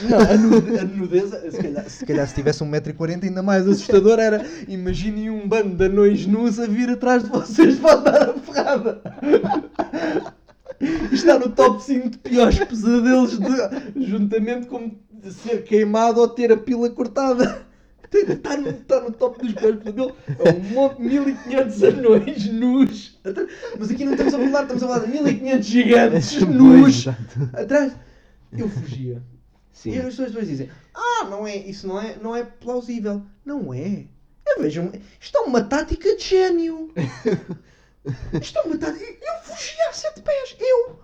não, 0.09 0.19
a 0.19 0.37
nu- 0.37 0.79
a 0.79 0.83
nudez, 0.83 1.29
se 1.53 1.61
calhar, 1.61 1.89
se 1.89 2.05
calhar 2.05 2.27
se 2.27 2.35
tivesse 2.35 2.63
1,40m 2.63 3.23
ainda 3.23 3.43
mais 3.43 3.67
assustador 3.67 4.19
era 4.19 4.45
imaginem 4.67 5.29
um 5.29 5.47
bando 5.47 5.75
de 5.75 5.85
anões 5.85 6.25
nus 6.25 6.59
a 6.59 6.65
vir 6.67 6.89
atrás 6.89 7.23
de 7.23 7.29
vocês 7.29 7.77
para 7.79 7.95
dar 7.97 8.29
a 8.29 8.33
ferrada. 8.33 9.01
Está 11.11 11.37
no 11.37 11.49
top 11.49 11.83
5 11.83 12.09
de 12.09 12.17
piores 12.19 12.59
pesadelos 12.59 13.37
de, 13.37 14.05
juntamente 14.05 14.67
com 14.67 14.91
ser 15.29 15.63
queimado 15.63 16.21
ou 16.21 16.27
ter 16.27 16.51
a 16.51 16.57
pila 16.57 16.89
cortada. 16.89 17.67
Está 18.11 18.57
no, 18.57 18.69
está 18.69 19.01
no 19.01 19.11
top 19.11 19.39
dos 19.39 19.53
piores 19.53 19.79
pesadelos. 19.79 20.13
É 20.27 20.51
um 20.51 20.73
monte 20.73 20.97
de 20.97 21.03
1500 21.03 21.83
anões 21.83 22.51
nus. 22.51 23.19
Mas 23.77 23.91
aqui 23.91 24.05
não 24.05 24.13
estamos 24.13 24.33
a 24.33 24.37
falar, 24.37 24.61
estamos 24.63 24.83
a 24.83 24.87
falar 24.87 24.99
de 24.99 25.11
1500 25.11 25.65
gigantes 25.65 26.41
nus. 26.41 27.07
Atrás. 27.53 27.93
Eu 28.57 28.67
fugia. 28.69 29.21
Sim. 29.71 29.91
E 29.91 29.99
as 29.99 30.05
pessoas 30.05 30.31
depois 30.31 30.47
dizem: 30.47 30.69
Ah, 30.93 31.27
não 31.29 31.45
é, 31.45 31.55
isso 31.55 31.87
não 31.87 32.01
é, 32.01 32.15
não 32.21 32.35
é 32.35 32.43
plausível. 32.43 33.21
Não 33.45 33.73
é. 33.73 34.05
Vejo, 34.59 34.91
isto 35.21 35.37
é 35.37 35.41
uma 35.41 35.61
tática 35.61 36.15
de 36.15 36.23
gênio. 36.23 36.91
É 38.33 38.77
tática. 38.77 39.25
Eu 39.25 39.41
fugia 39.43 39.89
a 39.89 39.93
sete 39.93 40.21
pés. 40.21 40.55
Eu. 40.59 40.99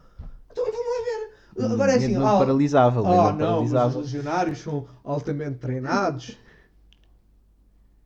Então 0.52 0.66
vamos 0.66 0.80
lá 0.80 1.04
ver. 1.06 1.74
Agora 1.74 1.92
é 1.94 1.96
assim: 1.96 2.08
Lenda 2.18 2.30
ah, 2.36 2.40
paralisava, 2.40 3.02
lenda 3.02 3.12
ah 3.12 3.34
não, 3.34 3.62
mas 3.62 3.66
os 3.68 3.72
paralisava. 3.72 4.00
legionários 4.00 4.58
são 4.60 4.88
altamente 5.04 5.60
treinados. 5.60 6.38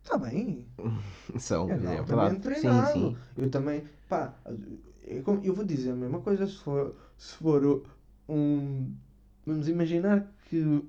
Está 0.04 0.18
bem. 0.18 0.68
São, 1.38 1.70
É, 1.70 1.74
é, 1.74 1.78
não, 1.78 2.04
verdade. 2.04 2.40
treinado. 2.40 2.94
Sim, 2.94 3.00
sim. 3.00 3.18
Eu 3.38 3.50
também, 3.52 3.84
pá, 4.08 4.34
eu, 5.06 5.22
como- 5.22 5.44
eu 5.44 5.54
vou 5.54 5.64
dizer 5.64 5.92
a 5.92 5.96
mesma 5.96 6.20
coisa 6.20 6.48
se 6.48 6.58
for, 6.58 6.96
se 7.16 7.36
for 7.36 7.84
um. 8.28 8.92
Vamos 9.46 9.68
imaginar 9.68 10.26
que 10.50 10.84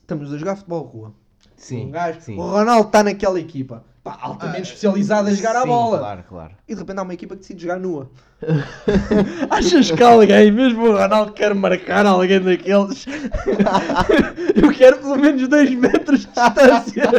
estamos 0.00 0.32
a 0.32 0.36
jogar 0.38 0.56
futebol 0.56 0.82
rua. 0.82 1.14
Sim, 1.56 1.86
um 1.86 1.90
gajo, 1.90 2.20
sim. 2.20 2.36
o 2.36 2.42
Ronaldo 2.42 2.88
está 2.88 3.02
naquela 3.02 3.38
equipa, 3.38 3.84
pá, 4.08 4.18
altamente 4.22 4.68
especializado 4.68 5.28
a 5.28 5.34
jogar 5.34 5.60
Sim, 5.60 5.68
bola. 5.68 5.98
Claro, 5.98 6.24
claro. 6.26 6.52
E 6.66 6.74
de 6.74 6.80
repente 6.80 6.98
há 6.98 7.02
uma 7.02 7.12
equipa 7.12 7.34
que 7.34 7.40
decide 7.42 7.62
jogar 7.62 7.78
nua. 7.78 8.10
Achas 9.50 9.90
que 9.90 10.02
alguém, 10.02 10.50
mesmo 10.50 10.84
o 10.84 10.96
Ronaldo, 10.96 11.32
quer 11.32 11.54
marcar 11.54 12.06
alguém 12.06 12.40
daqueles? 12.40 13.04
Eu 14.56 14.72
quero 14.72 14.96
pelo 14.98 15.16
menos 15.16 15.46
2 15.46 15.74
metros 15.74 16.20
de 16.20 16.26
distância. 16.26 17.10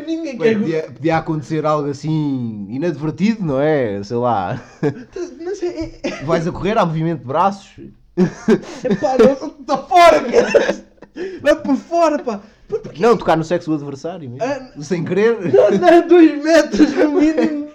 Ninguém 0.06 0.36
quer. 0.36 0.54
Bem, 0.54 0.58
podia, 0.58 0.82
podia 0.82 1.16
acontecer 1.18 1.64
algo 1.64 1.88
assim 1.88 2.66
inadvertido, 2.68 3.44
não 3.44 3.60
é? 3.60 4.02
Sei 4.02 4.16
lá. 4.16 4.60
Mas 5.44 5.62
é. 5.62 6.00
é, 6.02 6.24
Vais 6.24 6.48
a 6.48 6.52
correr, 6.52 6.76
há 6.78 6.84
movimento 6.84 7.20
de 7.20 7.26
braços. 7.26 7.78
é 8.16 8.94
pá, 8.96 9.16
está 9.60 9.78
fora, 9.78 10.20
cara! 10.24 10.84
Vai 11.42 11.54
para 11.54 11.76
fora, 11.76 12.18
pá! 12.18 12.40
Por- 12.70 12.80
Porque 12.80 13.02
Não, 13.02 13.16
tocar 13.16 13.36
no 13.36 13.44
sexo 13.44 13.68
do 13.70 13.76
adversário. 13.76 14.32
Ah, 14.40 14.72
Sem 14.80 15.04
querer. 15.04 15.52
não 15.52 15.78
dá 15.78 16.00
2 16.00 16.42
metros 16.42 16.92
no 16.94 17.12
mínimo! 17.20 17.68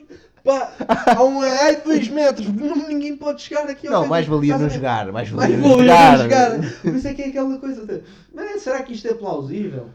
Pá, 0.43 0.71
há 1.15 1.23
um 1.23 1.41
arraio 1.41 1.77
de 1.77 1.83
2 1.83 2.07
metros, 2.09 2.47
não- 2.47 2.87
ninguém 2.87 3.17
pode 3.17 3.41
chegar 3.41 3.67
aqui 3.67 3.87
ao 3.87 3.93
Não, 3.93 4.01
pé 4.03 4.09
mais 4.09 4.27
valia 4.27 4.57
não 4.57 4.65
a 4.65 4.69
jogar. 4.69 5.11
Mais 5.11 5.31
Mais 5.31 5.49
valia 5.51 5.57
não 5.67 5.79
jogar. 5.79 6.17
não 6.17 6.23
jogar. 6.23 6.81
Por 6.81 6.95
isso 6.95 7.07
é 7.07 7.13
que 7.15 7.21
é 7.23 7.27
aquela 7.29 7.57
coisa. 7.59 8.03
Mas 8.33 8.61
será 8.61 8.83
que 8.83 8.93
isto 8.93 9.07
é 9.07 9.13
plausível? 9.15 9.89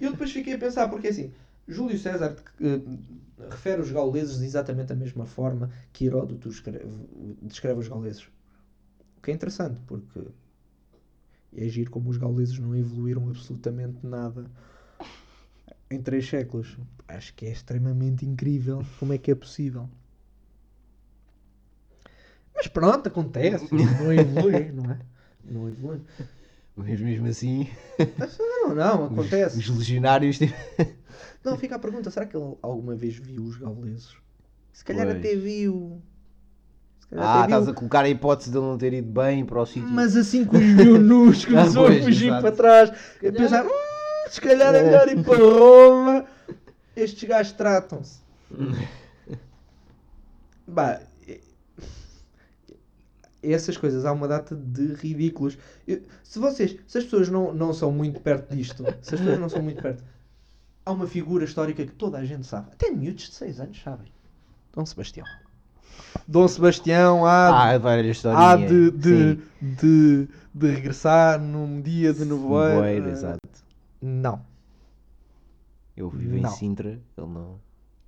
E 0.00 0.04
eu 0.04 0.10
depois 0.10 0.32
fiquei 0.32 0.54
a 0.54 0.58
pensar, 0.58 0.88
porque 0.88 1.08
assim, 1.08 1.32
Júlio 1.68 1.96
César 1.96 2.34
eh, 2.60 2.80
refere 3.50 3.80
os 3.82 3.90
gauleses 3.92 4.38
de 4.40 4.44
exatamente 4.44 4.88
da 4.88 4.94
mesma 4.96 5.26
forma 5.26 5.70
que 5.92 6.06
Heródoto 6.06 6.48
escreve, 6.48 6.86
descreve 7.42 7.78
os 7.80 7.86
gauleses. 7.88 8.22
O 9.16 9.22
que 9.22 9.30
é 9.30 9.34
interessante, 9.34 9.80
porque 9.86 10.20
é 11.56 11.68
giro 11.68 11.90
como 11.90 12.10
os 12.10 12.16
gauleses 12.16 12.58
não 12.58 12.74
evoluíram 12.74 13.28
absolutamente 13.28 14.04
nada 14.06 14.50
em 15.90 16.00
três 16.00 16.28
séculos. 16.28 16.76
Acho 17.06 17.34
que 17.34 17.46
é 17.46 17.50
extremamente 17.52 18.24
incrível 18.26 18.84
como 18.98 19.12
é 19.12 19.18
que 19.18 19.30
é 19.30 19.34
possível. 19.34 19.88
Mas 22.54 22.66
pronto, 22.68 23.06
acontece. 23.08 23.68
Não 23.74 24.12
evolui, 24.12 24.72
não 24.72 24.90
é? 24.90 24.98
Não 25.44 25.68
evolui. 25.68 26.00
Mas 26.76 27.00
mesmo 27.00 27.26
assim, 27.26 27.68
Não, 28.38 28.74
não, 28.74 29.04
acontece. 29.06 29.58
os 29.58 29.68
legionários. 29.68 30.38
tipo, 30.38 30.54
Não, 31.44 31.56
fica 31.56 31.76
a 31.76 31.78
pergunta: 31.78 32.10
será 32.10 32.26
que 32.26 32.36
ele 32.36 32.56
alguma 32.62 32.96
vez 32.96 33.16
viu 33.16 33.44
os 33.44 33.56
gauleses? 33.56 34.16
Se 34.72 34.84
calhar 34.84 35.06
Pois. 35.06 35.18
até 35.18 35.36
viu. 35.36 36.02
Ah, 37.12 37.42
estás 37.44 37.68
a 37.68 37.72
colocar 37.72 38.00
a 38.04 38.08
hipótese 38.08 38.50
de 38.50 38.56
ele 38.58 38.66
não 38.66 38.76
ter 38.78 38.92
ido 38.92 39.08
bem 39.10 39.44
para 39.44 39.60
o 39.60 39.66
sítio. 39.66 39.88
Mas 39.88 40.16
assim 40.16 40.44
que 40.44 40.56
os 40.56 40.62
viu 40.62 40.98
nus, 40.98 41.44
começou 41.44 41.84
Ah, 41.84 41.88
pois, 41.88 42.00
a 42.00 42.04
fugir 42.04 42.26
exato. 42.26 42.42
para 42.42 42.52
trás. 42.56 42.90
A 42.90 43.32
pensar: 43.32 43.64
"Hum, 43.66 43.70
se 44.30 44.40
calhar 44.40 44.74
é 44.74 44.82
melhor 44.82 45.08
ir 45.08 45.22
para 45.22 45.36
Roma. 45.38 46.24
Estes 46.96 47.28
gajos 47.28 47.52
tratam-se. 47.52 48.20
Bah, 50.66 50.98
essas 53.42 53.76
coisas 53.76 54.04
há 54.06 54.12
uma 54.12 54.26
data 54.26 54.56
de 54.56 54.94
ridículos. 54.94 55.58
Eu- 55.86 56.00
se 56.22 56.38
vocês, 56.38 56.76
se 56.86 56.98
as 56.98 57.04
pessoas 57.04 57.28
não, 57.28 57.52
não 57.52 57.74
são 57.74 57.92
muito 57.92 58.18
perto 58.20 58.54
disto, 58.56 58.82
se 59.02 59.14
as 59.14 59.20
pessoas 59.20 59.38
não 59.38 59.48
são 59.50 59.60
muito 59.62 59.82
perto, 59.82 60.02
há 60.86 60.92
uma 60.92 61.06
figura 61.06 61.44
histórica 61.44 61.84
que 61.84 61.92
toda 61.92 62.16
a 62.18 62.24
gente 62.24 62.46
sabe, 62.46 62.70
até 62.72 62.90
miúdos 62.90 63.24
de 63.28 63.34
6 63.34 63.60
anos 63.60 63.80
sabem. 63.82 64.10
Dom 64.72 64.86
Sebastião. 64.86 65.26
Dom 66.26 66.48
Sebastião 66.48 67.26
há, 67.26 67.70
Ah, 67.72 67.78
vai 67.78 68.00
a 68.00 68.02
história. 68.04 68.38
há 68.38 68.56
de, 68.56 68.90
de, 68.90 69.38
de, 69.60 70.28
de 70.54 70.66
regressar 70.70 71.38
num 71.40 71.80
dia 71.82 72.12
de 72.14 72.24
nevoeiro. 72.24 73.08
exato. 73.10 73.38
Não. 74.00 74.40
Eu 75.96 76.08
vivo 76.10 76.36
em 76.36 76.40
Não. 76.40 76.50
Sintra, 76.50 76.88
ele 76.90 77.26
não. 77.28 77.58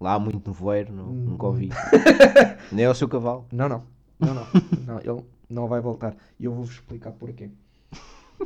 Lá 0.01 0.15
há 0.15 0.19
muito 0.19 0.41
nevoeiro, 0.47 0.93
não, 0.93 1.09
Hum. 1.09 1.25
nunca 1.31 1.47
ouvi. 1.47 1.71
Nem 2.73 2.85
é 2.85 2.91
o 2.91 2.95
seu 2.95 3.09
cavalo. 3.09 3.47
Não, 3.53 3.69
não. 3.69 3.83
Não, 4.19 4.35
não. 4.35 4.47
não 4.87 4.99
ele 5.01 5.25
não 5.49 5.69
vai 5.69 5.81
voltar. 5.81 6.15
E 6.41 6.45
eu 6.45 6.53
vou-vos 6.53 6.73
explicar 6.75 7.13
porquê. 7.13 7.49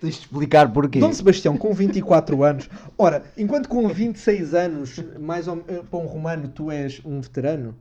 Tens 0.00 0.14
de 0.14 0.20
explicar 0.20 0.72
porquê. 0.72 1.00
Dom 1.00 1.12
Sebastião, 1.12 1.56
com 1.56 1.72
24 1.72 2.42
anos. 2.44 2.68
Ora, 2.98 3.24
enquanto 3.36 3.68
com 3.68 3.88
26 3.88 4.54
anos, 4.54 5.00
mais 5.18 5.48
ou, 5.48 5.64
eh, 5.68 5.82
para 5.88 5.98
um 5.98 6.06
romano, 6.06 6.48
tu 6.48 6.70
és 6.70 7.00
um 7.04 7.20
veterano. 7.20 7.74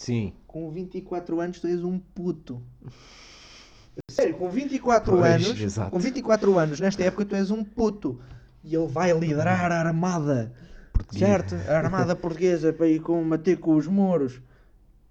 Sim. 0.00 0.32
Com 0.46 0.70
24 0.70 1.40
anos 1.40 1.60
tu 1.60 1.66
és 1.66 1.84
um 1.84 1.98
puto. 1.98 2.62
Sério, 4.10 4.34
com 4.36 4.48
24 4.48 5.12
Pois, 5.12 5.34
anos, 5.34 5.60
exato. 5.60 5.90
com 5.90 5.98
24 5.98 6.58
anos, 6.58 6.80
nesta 6.80 7.04
época 7.04 7.24
tu 7.26 7.34
és 7.34 7.50
um 7.50 7.62
puto. 7.62 8.18
E 8.64 8.74
ele 8.74 8.86
vai 8.86 9.12
liderar 9.12 9.70
a 9.70 9.80
armada. 9.80 10.54
Portuguesa. 10.92 11.26
Certo? 11.26 11.54
A 11.68 11.76
armada 11.76 12.16
portuguesa 12.16 12.72
para 12.72 12.86
ir 12.86 13.00
combater 13.00 13.58
com 13.58 13.76
os 13.76 13.86
mouros. 13.86 14.40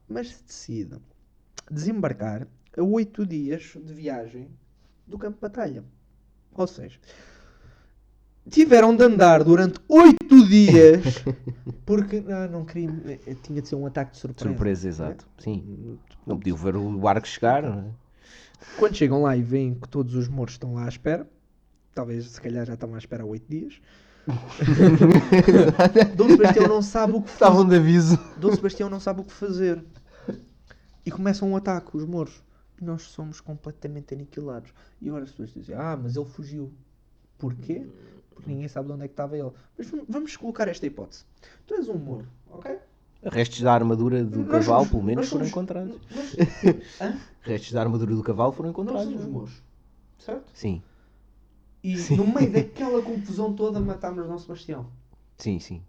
Mas 0.08 0.42
decide 0.42 0.98
desembarcar 1.70 2.48
a 2.76 2.82
8 2.82 3.26
dias 3.28 3.78
de 3.84 3.94
viagem 3.94 4.50
do 5.06 5.20
campo 5.20 5.36
de 5.36 5.42
batalha. 5.42 5.84
Ou 6.54 6.66
seja, 6.66 7.00
tiveram 8.50 8.96
de 8.96 9.04
andar 9.04 9.44
durante 9.44 9.80
8 9.88 10.48
dias 10.48 11.24
porque 11.86 12.24
ah, 12.28 12.48
não 12.48 12.66
queria, 12.66 12.90
eh, 13.26 13.36
tinha 13.42 13.62
de 13.62 13.68
ser 13.68 13.76
um 13.76 13.86
ataque 13.86 14.12
de 14.12 14.18
surpresa. 14.18 14.50
Surpresa, 14.50 14.88
exato. 14.88 15.28
Sim. 15.38 15.98
Não 16.26 16.38
podiam 16.38 16.58
ver 16.58 16.76
o 16.76 16.98
barco 16.98 17.28
chegar. 17.28 17.64
é? 17.64 17.84
Quando 18.78 18.96
chegam 18.96 19.22
lá 19.22 19.36
e 19.36 19.42
veem 19.42 19.74
que 19.74 19.88
todos 19.88 20.16
os 20.16 20.28
mortos 20.28 20.56
estão 20.56 20.74
lá 20.74 20.86
à 20.86 20.90
espera, 20.90 21.30
talvez 21.94 22.26
se 22.26 22.42
calhar 22.42 22.66
já 22.66 22.74
estavam 22.74 22.96
à 22.96 22.98
espera 22.98 23.24
há 23.24 23.26
8 23.26 23.46
dias. 23.48 23.82
Dom 26.16 26.30
Sebastião 26.30 26.68
não 26.68 26.82
sabe 26.82 27.14
o 27.14 27.22
que 27.22 27.30
fazer. 27.30 27.46
Estavam 27.46 27.68
de 27.68 27.76
aviso. 27.76 28.20
Dom 28.38 28.54
Sebastião 28.54 28.90
não 28.90 29.00
sabe 29.00 29.22
o 29.22 29.24
que 29.24 29.34
fazer. 29.34 29.84
E 31.06 31.12
começa 31.12 31.46
um 31.46 31.56
ataque, 31.56 31.96
os 31.98 32.06
mouros. 32.06 32.44
E 32.80 32.86
nós 32.86 33.02
somos 33.04 33.42
completamente 33.42 34.14
aniquilados. 34.14 34.72
E 35.02 35.10
agora 35.10 35.24
as 35.24 35.32
pessoas 35.32 35.54
dizem, 35.54 35.76
ah, 35.76 35.98
mas 36.02 36.16
ele 36.16 36.26
fugiu. 36.26 36.72
Porquê? 37.38 37.88
Porque 38.40 38.52
ninguém 38.52 38.68
sabe 38.68 38.88
de 38.88 38.94
onde 38.94 39.04
é 39.04 39.08
que 39.08 39.14
estava 39.14 39.38
ele. 39.38 39.52
Mas 39.78 39.92
vamos- 40.08 40.36
colocar 40.38 40.68
esta 40.68 40.86
hipótese. 40.86 41.26
Tu 41.68 41.74
és 41.76 41.90
um 41.90 41.98
mouro, 41.98 42.28
ok? 42.50 42.78
Restos 43.24 43.62
da 43.62 43.74
armadura 43.74 44.24
do 44.24 44.40
Nós 44.40 44.48
cavalo, 44.50 44.68
somos- 44.86 44.90
pelo 44.92 45.04
menos, 45.04 45.22
nós 45.26 45.30
foram 45.30 45.46
somos- 45.46 45.52
encontrados. 45.52 45.98
nós-? 46.16 46.36
Restos 47.42 47.72
da 47.74 47.82
armadura 47.82 48.16
do 48.16 48.24
cavalo 48.24 48.52
foram 48.54 48.70
Nós 48.70 48.74
encontrados. 48.80 49.12
somos 49.14 49.26
mouros, 49.28 49.64
certo? 50.18 50.50
Sim, 50.54 50.82
E 51.84 51.96
no 52.16 52.26
meio 52.28 52.52
daquela 52.52 53.02
confusão 53.02 53.54
toda 53.54 53.80
matámos 53.80 54.26
Dom 54.26 54.38
Sebastião. 54.38 54.86
sim, 55.38 55.60
sim. 55.60 55.82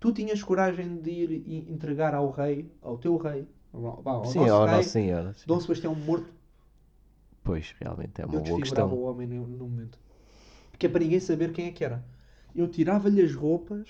Tu 0.00 0.12
tinhas 0.12 0.42
coragem 0.42 0.98
de 0.98 1.10
ir 1.10 1.66
entregar 1.72 2.14
ao 2.14 2.30
rei, 2.30 2.70
ao 2.82 2.98
teu 2.98 3.16
rei, 3.16 3.48
ao, 3.72 4.24
Sim, 4.26 4.40
nosso 4.40 4.52
ao 4.52 4.66
rei, 4.66 4.76
Nosso 4.76 4.88
Senhor. 4.90 5.34
sim. 5.34 5.44
Dom 5.46 5.60
Sebastião 5.60 5.94
morto 5.94 6.26
Pois, 7.42 7.74
realmente 7.80 8.20
é 8.20 8.26
uma 8.26 8.34
eu 8.34 8.42
boa 8.42 8.60
questão. 8.60 8.88
o 8.92 9.02
homem 9.04 9.26
no, 9.28 9.46
no 9.46 9.68
momento. 9.68 9.98
Que 10.78 10.86
é 10.86 10.88
para 10.88 11.00
ninguém 11.00 11.20
saber 11.20 11.52
quem 11.52 11.66
é 11.66 11.70
que 11.72 11.84
era. 11.84 12.04
Eu 12.54 12.68
tirava-lhe 12.68 13.20
as 13.22 13.34
roupas, 13.34 13.88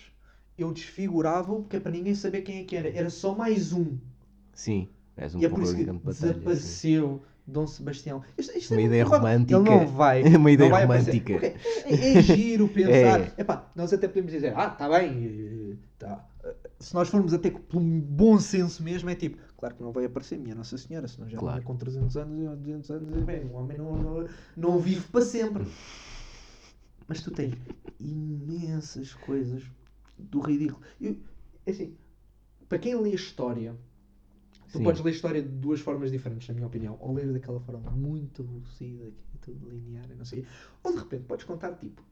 eu 0.59 0.73
desfigurava-o, 0.73 1.61
porque 1.63 1.77
é 1.77 1.81
para 1.81 1.93
ninguém 1.93 2.15
saber 2.15 2.43
quem 2.43 2.59
é 2.61 2.65
que 2.65 2.77
era. 2.77 2.89
Era 2.89 3.11
só 3.11 3.35
mais 3.35 3.73
um. 3.73 3.97
Sim, 4.53 4.89
és 5.17 5.35
um 5.35 5.41
e 5.41 5.45
é 5.45 5.49
por 5.49 5.63
isso 5.63 5.75
que 5.77 5.85
de 5.85 5.93
batalha. 5.93 6.33
desapareceu 6.33 7.23
Dom 7.47 7.67
Sebastião. 7.67 8.23
Isto, 8.37 8.59
isto 8.59 8.73
Uma 8.75 8.81
é 8.81 8.85
ideia 8.85 9.05
romântica. 9.05 9.55
Ele 9.61 9.71
não 9.71 9.87
vai. 9.87 10.23
Uma 10.35 10.51
ideia 10.51 10.75
romântica. 10.75 11.35
Ok, 11.37 11.55
É, 11.85 12.19
é 12.19 12.23
giro 12.23 12.67
pensar. 12.75 13.21
É. 13.21 13.33
Epá, 13.39 13.71
nós 13.77 13.93
até 13.93 14.09
podemos 14.09 14.33
dizer, 14.33 14.53
ah, 14.57 14.67
está 14.73 14.89
bem. 14.89 15.73
eh, 15.73 15.87
Tá. 15.99 16.25
Se 16.79 16.95
nós 16.95 17.09
formos 17.09 17.33
até 17.33 17.51
pelo 17.51 17.81
bom 17.83 18.39
senso 18.39 18.83
mesmo, 18.83 19.09
é 19.09 19.15
tipo, 19.15 19.39
claro 19.57 19.75
que 19.75 19.83
não 19.83 19.93
vai 19.93 20.05
aparecer 20.05 20.39
minha 20.39 20.55
Nossa 20.55 20.77
Senhora, 20.77 21.09
senão 21.09 21.29
já 21.29 21.39
Claro. 21.39 21.57
vinha 21.57 21.67
com 21.67 21.75
300 21.77 22.17
anos 22.19 22.39
e 22.39 22.57
200 22.57 22.91
anos 22.91 23.17
e 23.17 23.21
bem, 23.23 23.45
o 23.47 23.55
homem 23.55 23.79
não, 23.79 23.97
não, 23.97 24.29
não 24.57 24.79
vive 24.79 25.01
para 25.09 25.23
sempre. 25.23 25.65
Mas 27.09 27.23
tu 27.23 27.31
tens 27.31 27.55
imensas 28.01 29.15
coisas 29.15 29.63
do 30.19 30.41
ridículo. 30.41 30.81
Eu, 31.01 31.17
é 31.65 31.71
assim, 31.71 31.97
para 32.69 32.79
quem 32.79 32.95
lê 32.97 33.11
história, 33.11 33.77
tu 34.73 34.79
Sim. 34.79 34.85
podes 34.85 35.03
ler 35.03 35.13
história 35.13 35.43
de 35.43 35.49
duas 35.49 35.81
formas 35.81 36.11
diferentes, 36.11 36.49
na 36.49 36.55
minha 36.55 36.67
opinião. 36.67 36.97
Ou 37.01 37.15
ler 37.15 37.33
daquela 37.33 37.61
forma 37.61 37.91
muito 37.91 38.43
aborrecida, 38.43 39.05
que 39.31 39.37
é 39.37 39.41
tudo 39.55 39.69
linear 39.71 40.07
não 40.17 40.25
sei. 40.25 40.45
Ou 40.83 40.93
de 40.93 40.99
repente 40.99 41.25
podes 41.25 41.45
contar 41.45 41.75
tipo, 41.77 42.03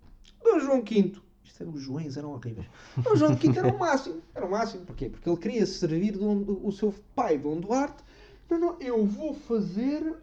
Dom 0.42 0.60
João 0.60 0.82
V. 0.82 1.12
Isto 1.42 1.62
é, 1.62 1.66
os 1.66 1.80
Joões 1.82 2.16
eram 2.16 2.32
horríveis. 2.32 2.66
Dom 2.96 3.16
João 3.16 3.34
V 3.34 3.48
era 3.58 3.68
o 3.74 3.78
máximo. 3.78 4.22
Era 4.34 4.46
o 4.46 4.50
máximo. 4.50 4.86
Porquê? 4.86 5.10
Porque 5.10 5.28
ele 5.28 5.36
queria 5.38 5.66
servir 5.66 6.12
Dom- 6.16 6.60
o 6.62 6.72
seu 6.72 6.94
pai, 7.14 7.36
Dom 7.38 7.60
Duarte. 7.60 8.02
Não, 8.48 8.58
não, 8.58 8.80
eu 8.80 9.04
vou 9.04 9.34
fazer 9.34 10.16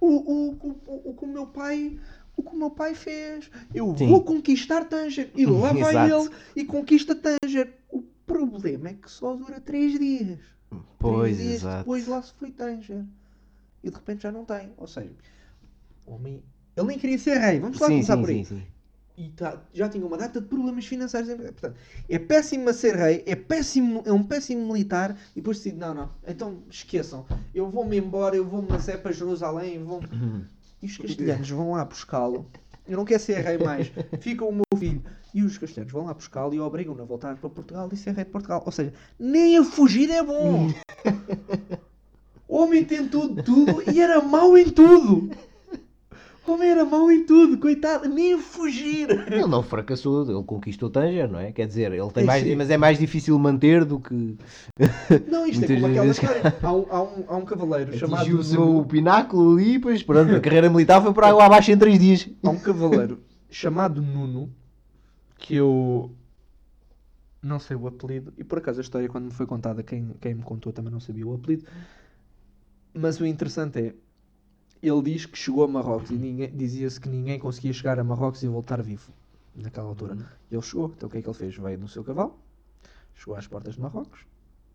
o, 0.00 0.06
o, 0.06 0.50
o, 0.52 0.80
o, 0.86 1.10
o 1.10 1.14
que 1.14 1.24
o 1.24 1.28
meu 1.28 1.46
pai 1.46 1.98
o 2.36 2.42
que 2.42 2.54
o 2.54 2.58
meu 2.58 2.70
pai 2.70 2.94
fez. 2.94 3.50
Eu 3.74 3.94
Sim. 3.96 4.08
vou 4.08 4.22
conquistar 4.22 4.84
Tanger. 4.84 5.30
E 5.34 5.46
lá 5.46 5.72
vai 5.74 6.10
ele 6.10 6.30
e 6.56 6.64
conquista 6.64 7.14
Tanger. 7.14 7.72
O 7.90 8.02
problema 8.26 8.88
é 8.88 8.94
que 8.94 9.10
só 9.10 9.34
dura 9.34 9.60
3 9.60 9.98
dias. 9.98 10.38
Pois, 10.98 11.36
Três 11.36 11.36
dias 11.38 11.54
exato. 11.62 11.78
depois 11.78 12.06
lá 12.06 12.22
se 12.22 12.32
foi 12.34 12.50
Tanger. 12.50 13.04
E 13.82 13.90
de 13.90 13.94
repente 13.94 14.22
já 14.22 14.32
não 14.32 14.44
tem. 14.44 14.72
Ou 14.76 14.86
seja, 14.86 15.12
homem. 16.06 16.42
Ele 16.76 16.86
nem 16.88 16.98
queria 16.98 17.18
ser 17.18 17.38
rei. 17.38 17.60
Vamos 17.60 17.78
lá 17.78 17.86
Sim, 17.86 17.94
começar 17.94 18.14
sim, 18.16 18.20
por 18.20 18.30
aí. 18.30 18.44
sim, 18.44 18.56
sim. 18.56 18.66
E 19.16 19.28
tá- 19.28 19.62
já 19.72 19.88
tinha 19.88 20.04
uma 20.04 20.16
data 20.16 20.40
de 20.40 20.48
problemas 20.48 20.84
financeiros. 20.86 21.32
Portanto, 21.34 21.76
é 22.08 22.18
péssimo 22.18 22.68
a 22.68 22.72
ser 22.72 22.96
rei, 22.96 23.22
é, 23.26 23.36
péssimo, 23.36 24.02
é 24.04 24.12
um 24.12 24.24
péssimo 24.24 24.66
militar. 24.66 25.16
E 25.32 25.36
depois 25.36 25.58
decide: 25.58 25.76
não, 25.76 25.94
não, 25.94 26.10
então 26.26 26.64
esqueçam. 26.68 27.24
Eu 27.54 27.70
vou-me 27.70 27.96
embora, 27.96 28.34
eu 28.34 28.44
vou-me 28.44 28.68
é 28.88 28.96
para 28.96 29.12
Jerusalém. 29.12 29.84
Vou 29.84 30.00
e 30.84 30.86
os 30.86 30.98
castelhanos 30.98 31.48
vão 31.48 31.72
lá 31.72 31.84
buscá-lo. 31.84 32.46
Eu 32.86 32.98
não 32.98 33.06
quero 33.06 33.22
ser 33.22 33.38
rei 33.40 33.56
mais. 33.56 33.90
Fica 34.20 34.44
o 34.44 34.52
meu 34.52 34.64
filho. 34.78 35.02
E 35.32 35.42
os 35.42 35.56
castelhanos 35.56 35.92
vão 35.92 36.04
lá 36.04 36.12
buscá-lo 36.12 36.52
e 36.52 36.60
obrigam-no 36.60 37.02
a 37.02 37.06
voltar 37.06 37.36
para 37.36 37.48
Portugal 37.48 37.88
e 37.90 37.96
ser 37.96 38.14
rei 38.14 38.24
de 38.24 38.30
Portugal. 38.30 38.62
Ou 38.64 38.70
seja, 38.70 38.92
nem 39.18 39.56
a 39.56 39.64
fugir 39.64 40.10
é 40.10 40.22
bom. 40.22 40.68
O 42.46 42.58
homem 42.58 42.84
tentou 42.84 43.34
de 43.34 43.42
tudo 43.42 43.82
e 43.90 43.98
era 44.00 44.20
mau 44.20 44.58
em 44.58 44.68
tudo. 44.68 45.30
O 46.46 46.52
homem 46.52 46.68
era 46.68 46.84
mau 46.84 47.10
em 47.10 47.24
tudo, 47.24 47.56
coitado, 47.58 48.06
nem 48.08 48.34
a 48.34 48.38
fugir. 48.38 49.08
Ele 49.10 49.46
não 49.46 49.62
fracassou, 49.62 50.30
ele 50.30 50.44
conquistou 50.44 50.90
Tanger, 50.90 51.30
não 51.30 51.38
é? 51.38 51.52
Quer 51.52 51.66
dizer, 51.66 51.90
ele 51.92 52.10
tem 52.10 52.22
É, 52.22 52.26
mais, 52.26 52.42
sim. 52.42 52.54
mas 52.54 52.68
é 52.68 52.76
mais 52.76 52.98
difícil 52.98 53.38
manter 53.38 53.84
do 53.84 53.98
que 53.98 54.36
Não, 55.30 55.46
isto 55.46 55.64
é 55.64 55.74
como 55.74 55.86
aquela 55.86 56.06
história. 56.06 56.42
Há 56.62 56.72
um, 56.72 56.86
há 56.90 57.02
um, 57.02 57.24
há 57.28 57.36
um 57.36 57.44
cavaleiro 57.46 57.92
chamado. 57.96 58.20
atingiu 58.20 58.38
o 58.38 58.44
seu 58.44 58.60
Nuno. 58.60 58.84
pináculo 58.86 59.54
ali, 59.54 59.78
pois 59.78 60.02
pronto, 60.02 60.34
a 60.34 60.40
carreira 60.40 60.68
militar 60.68 61.00
foi 61.02 61.14
para 61.14 61.28
água 61.28 61.46
abaixo 61.46 61.70
em 61.72 61.78
3 61.78 61.98
dias. 61.98 62.28
Há 62.42 62.50
um 62.50 62.58
cavaleiro 62.58 63.20
chamado 63.50 64.02
Nuno 64.02 64.52
que 65.38 65.54
eu 65.54 66.10
não 67.42 67.58
sei 67.58 67.76
o 67.76 67.86
apelido. 67.86 68.32
E 68.36 68.44
por 68.44 68.58
acaso 68.58 68.80
a 68.80 68.82
história, 68.82 69.08
quando 69.08 69.24
me 69.26 69.30
foi 69.32 69.46
contada, 69.46 69.82
quem, 69.82 70.10
quem 70.20 70.34
me 70.34 70.42
contou 70.42 70.72
também 70.72 70.92
não 70.92 71.00
sabia 71.00 71.26
o 71.26 71.34
apelido. 71.34 71.64
Mas 72.92 73.18
o 73.20 73.26
interessante 73.26 73.78
é, 73.78 73.94
ele 74.88 75.02
diz 75.02 75.26
que 75.26 75.36
chegou 75.38 75.64
a 75.64 75.68
Marrocos 75.68 76.10
e 76.10 76.14
ninguém- 76.14 76.50
dizia-se 76.54 77.00
que 77.00 77.08
ninguém 77.08 77.38
conseguia 77.38 77.72
chegar 77.72 77.98
a 77.98 78.04
Marrocos 78.04 78.42
e 78.42 78.48
voltar 78.48 78.82
vivo 78.82 79.12
naquela 79.54 79.88
altura. 79.88 80.16
Ele 80.50 80.62
chegou, 80.62 80.92
então 80.96 81.08
o 81.08 81.12
que 81.12 81.18
é 81.18 81.22
que 81.22 81.28
ele 81.28 81.36
fez? 81.36 81.56
Veio 81.56 81.78
no 81.78 81.88
seu 81.88 82.02
cavalo, 82.04 82.36
chegou 83.14 83.36
às 83.36 83.46
portas 83.46 83.74
de 83.74 83.80
Marrocos, 83.80 84.20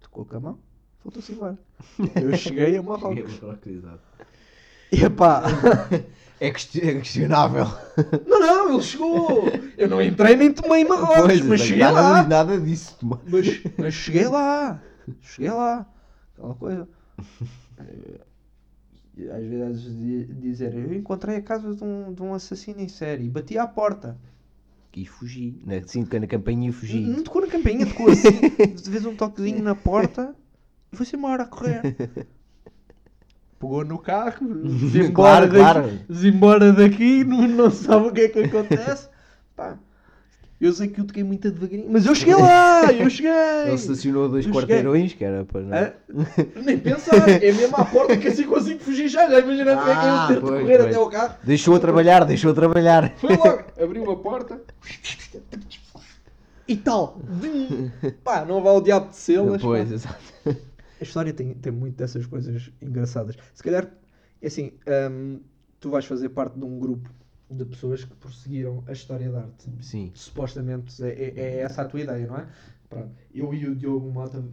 tocou 0.01 0.25
com 0.25 0.37
a 0.37 0.39
mão, 0.39 0.59
voltou-se 1.03 1.31
embora. 1.31 1.57
Eu 2.21 2.35
cheguei 2.37 2.77
a 2.77 2.83
Marrocos. 2.83 3.39
E 4.91 5.03
epá, 5.03 5.43
É, 6.41 6.47
é 6.47 6.51
questionável. 6.51 7.65
não, 8.25 8.39
não, 8.39 8.73
ele 8.73 8.81
chegou. 8.81 9.43
Eu 9.77 9.89
não 9.89 10.01
entrei 10.01 10.37
nem 10.37 10.53
tomei 10.53 10.85
Marrocos, 10.85 11.17
Pois, 11.25 11.41
mas 11.41 11.59
cheguei 11.59 11.83
nada, 11.83 12.01
lá. 12.01 12.23
nada 12.23 12.59
disso. 12.61 12.97
Mas, 13.01 13.61
mas 13.77 13.93
cheguei 13.93 14.25
lá. 14.25 14.81
Cheguei 15.19 15.51
lá. 15.51 15.85
Aquela 16.37 16.55
coisa. 16.55 16.87
E 19.19 19.29
Às 19.29 19.43
vezes 19.45 19.97
di- 19.97 20.25
dizer, 20.25 20.73
eu 20.73 20.93
encontrei 20.93 21.35
a 21.37 21.41
casa 21.41 21.75
de 21.75 21.83
um, 21.83 22.13
de 22.13 22.21
um 22.23 22.33
assassino 22.33 22.79
em 22.79 22.87
série 22.87 23.25
e 23.25 23.29
bati 23.29 23.57
à 23.57 23.67
porta. 23.67 24.17
E 24.95 25.05
fugi. 25.05 25.61
Na, 25.65 25.81
sim, 25.85 26.07
na 26.19 26.25
campainha 26.27 26.71
fugi. 26.73 27.01
Não 27.01 27.23
tocou 27.23 27.41
na 27.41 27.47
campainha, 27.47 27.85
tocou 27.85 28.09
assim, 28.09 28.29
de 28.75 28.89
vez 28.89 29.05
um 29.05 29.15
toquezinho 29.15 29.61
na 29.63 29.75
porta 29.75 30.33
e 30.91 30.95
foi-se 30.95 31.15
embora 31.15 31.43
a 31.43 31.45
correr. 31.45 31.81
Pegou 33.59 33.83
no 33.83 33.99
carro, 33.99 34.47
Claro, 35.13 35.47
daqui, 35.47 35.57
claro. 35.59 35.99
se 36.09 36.27
embora 36.29 36.71
daqui 36.71 37.23
não, 37.25 37.45
não 37.47 37.69
sabe 37.71 38.07
o 38.07 38.13
que 38.13 38.21
é 38.21 38.29
que 38.29 38.39
acontece. 38.39 39.09
Pá, 39.55 39.77
eu 40.61 40.73
sei 40.73 40.87
que 40.89 40.99
eu 40.99 41.05
toquei 41.05 41.23
muito 41.23 41.49
devagarinho, 41.49 41.89
mas 41.89 42.05
eu 42.05 42.13
cheguei 42.13 42.35
lá, 42.35 42.91
eu 42.91 43.07
cheguei. 43.11 43.31
Ele 43.65 43.73
estacionou 43.75 44.27
dois 44.29 44.45
Eu 44.45 44.51
quarteirões, 44.53 45.13
que 45.13 45.23
era 45.23 45.45
para. 45.45 45.61
Hã? 45.61 45.93
Nem 46.63 46.77
pensar, 46.79 47.29
é 47.29 47.51
mesmo 47.51 47.75
à 47.77 47.85
porta 47.85 48.17
que 48.17 48.27
assim 48.27 48.43
consigo 48.43 48.79
fugir 48.79 49.07
já. 49.07 49.29
Já 49.29 49.39
imagina 49.39 49.71
é 49.71 49.75
que 49.75 49.81
Ah, 49.81 50.23
eu 50.23 50.27
ter 50.27 50.33
de 50.35 50.39
pois, 50.41 50.61
correr 50.61 50.77
pois. 50.77 50.87
até 50.89 50.95
ao 50.95 51.09
carro. 51.09 51.35
Deixou 51.43 51.75
a 51.75 51.79
trabalhar, 51.79 52.25
deixou 52.25 52.51
a 52.51 52.53
trabalhar. 52.53 53.13
Foi 53.17 53.29
logo, 53.35 53.63
abriu 53.81 54.11
a 54.11 54.15
porta 54.17 54.61
e 56.67 56.75
tal. 56.75 57.19
Pá, 58.23 58.45
não 58.45 58.61
vá 58.61 58.69
ao 58.69 58.81
diabo 58.81 59.09
de 59.09 59.15
selas. 59.15 59.61
Pois, 59.61 59.91
exato. 59.91 60.17
A 60.45 61.03
história 61.03 61.31
tem, 61.33 61.53
tem 61.53 61.71
muito 61.71 61.95
dessas 61.95 62.25
coisas 62.25 62.69
engraçadas. 62.81 63.35
Se 63.53 63.63
calhar, 63.63 63.87
é 64.41 64.47
assim, 64.47 64.73
hum, 65.11 65.39
tu 65.79 65.89
vais 65.89 66.05
fazer 66.05 66.29
parte 66.29 66.59
de 66.59 66.65
um 66.65 66.77
grupo 66.77 67.09
de 67.49 67.65
pessoas 67.65 68.03
que 68.03 68.13
prosseguiram 68.15 68.83
a 68.87 68.91
história 68.91 69.29
da 69.31 69.41
arte. 69.41 69.69
Sim. 69.81 70.11
Supostamente 70.13 71.03
é, 71.03 71.07
é- 71.09 71.33
é 71.39 71.55
essa 71.61 71.81
a 71.81 71.85
tua 71.85 72.01
ideia, 72.01 72.27
não 72.27 72.37
é? 72.37 72.47
Pronto. 72.89 73.11
Eu 73.33 73.53
e 73.53 73.67
o 73.67 73.75
Diogo 73.75 74.09
Mota 74.11 74.43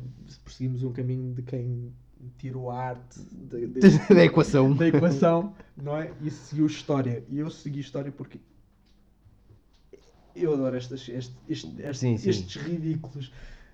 perseguimos 0.45 0.83
um 0.83 0.93
caminho 0.93 1.35
de 1.35 1.43
quem 1.43 1.93
tirou 2.39 2.71
a 2.71 2.81
arte 2.89 3.21
de- 3.21 3.67
de- 3.67 3.81
da 4.15 4.25
equação. 4.25 4.75
da 4.75 4.89
equação, 4.89 5.55
não 5.77 5.97
é? 5.97 6.13
E 6.23 6.31
seguiu 6.31 6.67
história. 6.67 7.23
E 7.29 7.39
eu 7.39 7.51
segui 7.51 7.81
história 7.81 8.11
porque 8.11 8.41
eu 10.35 10.53
adoro 10.55 10.77
estas, 10.77 11.09
este- 11.09 11.35
este- 11.49 11.83
este- 11.83 11.95
Sim, 11.99 12.17
sim. 12.19 12.31
estes 12.31 12.61
ridículos. 12.63 13.33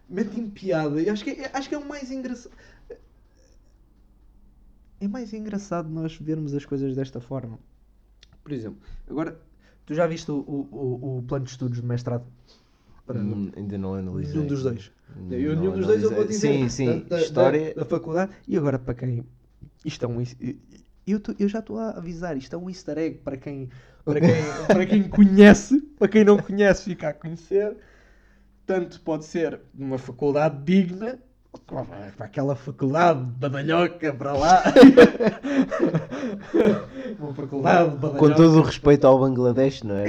Metem 0.08 0.48
piada. 0.50 1.00
E 1.00 1.08
acho 1.08 1.24
que, 1.24 1.30
é- 1.30 1.50
acho 1.52 1.68
que 1.68 1.74
é 1.74 1.78
o 1.78 1.88
mais 1.88 2.10
engraçado. 2.10 2.52
É 5.00 5.08
mais 5.08 5.32
engraçado 5.32 5.88
nós 5.88 6.16
vermos 6.16 6.54
as 6.54 6.64
coisas 6.64 6.94
desta 6.94 7.20
forma. 7.20 7.58
Por 8.42 8.52
exemplo, 8.52 8.78
agora, 9.08 9.38
tu 9.86 9.94
já 9.94 10.06
viste 10.06 10.30
o, 10.30 10.36
o, 10.36 11.18
o- 11.18 11.22
plano 11.22 11.44
de 11.44 11.50
estudos 11.50 11.80
de 11.80 11.86
mestrado? 11.86 12.24
Para- 13.06 13.18
Hum, 13.20 13.50
ainda 13.56 13.78
não 13.78 13.94
analisei. 13.94 14.34
Nenhum 14.34 14.46
dos 14.46 14.62
dois. 14.62 14.92
Eu, 15.30 15.54
Não 15.54 15.62
nenhum 15.62 15.72
dos 15.76 15.86
dois 15.86 16.02
eu 16.02 16.10
vou 16.10 16.24
dizer. 16.24 16.48
Sim, 16.48 16.68
sim. 16.68 16.86
Da, 17.08 17.16
da- 17.16 17.22
História. 17.22 17.74
da, 17.74 17.82
da 17.82 17.84
faculdade. 17.86 18.32
E 18.46 18.56
agora 18.56 18.78
para 18.78 18.94
quem. 18.94 19.24
Isto 19.84 20.04
é 20.04 20.08
um. 20.08 20.22
Eu, 21.06 21.18
tô- 21.20 21.34
eu 21.38 21.48
já 21.48 21.58
estou 21.58 21.78
a 21.78 21.90
avisar, 21.90 22.36
isto 22.36 22.54
é 22.54 22.58
um 22.58 22.70
easter 22.70 22.96
egg 22.96 23.18
para 23.18 23.36
quem, 23.36 23.68
para 24.04 24.20
quem, 24.20 24.30
para 24.68 24.86
quem 24.86 25.08
conhece, 25.08 25.80
para 25.98 26.08
quem 26.08 26.24
não 26.24 26.38
conhece 26.38 26.84
fica 26.84 27.08
a 27.08 27.12
conhecer. 27.12 27.76
Tanto 28.66 29.00
pode 29.00 29.24
ser 29.24 29.60
uma 29.74 29.98
faculdade 29.98 30.62
digna, 30.64 31.18
para 32.16 32.26
aquela 32.26 32.54
faculdade 32.56 33.20
badalhoca 33.38 34.12
para 34.14 34.32
lá. 34.32 34.62
uma 37.18 37.34
faculdade 37.34 37.90
badalhoca. 37.96 38.18
Com 38.18 38.30
todo 38.34 38.58
o 38.58 38.62
respeito 38.62 39.06
ao 39.06 39.18
Bangladesh, 39.20 39.82
não 39.82 39.96
é? 39.98 40.06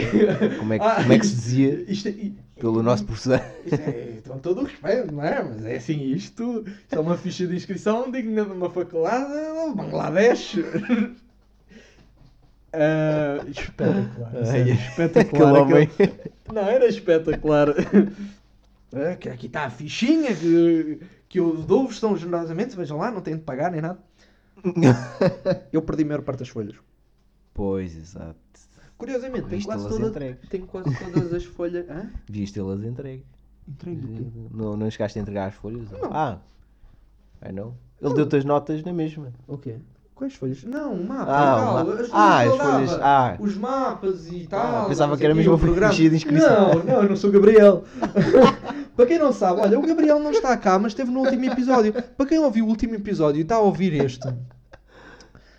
Como 0.57 0.73
é 0.73 0.79
que, 0.79 0.85
Ah, 0.85 0.95
como 1.01 1.13
é 1.13 1.19
que 1.19 1.25
se 1.27 1.35
dizia 1.35 1.85
Isto, 1.87 2.07
é- 2.09 2.31
pelo 2.59 2.81
nosso 2.81 3.05
professor? 3.05 3.41
Isto 3.65 3.75
é, 3.81 4.17
com 4.27 4.37
todo 4.39 4.61
o 4.61 4.63
respeito, 4.63 5.13
não 5.13 5.23
é? 5.23 5.43
Mas 5.43 5.65
é 5.65 5.75
assim, 5.75 6.01
isto, 6.13 6.63
isto 6.65 6.93
é 6.95 6.99
uma 6.99 7.17
ficha 7.17 7.45
de 7.45 7.55
inscrição 7.55 8.09
digna 8.09 8.45
de 8.45 8.51
uma 8.51 8.69
faculdade 8.69 9.25
do 9.31 9.75
Bangladesh. 9.75 10.57
Ah, 12.75 13.37
espetacular, 13.47 14.31
Ai, 14.51 14.71
espetacular. 14.71 15.61
aquele 15.61 15.83
aquele- 15.83 16.13
Não, 16.51 16.67
era 16.67 16.87
espetacular. 16.87 17.67
Que 19.19 19.29
aqui 19.29 19.45
está 19.47 19.65
a 19.65 19.69
fichinha 19.69 20.35
que, 20.35 20.99
que 21.33 21.39
eu 21.39 21.57
dou-vos 21.57 21.99
tão 21.99 22.15
generosamente, 22.15 22.75
vejam 22.75 22.99
lá, 22.99 23.09
não 23.09 23.19
tenho 23.19 23.37
de 23.37 23.43
pagar 23.43 23.71
nem 23.71 23.81
nada. 23.81 23.97
Eu 25.73 25.81
perdi 25.81 26.03
a 26.03 26.05
maior 26.05 26.21
parte 26.21 26.41
das 26.41 26.49
folhas. 26.49 26.75
Pois, 27.55 27.97
exato. 27.97 28.37
Curiosamente, 28.99 29.47
Viste 29.47 29.65
quase, 29.65 29.89
toda, 29.89 30.37
tem 30.47 30.61
quase 30.61 30.95
todas 30.95 31.33
as 31.33 31.43
folhas. 31.43 31.89
Hã? 31.89 32.11
Devias 32.27 32.51
tê-las 32.51 32.83
entregue. 32.83 33.25
Entregue 33.67 34.05
o 34.05 34.15
quê? 34.15 34.25
Não, 34.51 34.77
não 34.77 34.91
chegaste 34.91 35.17
a 35.17 35.23
entregar 35.23 35.47
as 35.47 35.55
folhas? 35.55 35.89
Não. 35.89 36.13
Ah, 36.13 36.37
I 37.43 37.51
know. 37.51 37.73
Ele 37.99 38.13
deu-te 38.13 38.35
as 38.35 38.45
notas 38.45 38.83
na 38.83 38.93
mesma. 38.93 39.33
O 39.47 39.57
quê? 39.57 39.77
Quais 40.13 40.35
folhas? 40.35 40.63
Não, 40.63 40.93
o 40.93 41.03
mapa. 41.03 41.31
Ah, 41.31 41.55
tal, 41.55 41.77
as 41.79 41.85
folhas 41.87 42.11
ah, 42.13 42.41
as 42.41 42.57
folhas- 42.57 42.99
ah. 43.01 43.37
Os 43.39 43.57
mapas 43.57 44.31
e 44.31 44.45
tal. 44.45 44.87
pensava 44.87 45.09
não 45.13 45.17
que 45.17 45.25
era 45.25 45.33
mesmo 45.33 45.55
o 45.55 45.59
programa. 45.59 45.95
de 45.95 46.15
inscrição. 46.15 46.75
Não, 46.75 46.83
não, 46.83 47.01
eu 47.01 47.09
não 47.09 47.15
sou 47.15 47.31
o 47.31 47.33
Gabriel. 47.33 47.83
Para 48.95 49.05
quem 49.07 49.17
não 49.19 49.33
sabe, 49.33 49.61
olha, 49.61 49.79
o 49.79 49.81
Gabriel 49.85 50.19
não 50.19 50.31
está 50.31 50.55
cá, 50.55 50.77
mas 50.77 50.91
esteve 50.91 51.09
no 51.11 51.21
último 51.21 51.45
episódio. 51.45 51.93
Para 51.93 52.25
quem 52.25 52.37
ouviu 52.39 52.65
o 52.65 52.69
último 52.69 52.93
episódio 52.95 53.39
e 53.39 53.41
está 53.41 53.55
a 53.55 53.59
ouvir 53.59 53.93
este, 53.93 54.27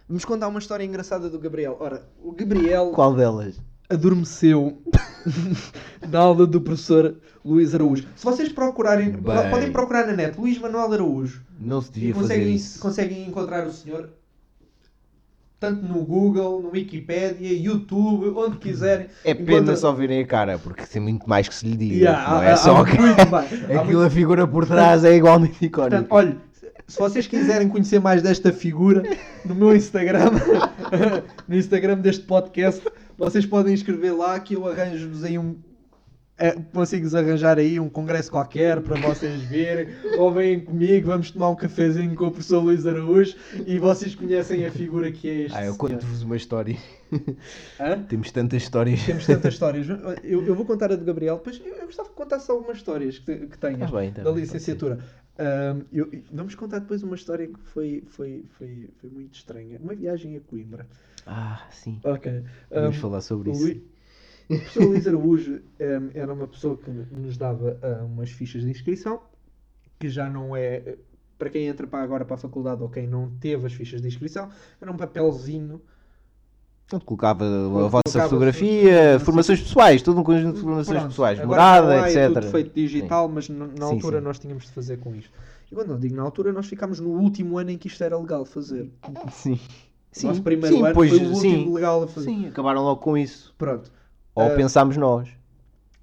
vamos 0.08 0.24
contar 0.24 0.48
uma 0.48 0.58
história 0.60 0.84
engraçada 0.84 1.28
do 1.28 1.38
Gabriel. 1.38 1.76
Ora, 1.80 2.02
o 2.22 2.32
Gabriel 2.32 2.90
Qual 2.94 3.14
delas? 3.14 3.56
adormeceu 3.90 4.78
na 6.08 6.18
aula 6.20 6.46
do 6.46 6.60
professor 6.60 7.16
Luís 7.44 7.74
Araújo. 7.74 8.06
Se 8.16 8.24
vocês 8.24 8.50
procurarem, 8.50 9.10
Bem. 9.10 9.50
podem 9.50 9.72
procurar 9.72 10.06
na 10.06 10.12
net 10.14 10.38
Luís 10.40 10.58
Manuel 10.58 10.92
Araújo. 10.92 11.42
Não 11.60 11.80
se 11.80 11.90
E 11.90 11.92
devia 11.92 12.14
fazer 12.14 12.34
conseguem, 12.34 12.54
isso. 12.54 12.78
conseguem 12.80 13.28
encontrar 13.28 13.66
o 13.66 13.72
senhor 13.72 14.08
tanto 15.60 15.82
no 15.86 16.02
Google, 16.04 16.60
no 16.62 16.70
Wikipedia, 16.70 17.52
YouTube, 17.58 18.28
onde 18.36 18.58
quiserem. 18.58 19.06
É 19.24 19.32
pena 19.34 19.52
Encontra- 19.58 19.76
só 19.76 19.92
verem 19.92 20.20
a 20.22 20.26
cara, 20.26 20.58
porque 20.58 20.84
tem 20.84 21.00
muito 21.00 21.28
mais 21.28 21.48
que 21.48 21.54
se 21.54 21.66
lhe 21.66 21.76
diga. 21.76 21.94
Yeah, 21.96 22.30
não 22.30 22.38
há- 22.38 22.44
é 22.44 22.52
há- 22.52 22.56
só 22.56 22.76
há 22.76 22.84
que 22.84 22.96
aquilo 23.76 24.02
a 24.02 24.10
figura 24.10 24.46
por 24.46 24.66
trás 24.66 25.04
é 25.04 25.14
igualmente 25.16 25.64
icónica. 25.64 26.02
Portanto, 26.02 26.12
olha, 26.12 26.36
se 26.86 26.98
vocês 26.98 27.26
quiserem 27.26 27.68
conhecer 27.68 27.98
mais 27.98 28.20
desta 28.20 28.52
figura, 28.52 29.02
no 29.44 29.54
meu 29.54 29.74
Instagram, 29.74 30.30
no 31.48 31.56
Instagram 31.56 31.96
deste 31.98 32.24
podcast, 32.24 32.82
vocês 33.16 33.46
podem 33.46 33.72
escrever 33.72 34.12
lá 34.12 34.38
que 34.40 34.54
eu 34.54 34.68
arranjo-vos 34.68 35.24
aí 35.24 35.38
um. 35.38 35.56
É, 36.36 36.54
arranjar 37.16 37.58
aí 37.58 37.78
um 37.78 37.88
congresso 37.88 38.30
qualquer 38.30 38.80
para 38.80 38.96
vocês 38.96 39.40
verem, 39.42 39.94
ou 40.18 40.32
vêm 40.32 40.60
comigo, 40.60 41.06
vamos 41.06 41.30
tomar 41.30 41.50
um 41.50 41.54
cafezinho 41.54 42.14
com 42.14 42.26
o 42.26 42.30
professor 42.30 42.60
Luís 42.60 42.84
Araújo 42.86 43.36
e 43.66 43.78
vocês 43.78 44.14
conhecem 44.14 44.66
a 44.66 44.70
figura 44.70 45.12
que 45.12 45.28
é 45.28 45.34
este. 45.42 45.56
Ah, 45.56 45.64
eu 45.64 45.76
conto-vos 45.76 46.22
uma 46.22 46.36
história. 46.36 46.76
Hã? 47.78 48.02
Temos 48.02 48.32
tantas 48.32 48.62
histórias. 48.62 49.04
Temos 49.04 49.26
tantas 49.26 49.54
histórias. 49.54 49.86
Eu, 50.24 50.44
eu 50.44 50.54
vou 50.54 50.64
contar 50.66 50.90
a 50.90 50.96
do 50.96 51.04
Gabriel, 51.04 51.36
depois 51.36 51.60
eu, 51.64 51.86
gostava 51.86 52.08
que 52.08 52.14
contasse 52.16 52.50
algumas 52.50 52.78
histórias 52.78 53.18
que, 53.18 53.46
que 53.46 53.58
tenhas 53.58 53.90
Tá 53.90 53.96
bem, 53.96 54.12
tá 54.12 54.22
da 54.22 54.32
bem, 54.32 54.40
licenciatura. 54.40 54.98
Ahm, 55.38 55.82
eu- 55.92 56.10
vamos 56.32 56.54
contar 56.54 56.80
depois 56.80 57.02
uma 57.02 57.14
história 57.14 57.46
que 57.46 57.58
foi, 57.64 58.02
foi, 58.08 58.44
foi, 58.58 58.88
foi 59.00 59.10
muito 59.10 59.34
estranha. 59.34 59.78
Uma 59.82 59.94
viagem 59.94 60.36
a 60.36 60.40
Coimbra. 60.40 60.86
Ah, 61.26 61.62
sim. 61.70 62.00
Ok. 62.04 62.42
Vamos 62.70 62.96
Ahm, 62.96 63.00
falar 63.00 63.20
sobre 63.20 63.50
isso. 63.52 63.80
O 64.48 64.56
professor 64.56 64.84
Luís 64.84 65.06
Araújo 65.06 65.60
ahm, 65.80 66.10
era 66.14 66.32
uma 66.32 66.46
pessoa 66.46 66.76
que 66.76 66.90
nos 66.90 67.36
dava 67.36 67.78
ah, 67.82 68.04
umas 68.04 68.30
fichas 68.30 68.62
de 68.62 68.70
inscrição, 68.70 69.20
que 69.98 70.08
já 70.08 70.28
não 70.28 70.54
é. 70.54 70.96
Para 71.38 71.50
quem 71.50 71.66
entra 71.66 71.86
para 71.86 72.02
agora 72.02 72.24
para 72.24 72.34
a 72.34 72.38
faculdade 72.38 72.82
ou 72.82 72.88
quem 72.88 73.06
não 73.06 73.30
teve 73.40 73.66
as 73.66 73.72
fichas 73.72 74.00
de 74.00 74.08
inscrição, 74.08 74.48
era 74.80 74.90
um 74.90 74.96
papelzinho 74.96 75.80
Portanto, 76.86 77.06
colocava 77.06 77.44
a 77.44 77.48
Colocava 77.48 77.88
vossa 78.06 78.18
a 78.20 78.22
fotografia, 78.24 79.12
sua- 79.18 79.24
formações 79.24 79.60
pessoais, 79.62 80.02
todo 80.02 80.20
um 80.20 80.22
conjunto 80.24 80.56
de 80.56 80.60
formações 80.60 80.98
Pronto, 80.98 81.08
pessoais, 81.08 81.44
morada, 81.44 82.02
há, 82.02 82.10
é 82.10 82.12
etc. 82.26 82.34
tudo 82.34 82.50
feito 82.50 82.74
digital, 82.74 83.28
mas 83.28 83.48
na, 83.48 83.66
na 83.66 83.72
Sim, 83.74 83.82
altura 83.94 84.18
sim. 84.18 84.24
nós 84.24 84.38
tínhamos 84.38 84.64
de 84.64 84.70
fazer 84.72 84.98
com 84.98 85.14
isto. 85.14 85.32
E 85.72 85.74
quando 85.74 85.92
eu 85.92 85.98
digo 85.98 86.14
na 86.14 86.22
altura, 86.22 86.52
nós 86.52 86.66
ficámos 86.66 87.00
no 87.00 87.08
último 87.18 87.58
ano 87.58 87.70
em 87.70 87.78
que 87.78 87.88
isto 87.88 88.04
era 88.04 88.16
legal 88.18 88.44
fazer. 88.44 88.92
Sim. 89.32 89.58
O 90.22 90.26
nosso 90.26 90.42
primeiro 90.42 90.76
sim, 90.76 90.84
ano 90.84 90.94
pois, 90.94 91.10
foi 91.10 91.18
o 91.18 91.30
último 91.32 91.64
sim. 91.66 91.74
legal 91.74 92.02
a 92.02 92.06
fazer. 92.06 92.26
Sim, 92.28 92.46
acabaram 92.48 92.82
logo 92.82 93.00
com 93.00 93.16
isso. 93.16 93.54
Pronto. 93.58 93.90
Ou 94.34 94.46
Ah, 94.46 94.50
pensámos 94.50 94.96
nós. 94.96 95.28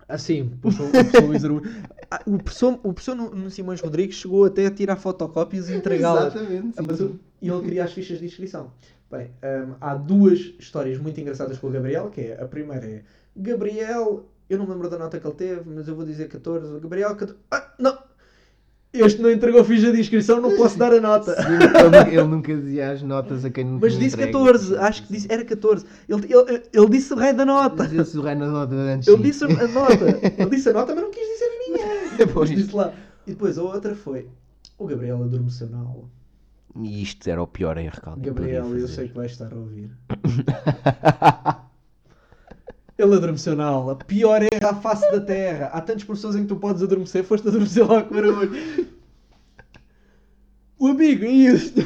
Assim, 0.08 0.42
o 0.42 0.58
professor, 0.58 0.88
o 0.88 0.92
professor 0.92 1.24
Luís 1.26 1.46
Araújo- 1.46 1.70
Ah, 2.10 2.22
o 2.26 2.38
professor, 2.38 2.74
o 2.84 2.94
professor 2.94 3.16
Nuno 3.16 3.50
Simões 3.50 3.80
Rodrigues 3.82 4.16
chegou 4.18 4.44
até 4.46 4.66
a 4.66 4.72
tirar 4.72 4.98
fotocópias 4.98 5.70
e 5.70 5.74
entregá-las. 5.76 6.36
Exatamente, 6.36 6.74
Ah, 6.78 6.84
mas 6.86 7.00
o- 7.00 7.20
E 7.42 7.50
ele 7.50 7.62
queria 7.64 7.84
as 7.86 7.94
fichas 7.94 8.20
de 8.20 8.26
inscrição. 8.26 8.72
Bem, 9.10 9.32
hum, 9.44 9.74
há 9.82 9.96
duas 9.96 10.40
histórias 10.60 10.98
muito 11.00 11.20
engraçadas 11.20 11.58
com 11.58 11.68
o 11.68 11.72
Gabriel, 11.72 12.10
que 12.10 12.22
é, 12.22 12.42
a 12.42 12.46
primeira 12.48 12.86
é, 12.86 13.04
Gabriel, 13.36 14.26
eu 14.50 14.58
não 14.58 14.66
me 14.66 14.72
lembro 14.74 14.90
da 14.90 14.98
nota 14.98 15.20
que 15.20 15.26
ele 15.26 15.36
teve, 15.36 15.70
mas 15.70 15.88
eu 15.88 15.96
vou 15.96 16.06
dizer 16.06 16.28
14, 16.30 16.80
Gabriel, 16.80 17.16
14, 17.16 17.38
ah, 17.50 17.74
não, 17.80 17.98
este 18.94 19.22
não 19.22 19.32
entregou 19.32 19.64
ficha 19.64 19.92
de 19.92 20.00
inscrição, 20.00 20.42
não 20.42 20.56
posso 20.58 20.78
dar 20.78 20.92
a 20.94 21.00
nota. 21.00 21.36
ele, 21.40 22.18
ele 22.18 22.28
nunca 22.28 22.54
dizia 22.56 22.92
as 22.92 23.02
notas 23.02 23.46
a 23.46 23.50
quem 23.50 23.64
não 23.64 23.80
Mas 23.80 23.98
disse 23.98 24.16
entregue. 24.16 24.34
14, 24.34 24.78
acho 24.78 25.04
que 25.08 25.14
disse, 25.14 25.28
era 25.32 25.46
14. 25.46 25.86
Ele, 26.10 26.26
ele, 26.26 26.64
ele 26.74 26.90
disse 26.90 27.14
o 27.14 27.16
rei 27.18 27.32
da 27.32 27.46
nota. 27.46 27.84
Dizia-se 27.88 28.18
o 28.18 28.22
rei 28.22 28.36
na 28.36 28.48
nota 28.48 28.76
antes. 28.76 29.08
Ele 29.08 29.18
sim. 29.18 29.24
disse 29.24 29.44
a 29.46 29.68
nota. 29.68 30.20
Ele 30.38 30.50
disse 30.50 30.70
a 30.70 30.74
nota, 30.74 30.94
mas 30.94 31.04
não 31.04 31.12
quis 31.12 31.28
dizer 31.28 31.46
a 31.46 31.60
ninguém. 31.60 32.28
Pois. 32.34 32.50
Mas 32.50 32.60
disse 32.60 32.76
lá. 32.76 32.94
E 33.26 33.32
depois 33.32 33.58
a 33.58 33.64
outra 33.64 33.96
foi, 33.96 34.28
o 34.78 34.86
Gabriel 34.86 35.24
adormeceu 35.24 35.70
na 35.70 35.80
aula. 35.80 36.10
E 36.76 37.02
isto 37.02 37.30
era 37.30 37.42
o 37.42 37.48
pior 37.48 37.78
erro 37.78 38.00
que 38.02 38.10
alguém 38.10 38.26
Gabriel, 38.26 38.78
eu 38.78 38.88
sei 38.88 39.08
que 39.08 39.16
vais 39.16 39.32
estar 39.32 39.52
a 39.52 39.56
ouvir. 39.56 39.92
Ele 43.02 43.16
adormeceu 43.16 43.56
na 43.56 43.66
aula. 43.66 43.96
Pior 43.96 44.42
erro 44.42 44.68
à 44.70 44.76
face 44.76 45.10
da 45.12 45.20
terra. 45.22 45.68
Há 45.68 45.82
tantos 45.82 46.04
professores 46.04 46.36
em 46.36 46.42
que 46.44 46.48
tu 46.48 46.56
podes 46.58 46.82
adormecer, 46.84 47.24
foste 47.24 47.48
adormecer 47.48 47.88
lá 47.88 48.04
com 48.04 48.14
barulho. 48.16 48.52
O 50.78 50.88
amigo, 50.88 51.26
e? 51.26 51.46
Está 51.48 51.84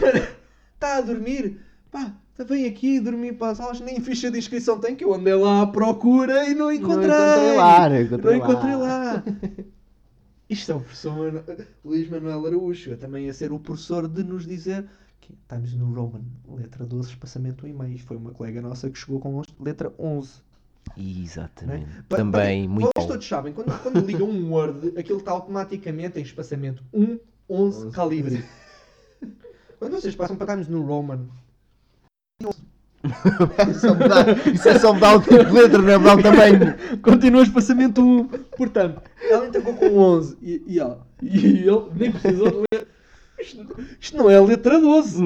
a 0.97 1.01
dormir? 1.01 1.59
Pá, 1.91 2.13
vem 2.47 2.65
aqui 2.65 2.99
dormir 2.99 3.33
para 3.33 3.51
as 3.51 3.59
aulas, 3.59 3.79
nem 3.81 3.99
ficha 3.99 4.31
de 4.31 4.37
inscrição 4.37 4.79
tem, 4.79 4.95
que 4.95 5.03
eu 5.03 5.13
andei 5.13 5.33
lá 5.33 5.61
à 5.61 5.67
procura 5.67 6.45
e 6.49 6.53
não 6.53 6.71
encontrei. 6.71 7.05
encontrei 7.09 7.55
lá, 7.57 7.89
não 7.89 8.01
encontrei 8.01 8.37
Não 8.37 8.39
lá. 8.47 8.51
encontrei 8.51 8.75
lá. 8.75 9.23
Isto 10.49 10.71
é 10.71 10.75
o 10.75 10.79
professor 10.79 11.43
Luís 11.83 12.09
Manuel 12.09 12.45
Araújo. 12.45 12.91
Eu 12.91 12.97
também 12.97 13.25
ia 13.25 13.33
ser 13.33 13.51
o 13.51 13.59
professor 13.59 14.07
de 14.07 14.23
nos 14.23 14.45
dizer 14.45 14.85
que 15.19 15.33
Times 15.49 15.73
New 15.73 15.91
Roman, 15.91 16.21
letra 16.47 16.85
12, 16.85 17.09
espaçamento 17.09 17.65
1,5. 17.65 17.95
Isto 17.95 18.07
foi 18.07 18.17
uma 18.17 18.31
colega 18.31 18.61
nossa 18.61 18.89
que 18.89 18.97
chegou 18.99 19.19
com 19.19 19.41
letra 19.59 19.91
11. 19.97 20.44
Exatamente. 20.97 21.87
Pa- 22.07 22.17
Também 22.17 22.67
muito 22.67 22.89
Vocês 22.95 23.07
todos 23.07 23.27
sabem, 23.27 23.53
quando, 23.53 23.77
quando 23.81 23.99
ligam 24.05 24.29
um 24.29 24.51
Word, 24.53 24.93
aquilo 24.97 25.19
está 25.19 25.31
automaticamente 25.31 26.19
em 26.19 26.23
espaçamento 26.23 26.83
1, 26.93 27.19
11, 27.49 27.85
11. 27.87 27.91
calibre. 27.95 28.45
Quando 29.79 29.93
vocês 29.93 30.15
passam 30.15 30.35
para 30.35 30.53
Times 30.53 30.67
New 30.69 30.83
Roman, 30.83 31.27
É 33.57 33.73
só 33.73 33.93
mudar- 33.93 34.47
Isso 34.47 34.67
é 34.67 34.79
só 34.79 34.93
mudar 34.93 35.15
o 35.17 35.21
tipo 35.21 35.45
de 35.45 35.51
letra, 35.51 35.77
não 35.79 35.89
é 35.89 35.97
mudar 35.97 36.17
o 36.17 36.23
tamanho. 36.23 36.75
Continua 37.03 37.43
espaçamento 37.43 38.01
1. 38.01 38.27
Portanto, 38.57 39.01
ela 39.29 39.47
entregou 39.47 39.75
com 39.75 39.95
11 39.97 40.37
e, 40.41 40.63
e, 40.67 40.79
ó, 40.79 40.97
e 41.21 41.37
ele 41.67 41.89
nem 41.95 42.11
precisou 42.11 42.49
de 42.49 42.57
ler. 42.73 42.87
Isto, 43.39 43.67
isto 44.01 44.17
não 44.17 44.29
é 44.29 44.37
a 44.37 44.41
letra 44.41 44.79
12. 44.79 45.21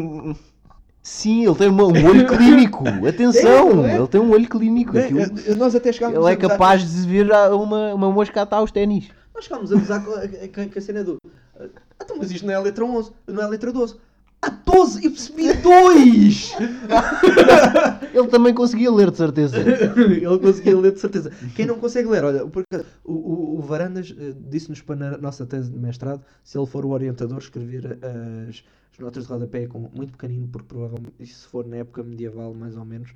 Sim, 1.01 1.45
ele 1.45 1.55
tem 1.55 1.69
um 1.69 1.81
olho 1.81 2.27
clínico. 2.27 2.84
Atenção, 3.07 3.85
É, 3.85 3.93
é? 3.93 3.97
ele 3.97 4.07
tem 4.07 4.19
um 4.21 4.31
olho 4.31 4.47
clínico. 4.47 4.97
Aquilo- 4.97 5.21
Eh, 5.21 5.55
Nós 5.55 5.73
até 5.76 5.91
chegámos 5.91 6.17
Ele 6.17 6.27
é 6.30 6.34
a 6.34 6.38
capaz 6.38 6.81
de 6.89 7.07
ver 7.07 7.31
a- 7.31 7.55
uma, 7.55 7.93
uma 7.93 8.11
mosca 8.11 8.41
atar 8.41 8.59
aos 8.59 8.71
ténis. 8.71 9.07
Nós 9.34 9.45
chegámos 9.45 9.71
a 9.71 9.76
gozar 9.77 10.03
com 10.03 10.11
a, 10.11 10.19
a- 10.23 10.69
com 10.73 10.77
a 10.80 10.81
cena 10.81 11.03
do. 11.03 11.17
"Ah, 11.59 11.65
Então, 12.03 12.17
mas 12.17 12.30
isto 12.31 12.45
não 12.45 12.53
é 12.53 12.55
a 12.57 12.59
letra 12.59 12.84
11, 12.85 13.11
não 13.27 13.41
é 13.41 13.45
a 13.45 13.49
letra 13.49 13.71
12. 13.71 13.95
A 14.41 14.49
12! 14.49 15.03
Eu 15.06 15.11
percebi 15.11 15.53
2! 15.53 16.53
Ele 18.14 18.28
também 18.28 18.53
conseguia 18.53 18.91
ler, 18.91 19.11
de 19.11 19.18
certeza. 19.18 19.57
Ele 19.60 20.40
conseguia 20.40 20.78
ler 20.80 20.94
de 20.94 20.99
certeza. 20.99 21.30
Quem 21.56 21.66
não 21.66 21.78
consegue 21.80 22.07
ler, 22.07 22.24
olha, 22.24 22.48
porque 22.48 22.78
o, 23.03 23.14
o, 23.14 23.60
o 23.60 23.61
Varandas 23.61 24.16
eh, 24.18 24.34
disse-nos 24.49 24.82
para 24.82 24.95
na 24.95 25.18
nossa 25.18 25.45
tese 25.45 25.70
de 25.70 25.78
mestrado, 25.78 26.22
se 26.44 26.57
ele 26.57 26.66
for 26.66 26.86
o 26.86 26.90
orientador, 26.90 27.38
escrever 27.40 27.99
as, 28.48 28.64
as 28.94 28.99
notas 28.99 29.24
de 29.26 29.30
rodapé 29.30 29.68
com 29.68 29.90
muito 29.94 30.11
pequenino, 30.14 30.48
porque 30.48 30.68
provavelmente, 30.68 31.26
se 31.26 31.45
for 31.48 31.68
na 31.68 31.78
época 31.78 32.02
medieval, 32.02 32.53
mais 32.53 32.78
ou 32.78 32.86
menos, 32.86 33.11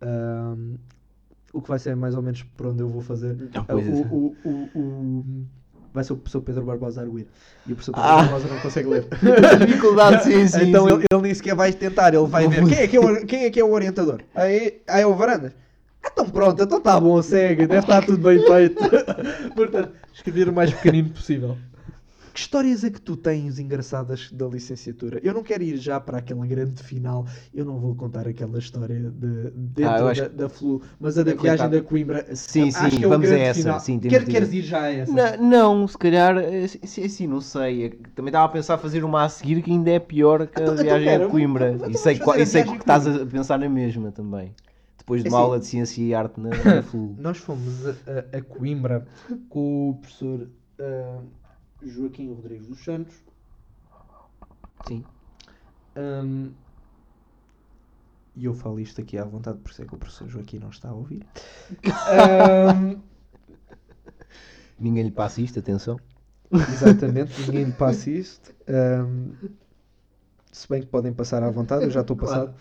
ahm, 0.00 0.76
o 1.52 1.60
que 1.60 1.68
vai 1.68 1.78
ser 1.78 1.94
mais 1.94 2.14
ou 2.14 2.22
menos 2.22 2.42
por 2.42 2.66
onde 2.68 2.82
eu 2.82 2.88
vou 2.88 3.02
fazer. 3.02 3.36
Ah, 3.54 3.64
pois 3.64 3.86
é. 3.86 3.90
o, 3.90 3.94
o, 3.94 4.36
o, 4.44 4.78
o- 4.78 5.46
vai 5.98 6.04
ser 6.04 6.12
o 6.14 6.16
professor 6.16 6.40
Pedro 6.40 6.62
Barbosa 6.64 7.00
arguir. 7.00 7.26
E 7.66 7.72
o 7.72 7.76
professor 7.76 7.92
Pedro 7.92 8.08
Ah. 8.08 8.22
Barbosa 8.22 8.48
não 8.48 8.60
consegue 8.60 8.88
ler. 8.88 9.06
Dificuldade, 9.66 10.24
sim, 10.24 10.46
sim. 10.48 10.68
então 10.68 10.86
sim. 10.88 10.94
Ele, 10.94 11.04
ele 11.12 11.22
nem 11.22 11.34
sequer 11.34 11.54
vai 11.54 11.72
tentar, 11.72 12.14
ele 12.14 12.26
vai 12.26 12.48
ver. 12.48 12.66
Quem 12.66 12.78
é 12.78 12.86
que 12.88 12.96
é 12.96 13.00
o, 13.00 13.26
quem 13.26 13.44
é, 13.44 13.50
que 13.50 13.60
é 13.60 13.64
o 13.64 13.70
orientador? 13.72 14.20
Aí, 14.34 14.80
aí 14.88 15.02
é 15.02 15.06
o 15.06 15.14
Varandas. 15.14 15.52
Ah, 16.02 16.08
Então 16.12 16.28
pronto, 16.28 16.62
então 16.62 16.78
está 16.78 16.98
bom, 17.00 17.20
segue, 17.20 17.66
deve 17.66 17.80
estar 17.80 18.04
tudo 18.04 18.18
bem 18.18 18.40
feito. 18.46 18.76
Portanto, 19.54 19.92
escrever 20.14 20.48
o 20.48 20.52
mais 20.52 20.72
pequenino 20.72 21.10
possível. 21.10 21.56
Que 22.38 22.42
histórias 22.42 22.84
é 22.84 22.90
que 22.90 23.00
tu 23.00 23.16
tens 23.16 23.58
engraçadas 23.58 24.30
da 24.30 24.46
licenciatura? 24.46 25.18
Eu 25.24 25.34
não 25.34 25.42
quero 25.42 25.60
ir 25.64 25.76
já 25.76 25.98
para 25.98 26.18
aquela 26.18 26.46
grande 26.46 26.80
final, 26.84 27.26
eu 27.52 27.64
não 27.64 27.80
vou 27.80 27.96
contar 27.96 28.28
aquela 28.28 28.60
história 28.60 29.10
de, 29.10 29.50
dentro 29.50 29.90
Ah, 29.92 29.98
eu 29.98 30.06
acho 30.08 30.22
da, 30.22 30.28
da 30.28 30.48
Flu, 30.48 30.80
mas 31.00 31.18
a 31.18 31.24
da 31.24 31.32
É 31.32 31.34
viagem 31.34 31.68
da 31.68 31.82
Coimbra. 31.82 32.24
Sim, 32.36 32.70
sim, 32.70 32.90
que 32.90 33.04
é 33.04 33.08
vamos 33.08 33.28
a 33.28 33.36
essa, 33.36 33.60
final. 33.60 33.80
sim, 33.80 33.98
Quer, 33.98 34.24
de 34.24 34.30
queres 34.30 34.52
ir 34.52 34.62
já 34.62 34.82
a 34.82 34.92
essa? 34.92 35.12
Não, 35.12 35.48
não, 35.80 35.88
se 35.88 35.98
calhar, 35.98 36.38
eh, 36.38 36.68
sim, 36.68 37.04
assim, 37.04 37.26
não 37.26 37.40
sei. 37.40 37.86
É 37.86 37.88
que 37.90 38.08
Também 38.10 38.28
estava 38.28 38.44
a 38.44 38.48
pensar 38.48 38.78
fazer 38.78 39.02
uma 39.02 39.24
a 39.24 39.28
seguir 39.28 39.60
que 39.60 39.72
ainda 39.72 39.90
é 39.90 39.98
pior 39.98 40.46
que 40.46 40.60
a 40.60 40.62
Então- 40.62 40.74
então 40.74 40.84
viagem 40.84 41.08
pera, 41.08 41.26
a 41.26 41.28
Coimbra. 41.28 41.72
então 41.72 41.90
E 41.90 41.98
sei, 41.98 42.20
e 42.38 42.46
sei 42.46 42.62
que 42.62 42.76
estás 42.76 43.04
a 43.04 43.26
pensar 43.26 43.58
na 43.58 43.68
mesma 43.68 44.12
também. 44.12 44.54
Depois 44.96 45.22
de 45.22 45.28
É 45.28 45.30
uma 45.32 45.38
assim- 45.38 45.44
aula 45.44 45.58
de 45.58 45.66
ciência 45.66 46.02
e 46.02 46.14
arte 46.14 46.38
na, 46.38 46.50
na 46.50 46.82
FLU. 46.84 47.16
Nós 47.18 47.36
fomos 47.38 47.84
a, 47.84 48.36
a- 48.38 48.42
Coimbra 48.42 49.08
com 49.48 49.90
o 49.90 49.94
professor 49.96 50.48
ah, 50.80 51.18
Joaquim 51.82 52.32
Rodrigues 52.34 52.66
dos 52.66 52.82
Santos. 52.84 53.14
Sim. 54.86 55.04
Ahm, 55.96 56.50
E 58.36 58.44
eu 58.44 58.54
falo 58.54 58.78
isto 58.78 59.00
aqui 59.00 59.18
à 59.18 59.24
vontade, 59.24 59.58
por 59.58 59.70
isso 59.70 59.82
é 59.82 59.84
que 59.86 59.94
o 59.94 59.98
professor 59.98 60.28
Joaquim 60.28 60.58
não 60.60 60.70
está 60.70 60.88
a 60.90 60.94
ouvir. 60.94 61.26
Ahm, 62.08 63.00
Ninguém 64.78 65.02
lhe 65.04 65.10
passa 65.10 65.40
isto, 65.40 65.58
atenção. 65.58 65.98
exatamente, 66.52 67.40
ninguém 67.42 67.64
lhe 67.64 67.72
passa 67.72 68.10
isto. 68.10 68.54
Ahm, 68.68 69.32
se 70.52 70.68
bem 70.68 70.80
que 70.82 70.86
podem 70.86 71.12
passar 71.12 71.42
à 71.42 71.50
vontade, 71.50 71.84
eu 71.84 71.90
já 71.90 72.00
estou 72.02 72.16
passado. 72.16 72.54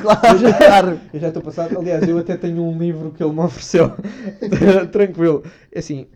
Claro. 0.00 1.00
Eu 1.12 1.18
já 1.20 1.28
estou 1.28 1.42
passado. 1.42 1.76
Aliás, 1.76 2.06
eu 2.06 2.16
até 2.18 2.36
tenho 2.36 2.62
um 2.62 2.78
livro 2.78 3.10
que 3.10 3.20
ele 3.22 3.32
me 3.32 3.40
ofereceu. 3.40 3.90
Tranquilo. 4.92 5.42
É 5.72 5.80
assim, 5.80 6.06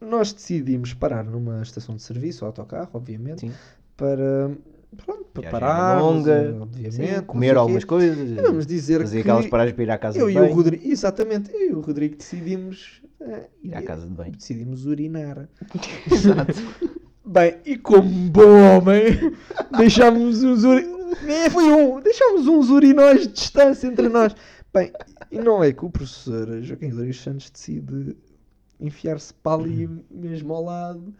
nós 0.00 0.32
decidimos 0.32 0.94
parar 0.94 1.24
numa 1.24 1.62
estação 1.62 1.96
de 1.96 2.02
serviço, 2.02 2.44
autocarro, 2.44 2.90
obviamente, 2.92 3.40
Sim. 3.40 3.52
para, 3.96 4.50
pronto, 4.96 5.24
para 5.32 5.50
parar, 5.50 6.00
longa, 6.00 6.56
obviamente. 6.60 7.16
Sim, 7.16 7.22
comer 7.22 7.56
algumas 7.56 7.84
coisas. 7.84 8.30
E 8.30 8.34
vamos 8.34 8.66
dizer 8.66 9.00
fazer 9.00 9.22
que 9.22 9.28
aquelas 9.28 9.46
paragens 9.46 9.74
para 9.74 9.84
ir 9.84 9.90
à 9.90 9.98
casa 9.98 10.18
eu 10.18 10.26
de 10.26 10.32
e 10.32 10.36
o 10.36 10.40
banho. 10.40 10.54
Rodrigo, 10.54 10.88
exatamente, 10.88 11.52
eu 11.52 11.70
e 11.70 11.74
o 11.74 11.80
Rodrigo 11.80 12.16
decidimos 12.16 13.02
eh, 13.20 13.48
Ir 13.62 13.74
à 13.74 13.82
casa 13.82 14.06
de 14.06 14.14
banho. 14.14 14.32
Decidimos 14.32 14.86
urinar. 14.86 15.48
Bem, 17.24 17.56
e 17.66 17.76
como 17.76 18.08
bom 18.30 18.58
homem, 18.58 19.36
deixámos 19.76 20.42
uns 20.42 20.64
uri... 20.64 20.86
É, 21.26 21.50
foi 21.50 21.64
um, 21.64 22.00
deixámos 22.00 22.46
uns 22.46 22.70
urinóis 22.70 23.22
de 23.22 23.32
distância 23.34 23.86
entre 23.86 24.08
nós. 24.08 24.34
Bem, 24.72 24.92
e 25.30 25.38
não 25.38 25.62
é 25.62 25.72
que 25.72 25.84
o 25.84 25.90
professor 25.90 26.62
Joaquim 26.62 26.88
Rodrigues 26.88 27.20
Santos 27.20 27.50
decide 27.50 28.16
enfiar-se 28.80 29.34
para 29.34 29.62
ali 29.62 29.88
mesmo 30.10 30.54
ao 30.54 30.64
lado, 30.64 31.14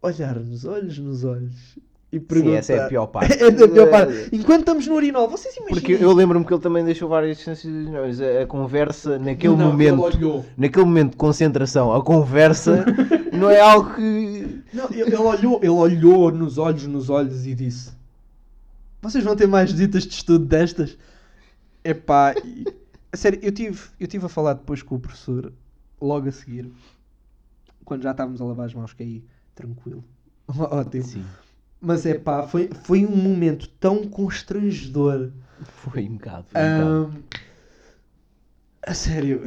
olhar-nos 0.00 0.64
olhos 0.64 0.98
nos 0.98 1.24
olhos 1.24 1.78
e 2.12 2.20
perguntar... 2.20 2.50
Sim, 2.50 2.56
essa 2.56 2.72
é 2.74 2.84
a 2.84 2.88
pior 2.88 3.06
parte. 3.08 3.42
É 3.42 3.46
a 3.46 3.68
pior 3.68 3.90
parte. 3.90 4.28
Enquanto 4.32 4.60
estamos 4.60 4.86
no 4.86 4.94
urinol, 4.94 5.28
vocês 5.28 5.56
imaginam... 5.56 5.80
Porque 5.80 6.04
eu 6.04 6.12
lembro-me 6.12 6.44
que 6.44 6.52
ele 6.52 6.60
também 6.60 6.84
deixou 6.84 7.08
várias 7.08 7.42
mas 7.46 8.20
A, 8.20 8.42
a 8.42 8.46
conversa, 8.46 9.18
naquele 9.18 9.56
Não, 9.56 9.68
momento, 9.68 10.44
naquele 10.56 10.84
momento 10.84 11.12
de 11.12 11.16
concentração, 11.16 11.94
a 11.94 12.02
conversa 12.02 12.84
não 13.32 13.48
é 13.48 13.60
algo 13.60 13.94
que. 13.94 14.62
Não, 14.74 14.90
ele, 14.90 15.02
ele 15.02 15.16
olhou, 15.16 15.58
ele 15.62 15.68
olhou 15.70 16.30
nos 16.30 16.58
olhos, 16.58 16.86
nos 16.86 17.08
olhos 17.08 17.46
e 17.46 17.54
disse: 17.54 17.92
Vocês 19.00 19.24
vão 19.24 19.34
ter 19.34 19.46
mais 19.46 19.72
visitas 19.72 20.04
de 20.04 20.12
estudo 20.12 20.44
destas? 20.44 20.98
Epá, 21.82 22.34
a 23.10 23.16
sério, 23.16 23.38
eu 23.42 23.52
tive, 23.52 23.80
eu 23.98 24.06
tive 24.06 24.26
a 24.26 24.28
falar 24.28 24.52
depois 24.54 24.82
com 24.82 24.94
o 24.96 25.00
professor, 25.00 25.52
logo 26.02 26.28
a 26.28 26.32
seguir, 26.32 26.70
quando 27.84 28.02
já 28.02 28.10
estávamos 28.10 28.40
a 28.40 28.44
lavar 28.44 28.66
as 28.66 28.74
mãos, 28.74 28.92
que 28.92 29.02
aí, 29.02 29.24
tranquilo. 29.54 30.04
Ótimo. 30.48 31.04
Sim, 31.04 31.24
Mas 31.80 32.04
é 32.04 32.14
pá, 32.18 32.46
foi, 32.46 32.68
foi 32.68 33.06
um 33.06 33.16
momento 33.16 33.68
tão 33.68 34.06
constrangedor. 34.06 35.30
foi 35.64 36.08
um 36.08 36.14
bocado. 36.14 36.46
Foi 36.50 36.60
um 36.60 37.04
bocado. 37.04 37.24
A 38.84 38.94
sério, 38.94 39.40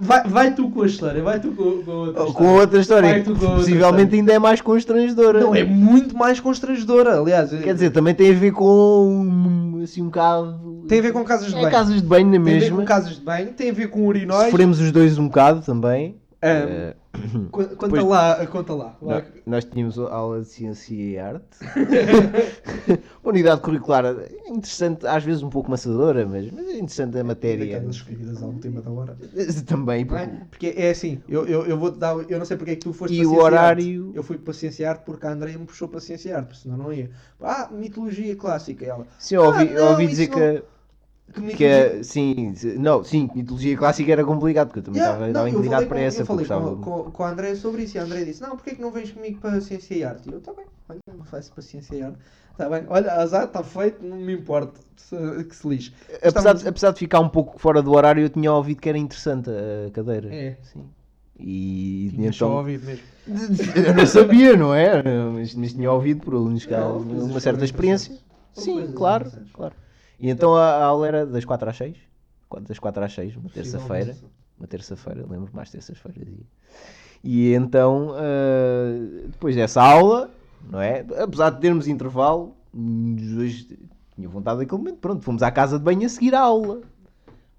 vai, 0.00 0.24
vai 0.24 0.54
tu 0.54 0.70
com 0.70 0.80
a 0.82 0.86
história, 0.86 1.22
vai 1.22 1.38
tu 1.38 1.52
com, 1.52 1.82
com 1.82 1.90
a 1.90 1.94
outra 1.94 2.22
história. 2.22 2.32
Com 2.32 2.44
outra 2.54 2.80
história, 2.80 3.08
Vai 3.10 3.22
que 3.22 3.28
outra 3.30 3.60
história. 3.70 4.08
ainda 4.14 4.32
é 4.32 4.38
mais 4.38 4.60
constrangedora. 4.62 5.40
Não, 5.40 5.54
é 5.54 5.62
muito 5.62 6.16
mais 6.16 6.40
constrangedora, 6.40 7.18
aliás. 7.20 7.50
Quer 7.50 7.74
dizer, 7.74 7.90
também 7.90 8.14
tem 8.14 8.30
a 8.30 8.34
ver 8.34 8.52
com 8.52 9.78
assim 9.84 10.00
um 10.00 10.06
bocado. 10.06 10.84
Tem 10.88 11.00
a 11.00 11.02
ver 11.02 11.12
com 11.12 11.22
casas 11.22 11.48
de 11.48 11.54
é 11.54 11.60
banho. 11.60 11.70
casas 11.70 12.00
de 12.00 12.08
banho 12.08 12.26
na 12.26 12.32
Tem 12.32 12.40
a 12.40 12.44
ver 12.44 12.60
mesma. 12.60 12.76
com 12.78 12.84
casas 12.86 13.16
de 13.16 13.20
banho, 13.20 13.48
tem 13.52 13.70
a 13.70 13.74
ver 13.74 13.88
com 13.88 14.06
urinóis. 14.06 14.46
Sofremos 14.50 14.80
os 14.80 14.90
dois 14.90 15.18
um 15.18 15.26
bocado 15.26 15.60
também. 15.60 16.16
Co- 16.40 16.96
Conta 17.50 17.76
Pois- 17.88 18.04
lá, 18.04 18.46
conta 18.46 18.74
lá. 18.74 18.96
nó- 19.00 19.22
nós 19.46 19.64
tínhamos 19.64 19.98
aula 19.98 20.40
de 20.40 20.48
ciência 20.48 20.94
e 20.94 21.18
arte. 21.18 21.44
Uma 23.22 23.32
unidade 23.32 23.60
curricular 23.60 24.04
interessante, 24.46 25.06
às 25.06 25.24
vezes 25.24 25.42
um 25.42 25.50
pouco 25.50 25.70
maçadora, 25.70 26.26
mas, 26.26 26.50
mas 26.50 26.66
é 26.68 26.72
interessante 26.74 27.18
a 27.18 27.24
matéria. 27.24 27.84
Escolhidas 27.88 28.42
ao 28.42 28.50
última 28.50 28.80
da 28.80 28.90
hora. 28.90 29.16
Também. 29.66 30.04
Não 30.04 30.16
é? 30.18 30.26
Porque 30.50 30.74
é 30.76 30.90
assim, 30.90 31.20
eu, 31.28 31.46
eu, 31.46 31.66
eu 31.66 31.76
vou 31.78 31.90
dar. 31.90 32.14
Eu 32.28 32.38
não 32.38 32.44
sei 32.46 32.56
porque 32.56 32.72
é 32.72 32.74
que 32.76 32.82
tu 32.82 32.92
foste 32.92 33.14
E 33.14 33.18
para 33.24 33.28
o 33.28 33.36
horário? 33.42 34.06
Arte. 34.06 34.16
Eu 34.16 34.22
fui 34.22 34.38
para 34.38 34.52
Ciência 34.52 34.82
e 34.82 34.86
Arte 34.86 35.02
porque 35.04 35.26
a 35.26 35.30
Andrea 35.32 35.58
me 35.58 35.66
puxou 35.66 35.88
para 35.88 36.00
Ciência 36.00 36.30
e 36.30 36.32
Arte, 36.32 36.46
porque 36.48 36.62
senão 36.62 36.76
não 36.76 36.92
ia. 36.92 37.10
Ah, 37.40 37.68
mitologia 37.72 38.34
clássica. 38.36 38.84
Ela. 38.84 39.06
Sim, 39.18 39.36
eu 39.36 39.44
ouvi, 39.44 39.58
Ah, 39.58 39.64
eu 39.64 39.84
não, 39.84 39.90
ouvi 39.92 40.04
isso 40.04 40.10
dizer 40.12 40.28
não- 40.30 40.36
que, 40.38 40.62
Que 41.56 41.64
é, 41.64 42.02
sim, 42.02 42.54
não, 42.78 43.02
sim, 43.04 43.28
mitologia 43.34 43.76
clássica 43.76 44.10
era 44.12 44.24
complicado, 44.24 44.68
porque 44.68 44.78
eu 44.78 44.84
também 44.84 45.00
Yeah, 45.02 45.26
estava 45.28 45.48
eu 45.48 45.52
inclinado 45.54 45.86
para 45.86 45.96
com- 45.96 46.02
essa, 46.02 46.22
Eu 46.22 46.26
falei 46.26 46.46
com, 46.46 46.76
com, 46.76 47.10
com 47.10 47.22
a 47.24 47.30
Andrea 47.30 47.56
sobre 47.56 47.82
isso 47.82 47.96
e 47.96 48.00
a 48.00 48.04
Andrea 48.04 48.24
disse: 48.24 48.40
Não, 48.40 48.56
porque 48.56 48.70
é 48.70 48.74
que 48.74 48.80
não 48.80 48.90
vens 48.90 49.10
comigo 49.10 49.40
para 49.40 49.60
Ciência 49.60 49.94
e 49.94 50.04
Arte? 50.04 50.28
E 50.28 50.32
eu, 50.32 50.38
está 50.38 50.52
bem, 50.54 50.64
olha, 50.88 50.98
não 51.18 51.24
faço 51.24 51.52
para 51.52 51.62
Ciência 51.62 51.96
e 51.96 52.02
Arte. 52.02 52.18
Está 52.52 52.70
bem, 52.70 52.84
olha, 52.88 53.12
azar, 53.12 53.44
está 53.44 53.62
feito, 53.62 54.02
não 54.02 54.16
me 54.16 54.32
importa, 54.32 54.80
que 55.48 55.54
se 55.54 55.68
lixe. 55.68 55.92
Apesar 56.22 56.54
de, 56.54 56.68
apesar 56.68 56.92
de 56.92 56.98
ficar 56.98 57.20
um 57.20 57.28
pouco 57.28 57.58
fora 57.58 57.82
do 57.82 57.92
horário, 57.92 58.22
eu 58.22 58.30
tinha 58.30 58.50
ouvido 58.52 58.80
que 58.80 58.88
era 58.88 58.96
interessante 58.96 59.50
a 59.50 59.90
cadeira. 59.90 60.32
É. 60.32 60.56
Sim. 60.62 60.86
E 61.38 62.10
Tinha 62.14 62.32
só 62.32 62.46
então. 62.46 62.56
ouvido 62.58 62.86
mesmo. 62.86 63.04
Eu 63.76 63.94
não 63.94 64.06
sabia, 64.06 64.56
não 64.56 64.72
é? 64.74 65.02
Mas, 65.02 65.54
mas 65.54 65.72
tinha 65.74 65.90
ouvido 65.92 66.20
por 66.20 66.34
alunos 66.34 66.64
que 66.64 66.72
há 66.72 66.78
Não, 66.80 66.98
uma, 66.98 67.40
certa 67.40 67.64
experiência. 67.64 68.14
Sim, 68.54 68.92
claro, 68.94 69.30
claro. 69.52 69.74
E 70.18 70.30
então 70.30 70.54
a, 70.54 70.64
a 70.76 70.84
aula 70.84 71.06
era 71.08 71.26
das 71.26 71.44
4 71.44 71.68
às 71.68 71.76
6. 71.76 71.96
Quatro- 72.48 72.68
Das 72.68 72.78
4 72.78 73.04
às 73.04 73.12
6, 73.12 73.36
uma 73.36 73.50
terça-feira. 73.50 74.16
Uma 74.58 74.66
terça-feira, 74.66 75.26
lembro 75.28 75.50
mais 75.52 75.70
terças-feiras. 75.70 76.28
E, 77.22 77.52
então, 77.54 78.14
ah, 78.16 79.26
depois 79.30 79.54
dessa 79.56 79.82
aula, 79.82 80.30
não 80.70 80.80
é? 80.80 81.04
Apesar 81.18 81.50
de 81.50 81.60
termos 81.60 81.86
intervalo, 81.88 82.56
os 82.72 83.32
dois 83.34 83.66
tinham 84.14 84.30
vontade 84.30 84.60
daquele 84.60 84.78
momento. 84.78 84.98
Pronto, 84.98 85.22
fomos 85.22 85.42
à 85.42 85.50
casa 85.50 85.78
de 85.78 85.84
banho 85.84 86.06
a 86.06 86.08
seguir 86.08 86.34
a 86.34 86.40
aula. 86.40 86.80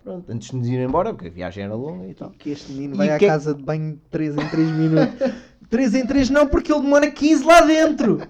Pronto, 0.04 0.32
antes 0.32 0.50
de 0.50 0.56
nos 0.56 0.68
ir 0.68 0.80
embora, 0.80 1.14
porque 1.14 1.28
a 1.28 1.32
viagem 1.32 1.66
era 1.66 1.76
longa 1.76 2.08
e 2.08 2.14
tal. 2.14 2.30
Que 2.32 2.52
este 2.52 2.72
menino 2.72 2.96
E 2.96 2.98
vai 2.98 3.10
à 3.10 3.20
que- 3.20 3.28
casa 3.28 3.54
de 3.54 3.62
banho 3.62 4.00
3 4.10 4.36
em 4.38 4.48
3 4.50 4.72
minutos. 4.72 5.32
3 5.70 5.96
em 5.96 6.08
3 6.08 6.30
não, 6.30 6.48
porque 6.48 6.72
ele 6.72 6.82
demora 6.82 7.12
15 7.12 7.44
lá 7.44 7.62
dentro. 7.62 8.22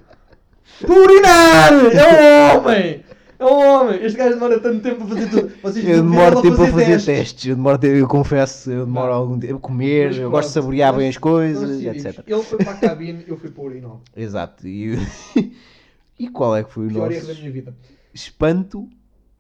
Para 0.82 0.94
urinar! 0.99 1.74
É 1.74 2.56
um 2.58 2.60
homem! 2.66 3.04
É 3.39 3.45
um 3.45 3.59
homem. 3.68 4.03
Este 4.03 4.18
gajo 4.18 4.34
demora 4.34 4.59
tanto 4.59 4.81
tempo 4.81 5.03
a 5.03 5.07
fazer 5.07 5.30
tudo. 5.30 5.53
Vocês 5.61 5.88
Eu 5.88 6.01
demoro 6.01 6.41
tempo 6.41 6.55
a 6.61 6.68
fazer 6.68 6.85
testes. 6.85 7.05
testes. 7.05 7.45
Eu, 7.45 7.55
demoro, 7.55 7.77
tempo- 7.77 7.95
eu 7.95 8.07
confesso, 8.07 8.72
eu 8.72 8.85
demoro 8.85 9.14
algum 9.14 9.39
tempo 9.39 9.57
a 9.57 9.59
comer, 9.59 10.07
Mas 10.07 10.18
eu 10.18 10.31
gosto 10.31 10.47
de 10.47 10.53
saborear 10.53 10.95
bem 10.95 11.07
as 11.09 11.18
coisas, 11.18 11.81
etc. 11.84 12.23
Ele 12.26 12.41
foi 12.43 12.57
para 12.57 12.72
a 12.72 12.77
cabine, 12.77 13.23
eu 13.27 13.38
fui 13.38 13.51
para 13.51 13.61
o 13.61 13.65
urinol. 13.68 14.01
Exato. 14.15 14.68
E, 14.68 14.95
e 16.18 16.27
qual 16.30 16.55
é 16.55 16.64
que 16.64 16.72
foi 16.72 16.88
o 16.88 16.89
Pior 16.89 17.09
nosso 17.11 17.27
da 17.27 17.34
minha 17.35 17.51
vida. 17.51 17.76
espanto? 18.14 18.88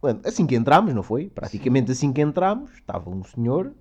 Mano, 0.01 0.19
assim 0.25 0.45
que 0.45 0.55
entramos, 0.55 0.93
não 0.93 1.01
foi? 1.01 1.27
Praticamente 1.33 1.91
assim 1.91 2.13
que 2.13 2.21
entramos, 2.21 2.69
estava 2.75 3.09
um 3.09 3.23
senhor 3.23 3.71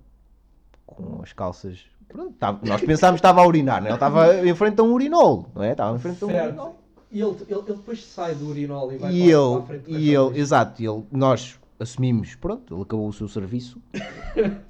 com 0.85 1.21
as 1.21 1.31
calças. 1.31 1.79
Pronto, 2.07 2.31
estava- 2.31 2.59
nós 2.63 2.81
pensámos 2.81 3.19
que 3.21 3.27
estava 3.27 3.41
a 3.41 3.45
urinar, 3.47 3.81
não 3.81 3.87
é? 3.87 3.89
Ele 3.91 3.95
estava 3.95 4.47
em 4.47 4.55
frente 4.55 4.79
a 4.79 4.83
um 4.83 4.93
urinol, 4.93 5.45
não 5.53 5.61
é? 5.63 5.73
Estava 5.73 5.95
em 5.95 5.99
frente 5.99 6.23
a 6.23 6.25
um 6.25 6.29
Certo. 6.31 6.47
urinol. 6.47 6.79
E 7.11 7.21
ele, 7.21 7.35
ele, 7.47 7.59
ele 7.59 7.61
depois 7.77 8.03
sai 8.05 8.35
do 8.35 8.49
urinol 8.49 8.91
e 8.91 8.97
vai 8.97 9.13
E 9.13 9.31
para, 9.31 9.31
para 9.31 9.37
a 9.37 9.53
ele, 9.55 9.65
frente 9.83 9.91
e 9.91 10.13
ele, 10.15 10.39
exato, 10.39 10.81
ele, 10.83 11.03
nós 11.11 11.57
assumimos, 11.79 12.35
pronto, 12.35 12.73
ele 12.73 12.81
acabou 12.81 13.07
o 13.07 13.13
seu 13.13 13.27
serviço. 13.27 13.81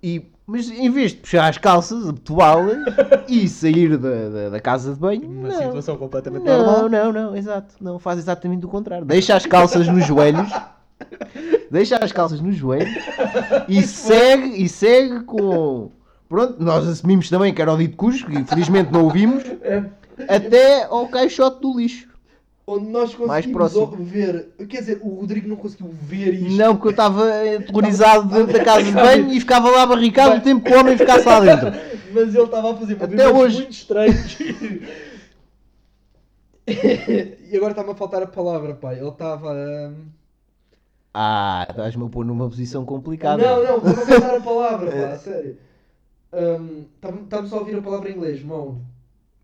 E, 0.00 0.30
mas 0.46 0.70
em 0.70 0.88
vez 0.90 1.10
de 1.10 1.16
puxar 1.16 1.48
as 1.48 1.58
calças, 1.58 2.08
abotoá-las 2.08 2.78
e 3.28 3.48
sair 3.48 3.96
da, 3.96 4.28
da, 4.28 4.48
da 4.50 4.60
casa 4.60 4.94
de 4.94 5.00
banho, 5.00 5.28
Uma 5.28 5.48
não. 5.48 5.56
situação 5.56 5.96
completamente 5.96 6.44
Não, 6.44 6.56
normal. 6.64 6.88
não, 6.88 7.12
não, 7.12 7.36
exato. 7.36 7.74
Não, 7.80 7.98
faz 7.98 8.20
exatamente 8.20 8.64
o 8.64 8.68
contrário. 8.68 9.04
Deixa 9.04 9.34
as 9.34 9.44
calças 9.44 9.88
nos 9.88 10.06
joelhos. 10.06 10.48
Deixa 11.68 11.96
as 11.96 12.12
calças 12.12 12.40
nos 12.40 12.54
joelhos 12.54 12.94
e 13.68 13.82
segue, 13.82 14.62
e 14.62 14.68
segue 14.68 15.20
com. 15.24 15.90
Pronto, 16.28 16.62
nós 16.62 16.86
assumimos 16.86 17.28
também 17.28 17.52
que 17.52 17.60
era 17.60 17.72
o 17.72 17.76
dito 17.76 17.96
Cusco 17.96 18.30
e 18.30 18.44
felizmente 18.44 18.92
não 18.92 19.06
o 19.06 19.10
vimos. 19.10 19.42
É, 19.62 19.84
Até 20.26 20.84
ao 20.84 21.06
caixote 21.08 21.60
do 21.60 21.76
lixo. 21.78 22.08
onde 22.66 22.86
nós 22.86 23.14
Mais 23.16 23.44
conseguimos 23.46 23.72
próximo. 23.72 24.04
ver. 24.04 24.50
Quer 24.68 24.80
dizer, 24.80 25.00
o 25.02 25.08
Rodrigo 25.20 25.48
não 25.48 25.56
conseguiu 25.56 25.88
ver 25.90 26.34
isto. 26.34 26.56
Não, 26.56 26.74
porque 26.74 26.88
eu 26.88 26.90
estava 26.92 27.24
aterrorizado 27.56 28.28
dentro 28.28 28.52
da 28.52 28.64
casa 28.64 28.82
de 28.84 28.92
banho 28.92 29.32
e 29.32 29.40
ficava 29.40 29.70
lá 29.70 29.86
barricado 29.86 30.36
o 30.36 30.40
tempo 30.40 30.64
que 30.64 30.72
o 30.74 30.78
homem 30.80 30.96
ficasse 30.98 31.26
lá 31.26 31.40
dentro. 31.44 31.68
Mas 32.12 32.34
ele 32.34 32.44
estava 32.44 32.72
a 32.72 32.76
fazer 32.76 33.02
Até 33.02 33.28
hoje. 33.28 33.56
muito 33.58 33.70
estranhos. 33.72 34.38
e 36.68 37.56
agora 37.56 37.70
está-me 37.72 37.90
a 37.90 37.94
faltar 37.94 38.22
a 38.22 38.26
palavra, 38.26 38.74
pai. 38.74 38.98
Ele 38.98 39.08
estava. 39.08 39.52
hum, 39.54 40.04
Ah, 41.14 41.66
estás-me 41.70 42.04
a 42.04 42.08
pôr 42.08 42.24
numa 42.24 42.48
posição 42.48 42.84
complicada. 42.84 43.42
Não, 43.42 43.64
não, 43.64 43.76
está-me 43.78 44.02
a 44.02 44.06
faltar 44.20 44.34
a 44.36 44.40
palavra, 44.40 44.90
pá, 44.90 45.08
a 45.14 45.18
sério. 45.18 45.56
Está-me 46.30 47.22
está-me 47.22 47.48
só 47.48 47.56
a 47.56 47.60
ouvir 47.60 47.78
a 47.78 47.82
palavra 47.82 48.10
em 48.10 48.14
inglês, 48.16 48.42
mão. 48.42 48.80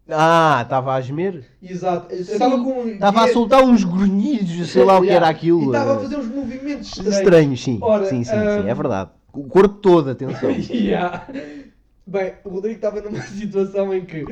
Ah, 0.08 0.60
estava 0.62 0.94
a 0.94 1.00
gemer? 1.00 1.44
Exato. 1.62 2.14
Sim, 2.14 2.20
estava 2.20 2.62
com. 2.62 2.88
Estava 2.88 3.24
a 3.24 3.32
soltar 3.32 3.62
uns 3.62 3.84
grunhidos, 3.84 4.70
sei 4.70 4.84
lá 4.84 4.98
o 4.98 5.02
que 5.02 5.08
era 5.08 5.28
aquilo. 5.28 5.62
E 5.62 5.66
estava 5.66 5.92
a 5.92 5.96
eh, 5.96 6.00
fazer 6.00 6.16
uns 6.16 6.26
movimentos 6.28 6.88
estranhos. 6.88 7.16
Estranhos, 7.16 7.62
sim. 7.62 7.78
Ora, 7.80 8.04
sim, 8.04 8.22
sim, 8.22 8.32
sim, 8.32 8.36
hum, 8.36 8.68
é 8.68 8.74
verdade. 8.74 9.10
O 9.32 9.44
corpo 9.44 9.76
todo, 9.76 10.10
atenção. 10.10 10.50
Yeah. 10.70 11.26
Bem, 12.06 12.34
o 12.44 12.50
Rodrigo 12.50 12.76
estava 12.76 13.00
numa 13.00 13.20
situação 13.22 13.94
em 13.94 14.04
que 14.04 14.26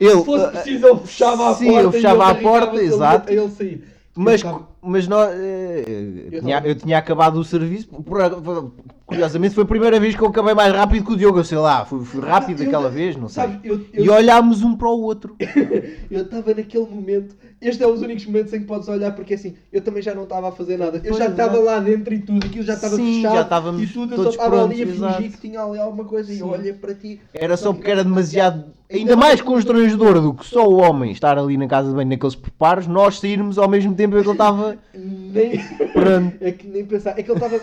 Ele, 0.00 0.18
se 0.18 0.24
fosse 0.24 0.44
eh, 0.44 0.50
preciso 0.50 0.86
ele 0.88 1.00
fechava 1.00 1.50
a 1.50 1.54
sim, 1.54 1.66
porta 1.66 1.82
eu 1.82 1.92
fechava 1.92 2.24
e 2.24 2.30
a 2.30 2.34
porta, 2.34 2.82
exato. 2.82 3.32
ele 3.32 3.50
sair. 3.50 3.93
Mas, 4.16 4.42
Eu 4.42 4.48
estava- 4.50 4.68
mas 4.82 5.08
nós, 5.08 5.30
eh, 5.34 6.28
Eu 6.32 6.40
tinha- 6.40 6.62
eu 6.64 6.74
tinha 6.74 6.98
acabado 6.98 7.36
o 7.38 7.44
serviço. 7.44 7.88
curiosamente, 9.06 9.54
foi 9.54 9.64
a 9.64 9.66
primeira 9.66 10.00
vez 10.00 10.14
que 10.14 10.22
eu 10.22 10.28
acabei 10.28 10.54
mais 10.54 10.72
rápido 10.74 11.04
que 11.06 11.12
o 11.12 11.16
Diogo. 11.16 11.38
Eu 11.38 11.44
sei 11.44 11.58
lá, 11.58 11.84
fui, 11.84 12.04
fui 12.04 12.20
rápido 12.20 12.62
Eu- 12.62 12.66
aquela 12.68 12.88
vez, 12.88 13.16
não 13.16 13.28
sei. 13.28 13.42
Sabes, 13.42 13.58
eu, 13.64 13.80
E 13.92 14.06
eu, 14.06 14.12
olhámos 14.14 14.62
um 14.62 14.74
para 14.76 14.88
o 14.88 15.00
outro. 15.02 15.36
eu 16.10 16.22
estava 16.22 16.54
naquele 16.54 16.86
momento. 16.86 17.34
Este 17.60 17.82
é 17.82 17.86
os 17.86 18.02
únicos 18.02 18.26
momentos 18.26 18.52
em 18.52 18.60
que 18.60 18.66
podes 18.66 18.88
olhar, 18.88 19.12
porque 19.14 19.34
assim, 19.34 19.54
eu 19.72 19.80
também 19.80 20.02
já 20.02 20.14
não 20.14 20.24
estava 20.24 20.48
a 20.48 20.52
fazer 20.52 20.76
nada. 20.78 20.98
Eu 20.98 21.02
Pois, 21.02 21.16
já 21.18 21.28
estava 21.28 21.58
lá 21.58 21.78
dentro 21.80 22.12
e 22.14 22.18
tudo, 22.20 22.46
aquilo 22.46 22.64
já 22.64 22.74
estava 22.74 22.96
Sim, 22.96 23.16
fechado 23.22 23.34
já 23.34 23.82
e 23.82 23.86
tudo, 23.86 24.14
eu 24.14 24.22
só 24.24 24.30
estava 24.30 24.64
ali 24.64 24.82
a 24.82 24.86
fingir 24.86 24.94
exato. 24.96 25.22
que 25.22 25.40
tinha 25.40 25.62
ali 25.62 25.78
alguma 25.78 26.04
coisa 26.04 26.32
e 26.32 26.38
eu 26.40 26.46
Sim. 26.46 26.52
olhei 26.52 26.72
para 26.72 26.94
ti. 26.94 27.20
Era 27.32 27.56
só 27.56 27.72
porque 27.72 27.90
era 27.90 28.04
demasiado. 28.04 28.64
Ainda 28.94 29.16
mais 29.16 29.40
constrangedor 29.40 30.20
do 30.20 30.32
que 30.34 30.46
só 30.46 30.66
o 30.68 30.76
homem 30.80 31.10
estar 31.12 31.36
ali 31.38 31.56
na 31.56 31.66
casa 31.66 31.88
de 31.88 31.94
banho 31.94 32.08
naqueles 32.08 32.34
preparos, 32.34 32.86
nós 32.86 33.18
sairmos 33.20 33.58
ao 33.58 33.68
mesmo 33.68 33.94
tempo 33.94 34.16
em 34.16 34.22
que 34.22 34.26
ele 34.28 34.32
estava. 34.32 34.76
Nem. 34.94 35.58
Pronto. 35.92 36.36
É 36.40 36.52
que 36.52 36.66
nem 36.68 36.84
pensar. 36.84 37.18
É 37.18 37.22
que 37.22 37.30
ele 37.30 37.44
estava. 37.44 37.60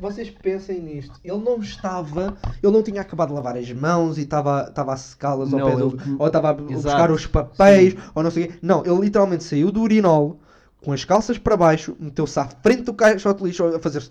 Vocês 0.00 0.28
pensem 0.28 0.80
nisto. 0.80 1.12
Ele 1.22 1.38
não 1.38 1.58
estava. 1.58 2.36
Ele 2.62 2.72
não 2.72 2.82
tinha 2.82 3.00
acabado 3.00 3.28
de 3.28 3.34
lavar 3.34 3.56
as 3.56 3.70
mãos 3.72 4.18
e 4.18 4.22
estava 4.22 4.66
estava 4.68 4.92
a 4.92 4.96
secá-las 4.96 5.52
ao 5.52 5.60
Não, 5.60 5.66
pé 5.70 5.76
do. 5.76 5.86
ele- 6.04 6.16
Ou 6.18 6.26
estava 6.26 6.50
a 6.50 6.52
buscar 6.54 7.10
os 7.12 7.26
papéis, 7.26 7.94
ou 8.14 8.22
não 8.22 8.30
sei 8.30 8.44
o 8.44 8.48
quê. 8.48 8.54
Não, 8.60 8.82
ele 8.84 9.00
literalmente 9.00 9.44
saiu 9.44 9.70
do 9.70 9.80
urinol 9.82 10.40
com 10.82 10.92
as 10.92 11.04
calças 11.04 11.38
para 11.38 11.56
baixo, 11.56 11.96
meteu-se 12.00 12.38
à 12.40 12.44
frente 12.44 12.82
do 12.82 12.92
caixote 12.92 13.40
de 13.40 13.46
lixo 13.46 13.64
a 13.64 13.78
fazer-se. 13.78 14.10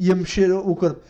E 0.00 0.10
a 0.10 0.14
mexer 0.16 0.50
o 0.52 0.74
corpo. 0.74 1.00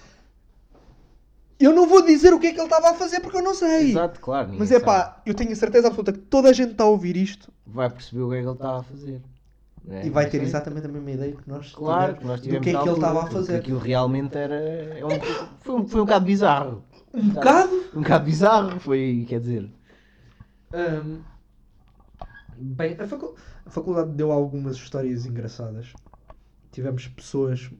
Eu 1.64 1.72
não 1.72 1.86
vou 1.86 2.02
dizer 2.04 2.32
o 2.34 2.40
que 2.40 2.48
é 2.48 2.52
que 2.52 2.58
ele 2.58 2.64
estava 2.64 2.90
a 2.90 2.94
fazer 2.94 3.20
porque 3.20 3.36
eu 3.38 3.42
não 3.42 3.54
sei. 3.54 3.90
Exato, 3.90 4.20
claro. 4.20 4.46
ninguém 4.46 4.60
Mas 4.60 4.70
é 4.70 4.74
sabe. 4.80 4.84
pá, 4.86 5.22
eu 5.24 5.34
tenho 5.34 5.52
a 5.52 5.56
certeza 5.56 5.86
absoluta 5.88 6.12
que 6.12 6.18
toda 6.18 6.48
a 6.50 6.52
gente 6.52 6.72
está 6.72 6.84
a 6.84 6.88
ouvir 6.88 7.16
isto 7.16 7.52
Vai 7.66 7.88
perceber 7.90 8.22
o 8.22 8.28
que 8.30 8.36
é 8.36 8.40
que 8.40 8.46
ele 8.46 8.52
estava 8.52 8.80
a 8.80 8.82
fazer. 8.82 9.22
É, 9.88 10.06
e 10.06 10.10
vai 10.10 10.24
não 10.24 10.30
ter 10.30 10.38
sei. 10.38 10.46
exatamente 10.46 10.86
a 10.86 10.90
mesma 10.90 11.10
ideia 11.10 11.32
que 11.36 11.48
nós 11.48 11.72
Claro, 11.72 12.14
tivemos 12.16 12.18
que 12.20 12.26
nós 12.26 12.40
do 12.40 12.46
que 12.46 12.50
é 12.50 12.58
na 12.58 12.62
que 12.62 12.68
ele 12.70 12.76
altura, 12.76 12.94
estava 12.94 13.18
a 13.18 13.22
porque 13.22 13.34
fazer. 13.34 13.56
Aquilo 13.56 13.78
realmente 13.78 14.36
era. 14.38 14.54
é 14.54 15.04
um- 15.04 15.20
foi, 15.60 15.74
um, 15.74 15.86
foi 15.88 16.00
um 16.00 16.04
bocado 16.04 16.24
bizarro. 16.24 16.84
Um 17.14 17.28
bocado? 17.30 17.84
Um 17.94 18.02
bocado 18.02 18.24
bizarro, 18.24 18.80
foi, 18.80 19.26
quer 19.28 19.40
dizer. 19.40 19.70
Hum, 20.72 21.20
bem, 22.56 22.96
a, 22.98 23.06
facu- 23.06 23.34
a 23.66 23.70
faculdade 23.70 24.10
deu 24.12 24.30
algumas 24.32 24.76
histórias 24.76 25.26
engraçadas. 25.26 25.92
Tivemos 26.70 27.08
pessoas. 27.08 27.70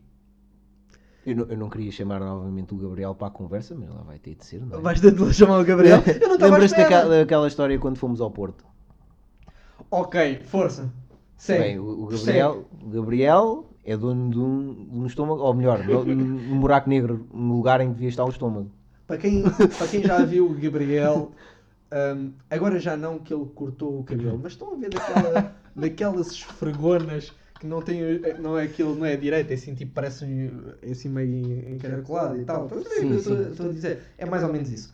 Eu 1.25 1.37
não, 1.37 1.45
eu 1.45 1.57
não 1.57 1.71
queria 1.71 1.93
chamar 1.93 2.21
novamente 2.21 2.75
o 2.75 2.77
Gabriel 2.77 3.15
para 3.15 3.29
a 3.29 3.31
conversa, 3.31 3.77
mas 3.79 3.89
lá 3.89 4.03
vai 4.03 4.19
ter 4.19 4.35
de 4.35 4.45
ser, 4.45 4.61
não 4.61 4.77
é? 4.77 4.81
Vais 4.81 5.01
ter 5.01 5.13
de 5.15 5.33
chamar 5.33 5.61
o 5.61 5.65
Gabriel? 5.65 6.03
Eu 6.21 6.29
não 6.31 6.37
Lembras-te 6.37 6.77
daquela, 6.77 7.19
daquela 7.19 7.47
história 7.47 7.79
quando 7.79 7.97
fomos 7.97 8.21
ao 8.21 8.31
Porto? 8.31 8.65
Ok, 9.89 10.41
força. 10.45 10.93
Segue. 11.37 11.63
Bem, 11.63 11.79
o, 11.79 12.05
o 12.05 12.07
Gabriel, 12.07 12.65
o 12.83 12.89
Gabriel 12.89 13.67
é 13.85 13.97
dono 13.97 14.31
de 14.31 14.39
um, 14.39 14.89
de 14.91 14.99
um 14.99 15.07
estômago, 15.07 15.43
ou 15.43 15.55
melhor, 15.55 15.85
num 15.87 16.59
buraco 16.61 16.89
negro, 16.89 17.27
no 17.33 17.57
lugar 17.57 17.81
em 17.81 17.89
que 17.89 17.95
devia 17.95 18.09
estar 18.09 18.25
o 18.25 18.31
estômago. 18.31 18.71
Para 19.07 19.19
quem, 19.19 19.43
para 19.43 19.89
quem 19.89 20.03
já 20.03 20.25
viu 20.25 20.47
o 20.47 20.55
Gabriel, 20.55 21.33
hum, 22.17 22.33
agora 22.51 22.79
já 22.79 22.97
não 22.97 23.19
que 23.19 23.33
ele 23.35 23.47
cortou 23.55 24.01
o 24.01 24.05
cabelo, 24.05 24.41
mas 24.43 24.53
estão 24.53 24.73
a 24.73 24.77
ver 24.77 24.91
daquela, 24.91 25.55
daquelas 25.75 26.29
esfregonas 26.33 27.33
que 27.63 27.67
não 27.69 27.81
tem, 27.81 28.01
não 28.41 28.59
é 28.59 28.65
aquilo, 28.65 28.97
não 28.97 29.07
é 29.07 29.17
direito, 29.17 29.53
é 29.53 29.55
assim 29.55 29.73
tipo, 29.73 29.93
parece 29.93 30.25
é 30.83 30.91
assim 30.91 31.09
meio 31.09 31.71
encaracolado 31.73 32.37
e 32.41 32.45
tal. 32.45 32.67
O 32.67 32.81
estou- 33.15 33.67
a 33.67 33.73
dizer? 33.73 34.03
É 34.19 34.27
mais 34.27 34.43
ou 34.43 34.53
menos 34.53 34.69
isso. 34.69 34.93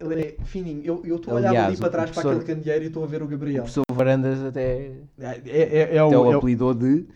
Ele 0.00 0.20
é 0.20 0.36
fininho. 0.44 1.02
Eu 1.04 1.16
estou 1.16 1.34
a 1.34 1.36
olhar 1.36 1.66
ali 1.66 1.76
para 1.76 1.86
o 1.86 1.90
trás 1.90 2.10
para 2.10 2.28
aquele 2.32 2.44
candeeiro 2.44 2.84
e 2.84 2.88
estou 2.88 3.04
a 3.04 3.06
ver 3.06 3.22
o 3.22 3.26
O 3.26 3.28
Gabriel. 3.28 3.62
professor 3.62 3.84
Varandas 3.92 4.40
até, 4.42 4.90
É, 5.18 5.24
é, 5.24 5.40
é, 5.46 5.78
é 5.78 5.84
até 5.84 6.02
o, 6.04 6.08
o 6.10 6.32
é 6.32 6.34
o- 6.34 6.38
apelidou 6.38 6.74
de 6.74 7.06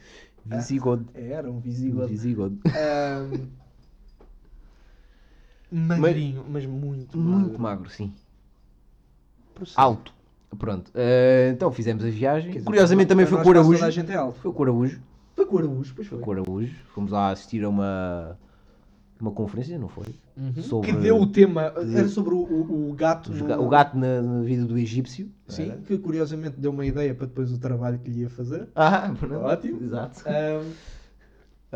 Visigode. 0.44 1.06
é, 1.12 1.30
era 1.32 1.50
um. 1.50 1.60
Ahm, 1.60 3.48
magrinho, 5.72 6.44
mas 6.48 6.64
muito, 6.66 7.18
Muito 7.18 7.58
magro. 7.58 7.60
magro, 7.60 7.90
sim. 7.90 8.14
Alto. 9.74 10.14
Pronto. 10.58 10.90
eh, 10.94 11.50
então 11.54 11.70
fizemos 11.72 12.04
a 12.04 12.08
viagem. 12.08 12.50
Dizer, 12.52 12.64
Curiosamente 12.64 13.08
também 13.08 13.26
foi 13.26 13.42
com 13.42 13.48
o 13.50 13.54
nós 13.54 13.66
quase 13.66 14.00
Araújo. 14.00 14.12
é. 14.12 14.32
Foi 14.40 14.52
com 14.52 14.60
o 14.60 14.62
Araújo. 14.62 15.00
Foi 15.34 15.46
com 15.46 15.56
o 15.56 15.58
Araújo, 15.58 15.92
pois 15.94 16.06
foi. 16.08 16.18
Foi 16.18 16.24
com 16.24 16.30
o 16.30 16.34
Araújo. 16.34 16.74
Fomos 16.94 17.10
lá 17.12 17.30
assistir 17.30 17.64
a 17.64 17.68
uma, 17.68 18.38
uma 19.20 19.30
conferência, 19.32 19.78
não 19.78 19.88
foi? 19.88 20.06
Uhum. 20.36 20.62
Sobre- 20.62 20.90
Que 20.92 20.96
deu 20.98 21.20
o 21.20 21.26
tema, 21.26 21.70
que- 21.70 21.96
era 21.96 22.08
sobre 22.08 22.34
o, 22.34 22.38
o, 22.38 22.90
o 22.90 22.94
gato. 22.94 23.32
No- 23.32 23.62
O 23.62 23.68
gato 23.68 23.96
na, 23.96 24.20
na 24.22 24.42
vida 24.42 24.64
do 24.64 24.76
egípcio. 24.78 25.28
Sim, 25.48 25.70
Era. 25.70 25.76
que 25.86 25.96
curiosamente 25.98 26.56
deu 26.58 26.70
uma 26.72 26.84
ideia 26.84 27.14
para 27.14 27.26
depois 27.26 27.52
o 27.52 27.58
trabalho 27.58 27.98
que 27.98 28.10
lhe 28.10 28.20
ia 28.22 28.30
fazer. 28.30 28.68
Ah, 28.74 29.12
pronto. 29.18 29.44
Ótimo. 29.44 29.82
Exato. 29.84 30.22
Ahm, 30.26 30.70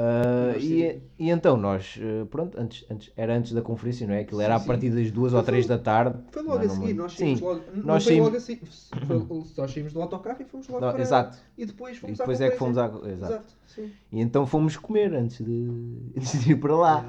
Ah, 0.00 0.56
e, 0.58 1.00
e 1.18 1.28
então 1.28 1.56
nós, 1.56 1.98
eh, 2.00 2.24
pronto, 2.30 2.56
antes, 2.56 2.84
antes, 2.88 3.10
era 3.16 3.36
antes 3.36 3.52
da 3.52 3.60
conferência, 3.60 4.06
não 4.06 4.14
é? 4.14 4.20
Aquilo 4.20 4.40
era 4.40 4.54
Sim, 4.54 4.56
a 4.56 4.60
sim. 4.60 4.66
partir 4.68 4.90
das 4.90 5.10
duas 5.10 5.34
ou 5.34 5.42
três 5.42 5.66
da 5.66 5.76
tarde. 5.76 6.18
foi 6.30 6.42
logo 6.44 6.58
Não, 6.58 6.64
a 6.64 6.68
seguir, 6.68 6.94
nós 6.94 7.12
saímos 7.14 7.40
logo. 7.40 7.60
Nós 7.74 8.04
foi 8.04 8.12
saímos- 8.12 8.26
logo 8.28 8.36
a 8.36 8.40
seguir. 8.40 8.62
Foi, 9.06 9.26
nós 9.58 9.70
saímos 9.72 9.92
do 9.92 10.00
autocarro 10.00 10.36
e 10.40 10.44
fomos 10.44 10.68
logo 10.68 10.84
Não, 10.84 10.92
para. 10.92 11.02
exato. 11.02 11.38
E 11.56 11.66
depois 11.66 11.96
E 11.96 12.00
fomos 12.00 12.18
depois 12.18 12.40
à 12.40 12.44
é 12.46 12.50
que 12.50 12.56
fomos 12.56 12.78
à. 12.78 12.84
Exato. 12.86 13.08
Exato. 13.08 13.54
E 14.12 14.20
então 14.20 14.46
fomos 14.46 14.76
comer 14.76 15.12
antes 15.14 15.44
de, 15.44 15.68
antes 16.16 16.44
de 16.44 16.52
ir 16.52 16.56
para 16.56 16.76
lá. 16.76 17.08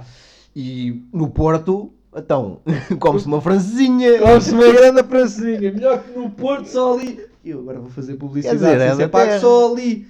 E 0.55 1.03
no 1.13 1.29
Porto, 1.29 1.93
então, 2.15 2.61
come-se 2.99 3.27
uma 3.27 3.39
francesinha. 3.39 4.17
Come-se 4.19 4.51
uma 4.51 4.67
grande 4.73 5.03
francesinha, 5.03 5.71
melhor 5.71 6.01
que 6.03 6.17
no 6.17 6.27
Porto, 6.31 6.65
só 6.65 6.95
ali. 6.97 7.23
E 7.43 7.51
eu 7.51 7.59
agora 7.59 7.79
vou 7.79 7.89
fazer 7.91 8.15
publicidade, 8.15 8.59
Quer 8.59 8.77
dizer, 8.89 9.03
é 9.03 9.05
da 9.05 9.09
pago, 9.09 9.39
só 9.39 9.71
ali. 9.71 10.07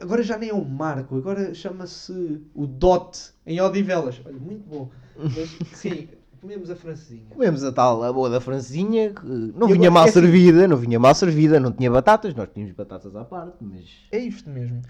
Agora 0.00 0.22
já 0.22 0.38
nem 0.38 0.50
é 0.50 0.54
o 0.54 0.64
Marco, 0.64 1.16
agora 1.16 1.52
chama-se 1.54 2.40
o 2.54 2.66
Dot 2.66 3.30
em 3.46 3.60
Odivelas. 3.60 4.20
Olha, 4.24 4.38
muito 4.38 4.68
bom. 4.68 4.90
Mas, 5.16 5.58
sim, 5.78 6.08
Comemos 6.40 6.70
a 6.70 6.76
francesinha. 6.76 7.26
Comemos 7.30 7.64
a 7.64 7.72
tal, 7.72 8.00
a 8.04 8.12
boa 8.12 8.30
da 8.30 8.40
francesinha, 8.40 9.12
que 9.12 9.26
não 9.26 9.68
E 9.68 9.72
vinha 9.72 9.90
mal 9.90 10.04
é 10.04 10.08
assim- 10.08 10.20
servida, 10.20 10.68
não 10.68 10.76
vinha 10.76 10.96
mal 11.00 11.12
servida, 11.12 11.58
não 11.58 11.72
tinha 11.72 11.90
batatas, 11.90 12.32
nós 12.32 12.48
tínhamos 12.54 12.76
batatas 12.76 13.16
à 13.16 13.24
parte, 13.24 13.56
mas... 13.60 13.84
É 14.12 14.18
isto 14.20 14.48
mesmo. 14.48 14.80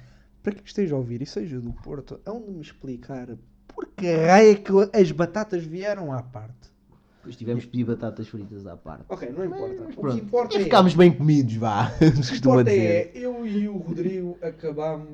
Para 0.43 0.53
quem 0.53 0.63
esteja 0.63 0.95
a 0.95 0.99
ouvir 0.99 1.23
e 1.23 1.27
seja 1.27 1.59
do 1.59 1.73
Porto, 1.73 2.21
hão 2.27 2.43
de 2.43 2.51
me 2.51 2.61
explicar 2.61 3.29
por 3.67 3.87
que 3.97 4.15
raio 4.15 4.53
é 4.53 4.55
que 4.57 4.73
as 4.93 5.11
batatas 5.11 5.65
vieram 5.65 6.13
à 6.13 6.23
parte. 6.23 6.71
Depois 7.19 7.37
tivemos 7.37 7.65
que 7.65 7.71
pedir 7.71 7.85
batatas 7.85 8.29
fritas 8.29 8.67
à 8.67 8.77
parte. 8.77 9.05
Ok, 9.09 9.29
não 9.37 9.45
importa. 9.45 9.75
Mas 9.85 9.97
o 9.97 10.01
pronto, 10.01 10.15
que 10.17 10.23
importa 10.25 10.57
é... 10.57 10.61
ficámos 10.65 10.95
bem 10.95 11.13
comidos, 11.13 11.55
vá, 11.57 11.93
O 12.01 12.23
que 12.23 12.37
importa 12.37 12.65
dizer. 12.71 13.11
é, 13.15 13.19
eu 13.19 13.47
e 13.47 13.69
o 13.69 13.77
Rodrigo 13.77 14.39
acabámos 14.41 15.09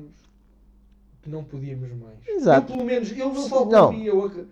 que 1.21 1.29
não 1.29 1.43
podíamos 1.43 1.89
mais. 1.97 2.17
Exato. 2.27 2.71
Eu, 2.71 2.75
pelo 2.77 2.85
menos, 2.87 3.11
ele 3.11 3.23
não 3.23 3.49
faltou 3.49 3.71
Não. 3.71 3.89
a 3.89 3.91
mim, 3.91 4.03
eu... 4.03 4.23
ac- 4.25 4.45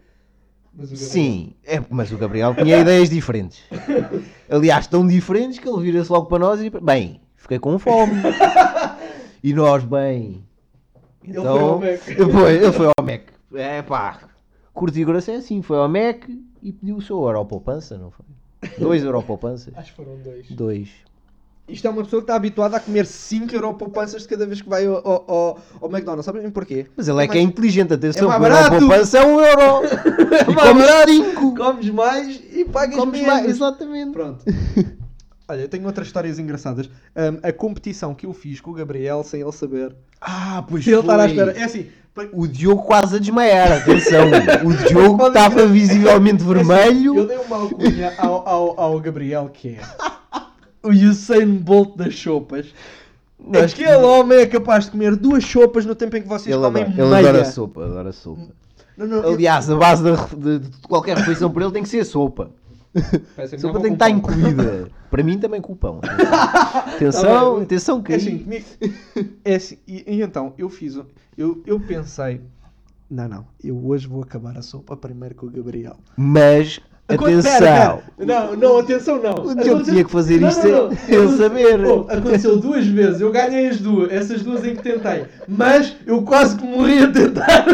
Gabriel- 0.76 0.98
Sim, 0.98 1.54
é, 1.64 1.80
mas 1.88 2.12
o 2.12 2.18
Gabriel 2.18 2.56
tinha 2.56 2.80
ideias 2.80 3.08
diferentes. 3.08 3.62
Aliás, 4.50 4.88
tão 4.88 5.06
diferentes 5.06 5.60
que 5.60 5.70
ele 5.70 5.82
vira-se 5.84 6.12
logo 6.12 6.26
para 6.26 6.40
nós 6.40 6.60
e 6.62 6.72
bem, 6.72 7.22
fiquei 7.36 7.60
com 7.60 7.78
fome. 7.78 8.14
e 9.44 9.54
nós, 9.54 9.84
bem. 9.86 10.44
Ele 11.24 11.38
Então, 11.40 11.54
foi 11.54 11.62
ao 11.70 11.80
Mac. 11.80 12.08
Ele 12.08 12.72
foi 12.72 12.86
ao 12.88 13.06
Mac. 13.06 13.22
É 13.54 13.82
pá, 13.84 14.20
curto 14.74 14.98
e 14.98 15.06
grosso 15.06 15.32
é 15.32 15.36
assim, 15.36 15.62
foi 15.62 15.78
ao 15.78 15.88
Mac 15.88 16.28
e 16.62 16.72
pediu 16.72 16.98
o 16.98 17.02
seu 17.02 17.18
Europoupança, 17.22 17.98
não 17.98 18.12
foi? 18.12 18.26
Dois 18.80 19.04
Europoupanças. 19.04 19.74
Acho 19.78 19.92
que 19.92 19.96
foram 19.98 20.18
dois. 20.18 20.50
Dois. 20.52 20.90
Isto 21.66 21.88
é 21.88 21.90
uma 21.92 22.04
pessoa 22.04 22.22
que 22.22 22.26
está 22.26 22.36
habituada 22.36 22.76
a 22.76 22.80
comer 22.80 23.06
5 23.06 23.56
europoupanças 23.56 24.24
de 24.24 24.28
cada 24.28 24.46
vez 24.46 24.62
que 24.62 24.68
vai 24.68 24.86
ao, 24.86 24.96
ao, 25.08 25.24
ao, 25.32 25.60
ao 25.82 25.90
McDonald's. 25.90 26.26
Sabem 26.26 26.50
porquê? 26.52 26.88
Mas 26.96 27.08
ele 27.08 27.24
é, 27.24 27.28
que 27.28 27.38
é 27.38 27.42
mais- 27.42 27.50
inteligente, 27.50 27.94
atenção, 27.94 28.30
é 28.30 28.36
que 28.36 28.42
mais 28.42 28.54
o 28.54 28.58
barato. 28.58 28.74
Europoupança 28.76 29.18
é 29.20 29.26
um 29.26 29.40
euro. 29.40 29.86
e 30.52 30.54
mais 30.54 31.34
comes. 31.36 31.58
Comes 31.58 31.90
mais 31.90 32.44
e 32.52 32.66
pagas 32.66 32.96
Comes 32.98 33.14
menos. 33.22 33.28
mais, 33.34 33.50
exatamente. 33.50 34.12
Pronto. 34.12 34.44
Olha, 35.48 35.62
eu 35.62 35.68
tenho 35.70 35.86
outras 35.86 36.08
histórias 36.08 36.40
engraçadas. 36.40 36.90
Ahm, 37.16 37.38
a 37.44 37.52
competição 37.52 38.14
que 38.16 38.26
eu 38.26 38.34
fiz 38.34 38.62
com 38.62 38.72
o 38.72 38.74
Gabriel, 38.74 39.24
sem 39.24 39.42
ele 39.42 39.52
saber. 39.52 39.94
Ah, 40.22 40.64
pois 40.68 40.88
Ele 40.88 40.98
estar 41.00 41.20
à 41.20 41.26
espera. 41.26 41.52
É 41.52 41.64
assim. 41.64 41.88
pa- 42.16 42.28
O 42.32 42.48
Diogo 42.48 42.84
quase 42.84 43.18
a 43.18 43.20
desmaiar, 43.20 43.72
atenção. 43.74 44.28
O 44.66 44.74
Diogo 44.88 45.18
Pode 45.18 45.36
estava 45.38 45.56
crer. 45.56 45.68
visivelmente 45.70 46.42
é 46.42 46.46
assim, 46.46 46.54
vermelho. 46.54 47.18
eu 47.18 47.28
dei 47.28 47.38
uma 47.38 47.58
alcunha 47.58 48.14
ao, 48.18 48.48
ao, 48.48 48.80
ao 48.80 49.00
Gabriel 49.02 49.50
que 49.52 49.70
é 49.76 49.80
o 50.82 50.90
Usain 50.92 51.56
Bolt 51.58 51.98
das 51.98 52.18
sopas. 52.18 52.68
Nós- 53.38 53.74
Aquele 53.74 53.96
homem 53.98 54.40
é 54.40 54.46
capaz 54.46 54.86
de 54.86 54.92
comer 54.92 55.16
duas 55.18 55.44
sopas 55.44 55.86
no 55.86 55.94
tempo 55.94 56.16
em 56.16 56.22
que 56.22 56.28
vocês 56.28 56.56
Ele, 56.56 56.64
comem 56.64 56.84
adora, 56.84 57.02
ele 57.02 57.10
meia. 57.10 57.30
adora 57.30 57.46
sopa, 57.46 57.84
adora 57.84 58.12
sopa. 58.14 58.48
Não, 58.96 59.08
não, 59.08 59.18
eu- 59.18 59.34
Aliás, 59.34 59.70
a 59.70 59.76
base 59.76 60.02
da- 60.04 60.28
de, 60.38 60.60
de 60.60 60.78
qualquer 60.88 61.18
refeição 61.18 61.52
para 61.52 61.64
ele 61.66 61.74
tem 61.74 61.84
que 61.84 61.90
ser 61.90 62.06
sopa. 62.06 62.50
Parece 63.36 63.56
A 63.56 63.58
que 63.58 63.62
sopa 63.62 63.74
não 63.80 63.82
tem 63.82 63.96
que 63.96 63.98
vou 63.98 64.08
estar 64.08 64.12
com 64.14 64.22
pão. 64.22 64.36
incluída. 64.38 64.88
Para 65.10 65.24
mim 65.24 65.38
também 65.40 65.62
com 65.62 65.74
o 65.74 65.76
pão. 65.76 66.00
Atenção, 66.04 66.86
Tá 66.86 66.92
atenção, 66.94 67.54
bem. 67.56 67.64
atenção 67.64 68.02
que 68.02 68.14
É 68.14 68.16
assim, 68.16 68.64
é 69.46 69.56
assim, 69.56 69.78
e, 69.88 70.04
e 70.16 70.22
então 70.22 70.54
eu 70.58 70.70
fiz, 70.70 71.00
eu, 71.38 71.62
eu 71.66 71.80
pensei, 71.80 72.42
não, 73.10 73.28
não, 73.28 73.46
eu 73.64 73.78
hoje 73.86 74.08
vou 74.08 74.22
acabar 74.24 74.58
a 74.58 74.62
sopa 74.62 74.96
primeiro 74.98 75.36
com 75.36 75.46
o 75.46 75.50
Gabriel. 75.52 75.98
Mas, 76.18 76.80
atenção. 77.08 77.60
pera. 77.60 78.04
Não, 78.18 78.56
não, 78.56 78.78
atenção, 78.80 79.22
não. 79.22 79.32
O 79.34 79.50
Aconteceu- 79.52 79.84
tinha 79.84 80.04
que 80.04 80.12
fazer 80.12 80.40
Não, 80.40 80.50
isto 80.50 80.68
não, 80.68 80.90
não. 80.90 80.98
ele 81.08 81.38
saber. 81.38 81.86
Oh, 81.86 82.06
aconteceu 82.10 82.58
duas 82.60 82.86
vezes, 82.88 83.22
eu 83.22 83.32
ganhei 83.32 83.68
as 83.70 83.80
duas, 83.80 84.12
essas 84.12 84.42
duas 84.44 84.66
em 84.66 84.76
que 84.76 84.82
tentei, 84.84 85.26
mas 85.48 85.96
eu 86.08 86.22
quase 86.24 86.56
que 86.58 86.66
morri 86.66 87.00
a 87.00 87.12
tentar. 87.12 87.66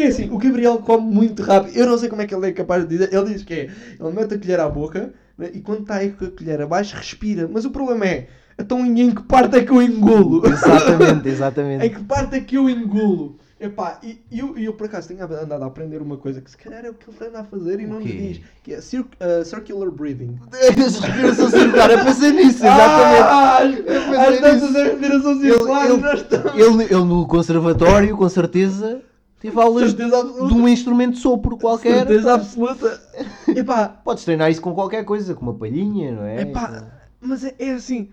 Porque 0.00 0.22
assim, 0.22 0.30
o 0.30 0.38
Gabriel 0.38 0.78
come 0.78 1.12
muito 1.14 1.42
rápido, 1.42 1.76
eu 1.76 1.86
não 1.86 1.98
sei 1.98 2.08
como 2.08 2.22
é 2.22 2.26
que 2.26 2.34
ele 2.34 2.46
é 2.48 2.52
capaz 2.52 2.82
de 2.84 2.88
dizer, 2.96 3.12
ele 3.14 3.32
diz 3.34 3.42
que 3.44 3.52
é, 3.54 3.70
ele 4.00 4.12
mete 4.14 4.34
a 4.34 4.38
colher 4.38 4.60
à 4.60 4.68
boca 4.68 5.12
né, 5.36 5.50
e 5.52 5.60
quando 5.60 5.80
está 5.82 5.96
aí 5.96 6.10
com 6.10 6.24
a 6.24 6.30
colher 6.30 6.62
abaixo 6.62 6.96
respira, 6.96 7.48
mas 7.52 7.64
o 7.66 7.70
problema 7.70 8.06
é, 8.06 8.28
então 8.58 8.84
em 8.84 9.14
que 9.14 9.22
parte 9.24 9.56
é 9.58 9.62
que 9.64 9.70
eu 9.72 9.82
engulo? 9.82 10.42
Exatamente, 10.46 11.28
em 11.28 11.32
exatamente. 11.32 11.90
que 11.90 12.02
parte 12.04 12.36
é 12.36 12.40
que 12.40 12.56
eu 12.56 12.68
engulo? 12.70 13.36
Epá, 13.62 14.00
e 14.02 14.18
eu, 14.32 14.56
eu 14.56 14.72
por 14.72 14.86
acaso 14.86 15.08
tenho 15.08 15.22
andado 15.22 15.62
a 15.62 15.66
aprender 15.66 16.00
uma 16.00 16.16
coisa 16.16 16.40
que 16.40 16.50
se 16.50 16.56
calhar 16.56 16.82
é 16.82 16.88
o 16.88 16.94
que 16.94 17.04
ele 17.10 17.28
anda 17.28 17.40
a 17.40 17.44
fazer 17.44 17.78
e 17.78 17.86
não 17.86 18.00
lhe 18.00 18.10
diz, 18.10 18.40
que 18.62 18.72
é 18.72 18.80
cir- 18.80 19.00
uh, 19.04 19.44
circular 19.44 19.90
breathing. 19.90 20.38
Respiração 20.74 21.50
circular, 21.50 21.90
eu 21.90 22.02
pensei 22.02 22.30
nisso, 22.32 22.64
exatamente. 22.64 23.22
Ah, 23.22 23.58
as- 24.28 24.40
danças 24.40 24.72
da 24.72 24.82
respiração 24.84 25.32
Ele, 25.32 25.50
circular 25.52 25.90
ele- 25.90 26.14
estamos. 26.14 26.54
ele- 26.54 26.84
ele 26.84 27.04
no 27.04 27.26
conservatório, 27.28 28.16
com 28.16 28.28
certeza, 28.30 29.02
teve 29.40 29.60
aulas 29.60 29.92
de, 29.94 30.04
de 30.08 30.54
um 30.54 30.68
instrumento 30.68 31.14
de 31.14 31.18
sopro 31.20 31.56
qualquer. 31.56 31.98
Certeza 32.06 32.34
absoluta. 32.34 33.00
Epá, 33.48 33.88
Podes 33.88 34.24
treinar 34.24 34.50
isso 34.50 34.60
com 34.60 34.72
qualquer 34.74 35.04
coisa, 35.04 35.34
com 35.34 35.42
uma 35.42 35.54
palhinha, 35.54 36.12
não 36.12 36.24
é? 36.24 36.42
epá, 36.42 36.84
mas 37.20 37.42
é, 37.44 37.54
é 37.58 37.70
assim. 37.72 38.08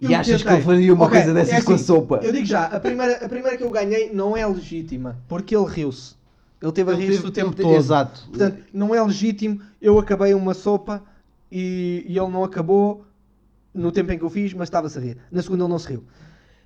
E 0.00 0.12
achas 0.14 0.42
que 0.42 0.48
tentei. 0.48 0.54
ele 0.56 0.62
faria 0.64 0.94
uma 0.94 1.04
Ok, 1.06 1.16
coisa 1.18 1.32
dessas 1.34 1.54
é 1.54 1.62
com 1.62 1.72
a 1.72 1.74
assim, 1.76 1.84
sopa? 1.84 2.20
Eu 2.22 2.32
digo 2.32 2.44
já, 2.44 2.64
a 2.64 2.80
primeira, 2.80 3.24
a 3.24 3.28
primeira 3.28 3.56
que 3.56 3.62
eu 3.62 3.70
ganhei 3.70 4.12
não 4.12 4.36
é 4.36 4.44
legítima, 4.46 5.16
porque 5.28 5.56
ele 5.56 5.66
riu-se. 5.66 6.14
Ele 6.60 6.72
teve 6.72 6.90
a 6.90 6.94
rir-se 6.94 7.24
o 7.26 7.30
tempo 7.30 7.54
todo. 7.54 7.74
Exato. 7.74 8.26
Portanto, 8.28 8.58
não 8.72 8.94
é 8.94 9.02
legítimo. 9.02 9.60
Eu 9.80 9.98
acabei 9.98 10.34
uma 10.34 10.52
sopa 10.54 11.02
e, 11.52 12.04
e 12.08 12.18
ele 12.18 12.28
não 12.30 12.42
acabou 12.42 13.04
no 13.72 13.92
tempo 13.92 14.12
em 14.12 14.18
que 14.18 14.24
eu 14.24 14.30
fiz, 14.30 14.52
mas 14.54 14.68
estava-se 14.68 14.98
a 14.98 15.00
rir. 15.00 15.18
Na 15.30 15.42
segunda 15.42 15.64
ele 15.64 15.70
não 15.70 15.78
se 15.78 15.88
riu. 15.88 16.04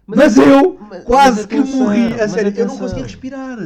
Mas, 0.06 0.18
Mas- 0.18 0.38
eu 0.38 0.78
mas- 0.88 1.04
quase 1.04 1.36
mas 1.38 1.46
que 1.46 1.56
atenção, 1.56 1.78
morri. 1.80 2.20
A 2.20 2.28
sério, 2.28 2.48
eu 2.50 2.54
não 2.54 2.74
atenção. 2.74 2.78
conseguia 2.78 3.02
respirar. 3.04 3.58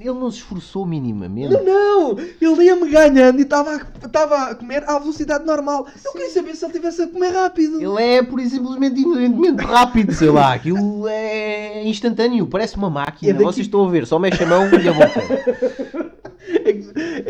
Ele 0.00 0.12
não 0.18 0.30
se 0.30 0.38
esforçou 0.38 0.86
minimamente. 0.86 1.52
Não, 1.54 1.64
não! 1.64 2.18
Ele 2.18 2.64
ia-me 2.64 2.88
ganhando 2.90 3.38
e 3.38 3.42
estava 3.42 3.70
a, 3.72 4.50
a 4.50 4.54
comer 4.54 4.84
à 4.88 4.98
velocidade 4.98 5.44
normal. 5.44 5.86
Eu 6.04 6.12
queria 6.12 6.30
saber 6.30 6.54
se 6.54 6.64
ele 6.64 6.72
estivesse 6.72 7.02
a 7.02 7.06
comer 7.08 7.30
rápido. 7.30 7.80
Ele 7.80 8.02
é, 8.02 8.22
por 8.22 8.40
simplesmente, 8.40 9.00
inerentemente 9.00 9.62
rápido, 9.64 10.12
sei 10.14 10.30
lá. 10.30 10.52
Aquilo 10.54 11.06
é 11.08 11.86
instantâneo, 11.88 12.46
parece 12.46 12.76
uma 12.76 12.90
máquina. 12.90 13.30
É 13.30 13.32
daqui- 13.32 13.44
Vocês 13.44 13.66
estão 13.66 13.84
a 13.86 13.90
ver, 13.90 14.06
só 14.06 14.18
mexe 14.18 14.42
a 14.42 14.46
mão 14.46 14.68
e 14.68 14.88
a 14.88 14.92
boca. 14.92 16.18
É, 16.50 16.72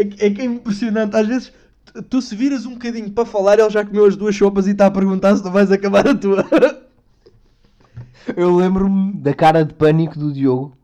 que- 0.04 0.22
é 0.22 0.26
é 0.26 0.30
que 0.30 0.42
é 0.42 0.44
impressionante. 0.44 1.16
Às 1.16 1.26
vezes, 1.26 1.52
tu- 1.92 2.02
tu 2.02 2.22
se 2.22 2.36
viras 2.36 2.64
um 2.66 2.74
bocadinho 2.74 3.10
para 3.10 3.24
falar, 3.24 3.58
ele 3.58 3.68
já 3.70 3.84
comeu 3.84 4.04
as 4.04 4.14
duas 4.14 4.36
sopas 4.36 4.66
e 4.68 4.70
está 4.70 4.86
a 4.86 4.90
perguntar 4.90 5.34
se 5.36 5.42
tu 5.42 5.50
vais 5.50 5.72
acabar 5.72 6.06
a 6.06 6.14
tua. 6.14 6.44
Eu 8.36 8.54
lembro-me 8.54 9.12
da 9.14 9.34
cara 9.34 9.64
de 9.64 9.74
pânico 9.74 10.18
do 10.18 10.32
Diogo 10.32 10.76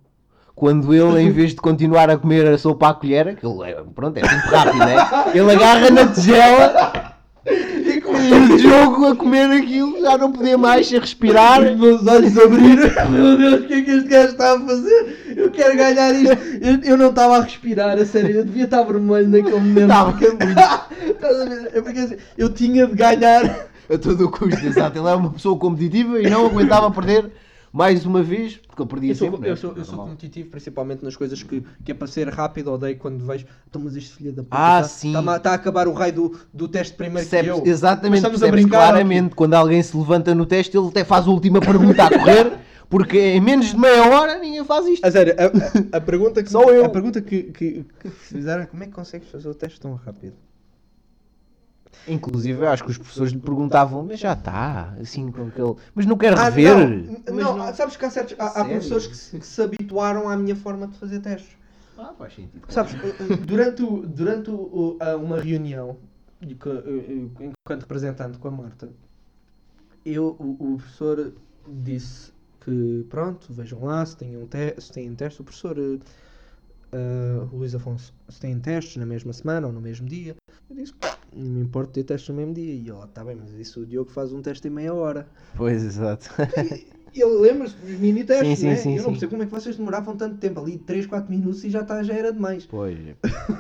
quando 0.55 0.95
ele, 0.95 1.21
em 1.21 1.31
vez 1.31 1.51
de 1.51 1.57
continuar 1.57 2.09
a 2.09 2.17
comer 2.17 2.47
a 2.47 2.57
sopa 2.57 2.91
à 2.91 2.95
colher, 2.95 3.37
que 3.37 3.47
ele 3.47 3.71
é, 3.71 3.83
pronto, 3.95 4.17
é 4.17 4.21
muito 4.21 4.47
rápido, 4.47 4.79
né? 4.79 4.97
Ele 5.35 5.53
agarra 5.53 5.91
na 5.91 6.07
tigela 6.07 7.15
e 7.47 8.33
o 8.33 8.57
Diogo 8.57 9.07
a 9.07 9.17
comer 9.17 9.51
aquilo 9.51 10.01
já 10.01 10.17
não 10.17 10.33
podia 10.33 10.57
mais 10.57 10.91
respirar. 10.91 11.63
Os 11.63 11.79
meus 11.79 12.07
olhos 12.07 12.39
abriram. 12.39 12.91
Meu 13.11 13.37
Deus, 13.37 13.61
o 13.61 13.67
que 13.67 13.75
é 13.75 13.83
que 13.83 13.91
este 13.91 14.09
gajo 14.09 14.29
está 14.29 14.55
a 14.55 14.61
fazer? 14.61 15.35
Eu 15.37 15.51
quero 15.51 15.77
ganhar 15.77 16.15
isto. 16.15 16.39
Eu, 16.63 16.81
eu 16.83 16.97
não 16.97 17.11
estava 17.11 17.39
a 17.39 17.43
respirar, 17.43 17.99
a 17.99 18.07
sério. 18.07 18.37
Eu 18.37 18.45
devia 18.45 18.65
estar 18.65 18.83
vermelho 18.83 19.29
naquele 19.29 19.57
momento. 19.57 19.81
Estava. 19.83 20.87
Estás 21.05 21.41
a 21.41 21.45
ver? 21.45 21.71
É 21.75 21.83
porque 21.83 21.99
assim, 21.99 22.17
eu 22.39 22.49
tinha 22.49 22.87
de 22.87 22.95
ganhar. 22.95 23.69
A 23.91 23.99
todo 23.99 24.25
o 24.25 24.31
custo, 24.31 24.65
exato. 24.65 24.99
Ele 24.99 25.09
é 25.09 25.15
uma 25.15 25.31
pessoa 25.31 25.59
competitiva 25.59 26.19
e 26.19 26.31
não 26.31 26.47
aguentava 26.47 26.91
perder 26.91 27.31
mais 27.77 28.07
uma 28.07 28.23
vez, 28.23 28.57
porque 28.57 28.81
ele 28.81 28.89
perdia 28.89 29.11
Eu 29.11 29.17
sou, 29.17 29.31
sempre. 29.33 29.43
né? 29.43 29.51
eu 29.51 29.57
sou, 29.57 29.77
eu 29.77 29.85
sou 29.85 29.97
competitivo, 29.99 30.49
principalmente 30.49 31.05
nas 31.05 31.17
coisas 31.17 31.43
que, 31.43 31.61
que 31.85 31.91
é 31.91 31.95
para 31.95 32.07
ser 32.07 32.29
rápido. 32.29 32.71
Odeio 32.73 32.97
quando 32.97 33.25
vejo. 33.27 33.47
Então, 33.69 33.83
mas 33.83 33.97
este 33.97 34.15
filho 34.15 34.33
da 34.33 34.45
puta 34.45 34.55
Ah, 34.57 34.77
está, 34.81 34.89
sim. 34.89 35.09
Está, 35.19 35.33
a- 35.33 35.37
está 35.37 35.51
a 35.51 35.55
acabar 35.55 35.89
o 35.89 35.93
raio 35.93 36.13
do, 36.13 36.39
do 36.53 36.69
teste 36.69 36.95
primeiro 36.97 37.29
que 37.29 37.31
Percebes- 37.37 37.59
eu. 37.59 37.67
exatamente, 37.67 38.19
estamos 38.19 38.43
a 38.45 38.49
brincar. 38.49 38.71
claramente 38.93 39.35
quando 39.35 39.55
alguém 39.55 39.83
se 39.83 39.97
levanta 39.97 40.33
no 40.37 40.47
teste, 40.47 40.77
ele 40.79 40.87
até 40.87 41.03
faz 41.03 41.27
a 41.27 41.31
última 41.33 41.61
pergunta 41.61 42.05
a 42.05 42.11
correr, 42.17 42.53
porque 42.89 43.19
em 43.19 43.41
menos 43.41 43.67
de 43.67 43.77
meia 43.77 44.05
hora 44.09 44.39
ninguém 44.39 44.65
faz 44.65 44.87
isto. 44.87 45.05
A 45.05 45.11
sério, 45.11 45.35
a, 45.37 45.97
a- 45.97 45.99
a 45.99 46.01
pergunta 46.01 46.45
que 46.45 46.51
Só 46.53 46.63
eu. 46.71 46.85
A 46.85 46.89
pergunta 46.89 47.21
que, 47.21 47.43
que, 47.45 47.85
que 47.99 48.09
fizeram 48.09 48.63
é 48.63 48.67
como 48.67 48.85
é 48.85 48.87
que 48.87 48.93
consegues 48.93 49.29
fazer 49.29 49.49
o 49.49 49.55
teste 49.55 49.81
tão 49.81 49.95
rápido? 49.97 50.35
Inclusive, 52.07 52.63
eu 52.63 52.69
acho 52.69 52.85
que 52.85 52.91
os 52.91 52.99
professores 52.99 53.33
lhe 53.33 53.39
perguntavam, 53.39 54.05
mas 54.05 54.21
já 54.21 54.33
está, 54.33 54.95
assim 55.01 55.31
com 55.31 55.47
aquele. 55.47 55.75
Mas 55.95 56.07
não 56.07 56.17
quer 56.17 56.33
Ah, 56.37 56.45
rever. 56.45 56.77
não, 56.77 57.19
Mas 57.27 57.35
não, 57.45 57.57
não- 57.57 57.75
sabes 57.75 57.97
que 57.97 58.05
há, 58.05 58.11
certos, 58.11 58.37
há, 58.39 58.47
há 58.61 58.65
professores 58.65 59.07
que 59.07 59.17
se, 59.17 59.39
que 59.39 59.47
se 59.47 59.63
habituaram 59.63 60.29
à 60.29 60.37
minha 60.37 60.57
forma 60.57 60.87
de 60.87 60.97
fazer 60.99 61.21
testes. 61.21 61.57
Ah, 61.97 62.13
faz 62.19 62.35
sentido. 62.35 62.65
Sabes, 62.69 62.95
eh, 62.95 62.99
eh, 63.21 63.37
durante, 63.47 63.83
o, 63.83 64.07
durante 64.07 64.51
o, 64.51 64.99
uma 65.21 65.41
reunião, 65.41 65.97
eh, 66.43 66.49
enquanto 67.41 67.83
representante 67.83 68.39
com 68.39 68.49
a 68.49 68.51
Marta, 68.51 68.89
eu, 70.05 70.37
o, 70.39 70.75
o 70.75 70.77
professor 70.77 71.33
disse 71.83 72.33
que, 72.61 73.07
pronto, 73.09 73.53
vejam 73.53 73.85
lá 73.85 74.05
se 74.05 74.17
têm, 74.17 74.37
um 74.37 74.47
te 74.47 74.75
se 74.81 74.93
têm 74.93 75.15
testes. 75.15 75.41
O 75.41 75.45
professor 75.45 75.77
eh, 76.95 77.45
eh, 77.45 77.49
Luís 77.53 77.75
Afonso, 77.75 78.15
se 78.29 78.41
têm 78.41 78.59
testes 78.59 78.97
na 78.97 79.05
mesma 79.05 79.33
semana 79.33 79.67
ou 79.67 79.73
no 79.73 79.81
mesmo 79.81 80.07
dia. 80.07 80.37
Eu 80.71 80.77
disse, 80.77 80.95
não 81.33 81.51
me 81.51 81.61
importa 81.61 81.93
ter 81.93 82.05
testes 82.05 82.29
no 82.29 82.37
mesmo 82.37 82.55
dia. 82.55 82.73
E 82.73 82.89
ele, 82.89 83.05
está 83.05 83.25
bem, 83.25 83.37
mas 83.37 83.51
isso 83.53 83.81
o 83.81 83.87
Diogo 83.87 84.11
faz 84.11 84.33
um 84.33 84.41
teste 84.41 84.69
em 84.69 84.71
meia 84.71 84.95
hora. 84.95 85.27
Pois, 85.57 85.83
exato. 85.83 86.31
Ele 87.23 87.39
lembra-se 87.39 87.77
dos 87.77 87.99
mini 87.99 88.25
testes, 88.25 88.49
Sim, 88.49 88.57
sim, 88.57 88.67
né? 88.69 88.77
sim, 88.77 88.97
Eu 88.97 89.03
não 89.05 89.11
percebo 89.11 89.31
como 89.31 89.43
é 89.43 89.47
que 89.47 89.53
vocês 89.53 89.77
demoravam 89.77 90.17
tanto 90.17 90.37
tempo 90.37 90.61
ali, 90.61 90.79
3, 90.79 91.07
4 91.07 91.31
minutos 91.31 91.63
e 91.65 91.71
já, 91.71 91.85
tá, 91.85 92.03
já 92.03 92.15
era 92.15 92.33
demais. 92.33 92.67
Pois, 92.67 92.97
é 92.99 93.15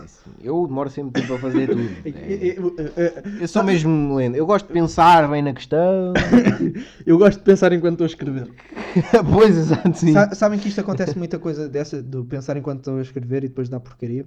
assim, 0.04 0.30
eu 0.42 0.66
demoro 0.66 0.90
sempre 0.90 1.20
tempo 1.20 1.34
a 1.34 1.38
fazer 1.38 1.68
tudo. 1.68 1.88
É- 2.04 2.08
É. 2.08 2.48
é- 2.48 3.02
é- 3.02 3.04
é- 3.04 3.22
Eu 3.40 3.48
sou 3.48 3.62
mesmo 3.62 4.14
lento. 4.16 4.36
Eu 4.36 4.46
gosto 4.46 4.66
de 4.66 4.72
pensar 4.72 5.28
bem 5.28 5.42
na 5.42 5.52
questão. 5.52 6.12
Eu 7.06 7.18
gosto 7.18 7.38
de 7.38 7.44
pensar 7.44 7.72
enquanto 7.72 7.92
estou 7.94 8.04
a 8.04 8.08
escrever. 8.08 8.48
pois, 9.32 9.56
exato, 9.56 9.96
sim. 9.98 10.12
Sa- 10.12 10.34
sabem 10.34 10.58
que 10.58 10.68
isto 10.68 10.80
acontece 10.80 11.16
muita 11.18 11.38
coisa 11.38 11.68
dessa, 11.68 12.02
de 12.02 12.22
pensar 12.24 12.56
enquanto 12.56 12.78
estou 12.78 12.98
a 12.98 13.02
escrever 13.02 13.44
e 13.44 13.48
depois 13.48 13.68
dar 13.68 13.80
porcaria? 13.80 14.26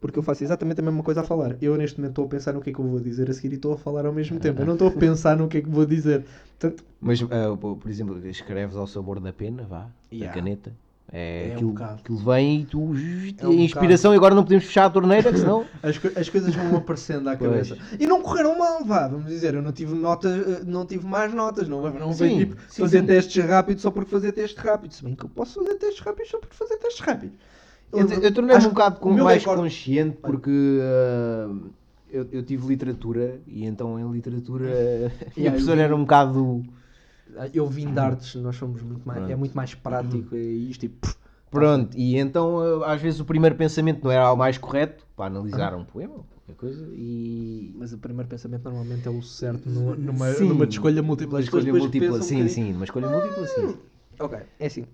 Porque 0.00 0.18
eu 0.18 0.22
faço 0.22 0.44
exatamente 0.44 0.80
a 0.80 0.82
mesma 0.82 1.02
coisa 1.02 1.22
a 1.22 1.24
falar. 1.24 1.56
Eu 1.62 1.76
neste 1.76 1.98
momento 1.98 2.10
estou 2.12 2.24
a 2.26 2.28
pensar 2.28 2.52
no 2.52 2.60
que 2.60 2.68
é 2.70 2.72
que 2.74 2.78
eu 2.78 2.84
vou 2.84 3.00
dizer 3.00 3.30
a 3.30 3.32
seguir 3.32 3.52
e 3.52 3.56
estou 3.56 3.72
a 3.72 3.78
falar 3.78 4.04
ao 4.04 4.12
mesmo 4.12 4.38
tempo. 4.38 4.60
Eu 4.60 4.66
não 4.66 4.74
estou 4.74 4.88
a 4.88 4.90
pensar 4.90 5.36
no 5.36 5.48
que 5.48 5.58
é 5.58 5.62
que 5.62 5.68
vou 5.68 5.86
dizer. 5.86 6.24
Portanto, 6.58 6.84
Mas, 7.00 7.22
ah, 7.22 7.56
por 7.56 7.88
exemplo, 7.90 8.26
escreves 8.28 8.76
ao 8.76 8.86
sabor 8.86 9.18
da 9.18 9.32
pena, 9.32 9.62
vá, 9.62 9.86
Yeah. 10.12 10.28
da 10.34 10.34
caneta. 10.40 10.72
É, 11.12 11.48
É 11.48 11.50
um 11.50 11.54
aquilo, 11.54 11.70
bocado. 11.72 12.00
aquilo 12.02 12.18
vem 12.18 12.60
e 12.62 12.64
tu. 12.66 12.92
É 13.38 13.46
um 13.46 13.50
a 13.50 13.54
inspiração 13.54 14.12
e 14.14 14.16
agora 14.16 14.34
não 14.34 14.42
podemos 14.42 14.64
fechar 14.64 14.86
a 14.86 14.90
torneira, 14.90 15.30
que 15.32 15.38
senão. 15.38 15.64
as, 15.82 15.96
co- 15.98 16.10
as 16.16 16.28
coisas 16.28 16.54
vão 16.54 16.76
aparecendo 16.76 17.28
à 17.28 17.36
Pois. 17.36 17.50
cabeça. 17.68 17.78
E 18.00 18.06
não 18.06 18.22
correram 18.22 18.58
mal, 18.58 18.84
vá, 18.84 19.06
vamos 19.08 19.26
dizer. 19.26 19.54
Eu 19.54 19.62
não 19.62 19.70
tive 19.72 19.94
notas, 19.94 20.32
eh, 20.34 20.62
não 20.66 20.84
tive 20.86 21.06
más 21.06 21.32
notas. 21.32 21.68
Não, 21.68 21.82
não 21.92 22.12
Sim, 22.12 22.38
tipo 22.38 22.56
sim, 22.68 22.82
fazer 22.82 23.00
sim. 23.00 23.06
testes 23.06 23.44
rápidos 23.44 23.82
só 23.82 23.90
porque 23.90 24.10
fazer 24.10 24.32
testes 24.32 24.62
rápidos. 24.62 24.96
Se 24.96 25.04
bem 25.04 25.14
que 25.14 25.24
eu 25.24 25.28
posso 25.30 25.62
fazer 25.62 25.76
testes 25.78 26.00
rápidos 26.00 26.30
só 26.30 26.38
porque 26.38 26.54
fazer 26.56 26.76
testes 26.78 27.00
rápidos. 27.04 27.36
Eu, 27.94 28.08
eu 28.22 28.34
tornei-me 28.34 28.66
um 28.66 28.70
bocado 28.70 29.00
com- 29.00 29.12
mais 29.12 29.40
recorde- 29.42 29.62
consciente 29.62 30.16
porque 30.20 30.50
ah, 30.82 31.54
eu, 32.10 32.28
eu 32.30 32.42
tive 32.42 32.66
literatura 32.66 33.40
e 33.46 33.64
então 33.64 33.98
em 33.98 34.10
literatura 34.12 34.66
a 35.36 35.38
minha 35.38 35.48
eu 35.48 35.52
professora 35.52 35.80
era 35.82 35.94
um 35.96 36.00
bocado. 36.00 36.62
Eu 37.52 37.66
vim 37.66 37.92
de 37.92 37.98
artes, 37.98 38.34
nós 38.36 38.56
somos 38.56 38.82
muito 38.82 39.06
mais. 39.06 39.20
É 39.20 39.26
Pronto. 39.26 39.38
muito 39.38 39.56
mais 39.56 39.74
prático. 39.74 40.34
É 40.34 40.38
isto 40.38 40.84
e. 40.84 40.88
pff, 40.88 41.16
Pronto, 41.50 41.96
e 41.96 42.16
então 42.16 42.82
ah, 42.82 42.92
às 42.92 43.00
vezes 43.00 43.20
o 43.20 43.24
primeiro 43.24 43.54
pensamento 43.56 44.02
não 44.04 44.10
era 44.10 44.30
o 44.32 44.36
mais 44.36 44.58
correto 44.58 45.06
para 45.16 45.26
analisar 45.26 45.74
um 45.74 45.84
poema 45.84 46.14
ou 46.14 46.24
qualquer 46.24 46.54
coisa 46.56 46.86
e. 46.92 47.72
Mas 47.76 47.92
o 47.92 47.98
primeiro 47.98 48.28
pensamento 48.28 48.64
normalmente 48.64 49.06
é 49.06 49.10
o 49.10 49.22
certo 49.22 49.68
no- 49.68 49.94
numa, 49.96 50.26
Sim. 50.32 50.48
numa 50.48 50.64
escolha 50.64 51.02
múltipla. 51.02 51.38
Uma 51.38 51.40
escolha 51.44 51.72
múltipla, 51.72 52.18
pensam 52.18 52.26
um 52.26 52.28
sim, 52.28 52.48
sim, 52.48 52.72
uma 52.72 52.84
escolha 52.84 53.08
múltipla, 53.08 53.46
sim. 53.46 53.78
Ok, 54.18 54.38
é 54.58 54.66
assim. 54.66 54.84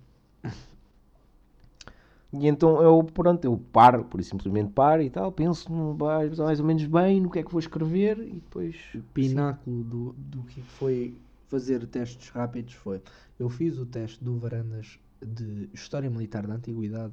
E 2.33 2.47
então 2.47 2.81
eu, 2.81 3.03
pronto, 3.03 3.45
eu 3.45 3.57
paro, 3.73 4.05
por 4.05 4.21
isso 4.21 4.31
simplesmente 4.31 4.71
paro 4.73 5.03
e 5.03 5.11
tal, 5.11 5.33
penso 5.33 5.71
no, 5.73 5.95
mais 5.95 6.39
mais 6.39 6.61
ou 6.61 6.67
menos 6.67 6.85
bem 6.87 7.21
no 7.21 7.29
que 7.29 7.41
é 7.41 7.43
que 7.43 7.51
vou 7.51 7.59
escrever 7.59 8.19
e 8.21 8.35
depois. 8.35 8.77
pináculo 9.13 9.83
do, 9.83 10.15
do 10.17 10.43
que 10.45 10.63
foi 10.63 11.17
fazer 11.49 11.85
testes 11.87 12.29
rápidos 12.29 12.75
foi. 12.75 13.03
Eu 13.39 13.49
fiz 13.49 13.79
o 13.79 13.85
teste 13.85 14.23
do 14.23 14.39
Varandas 14.39 15.01
de 15.21 15.69
História 15.75 16.09
Militar 16.09 16.47
da 16.47 16.55
Antiguidade 16.55 17.13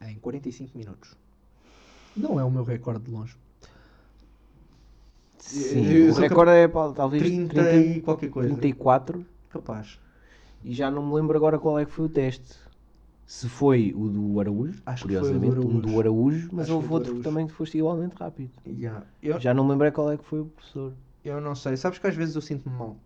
em 0.00 0.14
45 0.16 0.78
minutos. 0.78 1.14
Não 2.16 2.40
é 2.40 2.44
o 2.44 2.50
meu 2.50 2.64
recorde 2.64 3.04
de 3.04 3.10
longe. 3.10 3.36
Sim, 5.38 5.86
eu 5.86 6.10
o 6.10 6.12
sou 6.12 6.22
recorde 6.22 6.50
é 6.50 6.68
pá, 6.68 6.92
talvez 6.92 7.22
30 7.22 7.48
30, 7.54 7.76
e 7.76 8.00
qualquer 8.00 8.30
coisa. 8.30 8.48
34 8.48 9.24
Capaz. 9.50 9.98
e 10.64 10.74
já 10.74 10.90
não 10.90 11.06
me 11.06 11.14
lembro 11.14 11.36
agora 11.36 11.58
qual 11.58 11.78
é 11.78 11.84
que 11.84 11.92
foi 11.92 12.06
o 12.06 12.08
teste. 12.08 12.67
Se 13.30 13.46
foi 13.46 13.92
o 13.94 14.08
do 14.08 14.40
Araújo, 14.40 14.80
Acho 14.86 15.06
que 15.06 15.12
foi 15.12 15.18
o 15.18 15.20
do 15.20 15.28
curiosamente, 15.38 15.66
um 15.66 15.80
do 15.80 15.88
Araújo. 15.90 16.00
Araújo, 16.00 16.48
mas 16.50 16.64
Acho 16.64 16.74
houve 16.76 16.88
outro 16.94 17.02
que 17.12 17.20
Araújo. 17.20 17.28
também 17.28 17.46
foste 17.46 17.76
igualmente 17.76 18.14
rápido. 18.18 18.50
Yeah. 18.66 19.04
Eu, 19.22 19.38
Já 19.38 19.52
não 19.52 19.64
me 19.64 19.70
lembro 19.72 19.92
qual 19.92 20.10
é 20.10 20.16
que 20.16 20.24
foi 20.24 20.40
o 20.40 20.46
professor. 20.46 20.94
eu 21.22 21.38
não 21.38 21.54
sei. 21.54 21.76
Sabes 21.76 21.98
que 21.98 22.06
às 22.06 22.14
vezes 22.14 22.34
eu 22.34 22.40
sinto-me 22.40 22.74
mal. 22.74 22.96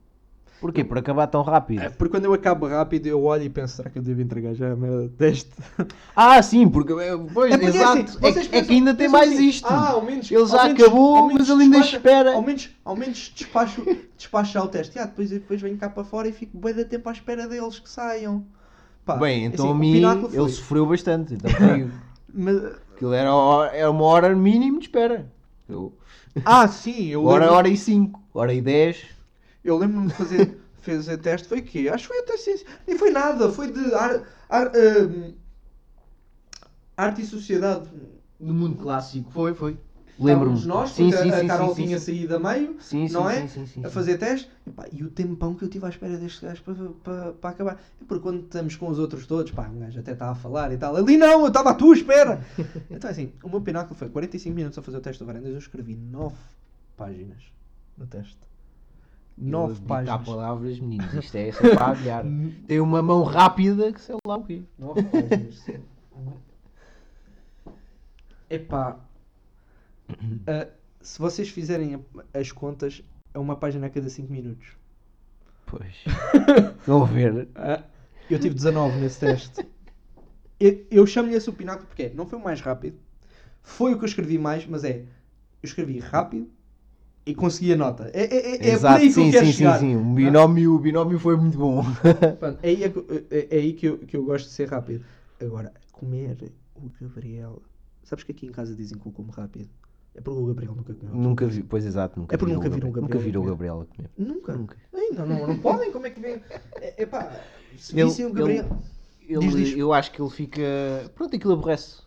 Porquê? 0.61 0.85
Por 0.85 0.97
acabar 0.97 1.27
tão 1.27 1.43
rápido. 1.43 1.83
É, 1.83 1.89
porque 1.89 2.13
quando 2.13 2.27
eu 2.27 2.33
acabo 2.33 2.69
rápido 2.69 3.07
eu 3.09 3.21
olho 3.25 3.43
e 3.43 3.51
penso, 3.51 3.75
será 3.75 3.91
que 3.91 3.99
eu 3.99 4.03
devo 4.03 4.21
entregar 4.21 4.55
já 4.55 4.71
a 4.71 4.77
merda 4.77 5.09
de 5.09 5.15
teste? 5.17 5.51
Ah, 6.15 6.41
sim, 6.41 6.69
porque. 6.69 6.93
Pois, 7.35 7.53
É 7.53 7.59
porque, 7.59 7.77
exato. 7.77 7.99
assim, 7.99 8.01
é, 8.01 8.05
que- 8.05 8.17
é 8.29 8.33
pensam- 8.33 8.63
que 8.65 8.73
ainda 8.75 8.95
tem 8.95 9.07
pensam 9.11 9.19
mais 9.19 9.33
assim, 9.33 9.49
isto. 9.49 9.67
Ah, 9.67 9.91
ao 9.91 10.05
menos, 10.05 10.31
Ele 10.31 10.47
já 10.47 10.63
menos- 10.67 10.83
acabou, 10.83 11.33
mas 11.33 11.49
ele 11.49 11.63
ainda 11.65 11.79
espera. 11.79 12.35
Ao 12.35 12.43
menos, 12.43 12.71
ao 12.85 12.95
menos 12.95 13.33
despacho, 13.35 13.83
despacho 14.17 14.53
já 14.53 14.63
o 14.63 14.69
teste. 14.69 14.97
Ah, 15.01 15.07
depois, 15.07 15.31
depois 15.31 15.61
venho 15.61 15.77
cá 15.77 15.91
para 15.91 16.05
fora 16.05 16.29
e 16.29 16.33
fico 16.33 16.57
bem 16.57 16.73
da 16.75 16.85
tempo 16.85 17.09
à 17.09 17.13
espera 17.13 17.49
deles 17.49 17.81
que 17.81 17.91
saiam. 17.91 18.45
Pá, 19.05 19.17
Bem, 19.17 19.45
então 19.47 19.67
assim, 19.67 19.75
a 19.75 19.79
mim 19.79 20.31
ele 20.33 20.49
sofreu 20.51 20.87
bastante. 20.87 21.35
Então 21.35 21.51
foi, 21.55 21.91
Mas- 22.33 22.65
aquilo 22.95 23.13
era, 23.13 23.31
era 23.73 23.91
uma 23.91 24.05
hora 24.05 24.35
mínimo 24.35 24.79
de 24.79 24.87
espera. 24.87 25.31
Eu, 25.69 25.93
ah, 26.45 26.67
sim, 26.69 27.07
eu 27.09 27.25
hora, 27.27 27.45
lembro, 27.45 27.57
hora 27.57 27.69
e 27.69 27.77
cinco, 27.77 28.23
hora 28.33 28.55
e 28.55 28.61
dez. 28.61 29.05
eu 29.65 29.77
lembro-me 29.77 30.09
de 30.09 30.15
fazer, 30.15 30.59
fazer 30.83 31.17
teste. 31.19 31.49
Foi 31.49 31.59
o 31.59 31.63
quê? 31.65 31.89
Acho 31.93 32.05
que 32.09 32.15
foi 32.15 32.23
até 32.23 32.37
ciência. 32.37 32.67
Nem 32.87 32.97
foi 32.97 33.11
nada, 33.11 33.51
foi 33.51 33.73
de 33.73 33.93
ar, 33.95 34.23
ar- 34.49 34.73
hum, 34.75 35.35
arte 36.97 37.23
e 37.23 37.27
sociedade. 37.27 37.89
No 38.39 38.53
mundo 38.55 38.77
clássico. 38.77 39.31
Foi, 39.31 39.55
foi. 39.55 39.77
Lembro-me. 40.19 40.57
Lembro-me. 40.57 40.67
nós, 40.67 40.91
sim, 40.91 41.11
porque 41.11 41.23
sim, 41.23 41.31
a, 41.31 41.39
a 41.39 41.47
Carol 41.47 41.75
tinha 41.75 41.99
saído 41.99 42.37
a 42.37 42.39
meio, 42.39 42.77
não 43.11 43.29
é? 43.29 43.49
a 43.85 43.91
fazer 43.91 44.19
teste 44.19 44.51
epá, 44.67 44.87
e 44.93 45.03
o 45.03 45.11
tempão 45.11 45.55
que 45.55 45.65
eu 45.65 45.69
tive 45.69 45.87
à 45.87 45.89
espera 45.89 46.17
deste 46.17 46.45
gajo 46.45 46.63
para, 46.63 46.75
para, 47.03 47.33
para 47.33 47.51
acabar. 47.51 47.73
É 48.01 48.05
porque 48.07 48.23
quando 48.23 48.43
estamos 48.43 48.77
com 48.77 48.89
os 48.89 48.99
outros 48.99 49.27
todos, 49.27 49.51
pá, 49.53 49.69
um 49.69 49.79
gajo 49.79 49.99
até 49.99 50.13
está 50.13 50.31
a 50.31 50.35
falar 50.35 50.73
e 50.73 50.77
tal. 50.77 50.95
Ali 50.97 51.17
não, 51.17 51.41
eu 51.41 51.49
estava 51.49 51.71
à 51.71 51.75
tua 51.75 51.95
espera. 51.95 52.45
então 52.91 53.11
assim, 53.11 53.33
o 53.43 53.49
meu 53.49 53.61
pináculo 53.61 53.95
foi 53.95 54.09
45 54.09 54.55
minutos 54.55 54.79
a 54.79 54.83
fazer 54.83 54.99
o 54.99 55.01
teste 55.01 55.23
do 55.23 55.27
Varandas. 55.27 55.53
Eu 55.53 55.59
escrevi 55.59 55.97
9 55.97 56.35
páginas 56.97 57.43
no 57.97 58.07
teste. 58.07 58.39
9 59.39 59.75
Ditar 59.75 59.89
páginas. 59.89 60.27
palavras, 60.27 60.79
meninos. 60.79 61.15
Isto 61.15 61.37
é 61.37 61.53
só 61.53 61.61
para 61.75 61.87
aviar. 61.87 62.25
Tem 62.69 62.81
uma 62.81 63.03
mão 63.03 63.23
rápida 63.23 63.91
que 63.93 64.01
sei 64.01 64.15
lá 64.27 64.37
o 64.37 64.45
quê. 64.45 64.63
9 64.79 65.03
páginas. 65.05 65.65
Epá, 68.51 68.99
ah, 70.47 70.69
se 71.01 71.19
vocês 71.19 71.49
fizerem 71.49 72.05
as 72.33 72.53
contas, 72.53 73.03
é 73.35 73.39
uma 73.39 73.57
página 73.57 73.87
a 73.87 73.91
cada 73.91 74.09
5 74.09 74.33
minutos. 74.33 74.67
Pois. 75.67 75.95
Vão 76.87 77.05
ver. 77.07 77.49
Ah, 77.55 77.83
eu 78.31 78.39
tive 78.39 78.55
19 78.55 79.01
nesse 79.01 79.21
teste. 79.21 79.67
Eu, 80.61 80.87
eu 80.91 81.07
chamo-lhe 81.07 81.35
esse 81.35 81.49
o 81.51 81.53
pináculo 81.53 81.87
porque 81.87 82.05
é, 82.05 82.15
não 82.15 82.27
foi 82.27 82.39
o 82.39 82.43
mais 82.43 82.61
rápido. 82.61 82.97
Foi 83.63 83.95
o 83.95 83.99
que 83.99 84.05
eu 84.05 84.09
escrevi 84.09 84.39
mais, 84.39 84.67
mas 84.67 84.85
é. 84.85 84.99
Eu 85.63 85.67
escrevi 85.67 85.99
rápido 85.99 86.49
e 87.25 87.35
consegui 87.35 87.73
a 87.73 87.77
nota. 87.77 88.11
É, 88.13 88.23
é, 88.23 88.25
é, 88.25 88.55
é 88.55 88.59
por 88.59 88.67
Exato, 88.67 89.01
aí 89.01 89.13
que 89.13 89.21
eu 89.21 89.25
sim, 89.25 89.31
quero 89.31 89.47
sim, 89.47 89.53
chegar. 89.53 89.79
sim, 89.79 89.91
sim. 89.91 89.97
O 89.97 90.15
binómio, 90.15 90.75
o 90.75 90.79
binómio 90.79 91.19
foi 91.19 91.37
muito 91.37 91.59
bom. 91.59 91.83
É 92.63 92.69
aí, 92.69 92.85
é, 92.85 92.87
é- 93.31 93.49
é 93.51 93.59
aí 93.59 93.73
que, 93.73 93.87
eu, 93.87 93.99
que 93.99 94.17
eu 94.17 94.25
gosto 94.25 94.47
de 94.47 94.53
ser 94.53 94.69
rápido. 94.69 95.05
Agora, 95.41 95.73
comer 95.93 96.37
o 96.75 96.91
Gabriel. 97.01 97.63
Sabes 98.03 98.25
que 98.25 98.33
aqui 98.33 98.47
em 98.47 98.53
casa 98.53 98.75
dizem 98.75 98.99
que 98.99 99.07
eu 99.07 99.13
como 99.13 99.31
rápido? 99.31 99.69
É 100.15 100.21
porque 100.21 100.41
o 100.41 100.47
Gabriel 100.47 100.75
nunca 100.75 100.93
comeu. 100.95 101.15
Nunca 101.15 101.47
vi, 101.47 101.63
pois 101.63 101.87
exato, 101.87 102.21
nunca 102.21 102.35
É 102.35 102.39
porque 102.39 102.53
nunca 102.53 102.69
o 102.69 102.71
viram 102.71 102.89
o 102.89 102.93
Gabriel- 102.93 103.03
Nunca 103.09 103.19
viram 103.25 103.43
o. 103.43 103.45
Gabriel 103.47 103.81
a 103.81 103.85
comer. 103.97 104.11
Nunca. 104.19 104.53
Nunca. 104.55 104.77
Ainda 104.95 105.25
não, 105.25 105.47
não 105.47 105.59
podem? 105.59 105.91
Como 105.91 106.07
é 106.07 106.11
que 106.11 106.21
vem? 106.21 106.43
É, 106.77 107.03
epá, 107.03 107.33
se 107.79 107.95
Ele- 107.99 108.05
vissem 108.05 108.27
o 108.27 108.33
Gabriel. 108.33 108.67
Ele, 109.27 109.39
Diz, 109.39 109.55
diz. 109.55 109.79
Eu 109.79 109.93
acho 109.93 110.11
que 110.13 110.21
ele 110.21 110.31
fica. 110.31 110.61
Pronto, 111.15 111.35
aquilo 111.35 111.55
aborrece. 111.55 112.03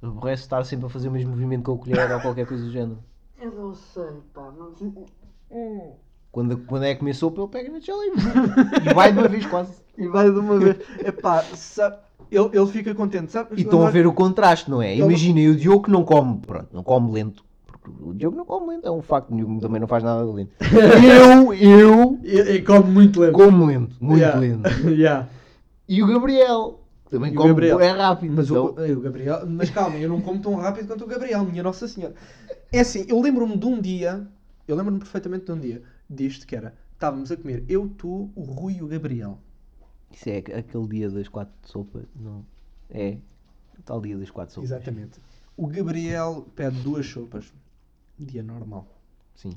Aborrece 0.00 0.42
estar 0.44 0.64
sempre 0.64 0.86
a 0.86 0.88
fazer 0.88 1.08
o 1.08 1.12
mesmo 1.12 1.30
movimento 1.30 1.64
com 1.64 1.72
a 1.74 1.78
colher 1.78 2.10
ou 2.12 2.20
qualquer 2.20 2.46
coisa 2.46 2.64
do 2.64 2.70
género. 2.70 2.98
Eu 3.40 3.50
não 3.52 3.74
sei, 3.74 4.04
pá. 4.32 4.50
Não... 4.56 4.72
Hum. 5.50 5.92
Quando, 6.32 6.58
quando 6.58 6.84
é 6.84 6.94
comer 6.94 7.14
sopa, 7.14 7.40
ele 7.42 7.50
pega 7.50 7.70
na 7.72 7.80
tigela 7.80 8.02
e 8.88 8.94
vai 8.94 9.12
de 9.12 9.18
uma 9.18 9.28
vez 9.28 9.44
quase. 9.46 9.74
E 9.98 10.06
vai 10.08 10.30
de 10.30 10.38
uma 10.38 10.58
vez. 10.58 10.76
Epá, 11.04 11.42
sabe, 11.42 11.96
ele, 12.30 12.50
ele 12.56 12.66
fica 12.68 12.94
contente, 12.94 13.32
sabe? 13.32 13.50
E 13.56 13.62
estão 13.62 13.84
a 13.84 13.90
ver 13.90 14.06
o 14.06 14.12
contraste, 14.12 14.70
não 14.70 14.80
é? 14.80 14.96
Imaginem 14.96 15.48
o 15.48 15.56
Diogo 15.56 15.84
que 15.84 15.90
não 15.90 16.04
come, 16.04 16.38
pronto, 16.38 16.68
não 16.72 16.82
come 16.84 17.10
lento. 17.12 17.44
O 18.00 18.14
Diogo 18.14 18.36
não 18.36 18.44
come 18.44 18.74
lento, 18.74 18.86
é 18.86 18.90
um 18.90 19.02
facto, 19.02 19.32
o 19.32 19.36
Diogo 19.36 19.60
também 19.60 19.80
não 19.80 19.88
faz 19.88 20.02
nada 20.04 20.24
de 20.26 20.32
lento. 20.32 20.52
Eu, 21.04 21.52
eu 21.54 22.18
E, 22.22 22.38
e 22.56 22.62
come 22.62 22.90
muito 22.90 23.20
lento. 23.20 23.32
como 23.32 23.66
lento, 23.66 23.96
muito 24.00 24.18
Yeah. 24.20 24.38
lento. 24.38 24.68
Yeah. 24.90 25.28
E 25.88 26.02
o 26.02 26.06
Gabriel, 26.06 26.80
também 27.10 27.32
o 27.32 27.34
come 27.34 27.48
Gabriel. 27.48 27.80
é 27.80 27.90
rápido. 27.90 28.32
Mas, 28.36 28.46
então- 28.50 28.66
o, 28.76 28.92
o 28.98 29.00
Gabriel, 29.00 29.46
mas 29.48 29.70
calma, 29.70 29.96
eu 29.96 30.08
não 30.08 30.20
como 30.20 30.40
tão 30.40 30.54
rápido 30.54 30.86
quanto 30.86 31.04
o 31.04 31.06
Gabriel, 31.08 31.44
minha 31.44 31.62
Nossa 31.62 31.88
Senhora. 31.88 32.14
É 32.72 32.80
assim, 32.80 33.04
eu 33.08 33.20
lembro-me 33.20 33.56
de 33.56 33.66
um 33.66 33.80
dia, 33.80 34.26
eu 34.68 34.76
lembro-me 34.76 34.98
perfeitamente 35.00 35.46
de 35.46 35.52
um 35.52 35.58
dia, 35.58 35.82
disto 36.08 36.46
que 36.46 36.54
era, 36.54 36.74
estávamos 36.92 37.32
a 37.32 37.36
comer 37.36 37.64
eu, 37.68 37.88
tu, 37.88 38.30
o 38.36 38.42
Rui 38.42 38.74
e 38.78 38.82
o 38.82 38.86
Gabriel. 38.86 39.38
Isso 40.12 40.28
é 40.28 40.38
aquele 40.38 40.86
dia 40.88 41.10
das 41.10 41.28
quatro 41.28 41.52
de 41.62 41.68
sopa, 41.70 42.00
não? 42.14 42.44
É, 42.88 43.16
o 43.78 43.82
tal 43.82 44.00
dia 44.00 44.16
das 44.16 44.30
quatro 44.30 44.54
sopas. 44.54 44.70
Exatamente. 44.70 45.18
O 45.56 45.66
Gabriel 45.66 46.46
pede 46.56 46.76
duas 46.80 47.06
sopas, 47.06 47.52
dia 48.24 48.42
normal. 48.42 48.86
Sim. 49.34 49.54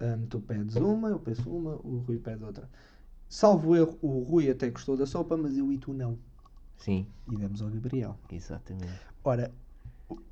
Hum, 0.00 0.26
tu 0.28 0.40
pedes 0.40 0.76
uma, 0.76 1.08
eu 1.08 1.18
peço 1.20 1.50
uma, 1.50 1.74
o 1.76 1.98
Rui 2.06 2.18
pede 2.18 2.42
outra. 2.44 2.68
Salvo 3.28 3.76
erro, 3.76 3.98
o 4.02 4.20
Rui 4.22 4.50
até 4.50 4.70
gostou 4.70 4.96
da 4.96 5.06
sopa, 5.06 5.36
mas 5.36 5.56
eu 5.56 5.70
e 5.72 5.78
tu 5.78 5.92
não. 5.92 6.18
Sim, 6.78 7.06
E 7.28 7.36
demos 7.36 7.62
ao 7.62 7.68
Gabriel. 7.70 8.18
exatamente. 8.32 9.00
Ora, 9.22 9.52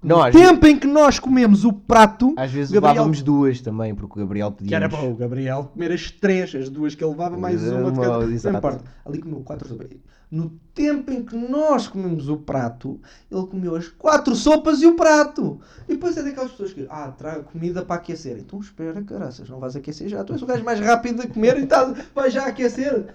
Não, 0.02 0.24
no 0.24 0.30
tempo 0.30 0.66
em 0.66 0.78
que 0.78 0.86
nós 0.86 1.18
comemos 1.18 1.64
o 1.64 1.72
prato, 1.72 2.32
às 2.36 2.50
vezes 2.52 2.70
Gabriel- 2.72 2.92
levávamos 2.94 3.22
duas 3.22 3.60
também, 3.60 3.94
porque 3.94 4.18
o 4.18 4.22
Gabriel 4.22 4.52
pedia. 4.52 4.68
que 4.68 4.74
era 4.74 4.88
para 4.88 5.02
o 5.04 5.14
Gabriel 5.14 5.64
comer 5.72 5.92
as 5.92 6.10
três, 6.10 6.54
as 6.54 6.68
duas 6.68 6.94
que 6.94 7.02
ele 7.02 7.10
levava, 7.10 7.36
mais 7.36 7.60
uma 7.62 7.90
de 7.92 7.98
uma- 7.98 8.06
cada. 8.06 8.26
Não 8.26 8.58
importa. 8.58 8.84
Ali 9.04 9.18
comeu 9.20 9.40
quatro 9.40 9.68
sopas. 9.68 9.88
No 10.30 10.50
tempo 10.74 11.10
em 11.10 11.24
que 11.24 11.34
nós 11.36 11.88
comemos 11.88 12.28
o 12.28 12.36
prato, 12.36 13.00
ele 13.30 13.46
comeu 13.46 13.74
as 13.74 13.88
quatro 13.88 14.36
sopas 14.36 14.82
e 14.82 14.86
o 14.86 14.94
prato. 14.94 15.58
E 15.88 15.94
depois 15.94 16.16
é 16.16 16.22
daquelas 16.22 16.50
pessoas 16.50 16.72
que, 16.74 16.86
ah, 16.90 17.08
traga 17.16 17.42
comida 17.44 17.82
para 17.82 17.96
aquecer. 17.96 18.36
Então 18.38 18.60
espera, 18.60 19.02
caraças, 19.02 19.48
não 19.48 19.58
vais 19.58 19.74
aquecer 19.74 20.08
já. 20.08 20.22
Tu 20.22 20.34
és 20.34 20.42
o 20.42 20.46
gajo 20.46 20.62
mais 20.64 20.78
rápido 20.80 21.22
a 21.22 21.26
comer 21.26 21.58
e 21.58 21.66
tá, 21.66 21.92
vais 22.14 22.32
já 22.32 22.46
aquecer. 22.46 23.06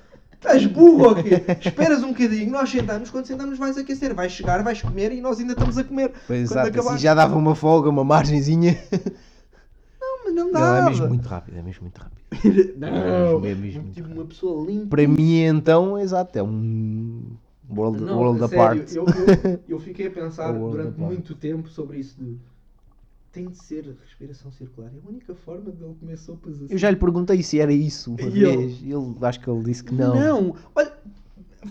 Estás 0.44 0.66
burro 0.66 1.10
ou 1.10 1.16
quê? 1.16 1.42
Esperas 1.66 2.04
um 2.04 2.10
bocadinho, 2.10 2.52
nós 2.52 2.70
sentamos, 2.70 3.10
quando 3.10 3.26
sentamos 3.26 3.58
vais 3.58 3.78
aquecer. 3.78 4.14
Vais 4.14 4.32
chegar, 4.32 4.62
vais 4.62 4.82
comer 4.82 5.14
e 5.14 5.22
nós 5.22 5.40
ainda 5.40 5.54
estamos 5.54 5.78
a 5.78 5.84
comer. 5.86 6.12
Pois, 6.28 6.50
Quando 6.50 6.68
exato, 6.68 6.90
assim 6.90 6.98
já 6.98 7.14
dava 7.14 7.36
uma 7.38 7.56
folga, 7.56 7.90
uma 7.90 8.04
margenzinha. 8.04 8.78
Não, 10.02 10.26
mas 10.26 10.36
não 10.36 10.46
Não, 10.46 10.52
dá. 10.52 10.78
é 10.78 10.86
mesmo 10.90 11.08
muito 11.08 11.28
rápido, 11.28 11.58
é 11.58 11.62
mesmo 11.62 11.82
muito 11.84 11.98
rápido. 11.98 12.24
Não, 12.78 13.46
É 13.46 13.56
mesmo 13.56 13.84
muito 13.84 13.94
tipo 13.96 14.12
uma 14.14 14.26
pessoa 14.26 14.66
limpa. 14.66 14.88
Para 14.88 15.08
mim, 15.08 15.38
então, 15.44 15.98
exato, 16.00 16.38
é 16.38 16.44
um 16.44 17.22
world, 17.70 18.02
Não, 18.04 18.18
world 18.18 18.44
a 18.44 18.48
sério, 18.48 18.64
apart. 18.82 18.92
Eu, 18.96 19.06
eu, 19.06 19.60
eu 19.70 19.80
fiquei 19.80 20.08
a 20.08 20.12
pensar 20.12 20.52
world 20.52 20.72
durante 20.78 20.96
apart. 20.96 21.12
muito 21.14 21.36
tempo 21.36 21.70
sobre 21.70 22.00
isso 22.00 22.16
de 22.20 22.38
tem 23.34 23.50
de 23.50 23.58
ser 23.58 23.84
respiração 24.06 24.52
circular. 24.52 24.92
É 24.94 25.06
a 25.06 25.10
única 25.10 25.34
forma 25.34 25.72
de 25.72 25.84
ele 25.84 25.96
comer 26.00 26.18
sopas 26.18 26.62
assim. 26.62 26.72
Eu 26.72 26.78
já 26.78 26.90
lhe 26.92 26.96
perguntei 26.96 27.42
se 27.42 27.60
era 27.60 27.74
isso 27.74 28.12
uma 28.12 28.22
E 28.22 28.44
ele? 28.44 28.58
vez. 28.58 28.82
Ele, 28.84 29.18
acho 29.24 29.40
que 29.40 29.50
ele 29.50 29.64
disse 29.64 29.84
que 29.84 29.94
não. 29.94 30.16
Não, 30.16 30.56
olha, 30.76 30.94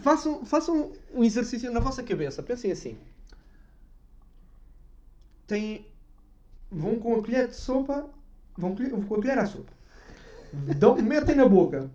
façam, 0.02 0.44
façam 0.44 0.90
um 1.14 1.22
exercício 1.22 1.72
na 1.72 1.78
vossa 1.78 2.02
cabeça. 2.02 2.43
Pensem 2.43 2.72
assim. 2.72 2.97
Tem, 5.47 5.86
vão 6.70 6.97
com 6.97 7.14
a 7.14 7.22
colher 7.22 7.47
de 7.47 7.55
sopa, 7.55 8.06
vão 8.59 8.74
com 8.74 9.14
a 9.14 9.20
colher 9.20 9.39
à 9.39 9.47
sopa. 9.47 9.72
Dão, 10.76 10.97
metem 10.97 11.36
na 11.36 11.48
boca. 11.48 11.89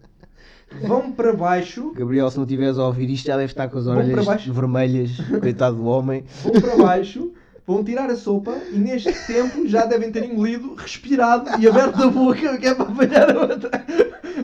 Vão 0.82 1.12
para 1.12 1.34
baixo, 1.34 1.94
Gabriel, 1.94 2.30
se 2.30 2.38
não 2.38 2.44
estiveres 2.44 2.78
a 2.78 2.86
ouvir 2.86 3.10
isto, 3.10 3.26
já 3.26 3.38
deve 3.38 3.52
estar 3.52 3.70
com 3.70 3.78
as 3.78 3.88
orelhas 3.88 4.46
vermelhas. 4.46 5.12
Coitado 5.40 5.78
do 5.78 5.86
homem. 5.86 6.26
vão 6.44 6.52
para 6.62 6.78
baixo, 6.78 7.34
vão 7.68 7.84
tirar 7.84 8.10
a 8.10 8.16
sopa 8.16 8.56
e 8.72 8.78
neste 8.78 9.12
tempo 9.28 9.68
já 9.68 9.86
devem 9.86 10.10
ter 10.10 10.24
engolido, 10.24 10.74
respirado 10.74 11.62
e 11.62 11.68
aberto 11.68 12.02
a 12.02 12.08
boca, 12.10 12.58
que 12.58 12.66
é 12.66 12.74
para 12.74 12.86
apanhar 12.90 13.30
a 13.36 13.40
outra. 13.42 13.86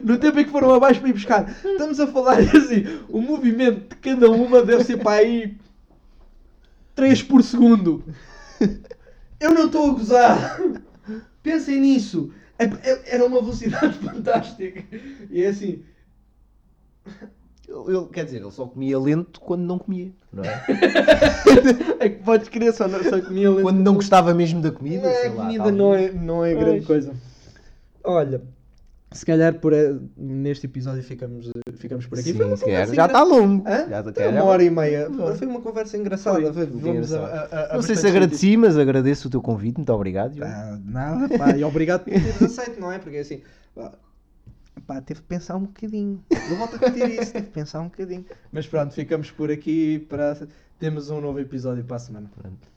No 0.04 0.18
tempo 0.18 0.40
em 0.40 0.44
que 0.44 0.52
foram 0.52 0.74
abaixo 0.74 1.00
para 1.00 1.10
ir 1.10 1.14
buscar. 1.14 1.50
Estamos 1.64 2.00
a 2.02 2.08
falar 2.08 2.40
assim, 2.40 2.84
o 3.08 3.22
movimento 3.22 3.90
de 3.90 3.96
cada 3.96 4.30
uma 4.30 4.62
deve 4.62 4.84
ser 4.84 4.98
para 4.98 5.22
aí 5.22 5.56
3 6.94 7.24
por 7.24 7.42
segundo. 7.42 8.04
Eu 9.40 9.54
não 9.54 9.68
estou 9.68 9.90
a 9.92 9.94
gozar. 9.94 10.60
Pensem 11.42 11.80
nisso. 11.80 12.34
É- 12.60 12.66
é- 12.66 13.16
Era 13.16 13.26
uma 13.26 13.40
velocidade 13.40 13.98
fantástica. 14.04 14.84
E 15.30 15.42
é 15.44 15.48
assim. 15.48 15.84
Ele, 17.88 18.06
quer 18.14 18.26
dizer, 18.26 18.42
ele 18.42 18.52
só 18.52 18.66
comia 18.68 19.00
lento 19.00 19.40
quando 19.42 19.62
não 19.64 19.80
comia, 19.80 20.12
não 20.32 20.44
é? 20.44 20.64
É 22.00 22.10
que 22.10 22.24
podes 22.24 22.50
crer, 22.50 22.74
só, 22.74 22.88
não- 22.88 23.04
só 23.04 23.20
comia 23.22 23.50
lento. 23.50 23.62
quando 23.64 23.80
não 23.80 23.96
gostava 23.96 24.34
mesmo 24.34 24.62
da 24.62 24.72
comida, 24.72 25.04
Não 25.04 25.10
é, 25.10 25.14
sei 25.14 25.30
a 25.30 25.34
lá, 25.34 25.42
comida 25.44 25.64
talvez. 25.64 25.78
não 25.78 25.94
é, 25.96 26.12
não 26.12 26.46
é 26.46 26.54
grande 26.54 26.86
Pois. 26.86 27.06
coisa. 27.06 27.14
Olha, 28.04 28.42
se 29.12 29.26
calhar 29.26 29.54
por, 29.60 29.74
eh, 29.74 29.96
neste 30.18 30.66
episódio 30.66 31.02
ficamos, 31.04 31.50
ficamos 31.76 32.06
por 32.06 32.20
aqui. 32.20 32.34
Sim, 32.34 32.40
Foi 32.58 32.96
Já 32.96 33.06
está 33.06 33.24
longo. 33.24 33.64
Já 33.68 34.00
está 34.02 34.30
uma 34.30 34.44
hora 34.44 34.64
e 34.64 34.70
meia. 34.70 35.10
Foi 35.38 35.48
uma 35.48 35.62
conversa 35.62 35.98
engraçada. 35.98 36.52
Foi, 36.54 36.66
Vamos 36.66 37.14
a, 37.14 37.20
a- 37.20 37.24
a- 37.52 37.72
a 37.72 37.76
Não 37.76 37.82
sei 37.82 37.96
se 37.96 38.06
agradeci, 38.08 38.58
mas 38.58 38.78
agradeço 38.78 39.28
o 39.28 39.32
teu 39.32 39.42
convite. 39.42 39.78
Muito 39.78 39.94
obrigado. 39.94 40.36
Ah, 40.44 40.78
nada, 40.86 41.38
pá. 41.38 41.56
E 41.56 41.64
obrigado 41.64 42.04
por 42.04 42.12
teres 42.12 42.42
aceito, 42.42 42.80
não 42.82 42.92
é? 42.92 42.98
Porque 43.00 43.18
assim. 43.18 43.42
Pá, 44.82 45.02
teve 45.02 45.22
que 45.22 45.28
pensar 45.28 45.56
um 45.56 45.66
bocadinho. 45.66 46.24
Eu 46.30 46.58
volto 46.58 46.76
a 46.76 46.78
repetir 46.80 47.22
isso, 47.22 47.34
teve 47.34 47.48
que 47.48 47.54
pensar 47.54 47.82
um 47.82 47.86
bocadinho. 47.86 48.26
Mas 48.52 48.68
pronto, 48.68 48.94
ficamos 48.94 49.32
por 49.32 49.50
aqui. 49.52 50.00
Para... 50.10 50.48
Temos 50.80 51.10
um 51.10 51.22
novo 51.22 51.40
episódio 51.40 51.84
para 51.84 51.96
a 51.96 52.00
semana. 52.00 52.32
Pronto. 52.36 52.68